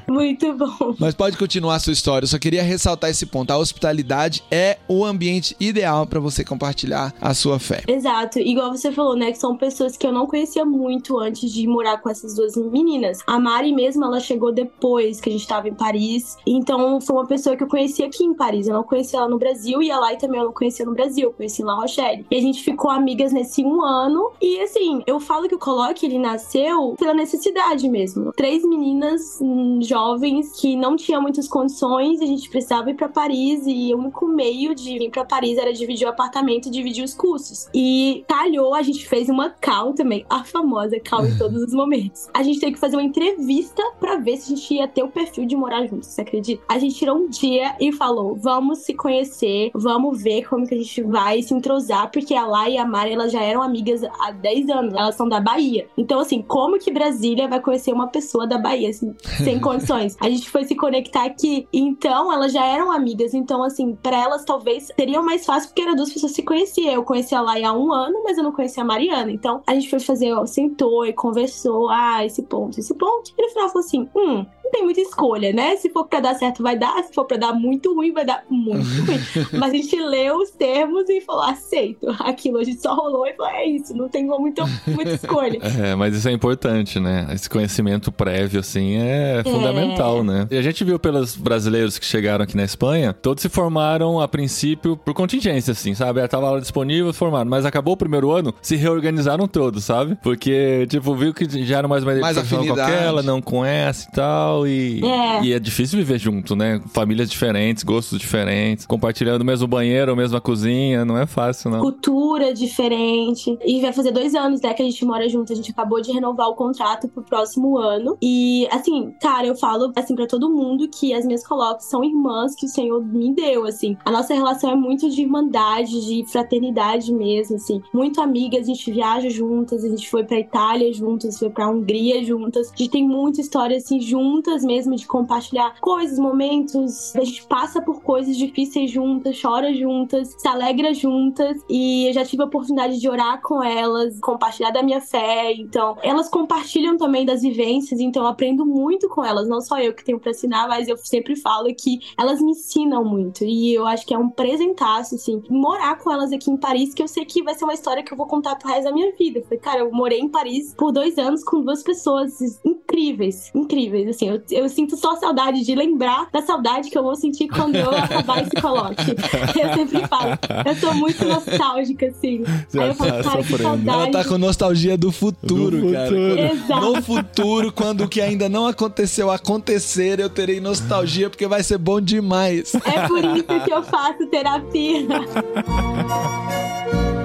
Muito 0.08 0.54
bom. 0.54 0.96
Mas 0.98 1.14
pode 1.14 1.38
continuar 1.38 1.76
a 1.76 1.80
sua 1.80 1.94
história. 1.94 2.24
Eu 2.24 2.30
só 2.30 2.40
queria 2.40 2.64
ressaltar 2.64 3.10
esse 3.10 3.26
ponto. 3.26 3.52
A 3.52 3.58
hospitalidade 3.58 4.44
é 4.50 4.78
o 4.88 5.06
ambiente 5.06 5.56
ideal 5.60 6.08
para 6.08 6.20
você 6.20 6.44
compartilhar 6.44 7.14
a 7.22 7.34
sua 7.34 7.60
fé. 7.60 7.84
Exato. 7.88 8.40
Igual 8.40 8.72
você 8.72 8.92
falou, 8.92 9.16
né? 9.16 9.32
Que 9.32 9.38
são 9.38 9.58
pessoas 9.58 9.98
que 9.98 10.08
eu 10.08 10.12
não 10.12 10.26
conhecia 10.26 10.66
muito 10.66 11.20
antes 11.20 11.52
de 11.52 11.68
morar 11.68 11.98
com 11.98 12.10
essas 12.10 12.36
duas 12.36 12.43
meninas. 12.56 13.20
A 13.26 13.40
Mari 13.40 13.74
mesmo, 13.74 14.04
ela 14.06 14.20
chegou 14.20 14.52
depois 14.52 15.20
que 15.20 15.30
a 15.30 15.32
gente 15.32 15.48
tava 15.48 15.68
em 15.68 15.74
Paris. 15.74 16.38
Então, 16.46 17.00
foi 17.02 17.16
uma 17.16 17.28
pessoa 17.28 17.56
que 17.56 17.64
eu 17.64 17.68
conheci 17.68 18.04
aqui 18.04 18.24
em 18.24 18.34
Paris. 18.34 18.68
Eu 18.68 18.74
não 18.74 18.84
conhecia 18.84 19.20
ela 19.20 19.30
no 19.30 19.38
Brasil 19.38 19.82
e 19.82 19.92
a 19.92 20.00
Lai 20.00 20.18
também 20.18 20.40
eu 20.40 20.48
não 20.48 20.54
conhecia 20.54 20.86
no 20.86 20.94
Brasil. 20.94 21.30
Eu 21.30 21.34
conheci 21.34 21.62
em 21.62 21.66
La 21.66 21.76
Rochelle. 21.76 22.26
E 22.30 22.36
a 22.36 22.42
gente 22.42 22.64
ficou 22.64 22.92
amigas 22.92 23.32
nesse 23.32 23.64
um 23.64 23.84
ano. 23.84 24.32
E 24.42 24.60
assim, 24.62 25.02
eu 25.06 25.20
falo 25.20 25.48
que 25.48 25.56
o 25.56 25.60
Coloque, 25.60 26.06
ele 26.06 26.20
nasceu 26.20 26.96
pela 26.98 27.14
necessidade 27.14 27.88
mesmo. 27.90 28.32
Três 28.34 28.64
meninas 28.64 29.40
hum, 29.42 29.80
jovens 29.82 30.60
que 30.60 30.76
não 30.76 30.96
tinham 30.96 31.22
muitas 31.22 31.48
condições. 31.48 32.22
A 32.22 32.26
gente 32.26 32.50
precisava 32.50 32.92
ir 32.92 32.96
pra 32.96 33.10
Paris 33.10 33.64
e 33.66 33.94
o 33.94 33.98
único 33.98 34.28
meio 34.28 34.76
de 34.76 34.98
vir 34.98 35.10
pra 35.10 35.26
Paris 35.26 35.58
era 35.58 35.74
dividir 35.74 36.06
o 36.08 36.10
apartamento 36.10 36.68
e 36.68 36.72
dividir 36.72 37.04
os 37.04 37.14
custos. 37.14 37.68
E 37.74 38.24
calhou, 38.28 38.74
a 38.74 38.82
gente 38.82 39.08
fez 39.08 39.30
uma 39.30 39.50
call 39.50 39.94
também, 39.94 40.26
a 40.30 40.44
famosa 40.44 41.00
call 41.00 41.26
em 41.26 41.38
todos 41.38 41.62
os 41.62 41.74
momentos. 41.74 42.30
A 42.34 42.44
gente 42.44 42.60
teve 42.60 42.74
que 42.74 42.80
fazer 42.80 42.96
uma 42.96 43.04
entrevista 43.04 43.82
pra 44.00 44.18
ver 44.18 44.38
se 44.38 44.52
a 44.52 44.56
gente 44.56 44.74
ia 44.74 44.88
ter 44.88 45.04
o 45.04 45.08
perfil 45.08 45.46
de 45.46 45.56
morar 45.56 45.86
juntos, 45.86 46.08
você 46.08 46.22
acredita? 46.22 46.64
A 46.68 46.80
gente 46.80 46.96
tirou 46.96 47.18
um 47.18 47.30
dia 47.30 47.76
e 47.80 47.92
falou: 47.92 48.36
vamos 48.36 48.80
se 48.80 48.94
conhecer, 48.94 49.72
vamos 49.74 50.22
ver 50.22 50.48
como 50.48 50.66
que 50.68 50.76
a 50.76 50.78
gente 50.78 51.02
vai 51.04 51.42
se 51.42 51.54
entrosar, 51.54 52.12
porque 52.12 52.34
a 52.34 52.46
Lá 52.46 52.70
e 52.70 52.78
a 52.78 52.86
Mari, 52.86 53.14
elas 53.14 53.32
já 53.32 53.42
eram 53.42 53.62
amigas 53.62 54.04
há 54.04 54.32
10 54.32 54.70
anos, 54.70 54.94
elas 54.94 55.16
são 55.16 55.28
da 55.28 55.40
Bahia. 55.40 55.88
Então, 55.98 56.20
assim, 56.20 56.42
como 56.42 56.78
que 56.78 56.92
Brasília 56.92 57.48
vai 57.48 57.60
conhecer 57.60 57.92
uma 57.92 58.08
pessoa 58.08 58.46
da 58.46 58.58
Bahia, 58.58 58.90
assim, 58.90 59.16
sem 59.44 59.60
condições? 59.62 60.16
A 60.20 60.30
gente 60.30 60.50
foi 60.50 60.66
se 60.66 60.76
conectar 60.76 61.26
aqui, 61.26 61.68
então 61.72 62.32
elas 62.32 62.52
já 62.52 62.66
eram 62.66 62.92
amigas, 62.92 63.34
então, 63.34 63.64
assim, 63.64 63.96
pra 63.96 64.18
elas 64.18 64.44
talvez 64.44 64.90
seria 64.96 65.22
mais 65.22 65.46
fácil, 65.46 65.70
porque 65.70 65.82
eram 65.82 65.96
duas 65.96 66.12
pessoas 66.12 66.32
que 66.32 66.38
se 66.38 66.44
conheciam. 66.44 66.94
Eu 66.94 67.04
conhecia 67.04 67.40
a 67.40 67.42
Lai 67.42 67.64
há 67.64 67.74
um 67.74 67.92
ano, 67.92 68.22
mas 68.24 68.38
eu 68.38 68.44
não 68.44 68.52
conhecia 68.52 68.84
a 68.84 68.86
Mariana. 68.86 69.32
Então, 69.32 69.62
a 69.66 69.74
gente 69.74 69.90
foi 69.90 70.00
fazer, 70.00 70.34
ó, 70.34 70.46
sentou 70.46 71.06
e 71.06 71.14
conversou, 71.14 71.90
ah, 71.90 72.23
esse 72.26 72.44
ponto, 72.44 72.80
esse 72.80 72.94
ponto. 72.96 73.34
E 73.38 73.42
no 73.42 73.50
final 73.50 73.70
falou 73.70 73.86
assim, 73.86 74.10
hum, 74.16 74.46
tem 74.74 74.84
muita 74.84 75.00
escolha, 75.02 75.54
né? 75.54 75.76
Se 75.78 75.90
for 75.90 76.06
pra 76.06 76.20
dar 76.20 76.34
certo, 76.36 76.62
vai 76.64 76.78
dar. 76.78 77.02
Se 77.04 77.14
for 77.14 77.26
pra 77.26 77.38
dar 77.38 77.54
muito 77.54 77.94
ruim, 77.94 78.12
vai 78.12 78.26
dar 78.26 78.44
muito 78.50 78.84
ruim. 79.06 79.20
Mas 79.54 79.72
a 79.72 79.76
gente 79.76 79.96
leu 79.96 80.38
os 80.38 80.50
termos 80.52 81.08
e 81.10 81.22
falou, 81.22 81.44
aceito. 81.44 82.08
Aquilo 82.20 82.58
a 82.58 82.64
gente 82.64 82.82
só 82.82 82.94
rolou 82.96 83.26
e 83.28 83.34
falou, 83.34 83.52
é 83.52 83.66
isso, 83.66 83.96
não 83.96 84.10
tem 84.10 84.26
muita, 84.26 84.66
muita 84.88 85.12
escolha. 85.12 85.60
É, 85.84 85.96
mas 85.96 86.16
isso 86.16 86.28
é 86.28 86.32
importante, 86.32 87.00
né? 87.00 87.28
Esse 87.34 87.50
conhecimento 87.50 88.12
prévio, 88.12 88.60
assim, 88.60 88.96
é 88.98 89.42
fundamental, 89.44 90.24
né? 90.24 90.48
E 90.50 90.58
a 90.58 90.62
gente 90.62 90.84
viu 90.84 90.98
pelos 91.00 91.36
brasileiros 91.36 91.98
que 92.00 92.06
chegaram 92.06 92.44
aqui 92.44 92.56
na 92.56 92.64
Espanha, 92.64 93.14
todos 93.14 93.42
se 93.42 93.50
formaram 93.50 94.20
a 94.20 94.28
princípio 94.28 94.96
por 94.98 95.14
contingência, 95.14 95.72
assim, 95.72 95.94
sabe? 95.94 96.22
Ah, 96.22 96.28
Tava 96.28 96.50
lá 96.52 96.60
disponível, 96.60 97.14
formaram. 97.14 97.50
Mas 97.50 97.66
acabou 97.66 97.94
o 97.94 97.98
primeiro 97.98 98.32
ano, 98.32 98.54
se 98.62 98.76
reorganizaram 98.76 99.48
todos, 99.48 99.84
sabe? 99.84 100.18
Porque, 100.24 100.88
tipo, 100.90 101.14
viu 101.16 101.34
que 101.34 101.48
já 101.66 101.78
era 101.80 101.88
mais 101.88 102.04
uma 102.04 102.14
Mais 102.16 102.38
identificação 102.38 102.66
com 102.66 102.74
afinidade. 102.74 102.98
aquela, 103.04 103.22
não 103.24 103.42
com 103.42 103.64
essa 103.66 104.08
e 104.08 104.12
tal. 104.12 104.63
E 104.68 105.04
É. 105.04 105.44
e 105.44 105.54
é 105.54 105.60
difícil 105.60 105.98
viver 106.00 106.20
junto, 106.20 106.56
né? 106.56 106.82
Famílias 106.94 107.30
diferentes, 107.30 107.84
gostos 107.84 108.20
diferentes, 108.20 108.86
compartilhando 108.86 109.42
o 109.42 109.46
mesmo 109.46 109.68
banheiro, 109.68 110.12
a 110.12 110.16
mesma 110.16 110.40
cozinha, 110.42 111.06
não 111.06 111.18
é 111.18 111.26
fácil, 111.26 111.70
não. 111.70 111.80
cultura 111.82 112.54
diferente. 112.54 113.58
E 113.66 113.82
vai 113.82 113.92
fazer 113.94 114.12
dois 114.12 114.36
anos, 114.36 114.62
né, 114.62 114.74
que 114.74 114.82
a 114.82 114.86
gente 114.86 115.04
mora 115.06 115.28
junto. 115.28 115.52
A 115.52 115.56
gente 115.56 115.72
acabou 115.72 116.02
de 116.02 116.12
renovar 116.12 116.48
o 116.48 116.56
contrato 116.56 117.08
pro 117.08 117.24
próximo 117.24 117.78
ano. 117.78 118.18
E, 118.22 118.68
assim, 118.72 119.14
cara, 119.22 119.48
eu 119.48 119.56
falo, 119.56 119.92
assim, 119.96 120.16
pra 120.16 120.28
todo 120.28 120.50
mundo 120.50 120.88
que 120.88 121.14
as 121.14 121.26
minhas 121.26 121.46
coloques 121.46 121.88
são 121.88 122.04
irmãs 122.04 122.56
que 122.56 122.66
o 122.66 122.70
Senhor 122.70 123.04
me 123.04 123.34
deu, 123.34 123.66
assim. 123.66 123.98
A 124.06 124.12
nossa 124.12 124.34
relação 124.34 124.72
é 124.72 124.76
muito 124.76 125.10
de 125.10 125.22
irmandade, 125.22 126.06
de 126.06 126.24
fraternidade 126.32 127.12
mesmo, 127.14 127.56
assim. 127.56 127.82
Muito 127.94 128.22
amigas, 128.22 128.62
a 128.64 128.74
gente 128.74 128.92
viaja 128.92 129.30
juntas, 129.30 129.84
a 129.84 129.90
gente 129.90 130.10
foi 130.10 130.24
pra 130.24 130.40
Itália 130.40 130.92
juntas, 130.94 131.40
foi 131.40 131.50
pra 131.50 131.68
Hungria 131.70 132.24
juntas. 132.24 132.72
A 132.74 132.78
gente 132.78 132.90
tem 132.92 133.08
muita 133.08 133.42
história, 133.42 133.78
assim, 133.78 134.00
juntas 134.00 134.53
mesmo, 134.62 134.94
de 134.94 135.08
compartilhar 135.08 135.80
coisas, 135.80 136.20
momentos. 136.20 137.16
A 137.16 137.24
gente 137.24 137.48
passa 137.48 137.82
por 137.82 138.02
coisas 138.02 138.36
difíceis 138.36 138.92
juntas, 138.92 139.40
chora 139.42 139.74
juntas, 139.74 140.36
se 140.38 140.48
alegra 140.48 140.94
juntas. 140.94 141.64
E 141.70 142.08
eu 142.10 142.14
já 142.14 142.26
tive 142.26 142.44
a 142.44 142.46
oportunidade 142.46 143.00
de 143.00 143.10
orar 143.10 143.42
com 143.42 143.64
elas, 143.64 144.20
compartilhar 144.20 144.72
da 144.72 144.84
minha 144.84 145.00
fé. 145.00 145.54
Então, 145.54 145.98
elas 146.04 146.28
compartilham 146.28 146.98
também 146.98 147.26
das 147.26 147.42
vivências, 147.42 148.02
então 148.02 148.24
eu 148.24 148.28
aprendo 148.28 148.66
muito 148.66 149.08
com 149.08 149.24
elas. 149.24 149.48
Não 149.48 149.62
só 149.62 149.80
eu 149.80 149.94
que 149.94 150.04
tenho 150.04 150.20
pra 150.20 150.32
ensinar, 150.32 150.68
mas 150.68 150.90
eu 150.90 150.98
sempre 150.98 151.36
falo 151.38 151.74
que 151.74 152.00
elas 152.18 152.42
me 152.42 152.52
ensinam 152.52 153.06
muito. 153.06 153.46
E 153.46 153.74
eu 153.74 153.88
acho 153.88 154.06
que 154.06 154.14
é 154.14 154.18
um 154.18 154.30
presentaço, 154.30 155.16
assim, 155.16 155.42
morar 155.50 155.98
com 155.98 156.12
elas 156.12 156.34
aqui 156.34 156.52
em 156.52 156.58
Paris, 156.58 156.94
que 156.94 157.02
eu 157.02 157.08
sei 157.08 157.24
que 157.24 157.44
vai 157.44 157.54
ser 157.54 157.64
uma 157.64 157.74
história 157.74 158.04
que 158.04 158.12
eu 158.12 158.18
vou 158.18 158.28
contar 158.28 158.56
pro 158.56 158.68
resto 158.68 158.86
da 158.86 158.92
minha 158.92 159.14
vida. 159.16 159.40
Eu 159.40 159.44
falei, 159.44 159.60
cara, 159.60 159.80
eu 159.80 159.92
morei 159.92 160.20
em 160.20 160.30
Paris 160.30 160.74
por 160.76 160.92
dois 160.92 161.18
anos 161.18 161.44
com 161.44 161.62
duas 161.62 161.84
pessoas 161.84 162.40
incríveis, 162.66 163.52
incríveis, 163.56 164.08
assim, 164.10 164.30
eu, 164.34 164.64
eu 164.64 164.70
sinto 164.70 164.98
só 164.98 165.16
saudade 165.16 165.64
de 165.64 165.76
lembrar 165.76 166.28
da 166.32 166.42
saudade 166.42 166.90
que 166.90 166.98
eu 166.98 167.04
vou 167.04 167.16
sentir 167.16 167.48
quando 167.48 167.76
eu 167.76 167.90
acabar 167.92 168.42
esse 168.42 168.52
coloque. 168.62 169.04
Eu 169.60 169.74
sempre 169.76 170.08
falo, 170.08 170.38
eu 170.66 170.80
tô 170.80 170.94
muito 170.94 171.24
nostálgica, 171.26 172.08
assim. 172.08 172.44
Já 172.74 172.84
Aí 172.84 172.90
eu 172.90 172.96
falo, 172.96 173.12
tá 173.12 173.24
cara, 173.24 173.38
que 173.38 173.44
sofrendo. 173.50 173.64
Ela 173.64 173.78
saudade. 173.94 174.12
tá 174.12 174.26
com 174.26 174.38
nostalgia 174.38 174.98
do 174.98 175.12
futuro, 175.12 175.82
Do 175.82 175.92
cara. 175.94 176.08
futuro. 176.08 176.40
Exato. 176.40 176.82
No 176.82 177.02
futuro, 177.02 177.72
quando 177.72 178.04
o 178.04 178.10
que 178.10 178.22
ainda 178.22 178.50
não 178.50 178.68
aconteceu 178.68 179.32
acontecer, 179.32 180.20
eu 180.20 180.30
terei 180.30 180.60
nostalgia 180.60 181.30
porque 181.30 181.48
vai 181.48 181.64
ser 181.64 181.78
bom 181.78 182.02
demais. 182.02 182.74
É 182.76 183.08
por 183.08 183.24
isso 183.24 183.44
que 183.64 183.74
eu 183.74 183.84
faço 183.84 184.26
terapia. 184.28 185.08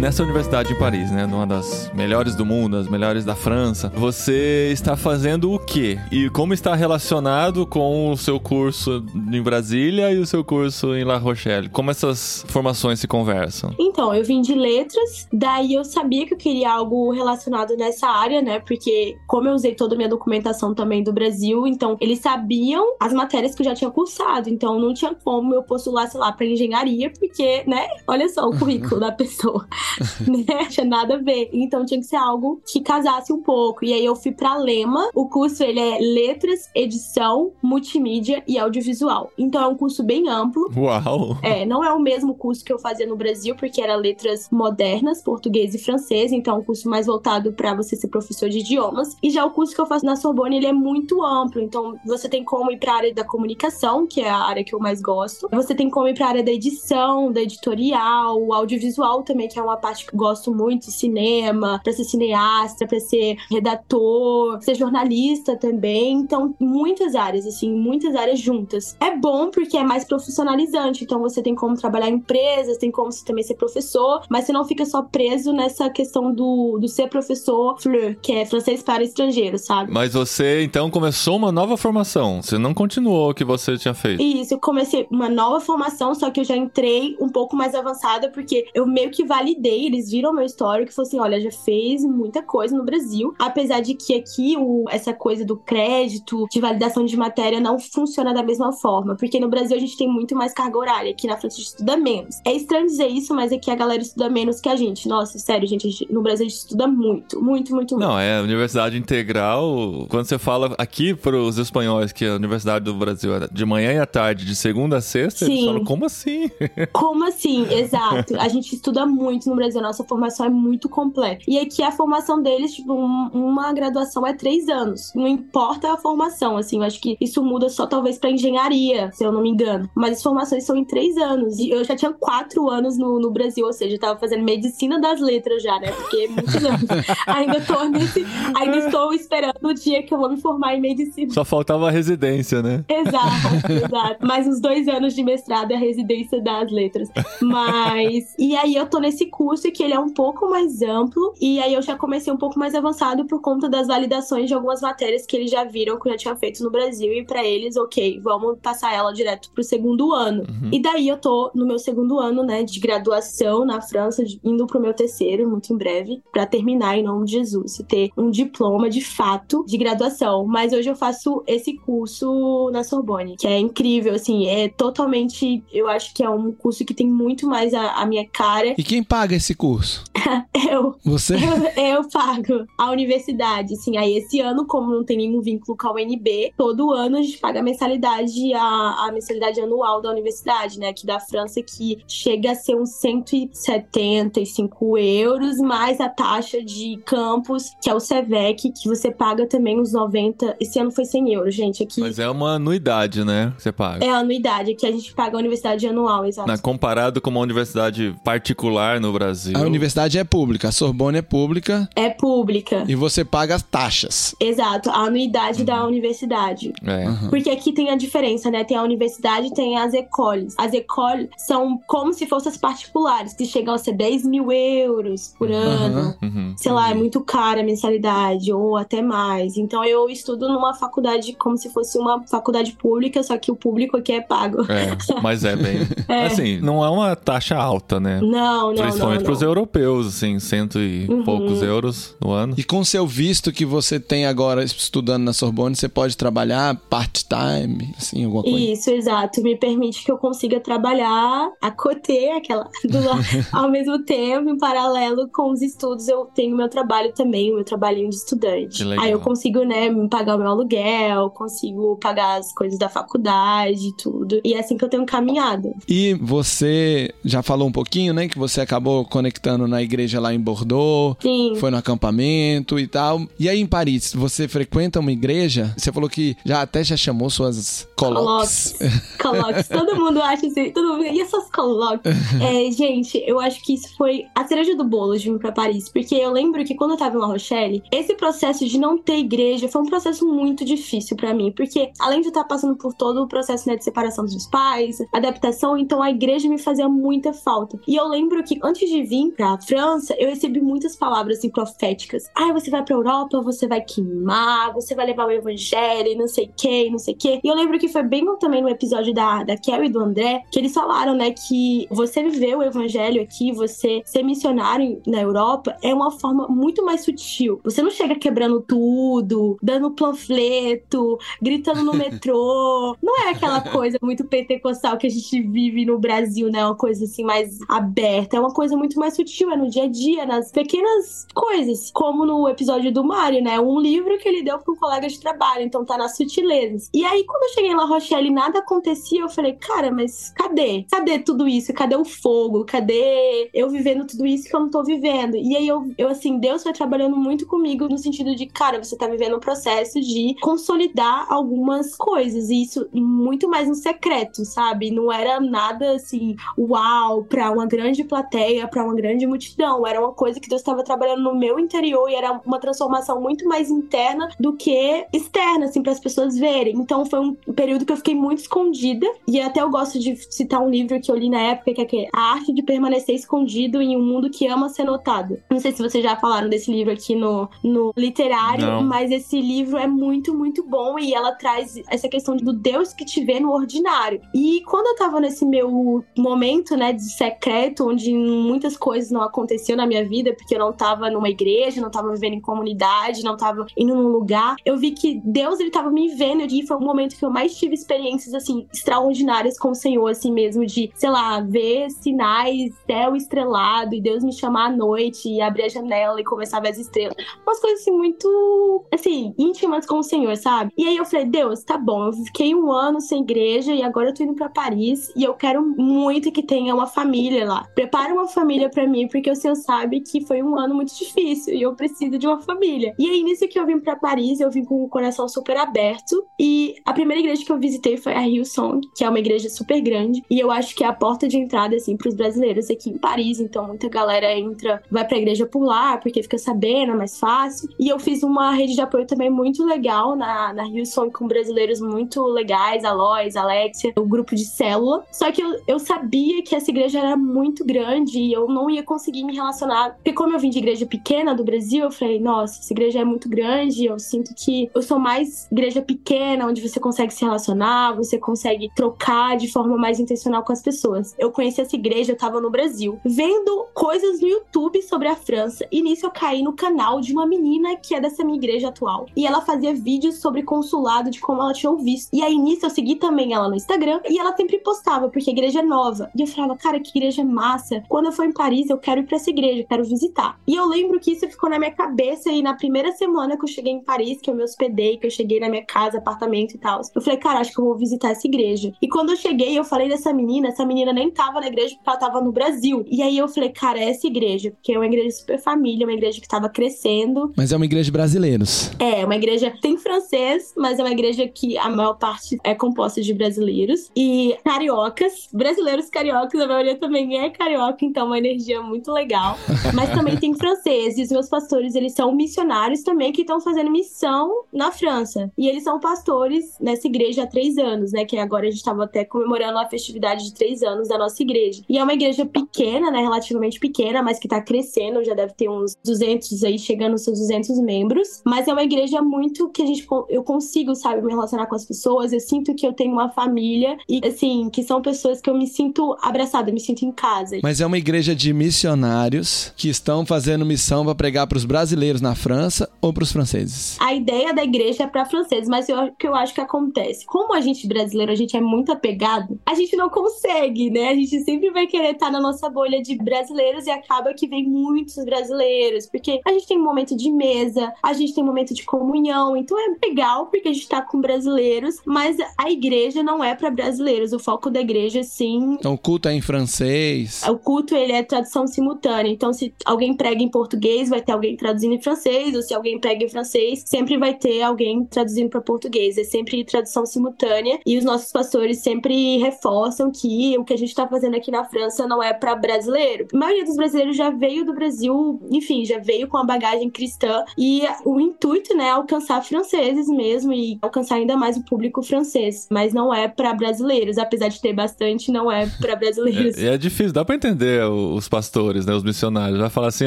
Nessa 0.00 0.22
universidade 0.22 0.72
em 0.72 0.76
Paris, 0.78 1.10
né, 1.10 1.26
numa 1.26 1.46
das 1.46 1.92
melhores 1.94 2.34
do 2.34 2.46
mundo, 2.46 2.78
as 2.78 2.88
melhores 2.88 3.22
da 3.22 3.36
França, 3.36 3.92
você 3.94 4.70
está 4.72 4.96
fazendo 4.96 5.52
o 5.52 5.58
quê? 5.58 5.98
E 6.10 6.30
como 6.30 6.54
está 6.54 6.74
relacionado 6.74 7.66
com 7.66 8.10
o 8.10 8.16
seu 8.16 8.40
curso 8.40 9.04
em 9.30 9.42
Brasília 9.42 10.10
e 10.10 10.18
o 10.18 10.24
seu 10.24 10.42
curso 10.42 10.94
em 10.94 11.04
La 11.04 11.18
Rochelle? 11.18 11.68
Como 11.68 11.90
essas 11.90 12.46
formações 12.48 12.98
se 12.98 13.06
conversam? 13.06 13.74
Então, 13.78 14.14
eu 14.14 14.24
vim 14.24 14.40
de 14.40 14.54
letras, 14.54 15.28
daí 15.30 15.74
eu 15.74 15.84
sabia 15.84 16.24
que 16.24 16.32
eu 16.32 16.38
queria 16.38 16.72
algo 16.72 17.12
relacionado 17.12 17.76
nessa 17.76 18.08
área, 18.08 18.40
né? 18.40 18.58
Porque, 18.58 19.18
como 19.26 19.48
eu 19.48 19.52
usei 19.52 19.74
toda 19.74 19.94
a 19.94 19.98
minha 19.98 20.08
documentação 20.08 20.74
também 20.74 21.04
do 21.04 21.12
Brasil, 21.12 21.66
então 21.66 21.98
eles 22.00 22.20
sabiam 22.20 22.96
as 22.98 23.12
matérias 23.12 23.54
que 23.54 23.60
eu 23.60 23.66
já 23.66 23.74
tinha 23.74 23.90
cursado, 23.90 24.48
então 24.48 24.80
não 24.80 24.94
tinha 24.94 25.14
como 25.14 25.54
eu 25.54 25.62
postular, 25.62 26.10
sei 26.10 26.18
lá, 26.18 26.32
pra 26.32 26.46
engenharia, 26.46 27.12
porque, 27.20 27.64
né? 27.66 27.86
Olha 28.08 28.26
só 28.30 28.48
o 28.48 28.58
currículo 28.58 28.98
da 28.98 29.12
pessoa, 29.12 29.68
né? 30.26 30.66
Tinha 30.66 30.86
nada 30.86 31.14
a 31.14 31.18
ver. 31.18 31.50
Então 31.52 31.84
tinha 31.84 32.00
que 32.00 32.06
ser 32.06 32.16
algo 32.16 32.60
que 32.66 32.80
casasse 32.80 33.32
um 33.32 33.42
pouco. 33.42 33.84
E 33.84 33.92
aí 33.92 34.04
eu 34.04 34.16
fui 34.16 34.32
pra 34.32 34.56
Lema, 34.56 35.10
o 35.14 35.28
curso 35.28 35.62
ele 35.62 35.80
é 35.80 35.98
Letras, 36.00 36.70
Edição, 36.74 37.52
Multimídia 37.62 38.42
e 38.46 38.58
Audiovisual. 38.58 39.30
Então 39.36 39.62
é 39.62 39.66
um 39.66 39.76
curso 39.76 40.02
bem 40.02 40.28
amplo. 40.28 40.70
Uau! 40.76 41.36
É, 41.42 41.64
não 41.64 41.84
é 41.84 41.92
o 41.92 41.98
mesmo 41.98 42.34
curso 42.34 42.64
que 42.64 42.72
eu 42.72 42.78
fazia 42.78 43.06
no 43.06 43.16
Brasil, 43.16 43.54
porque 43.54 43.80
era 43.80 43.96
letras 43.96 44.48
modernas, 44.50 45.22
português 45.22 45.74
e 45.74 45.78
francês, 45.78 46.32
então 46.32 46.56
é 46.56 46.58
um 46.58 46.64
curso 46.64 46.88
mais 46.88 47.06
voltado 47.06 47.52
para 47.52 47.74
você 47.74 47.96
ser 47.96 48.08
professor 48.08 48.48
de 48.48 48.58
idiomas. 48.58 49.16
E 49.22 49.30
já 49.30 49.44
o 49.44 49.50
curso 49.50 49.74
que 49.74 49.80
eu 49.80 49.86
faço 49.86 50.04
na 50.04 50.16
Sorbonne, 50.16 50.56
ele 50.56 50.66
é 50.66 50.72
muito 50.72 51.22
amplo, 51.22 51.60
então 51.60 51.96
você 52.04 52.28
tem 52.28 52.44
como 52.44 52.70
ir 52.70 52.78
para 52.78 52.92
a 52.92 52.96
área 52.96 53.14
da 53.14 53.24
comunicação, 53.24 54.06
que 54.06 54.20
é 54.20 54.28
a 54.28 54.38
área 54.38 54.64
que 54.64 54.74
eu 54.74 54.78
mais 54.78 55.00
gosto. 55.00 55.48
Você 55.52 55.74
tem 55.74 55.90
como 55.90 56.08
ir 56.08 56.14
para 56.14 56.26
a 56.26 56.28
área 56.28 56.42
da 56.42 56.52
edição, 56.52 57.32
da 57.32 57.42
editorial, 57.42 58.40
o 58.40 58.52
audiovisual 58.52 59.22
também, 59.22 59.48
que 59.48 59.58
é 59.58 59.62
uma 59.62 59.76
parte 59.80 60.06
que 60.06 60.14
eu 60.14 60.18
gosto 60.18 60.54
muito, 60.54 60.90
cinema, 60.90 61.80
para 61.82 61.92
ser 61.92 62.04
cineasta, 62.04 62.86
para 62.86 63.00
ser 63.00 63.36
redator, 63.50 64.62
ser 64.62 64.76
jornalista 64.76 65.56
também. 65.56 66.12
Então, 66.12 66.54
muitas 66.60 67.14
áreas, 67.14 67.46
assim, 67.46 67.72
muitas 67.72 68.14
áreas 68.14 68.38
juntas. 68.38 68.96
É 69.00 69.16
bom 69.16 69.50
porque 69.50 69.76
é 69.76 69.82
mais 69.82 70.04
profissionalizante, 70.04 71.04
então 71.04 71.20
você 71.20 71.42
tem 71.42 71.54
como 71.54 71.76
trabalhar 71.76 72.08
em 72.08 72.20
empresas, 72.20 72.76
tem 72.76 72.90
como 72.90 73.10
você 73.10 73.24
também 73.24 73.42
ser 73.42 73.54
professor, 73.54 74.22
mas 74.28 74.44
você 74.44 74.52
não 74.52 74.64
fica 74.64 74.84
só 74.84 75.02
preso 75.02 75.52
nessa 75.52 75.88
questão 75.90 76.32
do, 76.32 76.78
do 76.78 76.86
ser 76.86 77.08
professor 77.08 77.80
FLE, 77.80 78.16
que 78.22 78.32
é 78.32 78.44
francês 78.44 78.82
para 78.82 79.02
estrangeiro, 79.02 79.58
sabe? 79.58 79.90
Mas 79.90 80.12
você 80.12 80.62
então 80.62 80.90
começou 80.90 81.36
uma 81.36 81.50
nova 81.50 81.76
formação. 81.76 82.42
Você 82.42 82.58
não 82.58 82.74
continuou 82.74 83.30
o 83.30 83.34
que 83.34 83.44
você 83.44 83.76
tinha 83.78 83.94
feito. 83.94 84.22
Isso, 84.22 84.54
eu 84.54 84.58
comecei 84.58 85.06
uma 85.10 85.28
nova 85.28 85.60
formação, 85.60 86.14
só 86.14 86.30
que 86.30 86.40
eu 86.40 86.44
já 86.44 86.56
entrei 86.56 87.16
um 87.20 87.28
pouco 87.28 87.56
mais 87.56 87.74
avançada, 87.74 88.30
porque 88.30 88.66
eu 88.74 88.86
meio 88.86 89.10
que 89.10 89.24
validei, 89.24 89.69
eles 89.70 90.10
viram 90.10 90.32
meu 90.32 90.44
histórico 90.44 90.90
e 90.90 90.94
falaram 90.94 91.08
assim: 91.08 91.20
olha, 91.20 91.40
já 91.40 91.50
fez 91.50 92.04
muita 92.04 92.42
coisa 92.42 92.76
no 92.76 92.84
Brasil, 92.84 93.34
apesar 93.38 93.80
de 93.80 93.94
que 93.94 94.14
aqui 94.14 94.56
o, 94.58 94.84
essa 94.88 95.12
coisa 95.12 95.44
do 95.44 95.56
crédito, 95.56 96.46
de 96.50 96.60
validação 96.60 97.04
de 97.04 97.16
matéria, 97.16 97.60
não 97.60 97.78
funciona 97.78 98.32
da 98.34 98.42
mesma 98.42 98.72
forma, 98.72 99.16
porque 99.16 99.38
no 99.40 99.48
Brasil 99.48 99.76
a 99.76 99.80
gente 99.80 99.96
tem 99.96 100.08
muito 100.08 100.34
mais 100.34 100.52
carga 100.52 100.78
horária, 100.78 101.10
aqui 101.10 101.26
na 101.26 101.36
França 101.36 101.56
a 101.56 101.58
gente 101.58 101.68
estuda 101.68 101.96
menos. 101.96 102.36
É 102.44 102.52
estranho 102.52 102.86
dizer 102.86 103.08
isso, 103.08 103.34
mas 103.34 103.52
aqui 103.52 103.70
a 103.70 103.74
galera 103.74 104.02
estuda 104.02 104.28
menos 104.28 104.60
que 104.60 104.68
a 104.68 104.76
gente. 104.76 105.08
Nossa, 105.08 105.38
sério, 105.38 105.66
gente, 105.66 105.88
gente- 105.90 106.12
no 106.12 106.22
Brasil 106.22 106.46
a 106.46 106.48
gente 106.48 106.58
estuda 106.58 106.86
muito, 106.86 107.40
muito, 107.42 107.74
muito, 107.74 107.94
muito. 107.94 107.98
Não, 107.98 108.18
é 108.18 108.40
universidade 108.40 108.96
integral. 108.96 110.06
Quando 110.08 110.24
você 110.24 110.38
fala 110.38 110.74
aqui 110.78 111.14
para 111.14 111.36
os 111.36 111.58
espanhóis 111.58 112.12
que 112.12 112.24
a 112.24 112.34
Universidade 112.34 112.84
do 112.84 112.94
Brasil 112.94 113.34
é 113.34 113.48
de 113.50 113.64
manhã 113.64 113.92
e 113.92 113.98
à 113.98 114.06
tarde, 114.06 114.44
de 114.44 114.54
segunda 114.54 114.98
a 114.98 115.00
sexta, 115.00 115.44
eles 115.44 115.60
Sim. 115.60 115.66
falam, 115.66 115.84
como 115.84 116.04
assim? 116.04 116.50
Como 116.92 117.24
assim? 117.26 117.66
Exato. 117.72 118.36
A 118.38 118.48
gente 118.48 118.74
estuda 118.74 119.06
muito 119.06 119.48
no 119.48 119.56
Brasil, 119.60 119.80
a 119.80 119.82
nossa 119.82 120.04
formação 120.04 120.46
é 120.46 120.50
muito 120.50 120.88
completa. 120.88 121.42
E 121.46 121.58
aqui 121.58 121.82
a 121.82 121.92
formação 121.92 122.42
deles, 122.42 122.72
tipo, 122.74 122.92
um- 122.94 123.30
uma 123.32 123.72
graduação 123.72 124.26
é 124.26 124.32
três 124.32 124.68
anos. 124.68 125.12
Não 125.14 125.28
importa 125.28 125.92
a 125.92 125.96
formação, 125.96 126.56
assim, 126.56 126.78
eu 126.78 126.82
acho 126.82 127.00
que 127.00 127.16
isso 127.20 127.42
muda 127.44 127.68
só 127.68 127.86
talvez 127.86 128.18
pra 128.18 128.30
engenharia, 128.30 129.10
se 129.12 129.22
eu 129.24 129.30
não 129.32 129.42
me 129.42 129.50
engano. 129.50 129.88
Mas 129.94 130.12
as 130.18 130.22
formações 130.22 130.64
são 130.64 130.76
em 130.76 130.84
três 130.84 131.16
anos. 131.18 131.58
E 131.58 131.70
eu 131.70 131.84
já 131.84 131.94
tinha 131.94 132.12
quatro 132.12 132.68
anos 132.70 132.96
no, 132.96 133.20
no 133.20 133.30
Brasil, 133.30 133.66
ou 133.66 133.72
seja, 133.72 133.96
eu 133.96 134.00
tava 134.00 134.18
fazendo 134.18 134.42
medicina 134.44 134.98
das 135.00 135.20
letras 135.20 135.62
já, 135.62 135.78
né? 135.78 135.92
Porque 135.92 136.28
muitos 136.28 136.54
anos. 136.64 136.86
ainda 137.26 137.60
tô 137.60 137.84
nesse. 137.84 138.24
Ainda 138.56 138.76
estou 138.78 139.12
esperando 139.12 139.58
o 139.62 139.74
dia 139.74 140.02
que 140.02 140.14
eu 140.14 140.18
vou 140.18 140.30
me 140.30 140.40
formar 140.40 140.74
em 140.74 140.80
medicina. 140.80 141.32
Só 141.34 141.44
faltava 141.44 141.88
a 141.88 141.90
residência, 141.90 142.62
né? 142.62 142.84
Exato, 142.88 143.66
exato. 143.72 144.26
Mais 144.26 144.46
uns 144.46 144.60
dois 144.60 144.88
anos 144.88 145.14
de 145.14 145.22
mestrado 145.22 145.72
é 145.72 145.74
a 145.74 145.78
residência 145.78 146.40
das 146.40 146.70
letras. 146.72 147.08
Mas. 147.42 148.34
E 148.38 148.56
aí 148.56 148.74
eu 148.74 148.86
tô 148.86 148.98
nesse 149.00 149.26
curso 149.26 149.49
que 149.70 149.82
ele 149.82 149.94
é 149.94 149.98
um 149.98 150.12
pouco 150.12 150.48
mais 150.48 150.82
amplo. 150.82 151.34
E 151.40 151.58
aí 151.60 151.74
eu 151.74 151.82
já 151.82 151.96
comecei 151.96 152.32
um 152.32 152.36
pouco 152.36 152.58
mais 152.58 152.74
avançado 152.74 153.24
por 153.26 153.40
conta 153.40 153.68
das 153.68 153.86
validações 153.86 154.48
de 154.48 154.54
algumas 154.54 154.80
matérias 154.80 155.26
que 155.26 155.36
eles 155.36 155.50
já 155.50 155.64
viram 155.64 155.98
que 155.98 156.08
eu 156.08 156.12
já 156.12 156.18
tinha 156.18 156.36
feito 156.36 156.62
no 156.62 156.70
Brasil. 156.70 157.12
E 157.12 157.24
pra 157.24 157.44
eles, 157.44 157.76
ok, 157.76 158.20
vamos 158.22 158.58
passar 158.60 158.94
ela 158.94 159.12
direto 159.12 159.50
pro 159.52 159.62
segundo 159.62 160.12
ano. 160.12 160.44
E 160.72 160.80
daí 160.80 161.08
eu 161.08 161.16
tô 161.16 161.50
no 161.54 161.66
meu 161.66 161.78
segundo 161.78 162.18
ano, 162.18 162.42
né, 162.42 162.62
de 162.62 162.78
graduação 162.78 163.64
na 163.64 163.80
França, 163.80 164.22
indo 164.44 164.66
pro 164.66 164.80
meu 164.80 164.94
terceiro, 164.94 165.48
muito 165.48 165.72
em 165.72 165.76
breve, 165.76 166.22
pra 166.32 166.46
terminar 166.46 166.96
em 166.96 167.02
nome 167.02 167.24
de 167.26 167.32
Jesus. 167.32 167.78
E 167.78 167.84
ter 167.84 168.10
um 168.16 168.30
diploma 168.30 168.88
de 168.88 169.00
fato 169.00 169.64
de 169.66 169.76
graduação. 169.76 170.46
Mas 170.46 170.72
hoje 170.72 170.88
eu 170.88 170.96
faço 170.96 171.42
esse 171.46 171.76
curso 171.76 172.70
na 172.72 172.84
Sorbonne, 172.84 173.36
que 173.36 173.46
é 173.46 173.58
incrível, 173.58 174.14
assim, 174.14 174.46
é 174.46 174.68
totalmente. 174.68 175.62
Eu 175.72 175.88
acho 175.88 176.14
que 176.14 176.22
é 176.22 176.30
um 176.30 176.52
curso 176.52 176.84
que 176.84 176.94
tem 176.94 177.06
muito 177.06 177.46
mais 177.46 177.74
a, 177.74 177.92
a 177.94 178.06
minha 178.06 178.26
cara. 178.26 178.74
E 178.76 178.82
quem 178.82 179.02
paga 179.02 179.29
esse 179.34 179.54
curso? 179.54 180.04
Eu, 180.70 180.94
Você? 181.04 181.34
eu, 181.34 181.40
eu 181.82 182.08
pago 182.08 182.64
a 182.78 182.90
universidade, 182.90 183.74
assim. 183.74 183.96
Aí 183.96 184.16
esse 184.18 184.40
ano, 184.40 184.66
como 184.66 184.92
não 184.94 185.04
tem 185.04 185.16
nenhum 185.16 185.40
vínculo 185.40 185.76
com 185.76 185.88
a 185.88 185.92
UNB, 185.94 186.52
todo 186.56 186.92
ano 186.92 187.18
a 187.18 187.22
gente 187.22 187.38
paga 187.38 187.60
a 187.60 187.62
mensalidade, 187.62 188.52
a, 188.54 189.06
a 189.06 189.10
mensalidade 189.12 189.60
anual 189.60 190.00
da 190.00 190.10
universidade, 190.10 190.78
né? 190.78 190.88
Aqui 190.88 191.06
da 191.06 191.18
França, 191.18 191.60
que 191.62 191.98
chega 192.06 192.52
a 192.52 192.54
ser 192.54 192.76
uns 192.76 192.90
175 192.90 194.98
euros, 194.98 195.58
mais 195.58 196.00
a 196.00 196.08
taxa 196.08 196.62
de 196.62 196.98
campus, 197.04 197.70
que 197.82 197.90
é 197.90 197.94
o 197.94 198.00
SEVEC, 198.00 198.70
que 198.72 198.88
você 198.88 199.10
paga 199.10 199.46
também 199.46 199.80
uns 199.80 199.92
90. 199.92 200.56
Esse 200.60 200.78
ano 200.78 200.90
foi 200.90 201.04
100 201.04 201.32
euros, 201.34 201.54
gente. 201.54 201.82
Aqui 201.82 202.00
Mas 202.00 202.18
é 202.18 202.28
uma 202.28 202.54
anuidade, 202.54 203.24
né? 203.24 203.52
Que 203.56 203.62
você 203.62 203.72
paga. 203.72 204.04
é 204.04 204.10
a 204.10 204.18
anuidade, 204.18 204.74
que 204.74 204.86
a 204.86 204.92
gente 204.92 205.12
paga 205.14 205.36
a 205.36 205.40
universidade 205.40 205.86
anual, 205.86 206.24
exato. 206.26 206.48
Na- 206.48 206.58
comparado 206.58 207.20
com 207.20 207.30
uma 207.30 207.40
universidade 207.40 208.14
particular 208.24 209.00
no 209.00 209.12
Brasil. 209.20 209.52
A 209.54 209.60
universidade 209.60 210.18
é 210.18 210.24
pública, 210.24 210.68
a 210.68 210.72
Sorbonne 210.72 211.18
é 211.18 211.22
pública 211.22 211.86
É 211.94 212.08
pública. 212.08 212.84
e 212.88 212.94
você 212.94 213.22
paga 213.22 213.54
as 213.54 213.62
taxas. 213.62 214.34
Exato, 214.40 214.88
a 214.88 215.00
anuidade 215.00 215.62
da 215.62 215.86
universidade. 215.86 216.72
É. 216.86 217.04
Porque 217.28 217.50
aqui 217.50 217.70
tem 217.70 217.90
a 217.90 217.96
diferença, 217.96 218.50
né? 218.50 218.64
Tem 218.64 218.78
a 218.78 218.82
universidade 218.82 219.48
e 219.48 219.54
tem 219.54 219.76
as 219.76 219.92
écoles. 219.92 220.54
As 220.56 220.72
écoles 220.72 221.28
são 221.36 221.78
como 221.86 222.14
se 222.14 222.26
fossem 222.26 222.50
as 222.50 222.56
particulares, 222.56 223.34
que 223.34 223.44
chegam 223.44 223.74
a 223.74 223.78
ser 223.78 223.92
10 223.92 224.24
mil 224.24 224.50
euros 224.50 225.34
por 225.38 225.50
ano. 225.50 226.14
Uhum. 226.22 226.54
Sei 226.56 226.72
lá, 226.72 226.90
é 226.90 226.94
muito 226.94 227.20
cara 227.20 227.60
a 227.60 227.64
mensalidade, 227.64 228.50
ou 228.50 228.76
até 228.78 229.02
mais. 229.02 229.58
Então 229.58 229.84
eu 229.84 230.08
estudo 230.08 230.48
numa 230.48 230.72
faculdade 230.72 231.34
como 231.34 231.58
se 231.58 231.68
fosse 231.68 231.98
uma 231.98 232.22
faculdade 232.26 232.72
pública, 232.72 233.22
só 233.22 233.36
que 233.36 233.52
o 233.52 233.56
público 233.56 233.98
aqui 233.98 234.12
é 234.12 234.22
pago. 234.22 234.62
É, 234.72 234.96
mas 235.22 235.44
é 235.44 235.56
bem. 235.56 235.80
Assim, 236.24 236.58
não 236.60 236.82
é 236.82 236.88
uma 236.88 237.14
taxa 237.14 237.56
alta, 237.56 238.00
né? 238.00 238.18
Não, 238.22 238.72
não, 238.72 238.74
Principalmente 238.74 239.09
Principalmente 239.10 239.24
pros 239.24 239.40
não. 239.40 239.48
europeus, 239.48 240.06
assim, 240.06 240.38
cento 240.38 240.78
e 240.78 241.06
Uhum. 241.08 241.24
poucos 241.24 241.62
euros 241.62 242.14
no 242.20 242.30
ano. 242.30 242.54
E 242.56 242.64
com 242.64 242.80
o 242.80 242.84
seu 242.84 243.06
visto 243.06 243.52
que 243.52 243.64
você 243.64 243.98
tem 243.98 244.26
agora 244.26 244.62
estudando 244.62 245.24
na 245.24 245.32
Sorbonne, 245.32 245.74
você 245.74 245.88
pode 245.88 246.16
trabalhar 246.16 246.76
part-time, 246.88 247.94
assim, 247.96 248.24
alguma 248.24 248.42
coisa? 248.42 248.58
Isso, 248.58 248.90
exato. 248.90 249.42
Me 249.42 249.56
permite 249.56 250.04
que 250.04 250.10
eu 250.10 250.18
consiga 250.18 250.60
trabalhar 250.60 251.50
a 251.60 251.70
côté, 251.70 252.36
aquela, 252.36 252.68
do 252.84 252.98
ao 253.52 253.70
mesmo 253.70 254.02
tempo, 254.04 254.48
em 254.50 254.58
paralelo 254.58 255.28
com 255.32 255.52
os 255.52 255.62
estudos, 255.62 256.08
eu 256.08 256.26
tenho 256.34 256.56
meu 256.56 256.68
trabalho 256.68 257.12
também, 257.12 257.50
o 257.52 257.56
meu 257.56 257.64
trabalhinho 257.64 258.10
de 258.10 258.16
estudante. 258.16 258.82
Aí 259.00 259.10
eu 259.10 259.20
consigo, 259.20 259.62
né, 259.64 259.90
pagar 260.08 260.36
o 260.36 260.38
meu 260.38 260.48
aluguel, 260.48 261.30
consigo 261.30 261.96
pagar 261.96 262.38
as 262.38 262.52
coisas 262.54 262.78
da 262.78 262.88
faculdade 262.88 263.88
e 263.88 263.96
tudo. 263.96 264.40
E 264.44 264.54
é 264.54 264.60
assim 264.60 264.76
que 264.76 264.84
eu 264.84 264.88
tenho 264.88 265.04
caminhado. 265.06 265.72
E 265.88 266.14
você 266.14 267.12
já 267.24 267.42
falou 267.42 267.68
um 267.68 267.72
pouquinho, 267.72 268.12
né, 268.12 268.28
que 268.28 268.38
você 268.38 268.60
acabou 268.60 268.99
conectando 269.04 269.66
na 269.66 269.82
igreja 269.82 270.20
lá 270.20 270.32
em 270.32 270.40
Bordeaux, 270.40 271.16
Sim. 271.20 271.54
foi 271.56 271.70
no 271.70 271.76
acampamento 271.76 272.78
e 272.78 272.86
tal. 272.86 273.22
E 273.38 273.48
aí 273.48 273.60
em 273.60 273.66
Paris, 273.66 274.12
você 274.14 274.48
frequenta 274.48 275.00
uma 275.00 275.12
igreja? 275.12 275.74
Você 275.76 275.92
falou 275.92 276.08
que 276.08 276.36
já 276.44 276.62
até 276.62 276.82
já 276.84 276.96
chamou 276.96 277.30
suas 277.30 277.88
coloques. 277.96 278.20
Coloques. 278.20 279.00
Coloques. 279.20 279.68
Todo 279.68 279.96
mundo 279.96 280.20
acha 280.22 280.46
assim, 280.46 280.70
todo 280.70 280.96
mundo. 280.96 281.04
E 281.04 281.20
essas 281.20 281.50
coloques? 281.50 282.10
É, 282.40 282.70
gente, 282.70 283.22
eu 283.26 283.38
acho 283.38 283.62
que 283.62 283.74
isso 283.74 283.94
foi 283.96 284.24
a 284.34 284.46
cereja 284.46 284.74
do 284.74 284.84
bolo 284.84 285.16
de 285.16 285.30
vir 285.30 285.38
pra 285.38 285.52
Paris. 285.52 285.88
Porque 285.88 286.14
eu 286.14 286.32
lembro 286.32 286.64
que 286.64 286.74
quando 286.74 286.92
eu 286.92 286.96
tava 286.96 287.16
em 287.16 287.20
La 287.20 287.26
Rochelle, 287.26 287.82
esse 287.92 288.14
processo 288.14 288.64
de 288.66 288.78
não 288.78 288.96
ter 288.96 289.18
igreja 289.18 289.68
foi 289.68 289.82
um 289.82 289.86
processo 289.86 290.26
muito 290.26 290.64
difícil 290.64 291.16
pra 291.16 291.34
mim. 291.34 291.52
Porque 291.54 291.90
além 291.98 292.20
de 292.20 292.26
eu 292.26 292.30
estar 292.30 292.44
passando 292.44 292.76
por 292.76 292.94
todo 292.94 293.22
o 293.22 293.28
processo 293.28 293.68
né, 293.68 293.76
de 293.76 293.84
separação 293.84 294.24
dos 294.24 294.46
pais, 294.46 294.98
adaptação, 295.12 295.76
então 295.76 296.02
a 296.02 296.10
igreja 296.10 296.48
me 296.48 296.58
fazia 296.58 296.88
muita 296.88 297.32
falta. 297.32 297.78
E 297.86 297.96
eu 297.96 298.08
lembro 298.08 298.42
que 298.42 298.58
antes 298.62 298.88
de 298.90 299.02
vir 299.02 299.32
pra 299.32 299.58
França, 299.58 300.14
eu 300.18 300.28
recebi 300.28 300.60
muitas 300.60 300.96
palavras 300.96 301.38
assim, 301.38 301.50
proféticas. 301.50 302.30
Ah, 302.34 302.52
você 302.52 302.70
vai 302.70 302.84
pra 302.84 302.94
Europa, 302.94 303.40
você 303.40 303.66
vai 303.66 303.80
queimar, 303.80 304.72
você 304.72 304.94
vai 304.94 305.06
levar 305.06 305.26
o 305.26 305.30
evangelho, 305.30 306.08
e 306.08 306.14
não 306.14 306.28
sei 306.28 306.46
o 306.46 306.52
que, 306.56 306.90
não 306.90 306.98
sei 306.98 307.14
o 307.14 307.16
que. 307.16 307.40
E 307.42 307.48
eu 307.48 307.54
lembro 307.54 307.78
que 307.78 307.88
foi 307.88 308.02
bem 308.02 308.20
também 308.38 308.62
no 308.62 308.68
episódio 308.68 309.12
da, 309.12 309.42
da 309.42 309.56
Carrie 309.56 309.86
e 309.86 309.92
do 309.92 310.00
André, 310.00 310.42
que 310.50 310.58
eles 310.58 310.72
falaram, 310.72 311.14
né, 311.14 311.30
que 311.30 311.86
você 311.90 312.22
viver 312.22 312.56
o 312.56 312.62
evangelho 312.62 313.22
aqui, 313.22 313.52
você 313.52 314.02
ser 314.04 314.22
missionário 314.22 315.00
na 315.06 315.20
Europa, 315.20 315.76
é 315.82 315.94
uma 315.94 316.10
forma 316.10 316.46
muito 316.48 316.84
mais 316.84 317.04
sutil. 317.04 317.60
Você 317.64 317.82
não 317.82 317.90
chega 317.90 318.14
quebrando 318.14 318.60
tudo, 318.60 319.58
dando 319.62 319.90
panfleto, 319.90 321.18
gritando 321.40 321.82
no 321.82 321.92
metrô. 321.96 322.96
Não 323.02 323.18
é 323.26 323.30
aquela 323.30 323.60
coisa 323.60 323.98
muito 324.02 324.24
pentecostal 324.24 324.96
que 324.96 325.06
a 325.06 325.10
gente 325.10 325.40
vive 325.42 325.84
no 325.84 325.98
Brasil, 325.98 326.50
né? 326.50 326.64
Uma 326.64 326.76
coisa 326.76 327.04
assim 327.04 327.24
mais 327.24 327.58
aberta. 327.68 328.36
É 328.36 328.40
uma 328.40 328.52
coisa 328.52 328.76
muito 328.80 328.98
mais 328.98 329.14
sutil, 329.14 329.50
é 329.50 329.56
no 329.56 329.68
dia 329.68 329.84
a 329.84 329.86
dia, 329.86 330.24
nas 330.24 330.50
pequenas 330.50 331.26
coisas. 331.34 331.90
Como 331.92 332.24
no 332.24 332.48
episódio 332.48 332.90
do 332.90 333.04
Mário, 333.04 333.42
né? 333.42 333.60
Um 333.60 333.78
livro 333.78 334.18
que 334.18 334.26
ele 334.26 334.42
deu 334.42 334.58
para 334.58 334.72
um 334.72 334.76
colega 334.76 335.06
de 335.06 335.20
trabalho, 335.20 335.62
então 335.62 335.84
tá 335.84 335.98
nas 335.98 336.16
sutilezas. 336.16 336.88
E 336.94 337.04
aí, 337.04 337.24
quando 337.24 337.42
eu 337.44 337.48
cheguei 337.50 337.70
em 337.70 337.76
La 337.76 337.84
Rochelle 337.84 338.28
e 338.28 338.32
nada 338.32 338.60
acontecia, 338.60 339.20
eu 339.20 339.28
falei, 339.28 339.52
cara, 339.52 339.90
mas 339.92 340.32
cadê? 340.34 340.86
Cadê 340.90 341.18
tudo 341.18 341.46
isso? 341.46 341.74
Cadê 341.74 341.94
o 341.94 342.04
fogo? 342.04 342.64
Cadê 342.64 343.50
eu 343.52 343.68
vivendo 343.68 344.06
tudo 344.06 344.26
isso 344.26 344.48
que 344.48 344.56
eu 344.56 344.60
não 344.60 344.70
tô 344.70 344.82
vivendo? 344.82 345.36
E 345.36 345.54
aí, 345.54 345.68
eu, 345.68 345.84
eu 345.98 346.08
assim, 346.08 346.38
Deus 346.38 346.62
foi 346.62 346.72
trabalhando 346.72 347.16
muito 347.16 347.46
comigo 347.46 347.86
no 347.86 347.98
sentido 347.98 348.34
de, 348.34 348.46
cara, 348.46 348.82
você 348.82 348.96
tá 348.96 349.06
vivendo 349.06 349.36
um 349.36 349.40
processo 349.40 350.00
de 350.00 350.34
consolidar 350.40 351.26
algumas 351.30 351.94
coisas. 351.96 352.48
E 352.48 352.62
isso 352.62 352.88
muito 352.92 353.48
mais 353.48 353.68
no 353.68 353.74
secreto, 353.74 354.44
sabe? 354.44 354.90
Não 354.90 355.12
era 355.12 355.38
nada 355.38 355.92
assim, 355.96 356.36
uau, 356.58 357.24
pra 357.24 357.50
uma 357.50 357.66
grande 357.66 358.04
plateia, 358.04 358.68
pra 358.70 358.84
uma 358.84 358.94
grande 358.94 359.26
multidão. 359.26 359.86
Era 359.86 360.00
uma 360.00 360.12
coisa 360.12 360.40
que 360.40 360.48
Deus 360.48 360.60
estava 360.60 360.82
trabalhando 360.84 361.22
no 361.22 361.34
meu 361.34 361.58
interior 361.58 362.08
e 362.08 362.14
era 362.14 362.40
uma 362.44 362.58
transformação 362.58 363.20
muito 363.20 363.46
mais 363.48 363.70
interna 363.70 364.28
do 364.38 364.52
que 364.54 365.06
externa, 365.12 365.66
assim, 365.66 365.82
para 365.82 365.92
as 365.92 366.00
pessoas 366.00 366.38
verem. 366.38 366.74
Então 366.76 367.04
foi 367.04 367.20
um 367.20 367.34
período 367.54 367.84
que 367.84 367.92
eu 367.92 367.96
fiquei 367.96 368.14
muito 368.14 368.38
escondida. 368.38 369.06
E 369.26 369.40
até 369.40 369.60
eu 369.62 369.70
gosto 369.70 369.98
de 369.98 370.16
citar 370.32 370.60
um 370.62 370.70
livro 370.70 371.00
que 371.00 371.10
eu 371.10 371.16
li 371.16 371.28
na 371.28 371.40
época, 371.40 371.74
que 371.74 371.80
é 371.80 371.84
que- 371.84 372.08
A 372.14 372.32
Arte 372.32 372.52
de 372.52 372.62
Permanecer 372.62 373.14
Escondido 373.14 373.80
em 373.82 373.96
um 373.96 374.02
Mundo 374.02 374.30
que 374.30 374.46
Ama 374.46 374.68
Ser 374.68 374.84
Notado. 374.84 375.38
Não 375.50 375.58
sei 375.58 375.72
se 375.72 375.82
vocês 375.82 376.02
já 376.02 376.16
falaram 376.16 376.48
desse 376.48 376.70
livro 376.70 376.92
aqui 376.92 377.14
no, 377.14 377.48
no 377.64 377.92
literário, 377.96 378.66
Não. 378.66 378.82
mas 378.82 379.10
esse 379.10 379.40
livro 379.40 379.76
é 379.76 379.86
muito, 379.86 380.34
muito 380.34 380.62
bom 380.64 380.98
e 380.98 381.14
ela 381.14 381.32
traz 381.32 381.80
essa 381.88 382.08
questão 382.08 382.36
do 382.36 382.52
Deus 382.52 382.92
que 382.92 383.04
te 383.04 383.24
vê 383.24 383.40
no 383.40 383.52
ordinário. 383.52 384.20
E 384.34 384.62
quando 384.66 384.86
eu 384.88 384.96
tava 384.96 385.20
nesse 385.20 385.44
meu 385.44 386.04
momento, 386.16 386.76
né, 386.76 386.92
de 386.92 387.02
secreto, 387.12 387.88
onde 387.88 388.12
muitas 388.60 388.76
coisas 388.76 389.10
não 389.10 389.22
aconteciam 389.22 389.74
na 389.74 389.86
minha 389.86 390.06
vida, 390.06 390.34
porque 390.34 390.54
eu 390.54 390.58
não 390.58 390.72
tava 390.72 391.08
numa 391.08 391.30
igreja, 391.30 391.80
não 391.80 391.90
tava 391.90 392.12
vivendo 392.12 392.34
em 392.34 392.40
comunidade, 392.40 393.24
não 393.24 393.36
tava 393.36 393.66
indo 393.74 393.94
num 393.94 394.08
lugar, 394.08 394.56
eu 394.66 394.76
vi 394.76 394.90
que 394.90 395.18
Deus, 395.24 395.58
ele 395.58 395.70
tava 395.70 395.90
me 395.90 396.08
vendo 396.08 396.42
e 396.42 396.66
foi 396.66 396.76
um 396.76 396.84
momento 396.84 397.16
que 397.16 397.24
eu 397.24 397.30
mais 397.30 397.56
tive 397.56 397.74
experiências, 397.74 398.34
assim, 398.34 398.66
extraordinárias 398.72 399.58
com 399.58 399.70
o 399.70 399.74
Senhor, 399.74 400.08
assim 400.08 400.30
mesmo, 400.30 400.66
de, 400.66 400.90
sei 400.94 401.08
lá, 401.08 401.40
ver 401.40 401.88
sinais, 401.90 402.74
céu 402.86 403.16
estrelado 403.16 403.94
e 403.94 404.00
Deus 404.00 404.22
me 404.22 404.32
chamar 404.32 404.66
à 404.66 404.70
noite 404.70 405.28
e 405.28 405.40
abrir 405.40 405.64
a 405.64 405.68
janela 405.68 406.20
e 406.20 406.24
começar 406.24 406.58
a 406.58 406.60
ver 406.60 406.70
as 406.70 406.78
estrelas. 406.78 407.16
Umas 407.46 407.60
coisas, 407.60 407.80
assim, 407.80 407.92
muito, 407.92 408.84
assim, 408.92 409.34
íntimas 409.38 409.86
com 409.86 410.00
o 410.00 410.02
Senhor, 410.02 410.36
sabe? 410.36 410.70
E 410.76 410.86
aí 410.86 410.96
eu 410.96 411.04
falei, 411.06 411.26
Deus, 411.26 411.62
tá 411.62 411.78
bom, 411.78 412.06
eu 412.06 412.12
fiquei 412.12 412.54
um 412.54 412.70
ano 412.70 413.00
sem 413.00 413.22
igreja 413.22 413.72
e 413.72 413.82
agora 413.82 414.10
eu 414.10 414.14
tô 414.14 414.22
indo 414.22 414.34
pra 414.34 414.50
Paris 414.50 415.10
e 415.16 415.24
eu 415.24 415.32
quero 415.32 415.62
muito 415.62 416.30
que 416.30 416.42
tenha 416.42 416.74
uma 416.74 416.86
família 416.86 417.46
lá. 417.46 417.66
Prepara 417.74 418.12
uma 418.12 418.28
família 418.28 418.39
pra 418.70 418.86
mim, 418.86 419.08
porque 419.08 419.30
o 419.30 419.34
Senhor 419.34 419.54
sabe 419.54 420.00
que 420.00 420.24
foi 420.24 420.42
um 420.42 420.58
ano 420.58 420.74
muito 420.74 420.96
difícil 420.96 421.54
e 421.54 421.62
eu 421.62 421.74
preciso 421.74 422.18
de 422.18 422.26
uma 422.26 422.40
família. 422.40 422.94
E 422.98 423.08
aí, 423.08 423.22
nisso 423.22 423.46
que 423.48 423.58
eu 423.58 423.66
vim 423.66 423.78
pra 423.78 423.96
Paris, 423.96 424.40
eu 424.40 424.50
vim 424.50 424.64
com 424.64 424.84
o 424.84 424.88
coração 424.88 425.28
super 425.28 425.56
aberto 425.56 426.24
e 426.38 426.74
a 426.84 426.92
primeira 426.92 427.20
igreja 427.20 427.44
que 427.44 427.52
eu 427.52 427.58
visitei 427.58 427.96
foi 427.96 428.14
a 428.14 428.26
Hillsong, 428.26 428.80
que 428.96 429.04
é 429.04 429.08
uma 429.08 429.18
igreja 429.18 429.48
super 429.48 429.80
grande 429.80 430.22
e 430.30 430.38
eu 430.38 430.50
acho 430.50 430.74
que 430.74 430.84
é 430.84 430.86
a 430.86 430.92
porta 430.92 431.28
de 431.28 431.36
entrada, 431.38 431.76
assim, 431.76 431.96
pros 431.96 432.14
brasileiros 432.14 432.70
aqui 432.70 432.90
em 432.90 432.98
Paris. 432.98 433.40
Então, 433.40 433.66
muita 433.66 433.88
galera 433.88 434.36
entra, 434.36 434.82
vai 434.90 435.06
pra 435.06 435.18
igreja 435.18 435.46
por 435.46 435.64
lá, 435.64 435.96
porque 435.98 436.22
fica 436.22 436.38
sabendo, 436.38 436.92
é 436.92 436.96
mais 436.96 437.18
fácil. 437.18 437.68
E 437.78 437.88
eu 437.88 437.98
fiz 437.98 438.22
uma 438.22 438.52
rede 438.52 438.74
de 438.74 438.80
apoio 438.80 439.06
também 439.06 439.30
muito 439.30 439.64
legal 439.64 440.16
na, 440.16 440.52
na 440.52 440.66
Hillsong 440.66 441.10
com 441.12 441.26
brasileiros 441.26 441.80
muito 441.80 442.22
legais, 442.24 442.84
a 442.84 442.92
Lois, 442.92 443.36
a 443.36 443.42
Alexia, 443.42 443.92
o 443.96 444.06
grupo 444.06 444.34
de 444.34 444.44
célula. 444.44 445.04
Só 445.10 445.30
que 445.30 445.42
eu, 445.42 445.56
eu 445.66 445.78
sabia 445.78 446.42
que 446.42 446.54
essa 446.54 446.70
igreja 446.70 446.98
era 446.98 447.16
muito 447.16 447.64
grande 447.64 448.29
eu 448.32 448.48
não 448.48 448.68
ia 448.70 448.82
conseguir 448.82 449.24
me 449.24 449.34
relacionar. 449.34 449.94
Porque 449.94 450.12
como 450.12 450.34
eu 450.34 450.38
vim 450.38 450.50
de 450.50 450.58
igreja 450.58 450.86
pequena 450.86 451.34
do 451.34 451.44
Brasil, 451.44 451.84
eu 451.84 451.90
falei, 451.90 452.20
nossa, 452.20 452.60
essa 452.60 452.72
igreja 452.72 453.00
é 453.00 453.04
muito 453.04 453.28
grande, 453.28 453.86
eu 453.86 453.98
sinto 453.98 454.34
que 454.34 454.70
eu 454.74 454.82
sou 454.82 454.98
mais 454.98 455.48
igreja 455.50 455.82
pequena, 455.82 456.46
onde 456.46 456.66
você 456.66 456.80
consegue 456.80 457.12
se 457.12 457.24
relacionar, 457.24 457.94
você 457.94 458.18
consegue 458.18 458.70
trocar 458.74 459.36
de 459.36 459.50
forma 459.50 459.76
mais 459.76 460.00
intencional 460.00 460.42
com 460.42 460.52
as 460.52 460.62
pessoas. 460.62 461.14
Eu 461.18 461.30
conheci 461.30 461.60
essa 461.60 461.76
igreja, 461.76 462.12
eu 462.12 462.16
tava 462.16 462.40
no 462.40 462.50
Brasil, 462.50 462.98
vendo 463.04 463.66
coisas 463.74 464.20
no 464.20 464.28
YouTube 464.28 464.82
sobre 464.82 465.08
a 465.08 465.16
França, 465.16 465.66
e 465.70 465.82
nisso 465.82 466.06
eu 466.06 466.10
caí 466.10 466.42
no 466.42 466.52
canal 466.52 467.00
de 467.00 467.12
uma 467.12 467.26
menina 467.26 467.76
que 467.76 467.94
é 467.94 468.00
dessa 468.00 468.24
minha 468.24 468.38
igreja 468.38 468.68
atual. 468.68 469.06
E 469.16 469.26
ela 469.26 469.40
fazia 469.40 469.74
vídeos 469.74 470.20
sobre 470.20 470.42
consulado, 470.42 471.10
de 471.10 471.20
como 471.20 471.40
ela 471.42 471.52
tinha 471.52 471.74
visto. 471.76 472.10
E 472.12 472.22
aí 472.22 472.36
nisso 472.36 472.66
eu 472.66 472.70
segui 472.70 472.96
também 472.96 473.32
ela 473.32 473.48
no 473.48 473.56
Instagram, 473.56 474.00
e 474.08 474.18
ela 474.18 474.36
sempre 474.36 474.58
postava, 474.58 475.08
porque 475.08 475.30
a 475.30 475.32
igreja 475.32 475.60
é 475.60 475.62
nova. 475.62 476.10
E 476.16 476.22
eu 476.22 476.26
falava, 476.26 476.56
cara, 476.56 476.80
que 476.80 476.90
igreja 476.96 477.24
massa. 477.24 477.82
Quando 477.88 478.06
eu 478.06 478.12
for 478.20 478.26
em 478.26 478.32
Paris, 478.32 478.68
eu 478.68 478.76
quero 478.76 479.00
ir 479.00 479.06
pra 479.06 479.16
essa 479.16 479.30
igreja, 479.30 479.62
eu 479.62 479.66
quero 479.66 479.84
visitar. 479.84 480.38
E 480.46 480.54
eu 480.54 480.66
lembro 480.66 481.00
que 481.00 481.12
isso 481.12 481.26
ficou 481.28 481.48
na 481.48 481.58
minha 481.58 481.70
cabeça, 481.70 482.30
e 482.30 482.42
na 482.42 482.54
primeira 482.54 482.92
semana 482.92 483.36
que 483.36 483.44
eu 483.44 483.48
cheguei 483.48 483.72
em 483.72 483.80
Paris, 483.80 484.18
que 484.20 484.30
eu 484.30 484.34
me 484.34 484.42
hospedei, 484.42 484.98
que 484.98 485.06
eu 485.06 485.10
cheguei 485.10 485.40
na 485.40 485.48
minha 485.48 485.64
casa, 485.64 485.98
apartamento 485.98 486.54
e 486.54 486.58
tal, 486.58 486.82
eu 486.94 487.00
falei, 487.00 487.18
cara, 487.18 487.40
acho 487.40 487.52
que 487.52 487.60
eu 487.60 487.64
vou 487.64 487.76
visitar 487.76 488.10
essa 488.10 488.26
igreja. 488.26 488.72
E 488.82 488.88
quando 488.88 489.10
eu 489.10 489.16
cheguei, 489.16 489.58
eu 489.58 489.64
falei 489.64 489.88
dessa 489.88 490.12
menina, 490.12 490.48
essa 490.48 490.66
menina 490.66 490.92
nem 490.92 491.10
tava 491.10 491.40
na 491.40 491.46
igreja 491.46 491.74
porque 491.76 491.88
ela 491.88 491.98
tava 491.98 492.20
no 492.20 492.32
Brasil. 492.32 492.84
E 492.90 493.02
aí 493.02 493.16
eu 493.16 493.28
falei, 493.28 493.50
cara, 493.50 493.78
é 493.78 493.90
essa 493.90 494.06
igreja, 494.06 494.50
porque 494.50 494.72
é 494.72 494.78
uma 494.78 494.86
igreja 494.86 495.10
super 495.16 495.40
família, 495.40 495.86
uma 495.86 495.94
igreja 495.94 496.20
que 496.20 496.28
tava 496.28 496.48
crescendo. 496.48 497.32
Mas 497.36 497.52
é 497.52 497.56
uma 497.56 497.64
igreja 497.64 497.84
de 497.84 497.92
brasileiros. 497.92 498.70
É, 498.78 499.04
uma 499.04 499.16
igreja 499.16 499.52
tem 499.62 499.76
francês, 499.76 500.52
mas 500.56 500.78
é 500.78 500.82
uma 500.82 500.92
igreja 500.92 501.26
que 501.26 501.56
a 501.56 501.68
maior 501.68 501.94
parte 501.94 502.38
é 502.44 502.54
composta 502.54 503.00
de 503.00 503.14
brasileiros 503.14 503.90
e 503.96 504.36
cariocas, 504.44 505.28
brasileiros 505.32 505.88
cariocas, 505.88 506.40
a 506.40 506.46
maioria 506.46 506.76
também 506.76 507.18
é 507.18 507.30
carioca, 507.30 507.84
então 507.84 508.09
uma 508.10 508.18
energia 508.18 508.62
muito 508.62 508.92
legal. 508.92 509.38
Mas 509.74 509.90
também 509.90 510.16
tem 510.16 510.34
francês 510.34 510.98
os 511.02 511.10
meus 511.10 511.28
pastores, 511.28 511.74
eles 511.74 511.92
são 511.92 512.14
missionários 512.14 512.82
também 512.82 513.12
que 513.12 513.22
estão 513.22 513.40
fazendo 513.40 513.70
missão 513.70 514.44
na 514.52 514.70
França. 514.70 515.30
E 515.36 515.48
eles 515.48 515.64
são 515.64 515.78
pastores 515.78 516.56
nessa 516.60 516.86
igreja 516.86 517.24
há 517.24 517.26
três 517.26 517.58
anos, 517.58 517.92
né? 517.92 518.04
Que 518.04 518.18
agora 518.18 518.46
a 518.46 518.50
gente 518.50 518.58
estava 518.58 518.84
até 518.84 519.04
comemorando 519.04 519.58
a 519.58 519.68
festividade 519.68 520.24
de 520.24 520.34
três 520.34 520.62
anos 520.62 520.88
da 520.88 520.98
nossa 520.98 521.22
igreja. 521.22 521.62
E 521.68 521.78
é 521.78 521.82
uma 521.82 521.92
igreja 521.92 522.24
pequena, 522.24 522.90
né? 522.90 523.00
Relativamente 523.00 523.58
pequena, 523.58 524.02
mas 524.02 524.18
que 524.18 524.28
tá 524.28 524.40
crescendo, 524.40 525.04
já 525.04 525.14
deve 525.14 525.34
ter 525.34 525.48
uns 525.48 525.76
200 525.84 526.44
aí, 526.44 526.58
chegando 526.58 526.92
aos 526.92 527.02
seus 527.02 527.18
200 527.18 527.60
membros. 527.60 528.22
Mas 528.24 528.48
é 528.48 528.52
uma 528.52 528.62
igreja 528.62 529.00
muito 529.02 529.48
que 529.50 529.62
a 529.62 529.66
gente, 529.66 529.86
eu 530.08 530.22
consigo, 530.22 530.74
sabe, 530.74 531.02
me 531.02 531.10
relacionar 531.10 531.46
com 531.46 531.54
as 531.54 531.64
pessoas. 531.64 532.12
Eu 532.12 532.20
sinto 532.20 532.54
que 532.54 532.66
eu 532.66 532.72
tenho 532.72 532.92
uma 532.92 533.10
família 533.10 533.76
e, 533.88 534.00
assim, 534.06 534.48
que 534.50 534.62
são 534.62 534.80
pessoas 534.82 535.20
que 535.20 535.28
eu 535.28 535.34
me 535.34 535.46
sinto 535.46 535.96
abraçada, 536.00 536.52
me 536.52 536.60
sinto 536.60 536.84
em 536.84 536.92
casa. 536.92 537.38
Mas 537.42 537.60
é 537.60 537.66
uma 537.66 537.78
igreja 537.78 537.99
igreja 538.00 538.16
de 538.16 538.32
missionários 538.32 539.52
que 539.58 539.68
estão 539.68 540.06
fazendo 540.06 540.46
missão 540.46 540.86
para 540.86 540.94
pregar 540.94 541.26
para 541.26 541.36
os 541.36 541.44
brasileiros 541.44 542.00
na 542.00 542.14
França 542.14 542.66
ou 542.80 542.94
para 542.94 543.02
os 543.02 543.12
franceses? 543.12 543.76
A 543.78 543.92
ideia 543.92 544.32
da 544.32 544.42
igreja 544.42 544.84
é 544.84 544.86
para 544.86 545.04
franceses, 545.04 545.50
mas 545.50 545.68
o 545.68 545.92
que 545.98 546.08
eu 546.08 546.14
acho 546.14 546.32
que 546.32 546.40
acontece, 546.40 547.04
como 547.04 547.34
a 547.34 547.42
gente 547.42 547.66
brasileiro, 547.66 548.10
a 548.10 548.14
gente 548.14 548.34
é 548.34 548.40
muito 548.40 548.72
apegado, 548.72 549.38
a 549.44 549.54
gente 549.54 549.76
não 549.76 549.90
consegue, 549.90 550.70
né? 550.70 550.88
A 550.88 550.94
gente 550.94 551.20
sempre 551.24 551.50
vai 551.50 551.66
querer 551.66 551.92
estar 551.92 552.10
na 552.10 552.20
nossa 552.20 552.48
bolha 552.48 552.80
de 552.80 552.96
brasileiros 552.96 553.66
e 553.66 553.70
acaba 553.70 554.14
que 554.14 554.26
vem 554.26 554.48
muitos 554.48 554.96
brasileiros, 555.04 555.84
porque 555.84 556.22
a 556.26 556.32
gente 556.32 556.46
tem 556.46 556.58
um 556.58 556.64
momento 556.64 556.96
de 556.96 557.10
mesa, 557.10 557.70
a 557.82 557.92
gente 557.92 558.14
tem 558.14 558.24
um 558.24 558.26
momento 558.26 558.54
de 558.54 558.64
comunhão, 558.64 559.36
então 559.36 559.58
é 559.58 559.86
legal 559.86 560.28
porque 560.28 560.48
a 560.48 560.52
gente 560.54 560.66
tá 560.66 560.80
com 560.80 561.02
brasileiros, 561.02 561.76
mas 561.84 562.16
a 562.38 562.50
igreja 562.50 563.02
não 563.02 563.22
é 563.22 563.34
para 563.34 563.50
brasileiros, 563.50 564.14
o 564.14 564.18
foco 564.18 564.48
da 564.48 564.60
igreja 564.60 565.02
sim. 565.02 565.56
Então 565.58 565.74
o 565.74 565.78
culto 565.78 566.08
é 566.08 566.14
em 566.14 566.22
francês. 566.22 567.22
O 567.28 567.36
culto 567.36 567.74
ele 567.74 567.89
é 567.90 568.02
tradução 568.02 568.46
simultânea, 568.46 569.10
então 569.10 569.32
se 569.32 569.52
alguém 569.64 569.94
prega 569.94 570.22
em 570.22 570.28
português, 570.28 570.88
vai 570.88 571.00
ter 571.00 571.12
alguém 571.12 571.36
traduzindo 571.36 571.74
em 571.74 571.80
francês, 571.80 572.34
ou 572.34 572.42
se 572.42 572.54
alguém 572.54 572.78
prega 572.78 573.04
em 573.04 573.08
francês, 573.08 573.62
sempre 573.66 573.98
vai 573.98 574.14
ter 574.14 574.42
alguém 574.42 574.84
traduzindo 574.84 575.28
para 575.28 575.40
português, 575.40 575.98
é 575.98 576.04
sempre 576.04 576.44
tradução 576.44 576.86
simultânea 576.86 577.58
e 577.66 577.76
os 577.76 577.84
nossos 577.84 578.10
pastores 578.12 578.58
sempre 578.58 579.18
reforçam 579.18 579.90
que 579.90 580.36
o 580.38 580.44
que 580.44 580.54
a 580.54 580.58
gente 580.58 580.74
tá 580.74 580.86
fazendo 580.86 581.16
aqui 581.16 581.30
na 581.30 581.44
França 581.44 581.86
não 581.86 582.02
é 582.02 582.12
para 582.12 582.34
brasileiro. 582.34 583.06
A 583.12 583.16
maioria 583.16 583.44
dos 583.44 583.56
brasileiros 583.56 583.96
já 583.96 584.10
veio 584.10 584.44
do 584.44 584.54
Brasil, 584.54 585.20
enfim, 585.30 585.64
já 585.64 585.78
veio 585.78 586.08
com 586.08 586.16
a 586.16 586.24
bagagem 586.24 586.70
cristã 586.70 587.24
e 587.36 587.62
o 587.84 588.00
intuito, 588.00 588.54
né, 588.54 588.70
é 588.70 588.70
alcançar 588.70 589.22
franceses 589.22 589.88
mesmo 589.88 590.32
e 590.32 590.58
alcançar 590.62 590.96
ainda 590.96 591.16
mais 591.16 591.36
o 591.36 591.44
público 591.44 591.82
francês, 591.82 592.46
mas 592.50 592.72
não 592.72 592.94
é 592.94 593.08
para 593.08 593.34
brasileiros, 593.34 593.98
apesar 593.98 594.28
de 594.28 594.40
ter 594.40 594.52
bastante, 594.52 595.10
não 595.10 595.30
é 595.30 595.46
para 595.60 595.74
brasileiros. 595.76 596.38
É, 596.38 596.54
é, 596.54 596.58
difícil, 596.58 596.92
dá 596.92 597.04
para 597.04 597.16
entender 597.16 597.62
os 597.94 598.08
pastores, 598.08 598.66
né, 598.66 598.74
os 598.74 598.82
missionários, 598.82 599.38
vai 599.38 599.50
falar 599.50 599.68
assim, 599.68 599.86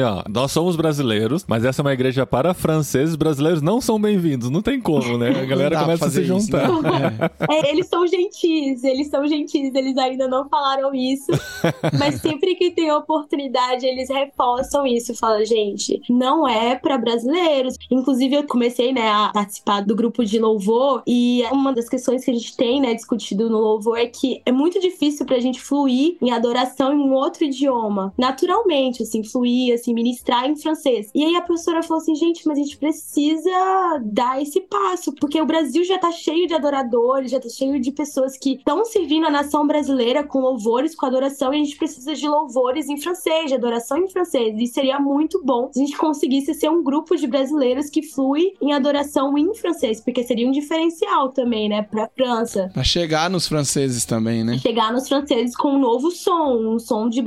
ó, 0.00 0.22
nós 0.28 0.52
somos 0.52 0.76
brasileiros, 0.76 1.44
mas 1.48 1.64
essa 1.64 1.80
é 1.80 1.82
uma 1.82 1.92
igreja 1.92 2.26
para 2.26 2.54
franceses, 2.54 3.16
brasileiros 3.16 3.62
não 3.62 3.80
são 3.80 4.00
bem-vindos, 4.00 4.50
não 4.50 4.62
tem 4.62 4.80
como, 4.80 5.16
né? 5.18 5.30
A 5.30 5.44
galera 5.44 5.78
começa 5.78 6.06
a 6.06 6.10
se 6.10 6.24
juntar. 6.24 6.64
Isso, 6.64 6.82
né? 6.82 7.30
é, 7.50 7.70
eles 7.70 7.86
são 7.86 8.06
gentis, 8.06 8.84
eles 8.84 9.08
são 9.08 9.26
gentis, 9.26 9.74
eles 9.74 9.96
ainda 9.96 10.28
não 10.28 10.48
falaram 10.48 10.94
isso, 10.94 11.30
mas 11.98 12.20
sempre 12.20 12.54
que 12.54 12.70
tem 12.70 12.90
oportunidade, 12.92 13.86
eles 13.86 14.08
reforçam 14.08 14.86
isso, 14.86 15.14
falam, 15.14 15.44
gente, 15.44 16.00
não 16.08 16.46
é 16.46 16.74
para 16.74 16.98
brasileiros. 16.98 17.76
Inclusive, 17.90 18.36
eu 18.36 18.44
comecei, 18.44 18.92
né, 18.92 19.08
a 19.08 19.30
participar 19.32 19.80
do 19.82 19.94
grupo 19.94 20.24
de 20.24 20.38
louvor 20.38 21.02
e 21.06 21.42
uma 21.50 21.72
das 21.72 21.88
questões 21.88 22.24
que 22.24 22.30
a 22.30 22.34
gente 22.34 22.56
tem, 22.56 22.80
né, 22.80 22.94
discutido 22.94 23.48
no 23.48 23.58
louvor 23.58 23.98
é 23.98 24.06
que 24.06 24.42
é 24.44 24.52
muito 24.52 24.80
difícil 24.80 25.26
pra 25.26 25.38
gente 25.38 25.60
fluir 25.60 26.16
em 26.20 26.30
adoração 26.30 26.92
em 26.92 26.98
um 26.98 27.12
outro 27.12 27.44
idioma, 27.44 27.83
naturalmente, 28.16 29.02
assim, 29.02 29.22
fluir, 29.22 29.74
assim, 29.74 29.94
ministrar 29.94 30.48
em 30.48 30.56
francês. 30.56 31.10
E 31.14 31.24
aí 31.24 31.36
a 31.36 31.42
professora 31.42 31.82
falou 31.82 32.00
assim, 32.00 32.14
gente, 32.14 32.46
mas 32.46 32.58
a 32.58 32.62
gente 32.62 32.76
precisa 32.76 33.50
dar 34.02 34.40
esse 34.40 34.60
passo, 34.60 35.12
porque 35.12 35.40
o 35.40 35.46
Brasil 35.46 35.84
já 35.84 35.98
tá 35.98 36.12
cheio 36.12 36.46
de 36.46 36.54
adoradores, 36.54 37.30
já 37.30 37.40
tá 37.40 37.48
cheio 37.48 37.80
de 37.80 37.92
pessoas 37.92 38.36
que 38.36 38.54
estão 38.54 38.84
servindo 38.84 39.26
a 39.26 39.30
nação 39.30 39.66
brasileira 39.66 40.24
com 40.24 40.40
louvores, 40.40 40.94
com 40.94 41.06
adoração, 41.06 41.52
e 41.52 41.60
a 41.60 41.64
gente 41.64 41.76
precisa 41.76 42.14
de 42.14 42.28
louvores 42.28 42.88
em 42.88 43.00
francês, 43.00 43.48
de 43.48 43.54
adoração 43.54 43.98
em 43.98 44.08
francês. 44.08 44.54
E 44.58 44.66
seria 44.66 44.98
muito 44.98 45.42
bom 45.44 45.70
se 45.72 45.80
a 45.80 45.84
gente 45.84 45.96
conseguisse 45.96 46.54
ser 46.54 46.70
um 46.70 46.82
grupo 46.82 47.16
de 47.16 47.26
brasileiros 47.26 47.90
que 47.90 48.02
flui 48.02 48.54
em 48.60 48.72
adoração 48.72 49.36
em 49.36 49.54
francês, 49.54 50.00
porque 50.00 50.22
seria 50.22 50.48
um 50.48 50.52
diferencial 50.52 51.30
também, 51.30 51.68
né, 51.68 51.82
pra 51.82 52.08
França. 52.14 52.70
Pra 52.72 52.84
chegar 52.84 53.28
nos 53.30 53.48
franceses 53.48 54.04
também, 54.04 54.44
né? 54.44 54.58
Chegar 54.58 54.92
nos 54.92 55.08
franceses 55.08 55.56
com 55.56 55.68
um 55.68 55.78
novo 55.78 56.10
som, 56.10 56.74
um 56.74 56.78
som 56.78 57.08
de 57.08 57.20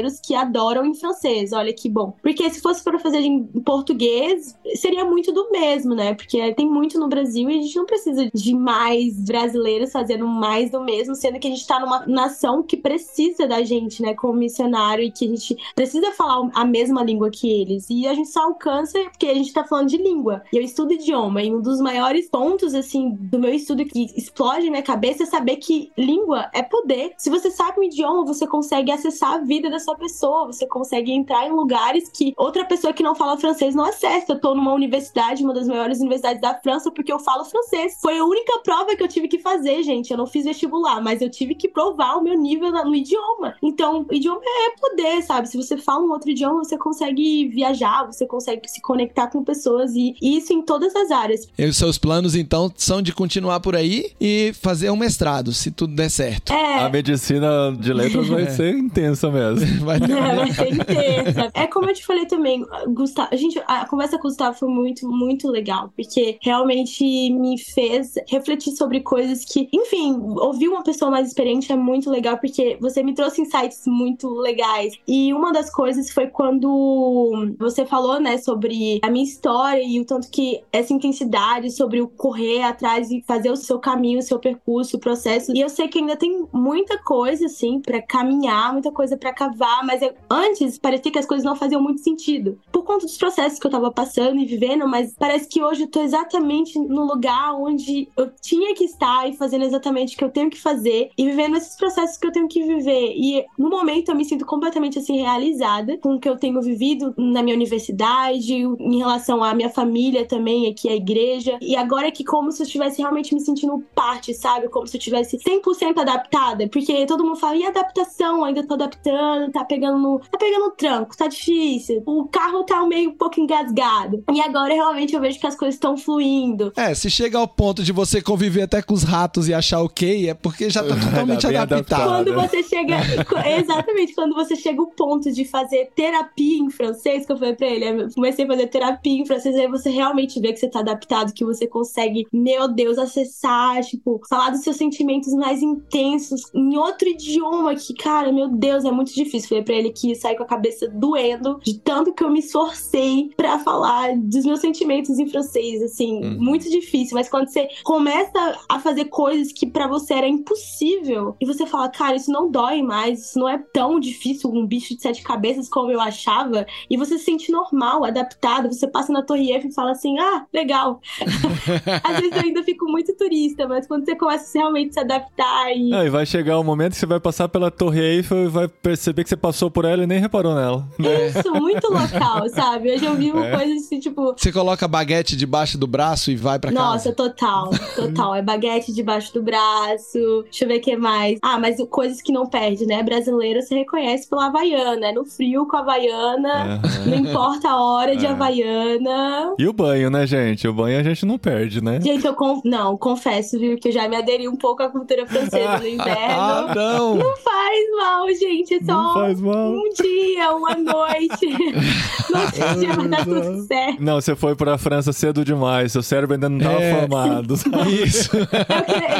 brasileiros 0.00 0.20
que 0.20 0.34
adoram 0.34 0.84
em 0.84 0.94
francês. 0.94 1.52
Olha 1.52 1.72
que 1.72 1.88
bom. 1.88 2.14
Porque 2.22 2.48
se 2.50 2.60
fosse 2.60 2.82
para 2.82 2.98
fazer 2.98 3.20
em 3.20 3.44
português, 3.44 4.56
seria 4.76 5.04
muito 5.04 5.32
do 5.32 5.50
mesmo, 5.50 5.94
né? 5.94 6.14
Porque 6.14 6.54
tem 6.54 6.68
muito 6.68 6.98
no 6.98 7.08
Brasil 7.08 7.48
e 7.50 7.58
a 7.58 7.62
gente 7.62 7.76
não 7.76 7.86
precisa 7.86 8.30
de 8.32 8.54
mais 8.54 9.20
brasileiros 9.20 9.92
fazendo 9.92 10.26
mais 10.26 10.70
do 10.70 10.80
mesmo, 10.80 11.14
sendo 11.14 11.38
que 11.38 11.46
a 11.46 11.50
gente 11.50 11.66
tá 11.66 11.78
numa 11.78 12.06
nação 12.06 12.62
que 12.62 12.76
precisa 12.76 13.46
da 13.46 13.62
gente, 13.62 14.02
né, 14.02 14.14
como 14.14 14.34
missionário 14.34 15.04
e 15.04 15.10
que 15.10 15.24
a 15.24 15.28
gente 15.28 15.56
precisa 15.74 16.12
falar 16.12 16.50
a 16.54 16.64
mesma 16.64 17.02
língua 17.02 17.30
que 17.30 17.50
eles. 17.50 17.86
E 17.90 18.06
a 18.06 18.14
gente 18.14 18.28
só 18.28 18.44
alcança 18.44 18.98
porque 19.10 19.26
a 19.26 19.34
gente 19.34 19.52
tá 19.52 19.64
falando 19.64 19.88
de 19.88 19.96
língua. 19.96 20.42
E 20.52 20.56
eu 20.56 20.62
estudo 20.62 20.92
idioma 20.92 21.42
e 21.42 21.52
um 21.52 21.60
dos 21.60 21.80
maiores 21.80 22.28
pontos, 22.28 22.74
assim, 22.74 23.10
do 23.10 23.38
meu 23.38 23.52
estudo 23.52 23.84
que 23.84 24.06
explode 24.16 24.70
minha 24.70 24.82
cabeça 24.82 25.24
é 25.24 25.26
saber 25.26 25.56
que 25.56 25.90
língua 25.96 26.48
é 26.54 26.62
poder. 26.62 27.12
Se 27.18 27.28
você 27.28 27.50
sabe 27.50 27.80
um 27.80 27.82
idioma, 27.82 28.24
você 28.24 28.46
consegue 28.46 28.90
acessar 28.90 29.34
a 29.34 29.38
vida 29.38 29.68
dessa 29.80 29.94
pessoa, 29.94 30.46
você 30.46 30.66
consegue 30.66 31.10
entrar 31.10 31.46
em 31.46 31.50
lugares 31.50 32.08
que 32.12 32.34
outra 32.36 32.64
pessoa 32.64 32.92
que 32.92 33.02
não 33.02 33.14
fala 33.14 33.36
francês 33.38 33.74
não 33.74 33.84
acessa. 33.84 34.32
Eu 34.32 34.40
tô 34.40 34.54
numa 34.54 34.72
universidade, 34.74 35.42
uma 35.42 35.54
das 35.54 35.66
maiores 35.66 35.98
universidades 36.00 36.40
da 36.40 36.54
França, 36.54 36.90
porque 36.90 37.12
eu 37.12 37.18
falo 37.18 37.44
francês. 37.44 37.96
Foi 38.00 38.18
a 38.18 38.24
única 38.24 38.58
prova 38.62 38.94
que 38.94 39.02
eu 39.02 39.08
tive 39.08 39.26
que 39.26 39.38
fazer, 39.38 39.82
gente. 39.82 40.10
Eu 40.10 40.18
não 40.18 40.26
fiz 40.26 40.44
vestibular, 40.44 41.00
mas 41.00 41.22
eu 41.22 41.30
tive 41.30 41.54
que 41.54 41.66
provar 41.68 42.16
o 42.16 42.22
meu 42.22 42.36
nível 42.38 42.70
no 42.70 42.94
idioma. 42.94 43.54
Então, 43.62 44.04
idioma 44.10 44.40
é 44.44 44.80
poder, 44.80 45.22
sabe? 45.22 45.48
Se 45.48 45.56
você 45.56 45.76
fala 45.76 46.04
um 46.04 46.10
outro 46.10 46.30
idioma, 46.30 46.62
você 46.62 46.76
consegue 46.76 47.48
viajar, 47.48 48.04
você 48.04 48.26
consegue 48.26 48.68
se 48.68 48.80
conectar 48.82 49.28
com 49.28 49.42
pessoas 49.42 49.92
e 49.94 50.14
isso 50.20 50.52
em 50.52 50.62
todas 50.62 50.94
as 50.94 51.10
áreas. 51.10 51.48
E 51.56 51.64
os 51.64 51.76
seus 51.76 51.96
planos, 51.96 52.34
então, 52.34 52.70
são 52.76 53.00
de 53.00 53.12
continuar 53.14 53.60
por 53.60 53.74
aí 53.74 54.12
e 54.20 54.52
fazer 54.60 54.90
um 54.90 54.96
mestrado, 54.96 55.52
se 55.52 55.70
tudo 55.70 55.94
der 55.94 56.10
certo. 56.10 56.52
É. 56.52 56.80
A 56.84 56.88
medicina 56.90 57.74
de 57.78 57.92
letras 57.92 58.28
vai 58.28 58.42
É. 58.42 58.50
ser 58.50 58.76
intensa 58.76 59.30
mesmo. 59.30 59.66
Vai 59.84 60.00
ter 60.00 60.12
É, 60.12 60.34
vai 60.34 60.68
intensa. 60.68 61.50
É 61.54 61.66
como 61.66 61.88
eu 61.88 61.94
te 61.94 62.04
falei 62.04 62.26
também, 62.26 62.64
Gustavo. 62.88 63.28
A, 63.32 63.36
gente, 63.36 63.60
a 63.66 63.86
conversa 63.86 64.18
com 64.18 64.26
o 64.26 64.30
Gustavo 64.30 64.56
foi 64.56 64.68
muito, 64.68 65.08
muito 65.08 65.48
legal, 65.48 65.92
porque 65.96 66.38
realmente 66.42 67.04
me 67.30 67.58
fez 67.58 68.14
refletir 68.28 68.72
sobre 68.72 69.00
coisas 69.00 69.44
que, 69.44 69.68
enfim, 69.72 70.16
ouvir 70.36 70.68
uma 70.68 70.82
pessoa 70.82 71.10
mais 71.10 71.28
experiente 71.28 71.72
é 71.72 71.76
muito 71.76 72.10
legal, 72.10 72.38
porque 72.38 72.78
você 72.80 73.02
me 73.02 73.14
trouxe 73.14 73.42
insights 73.42 73.82
muito 73.86 74.28
legais. 74.28 74.94
E 75.06 75.32
uma 75.32 75.52
das 75.52 75.70
coisas 75.70 76.10
foi 76.10 76.28
quando 76.28 77.54
você 77.58 77.84
falou, 77.84 78.20
né, 78.20 78.38
sobre 78.38 79.00
a 79.02 79.10
minha 79.10 79.24
história 79.24 79.82
e 79.82 80.00
o 80.00 80.04
tanto 80.04 80.30
que 80.30 80.62
essa 80.72 80.92
intensidade 80.92 81.70
sobre 81.70 82.00
o 82.00 82.08
correr 82.08 82.62
atrás 82.62 83.10
e 83.10 83.22
fazer 83.26 83.50
o 83.50 83.56
seu 83.56 83.78
caminho, 83.78 84.18
o 84.18 84.22
seu 84.22 84.38
percurso, 84.38 84.96
o 84.96 85.00
processo. 85.00 85.52
E 85.54 85.60
eu 85.60 85.68
sei 85.68 85.88
que 85.88 85.98
ainda 85.98 86.16
tem 86.16 86.46
muita 86.52 86.98
coisa, 87.02 87.46
assim, 87.46 87.80
pra 87.80 88.00
caminhar, 88.02 88.72
muita 88.72 88.90
coisa 88.92 89.16
pra 89.16 89.32
cavar, 89.32 89.59
mas 89.84 90.02
eu- 90.02 90.14
antes 90.30 90.78
parecia 90.78 91.10
que 91.12 91.18
as 91.18 91.26
coisas 91.26 91.44
não 91.44 91.56
faziam 91.56 91.80
muito 91.82 92.00
sentido. 92.00 92.58
Por 92.72 92.84
conta 92.84 93.06
dos 93.06 93.16
processos 93.16 93.58
que 93.58 93.66
eu 93.66 93.70
tava 93.70 93.90
passando 93.90 94.38
e 94.40 94.44
vivendo, 94.44 94.86
mas 94.88 95.14
parece 95.18 95.48
que 95.48 95.62
hoje 95.62 95.82
eu 95.82 95.88
tô 95.88 96.00
exatamente 96.02 96.78
no 96.78 97.04
lugar 97.04 97.54
onde 97.54 98.08
eu 98.16 98.30
tinha 98.40 98.74
que 98.74 98.84
estar 98.84 99.28
e 99.28 99.36
fazendo 99.36 99.64
exatamente 99.64 100.14
o 100.14 100.18
que 100.18 100.24
eu 100.24 100.30
tenho 100.30 100.50
que 100.50 100.60
fazer 100.60 101.10
e 101.16 101.24
vivendo 101.24 101.56
esses 101.56 101.76
processos 101.76 102.16
que 102.16 102.26
eu 102.26 102.32
tenho 102.32 102.48
que 102.48 102.62
viver. 102.62 103.14
E 103.16 103.44
no 103.58 103.68
momento 103.70 104.10
eu 104.10 104.14
me 104.14 104.24
sinto 104.24 104.44
completamente 104.46 104.98
assim 104.98 105.18
realizada 105.18 105.96
com 105.98 106.14
o 106.14 106.20
que 106.20 106.28
eu 106.28 106.36
tenho 106.36 106.60
vivido 106.60 107.14
na 107.16 107.42
minha 107.42 107.54
universidade, 107.56 108.54
em 108.54 108.98
relação 108.98 109.42
à 109.42 109.54
minha 109.54 109.70
família 109.70 110.26
também, 110.26 110.68
aqui 110.68 110.88
a 110.88 110.94
igreja. 110.96 111.58
E 111.60 111.76
agora 111.76 112.08
é 112.08 112.10
que 112.10 112.24
como 112.24 112.50
se 112.52 112.62
eu 112.62 112.66
estivesse 112.66 113.00
realmente 113.00 113.34
me 113.34 113.40
sentindo 113.40 113.82
parte, 113.94 114.32
sabe? 114.34 114.68
Como 114.68 114.86
se 114.86 114.96
eu 114.96 114.98
estivesse 114.98 115.38
100% 115.38 115.98
adaptada, 116.00 116.68
porque 116.68 117.06
todo 117.06 117.24
mundo 117.24 117.36
fala, 117.36 117.56
e 117.56 117.64
adaptação? 117.64 118.44
Ainda 118.44 118.66
tô 118.66 118.74
adaptando, 118.74 119.49
tá 119.50 119.64
pegando 119.64 119.98
no, 119.98 120.18
tá 120.18 120.38
pegando 120.38 120.66
no 120.66 120.70
tranco, 120.70 121.16
tá 121.16 121.26
difícil. 121.26 122.02
O 122.06 122.26
carro 122.26 122.64
tá 122.64 122.84
meio 122.86 123.10
um 123.10 123.16
pouco 123.16 123.40
engasgado. 123.40 124.22
E 124.32 124.40
agora 124.40 124.72
realmente 124.74 125.14
eu 125.14 125.20
vejo 125.20 125.38
que 125.38 125.46
as 125.46 125.56
coisas 125.56 125.74
estão 125.74 125.96
fluindo. 125.96 126.72
É, 126.76 126.94
se 126.94 127.10
chega 127.10 127.38
ao 127.38 127.48
ponto 127.48 127.82
de 127.82 127.92
você 127.92 128.20
conviver 128.20 128.62
até 128.62 128.82
com 128.82 128.94
os 128.94 129.02
ratos 129.02 129.48
e 129.48 129.54
achar 129.54 129.80
ok, 129.80 130.28
é 130.28 130.34
porque 130.34 130.70
já 130.70 130.82
tá 130.82 130.94
totalmente 130.96 131.46
bem 131.46 131.56
adaptado. 131.56 132.02
adaptado. 132.02 132.34
Quando 132.34 132.48
você 132.48 132.62
chega. 132.62 132.96
Exatamente, 133.60 134.14
quando 134.14 134.34
você 134.34 134.56
chega 134.56 134.80
ao 134.80 134.88
ponto 134.88 135.30
de 135.30 135.44
fazer 135.44 135.90
terapia 135.94 136.58
em 136.58 136.70
francês, 136.70 137.26
que 137.26 137.32
eu 137.32 137.36
falei 137.36 137.54
pra 137.54 137.66
ele, 137.66 138.02
eu 138.02 138.08
comecei 138.14 138.44
a 138.44 138.48
fazer 138.48 138.66
terapia 138.68 139.20
em 139.20 139.26
francês, 139.26 139.56
aí 139.56 139.68
você 139.68 139.90
realmente 139.90 140.40
vê 140.40 140.52
que 140.52 140.58
você 140.58 140.68
tá 140.68 140.80
adaptado, 140.80 141.32
que 141.32 141.44
você 141.44 141.66
consegue, 141.66 142.26
meu 142.32 142.68
Deus, 142.68 142.98
acessar, 142.98 143.82
tipo, 143.82 144.20
falar 144.28 144.50
dos 144.50 144.62
seus 144.62 144.76
sentimentos 144.76 145.32
mais 145.34 145.62
intensos 145.62 146.42
em 146.54 146.76
outro 146.76 147.08
idioma 147.08 147.74
que, 147.74 147.94
cara, 147.94 148.32
meu 148.32 148.48
Deus, 148.48 148.84
é 148.84 148.90
muito 148.90 149.14
difícil. 149.14 149.39
Falei 149.48 149.64
pra 149.64 149.74
ele 149.74 149.90
que 149.90 150.14
sair 150.14 150.36
com 150.36 150.42
a 150.42 150.46
cabeça 150.46 150.88
doendo 150.88 151.58
de 151.62 151.78
tanto 151.78 152.12
que 152.12 152.22
eu 152.24 152.30
me 152.30 152.40
esforcei 152.40 153.30
pra 153.36 153.58
falar 153.58 154.16
dos 154.16 154.44
meus 154.44 154.60
sentimentos 154.60 155.18
em 155.18 155.26
francês, 155.28 155.82
assim, 155.82 156.20
Uhum. 156.24 156.36
muito 156.38 156.68
difícil. 156.70 157.14
Mas 157.14 157.28
quando 157.28 157.48
você 157.48 157.68
começa 157.84 158.58
a 158.68 158.78
fazer 158.78 159.06
coisas 159.06 159.52
que 159.52 159.66
pra 159.66 159.86
você 159.86 160.14
era 160.14 160.28
impossível 160.28 161.36
e 161.40 161.46
você 161.46 161.66
fala, 161.66 161.88
cara, 161.88 162.16
isso 162.16 162.30
não 162.30 162.50
dói 162.50 162.82
mais, 162.82 163.26
isso 163.26 163.38
não 163.38 163.48
é 163.48 163.58
tão 163.72 163.98
difícil, 163.98 164.50
um 164.50 164.66
bicho 164.66 164.94
de 164.94 165.02
sete 165.02 165.22
cabeças 165.22 165.68
como 165.68 165.90
eu 165.90 166.00
achava, 166.00 166.66
e 166.88 166.96
você 166.96 167.18
se 167.18 167.24
sente 167.24 167.50
normal, 167.52 168.04
adaptado, 168.04 168.72
você 168.72 168.86
passa 168.86 169.12
na 169.12 169.22
Torre 169.22 169.50
Eiffel 169.52 169.70
e 169.70 169.74
fala 169.74 169.92
assim, 169.92 170.18
ah, 170.18 170.46
legal. 170.52 171.00
Às 172.04 172.16
vezes 172.20 172.36
eu 172.36 172.42
ainda 172.42 172.62
fico 172.62 172.86
muito 172.86 173.14
turista, 173.16 173.66
mas 173.68 173.86
quando 173.86 174.04
você 174.04 174.16
começa 174.16 174.58
a 174.58 174.60
realmente 174.60 174.94
se 174.94 175.00
adaptar 175.00 175.72
e 175.74 175.88
Não, 175.90 176.04
e 176.04 176.10
vai 176.10 176.26
chegar 176.26 176.58
um 176.58 176.64
momento 176.64 176.92
que 176.92 176.98
você 176.98 177.06
vai 177.06 177.20
passar 177.20 177.48
pela 177.48 177.70
Torre 177.70 178.00
Eiffel 178.00 178.44
e 178.44 178.48
vai 178.48 178.68
perceber 178.68 179.22
que 179.24 179.29
você 179.30 179.36
passou 179.36 179.70
por 179.70 179.84
ela 179.84 180.02
e 180.02 180.06
nem 180.08 180.18
reparou 180.18 180.54
nela. 180.56 180.88
Isso, 180.98 181.52
muito 181.54 181.86
local, 181.88 182.48
sabe? 182.48 182.92
Hoje 182.92 183.04
eu 183.04 183.14
vivo 183.14 183.38
É. 183.40 183.56
coisas 183.56 183.84
assim, 183.84 184.00
tipo. 184.00 184.34
Você 184.36 184.50
coloca 184.50 184.84
a 184.84 184.88
baguete 184.88 185.36
debaixo 185.36 185.78
do 185.78 185.86
braço 185.86 186.30
e 186.32 186.36
vai 186.36 186.58
pra 186.58 186.70
Nossa, 186.72 187.12
casa. 187.12 187.14
total, 187.14 187.70
total. 187.94 188.34
É 188.34 188.42
baguete 188.42 188.92
debaixo 188.92 189.32
do 189.32 189.40
braço. 189.42 190.18
Deixa 190.44 190.64
eu 190.64 190.68
ver 190.68 190.78
o 190.78 190.80
que 190.80 190.96
mais. 190.96 191.38
Ah, 191.42 191.58
mas 191.60 191.76
coisas 191.88 192.20
que 192.20 192.32
não 192.32 192.46
perde, 192.46 192.86
né? 192.86 193.02
Brasileiro 193.04 193.62
se 193.62 193.72
reconhece 193.74 194.28
pela 194.28 194.46
Havaiana. 194.46 195.08
É 195.08 195.12
no 195.12 195.24
frio 195.24 195.66
com 195.66 195.76
a 195.76 195.80
Havaiana. 195.80 196.80
Não 197.06 197.14
importa 197.16 197.68
a 197.70 197.80
hora 197.80 198.16
de 198.16 198.26
É. 198.26 198.30
Havaiana. 198.30 199.54
E 199.58 199.66
o 199.68 199.72
banho, 199.72 200.10
né, 200.10 200.26
gente? 200.26 200.66
O 200.66 200.72
banho 200.72 200.98
a 200.98 201.02
gente 201.04 201.24
não 201.24 201.38
perde, 201.38 201.82
né? 201.82 202.00
Gente, 202.00 202.26
eu 202.26 202.34
con... 202.34 202.60
não, 202.64 202.96
confesso, 202.96 203.58
viu, 203.58 203.78
que 203.78 203.88
eu 203.88 203.92
já 203.92 204.08
me 204.08 204.16
aderi 204.16 204.48
um 204.48 204.56
pouco 204.56 204.82
à 204.82 204.88
cultura 204.88 205.24
francesa 205.26 205.78
no 205.78 205.86
inverno. 205.88 206.34
Ah, 206.40 206.72
não! 206.74 207.14
Não 207.14 207.36
faz 207.36 207.80
mal, 207.96 208.26
gente. 208.34 208.74
É 208.74 208.80
Não 208.80 209.12
só 209.12 209.19
faz 209.22 209.40
mal. 209.40 209.70
um 209.72 209.88
dia, 209.90 210.50
uma 210.54 210.74
noite. 210.74 211.46
Dia 212.78 212.92
vai 212.94 213.08
dar 213.08 213.24
tudo 213.24 213.62
certo. 213.66 214.02
Não, 214.02 214.20
você 214.20 214.36
foi 214.36 214.54
pra 214.54 214.78
França 214.78 215.12
cedo 215.12 215.44
demais. 215.44 215.92
Seu 215.92 216.02
cérebro 216.02 216.34
ainda 216.34 216.48
não 216.48 216.58
tava 216.58 216.80
É. 216.82 217.00
formado. 217.00 217.56
sabe? 217.58 218.02
Isso. 218.04 218.30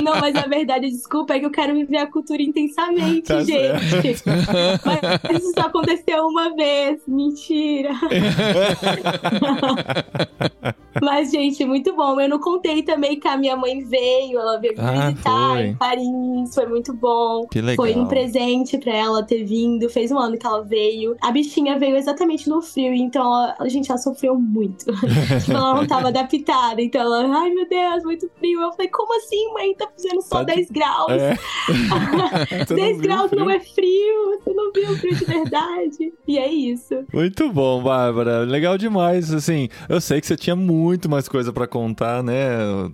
Não, 0.03 0.21
mas 0.21 0.35
a 0.37 0.47
verdade, 0.47 0.89
desculpa, 0.89 1.35
é 1.35 1.41
que 1.41 1.47
eu 1.47 1.51
quero 1.51 1.75
viver 1.75 1.99
a 1.99 2.07
cultura 2.07 2.41
intensamente, 2.43 3.23
Tá 3.23 3.43
gente. 3.43 4.23
Mas 4.85 5.41
isso 5.41 5.53
só 5.55 5.63
aconteceu 5.67 6.25
uma 6.27 6.55
vez. 6.55 7.01
Mentira. 7.07 7.91
Mas, 11.03 11.31
gente, 11.31 11.65
muito 11.65 11.95
bom. 11.95 12.21
Eu 12.21 12.29
não 12.29 12.39
contei 12.39 12.83
também 12.83 13.19
que 13.19 13.27
a 13.29 13.37
minha 13.37 13.57
mãe 13.57 13.81
veio, 13.81 14.39
ela 14.39 14.59
veio 14.59 14.75
me 14.75 14.81
Ah, 14.81 15.11
visitar 15.11 15.51
foi. 15.55 15.63
em 15.67 15.75
Paris, 15.75 16.55
foi 16.55 16.67
muito 16.67 16.93
bom. 16.95 17.47
Que 17.51 17.61
legal. 17.61 17.77
Foi 17.77 17.95
um 17.97 18.07
presente 18.07 18.77
pra 18.79 18.95
ela 18.95 19.23
ter 19.23 19.45
vindo. 19.45 19.89
Fez 19.91 20.11
um 20.11 20.19
ano 20.19 20.39
que 20.39 20.47
ela 20.47 20.63
veio. 20.63 21.17
A 21.21 21.31
bichinha 21.31 21.79
veio 21.79 21.97
exatamente 21.97 22.49
no 22.49 22.63
frio, 22.63 22.95
então 22.95 23.23
ela, 23.59 23.69
gente, 23.69 23.91
ela 23.91 23.99
sofreu 23.99 24.37
muito. 24.39 24.85
tipo, 25.41 25.53
ela 25.53 25.75
não 25.75 25.87
tava 25.87 26.09
adaptada. 26.09 26.81
Então 26.81 27.01
ela, 27.01 27.27
ai 27.41 27.51
meu 27.51 27.69
Deus, 27.69 28.03
muito 28.05 28.29
frio. 28.39 28.61
Eu 28.61 28.73
falei, 28.73 28.89
como 28.89 29.17
assim, 29.17 29.53
mãe? 29.53 29.75
Tá 29.75 29.89
fazendo 29.95 30.23
só 30.23 30.39
Tá 30.39 30.45
de- 30.45 30.57
10 30.57 30.71
graus. 30.71 31.13
É. 31.13 31.37
Você 32.67 32.75
não 32.75 32.77
10 32.77 32.97
viu 32.97 33.03
graus 33.03 33.31
não 33.33 33.51
é 33.51 33.61
frio, 33.61 34.39
você 34.43 34.53
não 34.53 34.73
viu 34.73 34.91
o 34.91 34.97
frio 34.97 35.15
de 35.15 35.25
verdade. 35.25 36.13
E 36.27 36.39
é 36.39 36.49
isso. 36.53 36.95
Muito 37.13 37.51
bom, 37.53 37.83
Bárbara. 37.83 38.41
Legal 38.41 38.77
demais. 38.79 39.33
Assim, 39.33 39.69
eu 39.89 40.01
sei 40.01 40.21
que 40.21 40.27
você 40.27 40.37
tinha 40.37 40.57
muito 40.57 41.09
mais 41.09 41.29
coisa 41.29 41.53
pra 41.53 41.67
contar, 41.67 42.23
né? 42.23 42.49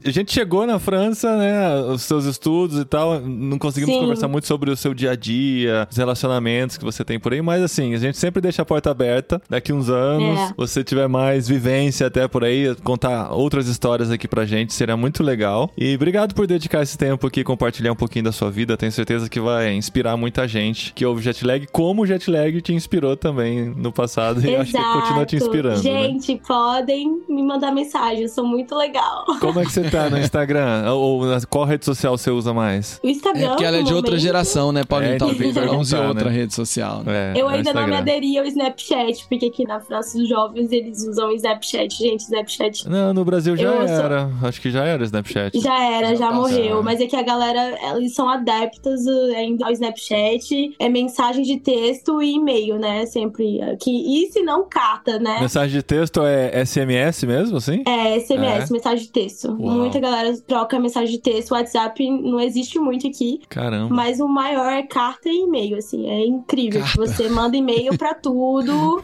A 0.05 0.11
gente 0.11 0.33
chegou 0.33 0.67
na 0.67 0.79
França, 0.79 1.37
né? 1.37 1.81
Os 1.83 2.03
seus 2.03 2.25
estudos 2.25 2.79
e 2.79 2.85
tal. 2.85 3.21
Não 3.21 3.59
conseguimos 3.59 3.95
Sim. 3.95 4.01
conversar 4.01 4.29
muito 4.29 4.47
sobre 4.47 4.71
o 4.71 4.77
seu 4.77 4.95
dia 4.95 5.13
a 5.13 5.17
dia, 5.17 5.87
os 5.91 5.97
relacionamentos 5.97 6.76
que 6.79 6.85
você 6.85 7.05
tem 7.05 7.19
por 7.19 7.33
aí, 7.33 7.43
mas 7.43 7.63
assim, 7.63 7.95
a 7.95 7.99
gente 7.99 8.19
sempre 8.19 8.41
deixa 8.41 8.63
a 8.63 8.65
porta 8.65 8.91
aberta. 8.91 9.41
Daqui 9.49 9.73
uns 9.73 9.89
anos, 9.89 10.39
É. 10.39 10.47
se 10.49 10.55
você 10.57 10.85
tiver 10.85 11.09
mais 11.09 11.49
vivência 11.49 12.07
até 12.07 12.27
por 12.29 12.45
aí, 12.45 12.75
contar 12.85 13.31
outras 13.33 13.67
histórias 13.69 14.11
aqui 14.11 14.27
pra 14.29 14.45
gente, 14.45 14.73
seria 14.73 14.97
muito 14.97 15.23
legal. 15.23 15.71
E 15.77 15.95
obrigado 15.95 16.35
por 16.35 16.47
dedicar 16.47 16.83
esse 16.83 16.97
tempo 16.99 17.27
aqui 17.27 17.41
e 17.41 17.45
compartilhar 17.45 17.93
um 17.93 17.97
pouquinho 17.97 18.25
da 18.25 18.33
sua 18.33 18.51
vida. 18.51 18.77
Tenho 18.77 18.93
certeza 18.93 19.29
que 19.29 19.41
vai 19.41 19.73
inspirar 19.73 20.17
muita 20.17 20.47
gente 20.49 20.93
que 20.95 21.05
ouve 21.05 21.23
Jetlag, 21.23 21.67
como 21.73 22.03
o 22.03 22.07
Jetlag 22.07 22.61
te 22.63 22.73
inspirou 22.73 23.17
também 23.17 23.73
no 23.77 23.93
passado 23.93 24.41
e 24.47 24.55
acho 24.55 24.73
que 24.73 24.79
continua 24.83 25.25
te 25.27 25.37
inspirando. 25.37 25.77
né? 25.77 25.83
Gente, 25.83 26.41
podem 26.47 27.21
me 27.29 27.43
mandar 27.43 27.73
mensagem, 27.73 28.23
eu 28.23 28.29
sou 28.29 28.47
muito 28.47 28.75
legal. 28.75 29.25
Como 29.41 29.61
é 29.61 29.65
que 29.65 29.73
você 29.73 29.83
tá 29.91 30.09
no 30.11 30.19
Instagram? 30.19 30.91
Ou 30.93 31.23
qual 31.49 31.65
rede 31.65 31.85
social 31.85 32.17
você 32.17 32.31
usa 32.31 32.53
mais? 32.53 33.01
O 33.03 33.09
Instagram. 33.09 33.45
É 33.47 33.49
porque 33.49 33.65
ela 33.65 33.77
é 33.79 33.83
de 33.83 33.91
no 33.91 33.97
outra 33.97 34.13
momento, 34.13 34.23
geração, 34.23 34.73
né, 34.73 34.85
Paulinho? 34.85 35.13
É, 35.15 35.19
Talvez 35.19 35.57
ela 35.57 35.77
use 35.77 35.91
perguntar, 35.91 36.09
outra 36.09 36.31
né? 36.31 36.37
rede 36.37 36.55
social. 36.55 36.66
Né? 37.05 37.33
É, 37.35 37.41
Eu 37.41 37.47
no 37.47 37.55
ainda 37.55 37.73
não 37.73 37.83
me 37.87 37.89
Instagram. 37.93 37.99
aderi 37.99 38.39
ao 38.39 38.45
Snapchat, 38.45 39.27
porque 39.29 39.47
aqui 39.47 39.67
na 39.67 39.81
França 39.81 40.19
os 40.19 40.29
jovens 40.29 40.71
eles 40.73 41.07
usam 41.07 41.29
o 41.29 41.33
Snapchat. 41.33 41.97
Gente, 41.97 42.21
Snapchat 42.21 42.89
Não, 42.89 43.15
no 43.15 43.25
Brasil 43.25 43.57
já 43.57 43.69
Eu 43.69 43.89
sou- 43.89 43.97
era. 43.97 44.31
Acho 44.43 44.61
que 44.61 44.71
já 44.71 44.85
era 44.85 45.03
o 45.03 45.05
Snapchat. 45.05 45.59
já 45.61 45.83
era, 45.85 46.09
já, 46.15 46.27
Já 46.27 46.33
morreu. 46.33 46.83
Mas 46.83 47.01
é 47.01 47.07
que 47.07 47.15
a 47.17 47.23
galera, 47.23 47.79
eles 47.97 48.15
são 48.15 48.29
adeptos 48.29 49.07
uh, 49.07 49.37
ainda 49.37 49.67
ao 49.67 49.73
Snapchat. 49.73 50.75
É 50.79 50.89
mensagem 50.89 51.43
de 51.45 51.59
texto 51.59 52.23
e 52.23 52.35
e-mail, 52.35 52.79
né? 52.79 53.07
Sempre. 53.07 53.61
aqui 53.63 53.91
e 54.25 54.31
se 54.33 54.43
não, 54.43 54.69
carta, 54.69 55.19
né? 55.19 55.39
Mensagem 55.41 55.77
de 55.77 55.83
texto 55.83 56.21
é 56.25 56.65
SMS 56.65 57.25
mesmo, 57.25 57.57
assim? 57.59 57.83
É, 57.87 58.19
SMS, 58.21 58.71
mensagem 58.71 59.05
de 59.07 59.13
texto. 59.13 59.49
Uau. 59.49 59.59
Muita 59.79 59.99
galera 60.01 60.37
troca 60.47 60.79
mensagem 60.81 61.11
de 61.13 61.19
texto. 61.19 61.53
WhatsApp 61.53 62.09
não 62.11 62.41
existe 62.41 62.79
muito 62.79 63.07
aqui. 63.07 63.41
Caramba. 63.49 63.95
Mas 63.95 64.21
o 64.21 64.29
maior 64.29 64.73
é 64.73 64.83
carta 64.83 65.29
e 65.29 65.43
e-mail, 65.45 65.77
assim, 65.77 66.09
é 66.09 66.25
incrível. 66.27 66.56
Carta. 66.71 66.97
Você 66.97 67.29
manda 67.29 67.57
e-mail 67.57 67.97
pra 67.97 68.15
tudo. 68.15 69.03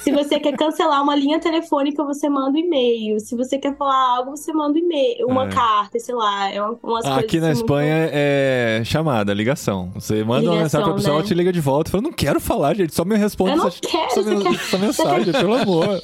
Se 0.00 0.10
você 0.12 0.38
quer 0.40 0.56
cancelar 0.56 1.02
uma 1.02 1.14
linha 1.14 1.38
telefônica, 1.40 2.02
você 2.04 2.28
manda 2.28 2.58
e-mail. 2.58 3.20
Se 3.20 3.36
você 3.36 3.58
quer 3.58 3.76
falar 3.76 4.16
algo, 4.18 4.36
você 4.36 4.52
manda 4.52 4.78
e-mail, 4.78 5.26
uma 5.26 5.44
É. 5.46 5.48
carta, 5.48 5.98
sei 5.98 6.14
lá, 6.14 6.50
é 6.50 6.60
uma- 6.62 6.78
umas 6.82 7.04
Aqui 7.04 7.38
na 7.40 7.48
assim, 7.48 7.60
muito- 7.60 7.64
Espanha 7.64 8.10
é 8.12 8.82
chamada, 8.84 9.32
ligação. 9.34 9.90
Você 9.94 10.22
manda 10.24 10.42
uma 10.48 10.56
Ligação, 10.56 10.62
mensagem 10.62 10.84
pra 10.86 10.94
pessoa, 10.94 11.12
né? 11.14 11.18
ela 11.20 11.26
te 11.28 11.34
liga 11.34 11.52
de 11.52 11.60
volta 11.60 11.88
e 11.88 11.92
fala: 11.92 12.02
Não 12.02 12.12
quero 12.12 12.40
falar, 12.40 12.74
gente, 12.74 12.94
só 12.94 13.04
me 13.04 13.16
responde 13.16 13.52
Eu 13.52 13.56
não 13.58 13.68
essa, 13.68 13.80
quero, 13.80 14.04
essa, 14.06 14.22
men- 14.22 14.42
quer- 14.42 14.54
essa 14.54 14.78
mensagem, 14.78 15.32
pelo 15.32 15.54
amor. 15.54 16.00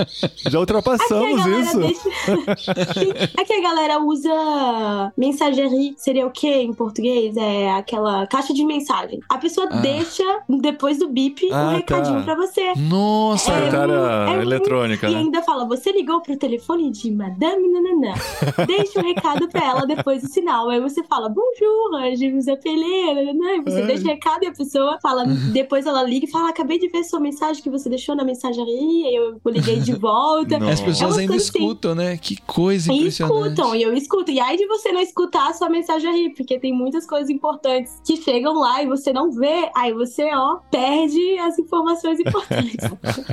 Já 0.49 0.59
ultrapassamos 0.59 1.41
Aqui 1.41 1.61
isso. 1.61 1.79
deixa- 1.79 2.01
Aqui 3.41 3.53
a 3.53 3.61
galera 3.63 3.99
usa 4.01 5.13
mensagerie, 5.17 5.95
seria 5.97 6.27
o 6.27 6.31
quê 6.31 6.63
em 6.63 6.73
português? 6.73 7.37
É 7.37 7.71
aquela 7.73 8.27
caixa 8.27 8.53
de 8.53 8.65
mensagem. 8.65 9.21
A 9.29 9.39
pessoa 9.39 9.69
Ah. 9.71 9.77
deixa, 9.77 10.25
depois 10.81 10.99
do 10.99 11.09
bip, 11.09 11.47
Ah, 11.53 11.69
um 11.73 11.77
recadinho 11.77 12.21
tá. 12.21 12.25
pra 12.25 12.35
você. 12.37 12.73
Nossa! 12.75 13.53
É, 13.53 13.55
Secretária 13.57 13.93
é 13.93 14.27
muito- 14.29 14.43
eletrônica, 14.43 15.09
E 15.09 15.13
né? 15.13 15.19
ainda 15.19 15.43
fala, 15.43 15.67
você 15.67 15.93
ligou 15.93 16.23
pro 16.23 16.35
telefone 16.39 16.91
de 16.91 17.11
Madame 17.11 17.69
Nananã. 17.69 18.15
Deixe 18.67 18.99
um 18.99 19.03
recado 19.03 19.47
pra 19.49 19.63
ela 19.63 19.87
depois 19.87 20.23
do 20.23 20.29
sinal. 20.29 20.71
Aí 20.71 20.81
você 20.81 21.03
fala, 21.05 21.29
bonjour, 21.29 22.17
je 22.17 22.31
vous 22.33 22.49
appelez, 22.49 23.15
nananã. 23.15 23.57
E 23.57 23.61
você 23.61 23.83
deixa 23.83 24.05
o 24.05 24.07
recado 24.07 24.43
e 24.43 24.47
a 24.47 24.53
pessoa 24.53 24.99
fala, 25.03 25.27
depois 25.53 25.85
ela 25.85 26.03
liga 26.03 26.25
e 26.25 26.31
fala, 26.31 26.49
acabei 26.49 26.79
de 26.79 26.89
ver 26.89 27.05
sua 27.05 27.21
mensagem 27.21 27.63
que 27.63 27.69
você 27.69 27.91
deixou 27.91 28.15
na 28.17 28.25
mensageria, 28.25 29.11
e 29.11 29.15
eu 29.15 29.39
liguei 29.47 29.81
de 29.81 29.93
volta. 29.95 30.59
Nossa. 30.59 30.73
As 30.73 30.81
pessoas 30.81 31.19
É 31.19 31.21
ainda 31.21 31.35
assim. 31.37 31.59
escutam, 31.59 31.95
né? 31.95 32.17
Que 32.17 32.41
coisa 32.47 32.91
E 32.91 32.97
impressionante. 32.97 33.39
escutam, 33.49 33.75
e 33.75 33.83
eu 33.83 33.93
escuto. 33.93 34.31
E 34.31 34.41
aí 34.41 34.57
de 34.57 34.67
você 34.67 34.91
não 34.93 35.01
escutar 35.01 35.51
a 35.51 35.53
sua 35.53 35.69
mensageria, 35.69 36.33
porque 36.35 36.59
tem 36.59 36.73
muitas 36.73 37.07
coisas 37.07 37.29
importantes 37.29 38.01
que 38.07 38.17
chegam 38.17 38.55
lá 38.55 38.83
e 38.83 38.87
você 38.87 39.13
não 39.13 39.31
vê, 39.31 39.69
aí 39.77 39.93
você, 39.93 40.31
ó, 40.35 40.59
perde 40.71 41.39
as 41.39 41.59
informações 41.59 42.21
importantes. 42.21 42.77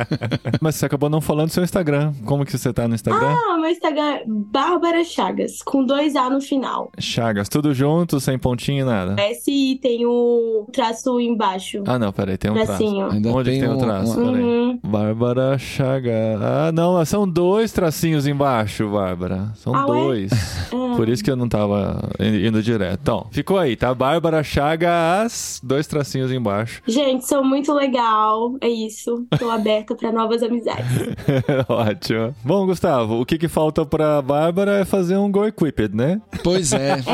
Mas 0.61 0.75
você 0.75 0.85
acabou 0.85 1.09
não 1.09 1.21
falando 1.21 1.47
do 1.47 1.53
seu 1.53 1.63
Instagram. 1.63 2.13
Como 2.25 2.45
que 2.45 2.57
você 2.57 2.73
tá 2.73 2.87
no 2.87 2.95
Instagram? 2.95 3.35
ah, 3.35 3.57
meu 3.59 3.69
Instagram 3.69 4.03
é 4.03 4.23
Bárbara 4.27 5.03
Chagas, 5.03 5.61
com 5.63 5.83
dois 5.85 6.15
A 6.15 6.29
no 6.29 6.41
final. 6.41 6.91
Chagas, 6.99 7.47
tudo 7.49 7.73
junto, 7.73 8.19
sem 8.19 8.37
pontinho 8.37 8.81
e 8.81 8.83
nada. 8.85 9.15
S 9.21 9.79
tem 9.81 10.05
o 10.05 10.67
traço 10.71 11.19
embaixo. 11.19 11.83
Ah, 11.85 11.99
não, 11.99 12.11
peraí, 12.11 12.37
tem 12.37 12.51
um 12.51 12.53
traço. 12.55 12.67
tracinho. 12.69 13.09
Ainda 13.11 13.29
Onde 13.31 13.51
tem 13.51 13.59
tem 13.61 13.69
o 13.69 13.73
um- 13.73 13.77
traço? 13.77 14.19
uma- 14.19 14.31
Peraí. 14.31 14.43
Uhum. 14.43 14.79
Bárbara 14.83 15.57
Chaga. 15.57 16.37
Ah, 16.41 16.71
não, 16.71 17.03
são 17.05 17.27
dois 17.27 17.71
tracinhos 17.71 18.25
embaixo, 18.27 18.89
Bárbara. 18.89 19.51
São 19.55 19.75
Ah, 19.75 19.85
dois. 19.85 20.31
Ah. 20.73 20.95
Por 20.95 21.07
isso 21.09 21.23
que 21.23 21.29
eu 21.29 21.35
não 21.35 21.47
tava 21.47 22.09
indo 22.19 22.61
direto. 22.63 22.99
Então, 23.01 23.27
ficou 23.31 23.57
aí, 23.57 23.75
tá? 23.75 23.93
Bárbara 23.93 24.43
Chagas, 24.43 25.59
dois 25.63 25.85
tracinhos 25.87 26.31
embaixo. 26.31 26.81
Gente, 26.87 27.26
sou 27.27 27.43
muito 27.43 27.73
legal. 27.73 28.55
É 28.61 28.67
isso. 28.69 29.25
Tô 29.37 29.49
aberta 29.49 29.95
pra 29.95 30.11
novas 30.11 30.41
amizades. 30.43 30.85
Ótimo. 31.67 32.33
Bom, 32.43 32.65
Gustavo, 32.65 33.19
o 33.19 33.25
que 33.25 33.37
que 33.37 33.47
falta 33.47 33.85
pra 33.85 34.21
Bárbara 34.21 34.79
é 34.79 34.85
fazer 34.85 35.17
um 35.17 35.31
Go 35.31 35.45
Equipped, 35.45 35.95
né? 35.95 36.21
Pois 36.43 36.73
é. 36.73 36.97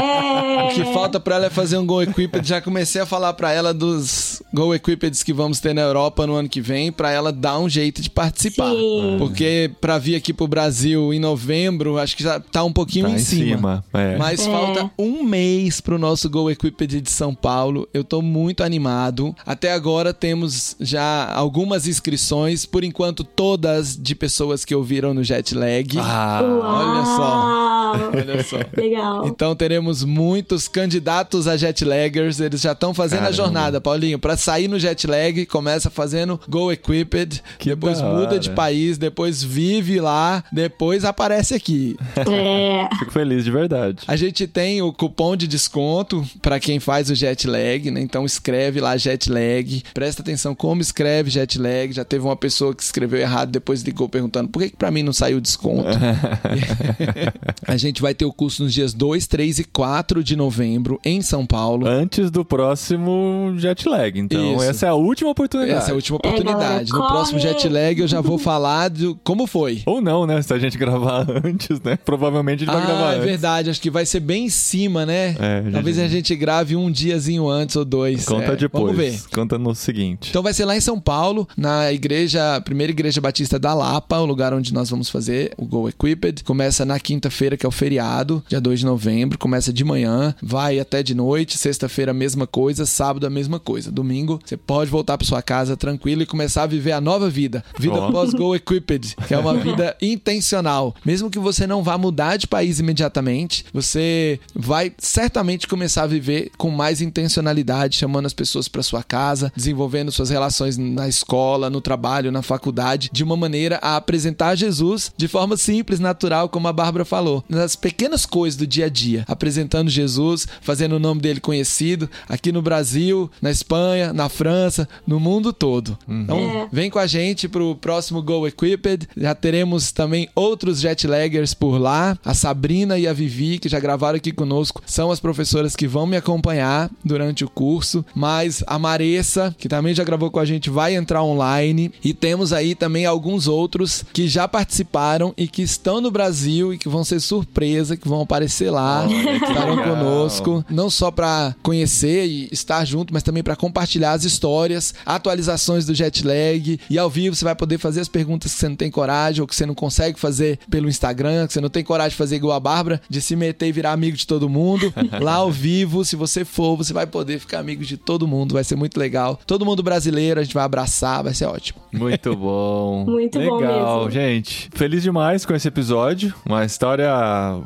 É. 0.53 0.65
O 0.65 0.69
que 0.75 0.83
falta 0.93 1.19
pra 1.19 1.35
ela 1.35 1.45
é 1.47 1.49
fazer 1.49 1.77
um 1.77 1.85
Go 1.85 2.01
Equipped. 2.01 2.47
Já 2.47 2.61
comecei 2.61 3.01
a 3.01 3.05
falar 3.05 3.33
pra 3.33 3.51
ela 3.51 3.73
dos 3.73 4.41
Go 4.53 4.73
Equippeds 4.73 5.23
que 5.23 5.33
vamos 5.33 5.59
ter 5.59 5.73
na 5.73 5.81
Europa 5.81 6.27
no 6.27 6.33
ano 6.35 6.47
que 6.49 6.61
vem, 6.61 6.91
pra 6.91 7.11
ela 7.11 7.31
dar 7.31 7.59
um 7.59 7.67
jeito 7.69 8.01
de 8.01 8.09
participar. 8.09 8.69
Sim. 8.71 9.15
Porque 9.19 9.71
pra 9.81 9.97
vir 9.97 10.15
aqui 10.15 10.33
pro 10.33 10.47
Brasil 10.47 11.13
em 11.13 11.19
novembro, 11.19 11.97
acho 11.97 12.15
que 12.15 12.23
já 12.23 12.39
tá 12.39 12.63
um 12.63 12.71
pouquinho 12.73 13.05
Tá 13.05 13.11
em, 13.11 13.15
em 13.15 13.19
cima. 13.19 13.55
cima, 13.57 13.83
é. 13.93 14.17
Mas 14.17 14.45
É. 14.47 14.51
falta 14.51 14.91
um 14.97 15.23
mês 15.23 15.81
pro 15.81 15.97
nosso 15.97 16.29
Go 16.29 16.49
Equipped 16.51 17.01
de 17.01 17.11
São 17.11 17.33
Paulo. 17.33 17.87
Eu 17.93 18.03
tô 18.03 18.21
muito 18.21 18.63
animado. 18.63 19.35
Até 19.45 19.71
agora 19.73 20.02
temos 20.11 20.75
já 20.79 21.31
algumas 21.31 21.87
inscrições, 21.87 22.65
por 22.65 22.83
enquanto 22.83 23.23
todas 23.23 23.95
de 23.95 24.15
pessoas 24.15 24.65
que 24.65 24.73
ouviram 24.73 25.13
no 25.13 25.23
Jet 25.23 25.53
Lag. 25.53 25.99
Ah, 25.99 26.41
olha 26.43 27.05
só. 27.05 27.73
Olha 27.93 28.43
só. 28.43 28.57
Legal. 28.75 29.27
Então 29.27 29.55
teremos 29.55 30.03
muitos 30.03 30.67
candidatos 30.67 31.47
a 31.47 31.55
jet 31.55 31.85
laggers. 31.85 32.39
Eles 32.39 32.61
já 32.61 32.71
estão 32.71 32.93
fazendo 32.93 33.19
Caramba. 33.19 33.33
a 33.33 33.37
jornada, 33.45 33.81
Paulinho. 33.81 34.17
Pra 34.17 34.35
sair 34.35 34.67
no 34.67 34.79
jet 34.79 35.05
lag, 35.05 35.45
começa 35.45 35.89
fazendo 35.89 36.39
Go 36.49 36.71
Equipped, 36.71 37.43
Que 37.59 37.69
depois 37.69 37.99
da 37.99 38.09
muda 38.09 38.39
de 38.39 38.49
país, 38.49 38.97
depois 38.97 39.43
vive 39.43 39.99
lá, 39.99 40.43
depois 40.51 41.05
aparece 41.05 41.53
aqui. 41.53 41.95
É. 42.17 42.89
Fico 42.97 43.11
feliz 43.11 43.43
de 43.43 43.51
verdade. 43.51 44.03
A 44.07 44.15
gente 44.15 44.47
tem 44.47 44.81
o 44.81 44.91
cupom 44.91 45.35
de 45.35 45.47
desconto 45.47 46.25
pra 46.41 46.59
quem 46.59 46.79
faz 46.79 47.09
o 47.09 47.15
jet 47.15 47.47
lag, 47.47 47.91
né? 47.91 48.01
Então 48.01 48.25
escreve 48.25 48.79
lá 48.79 48.97
jet 48.97 49.29
lag. 49.29 49.83
Presta 49.93 50.21
atenção 50.21 50.55
como 50.55 50.81
escreve 50.81 51.29
jet 51.29 51.59
lag. 51.59 51.91
Já 51.93 52.03
teve 52.03 52.23
uma 52.25 52.35
pessoa 52.35 52.73
que 52.73 52.81
escreveu 52.83 53.19
errado, 53.19 53.51
depois 53.51 53.81
ligou 53.81 54.09
perguntando 54.09 54.49
por 54.49 54.61
que, 54.61 54.69
que 54.71 54.75
pra 54.77 54.89
mim 54.91 55.03
não 55.03 55.13
saiu 55.13 55.39
desconto. 55.39 55.87
a 57.67 57.77
gente 57.77 58.01
vai 58.01 58.13
ter 58.13 58.25
o 58.25 58.33
curso 58.33 58.63
nos 58.63 58.73
dias 58.73 58.93
2, 58.93 59.27
3 59.27 59.59
e 59.59 59.63
4 59.65 60.23
de 60.23 60.35
novembro 60.35 60.99
em 61.03 61.21
São 61.21 61.45
Paulo. 61.45 61.87
Antes 61.87 62.29
do 62.31 62.43
próximo 62.43 63.53
jet 63.57 63.87
lag. 63.87 64.17
Então, 64.19 64.55
Isso. 64.55 64.63
essa 64.63 64.85
é 64.85 64.89
a 64.89 64.93
última 64.95 65.29
oportunidade. 65.31 65.77
Essa 65.77 65.89
é 65.89 65.91
a 65.91 65.95
última 65.95 66.17
É, 66.23 66.27
oportunidade. 66.27 66.91
galera, 66.91 67.07
no 67.07 67.07
próximo 67.07 67.39
jet 67.39 67.67
lag 67.69 67.99
eu 67.99 68.07
já 68.07 68.21
vou 68.21 68.37
falar 68.39 68.89
de 68.89 69.15
como 69.23 69.45
foi. 69.47 69.81
Ou 69.85 70.01
não, 70.01 70.25
né? 70.25 70.41
Se 70.41 70.53
a 70.53 70.59
gente 70.59 70.77
gravar 70.77 71.25
antes, 71.43 71.79
né? 71.81 71.97
Provavelmente 72.03 72.63
a 72.63 72.65
gente 72.65 72.75
vai 72.75 72.85
gravar 72.85 73.09
Ah, 73.09 73.13
é 73.13 73.15
antes. 73.15 73.25
verdade. 73.25 73.69
Acho 73.69 73.81
que 73.81 73.89
vai 73.89 74.05
ser 74.05 74.19
bem 74.19 74.45
em 74.45 74.49
cima, 74.49 75.05
né? 75.05 75.35
É, 75.39 75.63
Talvez 75.71 75.99
a 75.99 76.07
gente 76.07 76.35
grave 76.35 76.75
um 76.75 76.91
diazinho 76.91 77.47
antes 77.49 77.75
ou 77.75 77.85
dois. 77.85 78.25
Conta 78.25 78.53
É, 78.53 78.55
depois. 78.55 78.95
Vamos 78.95 78.97
ver. 78.97 79.19
Conta 79.33 79.57
no 79.57 79.72
seguinte. 79.75 80.29
Então 80.29 80.43
vai 80.43 80.53
ser 80.53 80.65
lá 80.65 80.75
em 80.75 80.81
São 80.81 80.99
Paulo, 80.99 81.47
na 81.57 81.91
igreja, 81.91 82.61
primeira 82.61 82.91
igreja 82.91 83.21
batista 83.21 83.57
da 83.59 83.73
Lapa, 83.73 84.17
o 84.19 84.25
lugar 84.25 84.53
onde 84.53 84.73
nós 84.73 84.89
vamos 84.89 85.09
fazer 85.09 85.53
o 85.57 85.65
Go 85.65 85.89
Equipped. 85.89 86.43
Começa 86.43 86.85
na 86.85 86.99
quinta-feira, 86.99 87.57
que 87.57 87.65
é 87.65 87.69
o 87.69 87.71
feriado, 87.71 88.43
dia 88.47 88.61
2 88.61 88.79
de 88.79 88.85
novembro, 88.85 89.37
começa 89.37 89.71
de 89.73 89.83
manhã, 89.83 90.35
vai 90.41 90.79
até 90.79 91.03
de 91.03 91.13
noite, 91.13 91.57
sexta-feira 91.57 92.11
a 92.11 92.13
mesma 92.13 92.45
coisa, 92.45 92.85
sábado 92.85 93.25
a 93.25 93.29
mesma 93.29 93.59
coisa. 93.59 93.91
Domingo 93.91 94.39
você 94.43 94.57
pode 94.57 94.89
voltar 94.89 95.17
para 95.17 95.27
sua 95.27 95.41
casa 95.41 95.75
tranquilo 95.75 96.21
e 96.21 96.25
começar 96.25 96.63
a 96.63 96.67
viver 96.67 96.91
a 96.91 97.01
nova 97.01 97.29
vida, 97.29 97.63
vida 97.79 97.95
Ó. 97.95 98.11
pós 98.11 98.33
Go 98.33 98.55
Equipped, 98.55 99.15
que 99.27 99.33
é 99.33 99.37
uma 99.37 99.55
vida 99.57 99.95
intencional. 100.01 100.95
Mesmo 101.05 101.29
que 101.29 101.39
você 101.39 101.65
não 101.67 101.83
vá 101.83 101.97
mudar 101.97 102.37
de 102.37 102.47
país 102.47 102.79
imediatamente, 102.79 103.65
você 103.73 104.39
vai 104.55 104.91
certamente 104.97 105.67
começar 105.67 106.03
a 106.03 106.07
viver 106.07 106.51
com 106.57 106.69
mais 106.69 107.01
intencionalidade, 107.01 107.97
chamando 107.97 108.25
as 108.25 108.33
pessoas 108.33 108.67
para 108.67 108.83
sua 108.83 109.03
casa, 109.03 109.51
desenvolvendo 109.63 110.11
suas 110.11 110.29
relações 110.29 110.77
na 110.77 111.07
escola, 111.07 111.69
no 111.69 111.79
trabalho, 111.79 112.31
na 112.31 112.41
faculdade, 112.41 113.09
de 113.13 113.23
uma 113.23 113.37
maneira 113.37 113.79
a 113.81 113.95
apresentar 113.95 114.55
Jesus 114.55 115.11
de 115.15 115.27
forma 115.27 115.55
simples, 115.57 115.99
natural, 115.99 116.49
como 116.49 116.67
a 116.67 116.73
Bárbara 116.73 117.05
falou, 117.05 117.43
nas 117.47 117.75
pequenas 117.75 118.25
coisas 118.25 118.57
do 118.57 118.67
dia 118.67 118.85
a 118.85 118.89
dia, 118.89 119.23
apresentando 119.27 119.89
Jesus, 119.89 120.45
fazendo 120.61 120.97
o 120.97 120.99
nome 120.99 121.21
dele 121.21 121.39
conhecido 121.39 122.09
aqui 122.27 122.51
no 122.51 122.61
Brasil, 122.61 123.31
na 123.41 123.49
Espanha, 123.51 124.11
na 124.11 124.27
França, 124.27 124.87
no 125.07 125.19
mundo 125.19 125.53
todo. 125.53 125.97
Então, 126.07 126.37
É. 126.37 126.67
vem 126.71 126.89
com 126.89 126.99
a 126.99 127.07
gente 127.07 127.47
pro 127.47 127.75
próximo 127.75 128.21
Go 128.21 128.45
Equipped. 128.47 129.07
Já 129.15 129.33
teremos 129.33 129.91
também 129.91 130.27
outros 130.35 130.79
jetlaggers 130.81 131.53
por 131.53 131.77
lá. 131.77 132.17
A 132.25 132.33
Sabrina 132.33 132.97
e 132.97 133.07
a 133.07 133.13
Vivi, 133.13 133.59
que 133.59 133.69
já 133.69 133.79
gravaram 133.79 134.17
aqui 134.17 134.31
conosco, 134.33 134.81
são 134.85 135.11
as 135.11 135.19
professoras 135.19 135.75
que 135.75 135.87
vão 135.87 136.05
me 136.05 136.17
acompanhar 136.17 136.89
durante 137.03 137.45
o 137.45 137.49
curso. 137.49 138.05
Mas 138.13 138.63
a 138.67 138.77
Maressa, 138.77 139.52
que 139.57 139.69
também 139.69 139.93
já 139.93 140.03
gravou 140.03 140.29
com 140.31 140.39
a 140.39 140.45
gente, 140.45 140.69
vai 140.69 140.95
entrar 140.95 141.23
online. 141.23 141.91
E 142.03 142.13
temos 142.13 142.53
aí 142.53 142.75
também 142.75 143.05
alguns 143.05 143.47
outros 143.47 144.03
que 144.13 144.27
já 144.27 144.47
participaram 144.47 145.33
e 145.37 145.47
que 145.47 145.61
estão 145.61 146.01
no 146.01 146.11
Brasil 146.11 146.73
e 146.73 146.77
que 146.77 146.89
vão 146.89 147.03
ser 147.03 147.19
surpresa, 147.19 147.97
que 147.97 148.07
vão 148.07 148.21
aparecer 148.21 148.69
lá, 148.69 149.03
Olha 149.03 149.39
que 149.39 149.45
estarão 149.45 149.75
legal. 149.75 149.95
conosco, 149.95 150.65
não 150.69 150.89
só 150.89 151.11
para 151.11 151.55
conhecer 151.61 152.25
e 152.25 152.49
estar 152.51 152.83
junto, 152.85 153.13
mas 153.13 153.23
também 153.23 153.43
para 153.43 153.55
compartilhar 153.55 154.11
as 154.13 154.23
histórias, 154.23 154.93
atualizações 155.05 155.85
do 155.85 155.93
jet 155.93 156.25
lag 156.25 156.79
e 156.89 156.97
ao 156.97 157.09
vivo 157.09 157.35
você 157.35 157.45
vai 157.45 157.55
poder 157.55 157.77
fazer 157.77 158.01
as 158.01 158.07
perguntas 158.07 158.53
que 158.53 158.59
você 158.59 158.69
não 158.69 158.75
tem 158.75 158.91
coragem 158.91 159.41
ou 159.41 159.47
que 159.47 159.55
você 159.55 159.65
não 159.65 159.75
consegue 159.75 160.19
fazer 160.19 160.59
pelo 160.69 160.89
Instagram, 160.89 161.47
que 161.47 161.53
você 161.53 161.61
não 161.61 161.69
tem 161.69 161.83
coragem 161.83 162.11
de 162.11 162.17
fazer 162.17 162.35
igual 162.35 162.55
a 162.55 162.59
Bárbara, 162.59 163.01
de 163.09 163.21
se 163.21 163.35
meter 163.35 163.67
e 163.67 163.71
virar 163.71 163.91
amigo 163.91 164.17
de 164.17 164.27
todo 164.27 164.49
mundo. 164.49 164.93
Lá 165.21 165.35
ao 165.35 165.51
vivo, 165.51 166.03
se 166.05 166.15
você 166.15 166.43
for, 166.45 166.75
você 166.75 166.93
vai 166.93 167.05
poder 167.07 167.39
ficar 167.39 167.59
amigo 167.59 167.83
de 167.83 167.97
todo 167.97 168.27
mundo, 168.27 168.53
vai 168.53 168.63
ser 168.63 168.75
muito 168.75 168.99
legal. 168.99 169.39
Todo 169.45 169.65
mundo 169.65 169.83
brasileiro, 169.83 170.39
a 170.39 170.43
gente 170.43 170.53
vai 170.53 170.63
abraçar, 170.63 171.23
vai 171.23 171.33
ser 171.33 171.45
ótimo. 171.45 171.81
Muito 171.91 172.35
bom. 172.37 173.05
Muito 173.07 173.39
bom 173.39 173.57
Legal, 173.57 173.97
mesmo. 174.05 174.11
gente. 174.11 174.69
Feliz 174.73 175.03
demais 175.03 175.45
com 175.45 175.53
esse 175.53 175.67
episódio. 175.67 176.33
Uma 176.45 176.65
história 176.65 177.11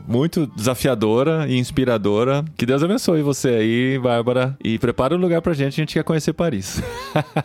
muito 0.07 0.47
desafiadora 0.47 1.47
e 1.47 1.57
inspiradora. 1.57 2.43
Que 2.57 2.65
Deus 2.65 2.83
abençoe 2.83 3.21
você 3.21 3.49
aí, 3.49 3.99
Bárbara. 3.99 4.57
E 4.63 4.77
prepara 4.77 5.15
o 5.15 5.17
lugar 5.17 5.41
pra 5.41 5.53
gente, 5.53 5.73
a 5.73 5.83
gente 5.83 5.93
quer 5.93 6.03
conhecer 6.03 6.33
Paris. 6.33 6.81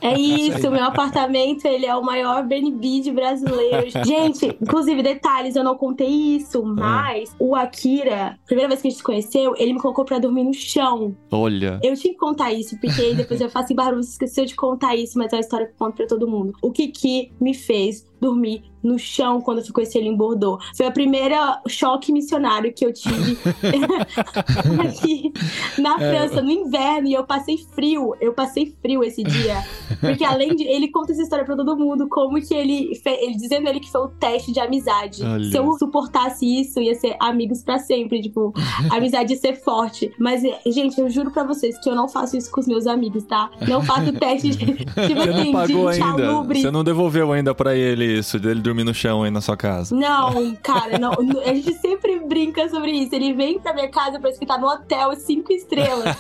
É 0.01 0.15
isso, 0.19 0.71
meu 0.71 0.85
apartamento, 0.85 1.67
ele 1.67 1.87
é 1.87 1.95
o 1.95 2.03
maior 2.03 2.45
BNB 2.47 3.01
de 3.01 3.11
brasileiros. 3.13 3.93
Gente, 4.05 4.47
inclusive, 4.61 5.03
detalhes, 5.03 5.57
eu 5.57 5.65
não 5.65 5.77
contei 5.77 6.09
isso, 6.09 6.65
mas 6.65 7.35
o 7.39 7.55
Akira, 7.55 8.37
primeira 8.47 8.69
vez 8.69 8.81
que 8.83 8.89
a 8.89 8.91
gente 8.91 8.99
se 8.99 9.05
conheceu, 9.05 9.55
ele 9.57 9.73
me 9.73 9.81
colocou 9.81 10.05
pra 10.05 10.19
dormir 10.19 10.45
no 10.45 10.53
chão. 10.55 11.15
Olha. 11.31 11.79
Eu 11.83 11.95
tinha 11.95 12.13
que 12.13 12.19
contar 12.19 12.53
isso, 12.53 12.77
porque 12.81 13.01
aí 13.01 13.15
depois 13.15 13.41
eu 13.41 13.49
falo 13.49 13.65
assim, 13.65 13.75
Bárbara, 13.75 14.03
você 14.03 14.22
esqueceu 14.25 14.45
de 14.45 14.55
contar 14.55 14.95
isso, 14.97 15.19
mas 15.19 15.33
é 15.33 15.37
uma 15.37 15.41
história 15.41 15.67
que 15.67 15.73
eu 15.73 15.77
conto 15.79 15.97
pra 15.97 16.07
todo 16.07 16.29
mundo. 16.29 16.55
O 16.63 16.71
Kiki 16.71 17.33
me 17.41 17.55
fez 17.55 18.07
dormir 18.23 18.63
no 18.83 18.99
chão 18.99 19.41
quando 19.41 19.59
eu 19.59 19.65
fui 19.65 19.73
conhecer 19.73 19.99
ele 19.99 20.09
em 20.09 20.17
Bordeaux. 20.17 20.65
Foi 20.77 20.87
a 20.87 20.91
primeira 20.91 21.61
choque 21.69 22.13
missionário 22.13 22.73
que 22.73 22.85
eu 22.85 22.93
tive 22.93 23.39
aqui 24.81 25.33
na 25.79 25.99
França, 25.99 26.41
no 26.41 26.51
inverno, 26.51 27.09
e 27.09 27.15
eu 27.15 27.25
passei 27.25 27.59
frio. 27.75 28.15
Eu 28.21 28.33
passei 28.33 28.75
frio 28.81 29.03
esse 29.03 29.23
dia. 29.23 29.63
Porque 30.01 30.25
além 30.25 30.55
de. 30.55 30.65
Ele 30.65 30.89
conta 30.89 31.13
essa 31.13 31.23
história 31.23 31.45
pra 31.45 31.57
todo 31.57 31.77
mundo, 31.77 32.09
como 32.09 32.41
que 32.41 32.55
ele. 32.55 32.91
ele 33.05 33.37
dizendo 33.37 33.69
ele 33.69 33.81
que 33.81 33.91
foi 33.91 34.03
o 34.03 34.09
teste 34.09 34.53
de 34.53 34.61
amizade. 34.61 35.23
Olha. 35.23 35.51
Se 35.51 35.57
eu 35.57 35.71
suportasse 35.79 36.45
isso, 36.45 36.81
ia 36.81 36.95
ser 36.95 37.17
amigos 37.21 37.63
pra 37.63 37.79
sempre. 37.79 38.21
Tipo, 38.21 38.53
amizade 38.91 39.33
ia 39.33 39.39
ser 39.39 39.57
forte. 39.63 40.13
Mas, 40.19 40.45
eh, 40.45 40.61
gente, 40.67 41.01
eu 41.01 41.09
juro 41.09 41.31
pra 41.31 41.45
vocês 41.45 41.79
que 41.79 41.89
eu 41.89 41.95
não 41.95 42.09
faço 42.09 42.37
isso 42.37 42.51
com 42.51 42.61
os 42.61 42.67
meus 42.67 42.87
amigos, 42.87 43.25
tá? 43.25 43.51
Não 43.69 43.83
faço 43.83 44.13
teste 44.13 44.51
de. 44.51 44.75
Tipo 44.75 44.93
Você 44.95 45.15
não 45.15 45.41
assim, 45.41 45.53
pagou 45.53 45.91
de 45.91 46.03
ainda. 46.03 46.43
Você 46.43 46.71
não 46.71 46.85
devolveu 46.85 47.33
ainda 47.33 47.55
pra 47.55 47.77
ele 47.77 48.12
isso, 48.19 48.39
dele 48.39 48.61
dormir 48.61 48.85
no 48.85 48.95
chão 48.95 49.23
aí 49.23 49.31
na 49.31 49.41
sua 49.41 49.57
casa. 49.57 49.95
Não, 49.95 50.55
cara, 50.63 50.99
não. 50.99 51.13
A 51.45 51.55
gente 51.55 51.75
sempre 51.75 52.21
brinca 52.21 52.69
sobre 52.69 52.91
isso. 52.93 53.15
Ele 53.15 53.33
vem 53.33 53.59
pra 53.59 53.73
minha 53.75 53.89
casa 53.89 54.19
pra 54.19 54.33
ficar 54.33 54.59
no 54.59 54.67
hotel 54.67 55.15
cinco 55.17 55.53
estrelas. 55.53 56.17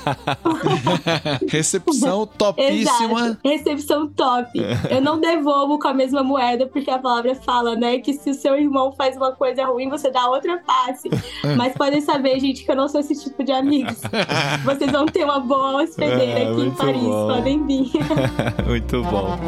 Recepção 1.48 2.26
topíssima. 2.26 3.20
Exato. 3.20 3.38
Recepção 3.44 4.08
top. 4.08 4.50
Eu 4.90 5.00
não 5.00 5.20
devolvo 5.20 5.78
com 5.78 5.88
a 5.88 5.94
mesma 5.94 6.22
moeda, 6.22 6.66
porque 6.66 6.90
a 6.90 6.98
palavra 6.98 7.34
fala, 7.34 7.74
né? 7.76 7.98
Que 7.98 8.12
se 8.12 8.30
o 8.30 8.34
seu 8.34 8.56
irmão 8.56 8.92
faz 8.92 9.16
uma 9.16 9.32
coisa 9.32 9.64
ruim, 9.66 9.88
você 9.88 10.10
dá 10.10 10.28
outra 10.28 10.60
face. 10.64 11.08
Mas 11.56 11.74
podem 11.74 12.00
saber, 12.00 12.38
gente, 12.40 12.64
que 12.64 12.70
eu 12.70 12.76
não 12.76 12.88
sou 12.88 13.00
esse 13.00 13.14
tipo 13.22 13.42
de 13.44 13.52
amigos. 13.52 14.00
Vocês 14.64 14.90
vão 14.90 15.06
ter 15.06 15.24
uma 15.24 15.40
boa 15.40 15.82
hospedeira 15.82 16.40
É, 16.40 16.50
aqui 16.52 16.60
em 16.62 16.70
Paris. 16.70 17.02
bom. 17.02 17.28
Podem 17.34 17.66
vir. 17.66 17.90
Muito 18.66 19.02
bom. 19.02 19.38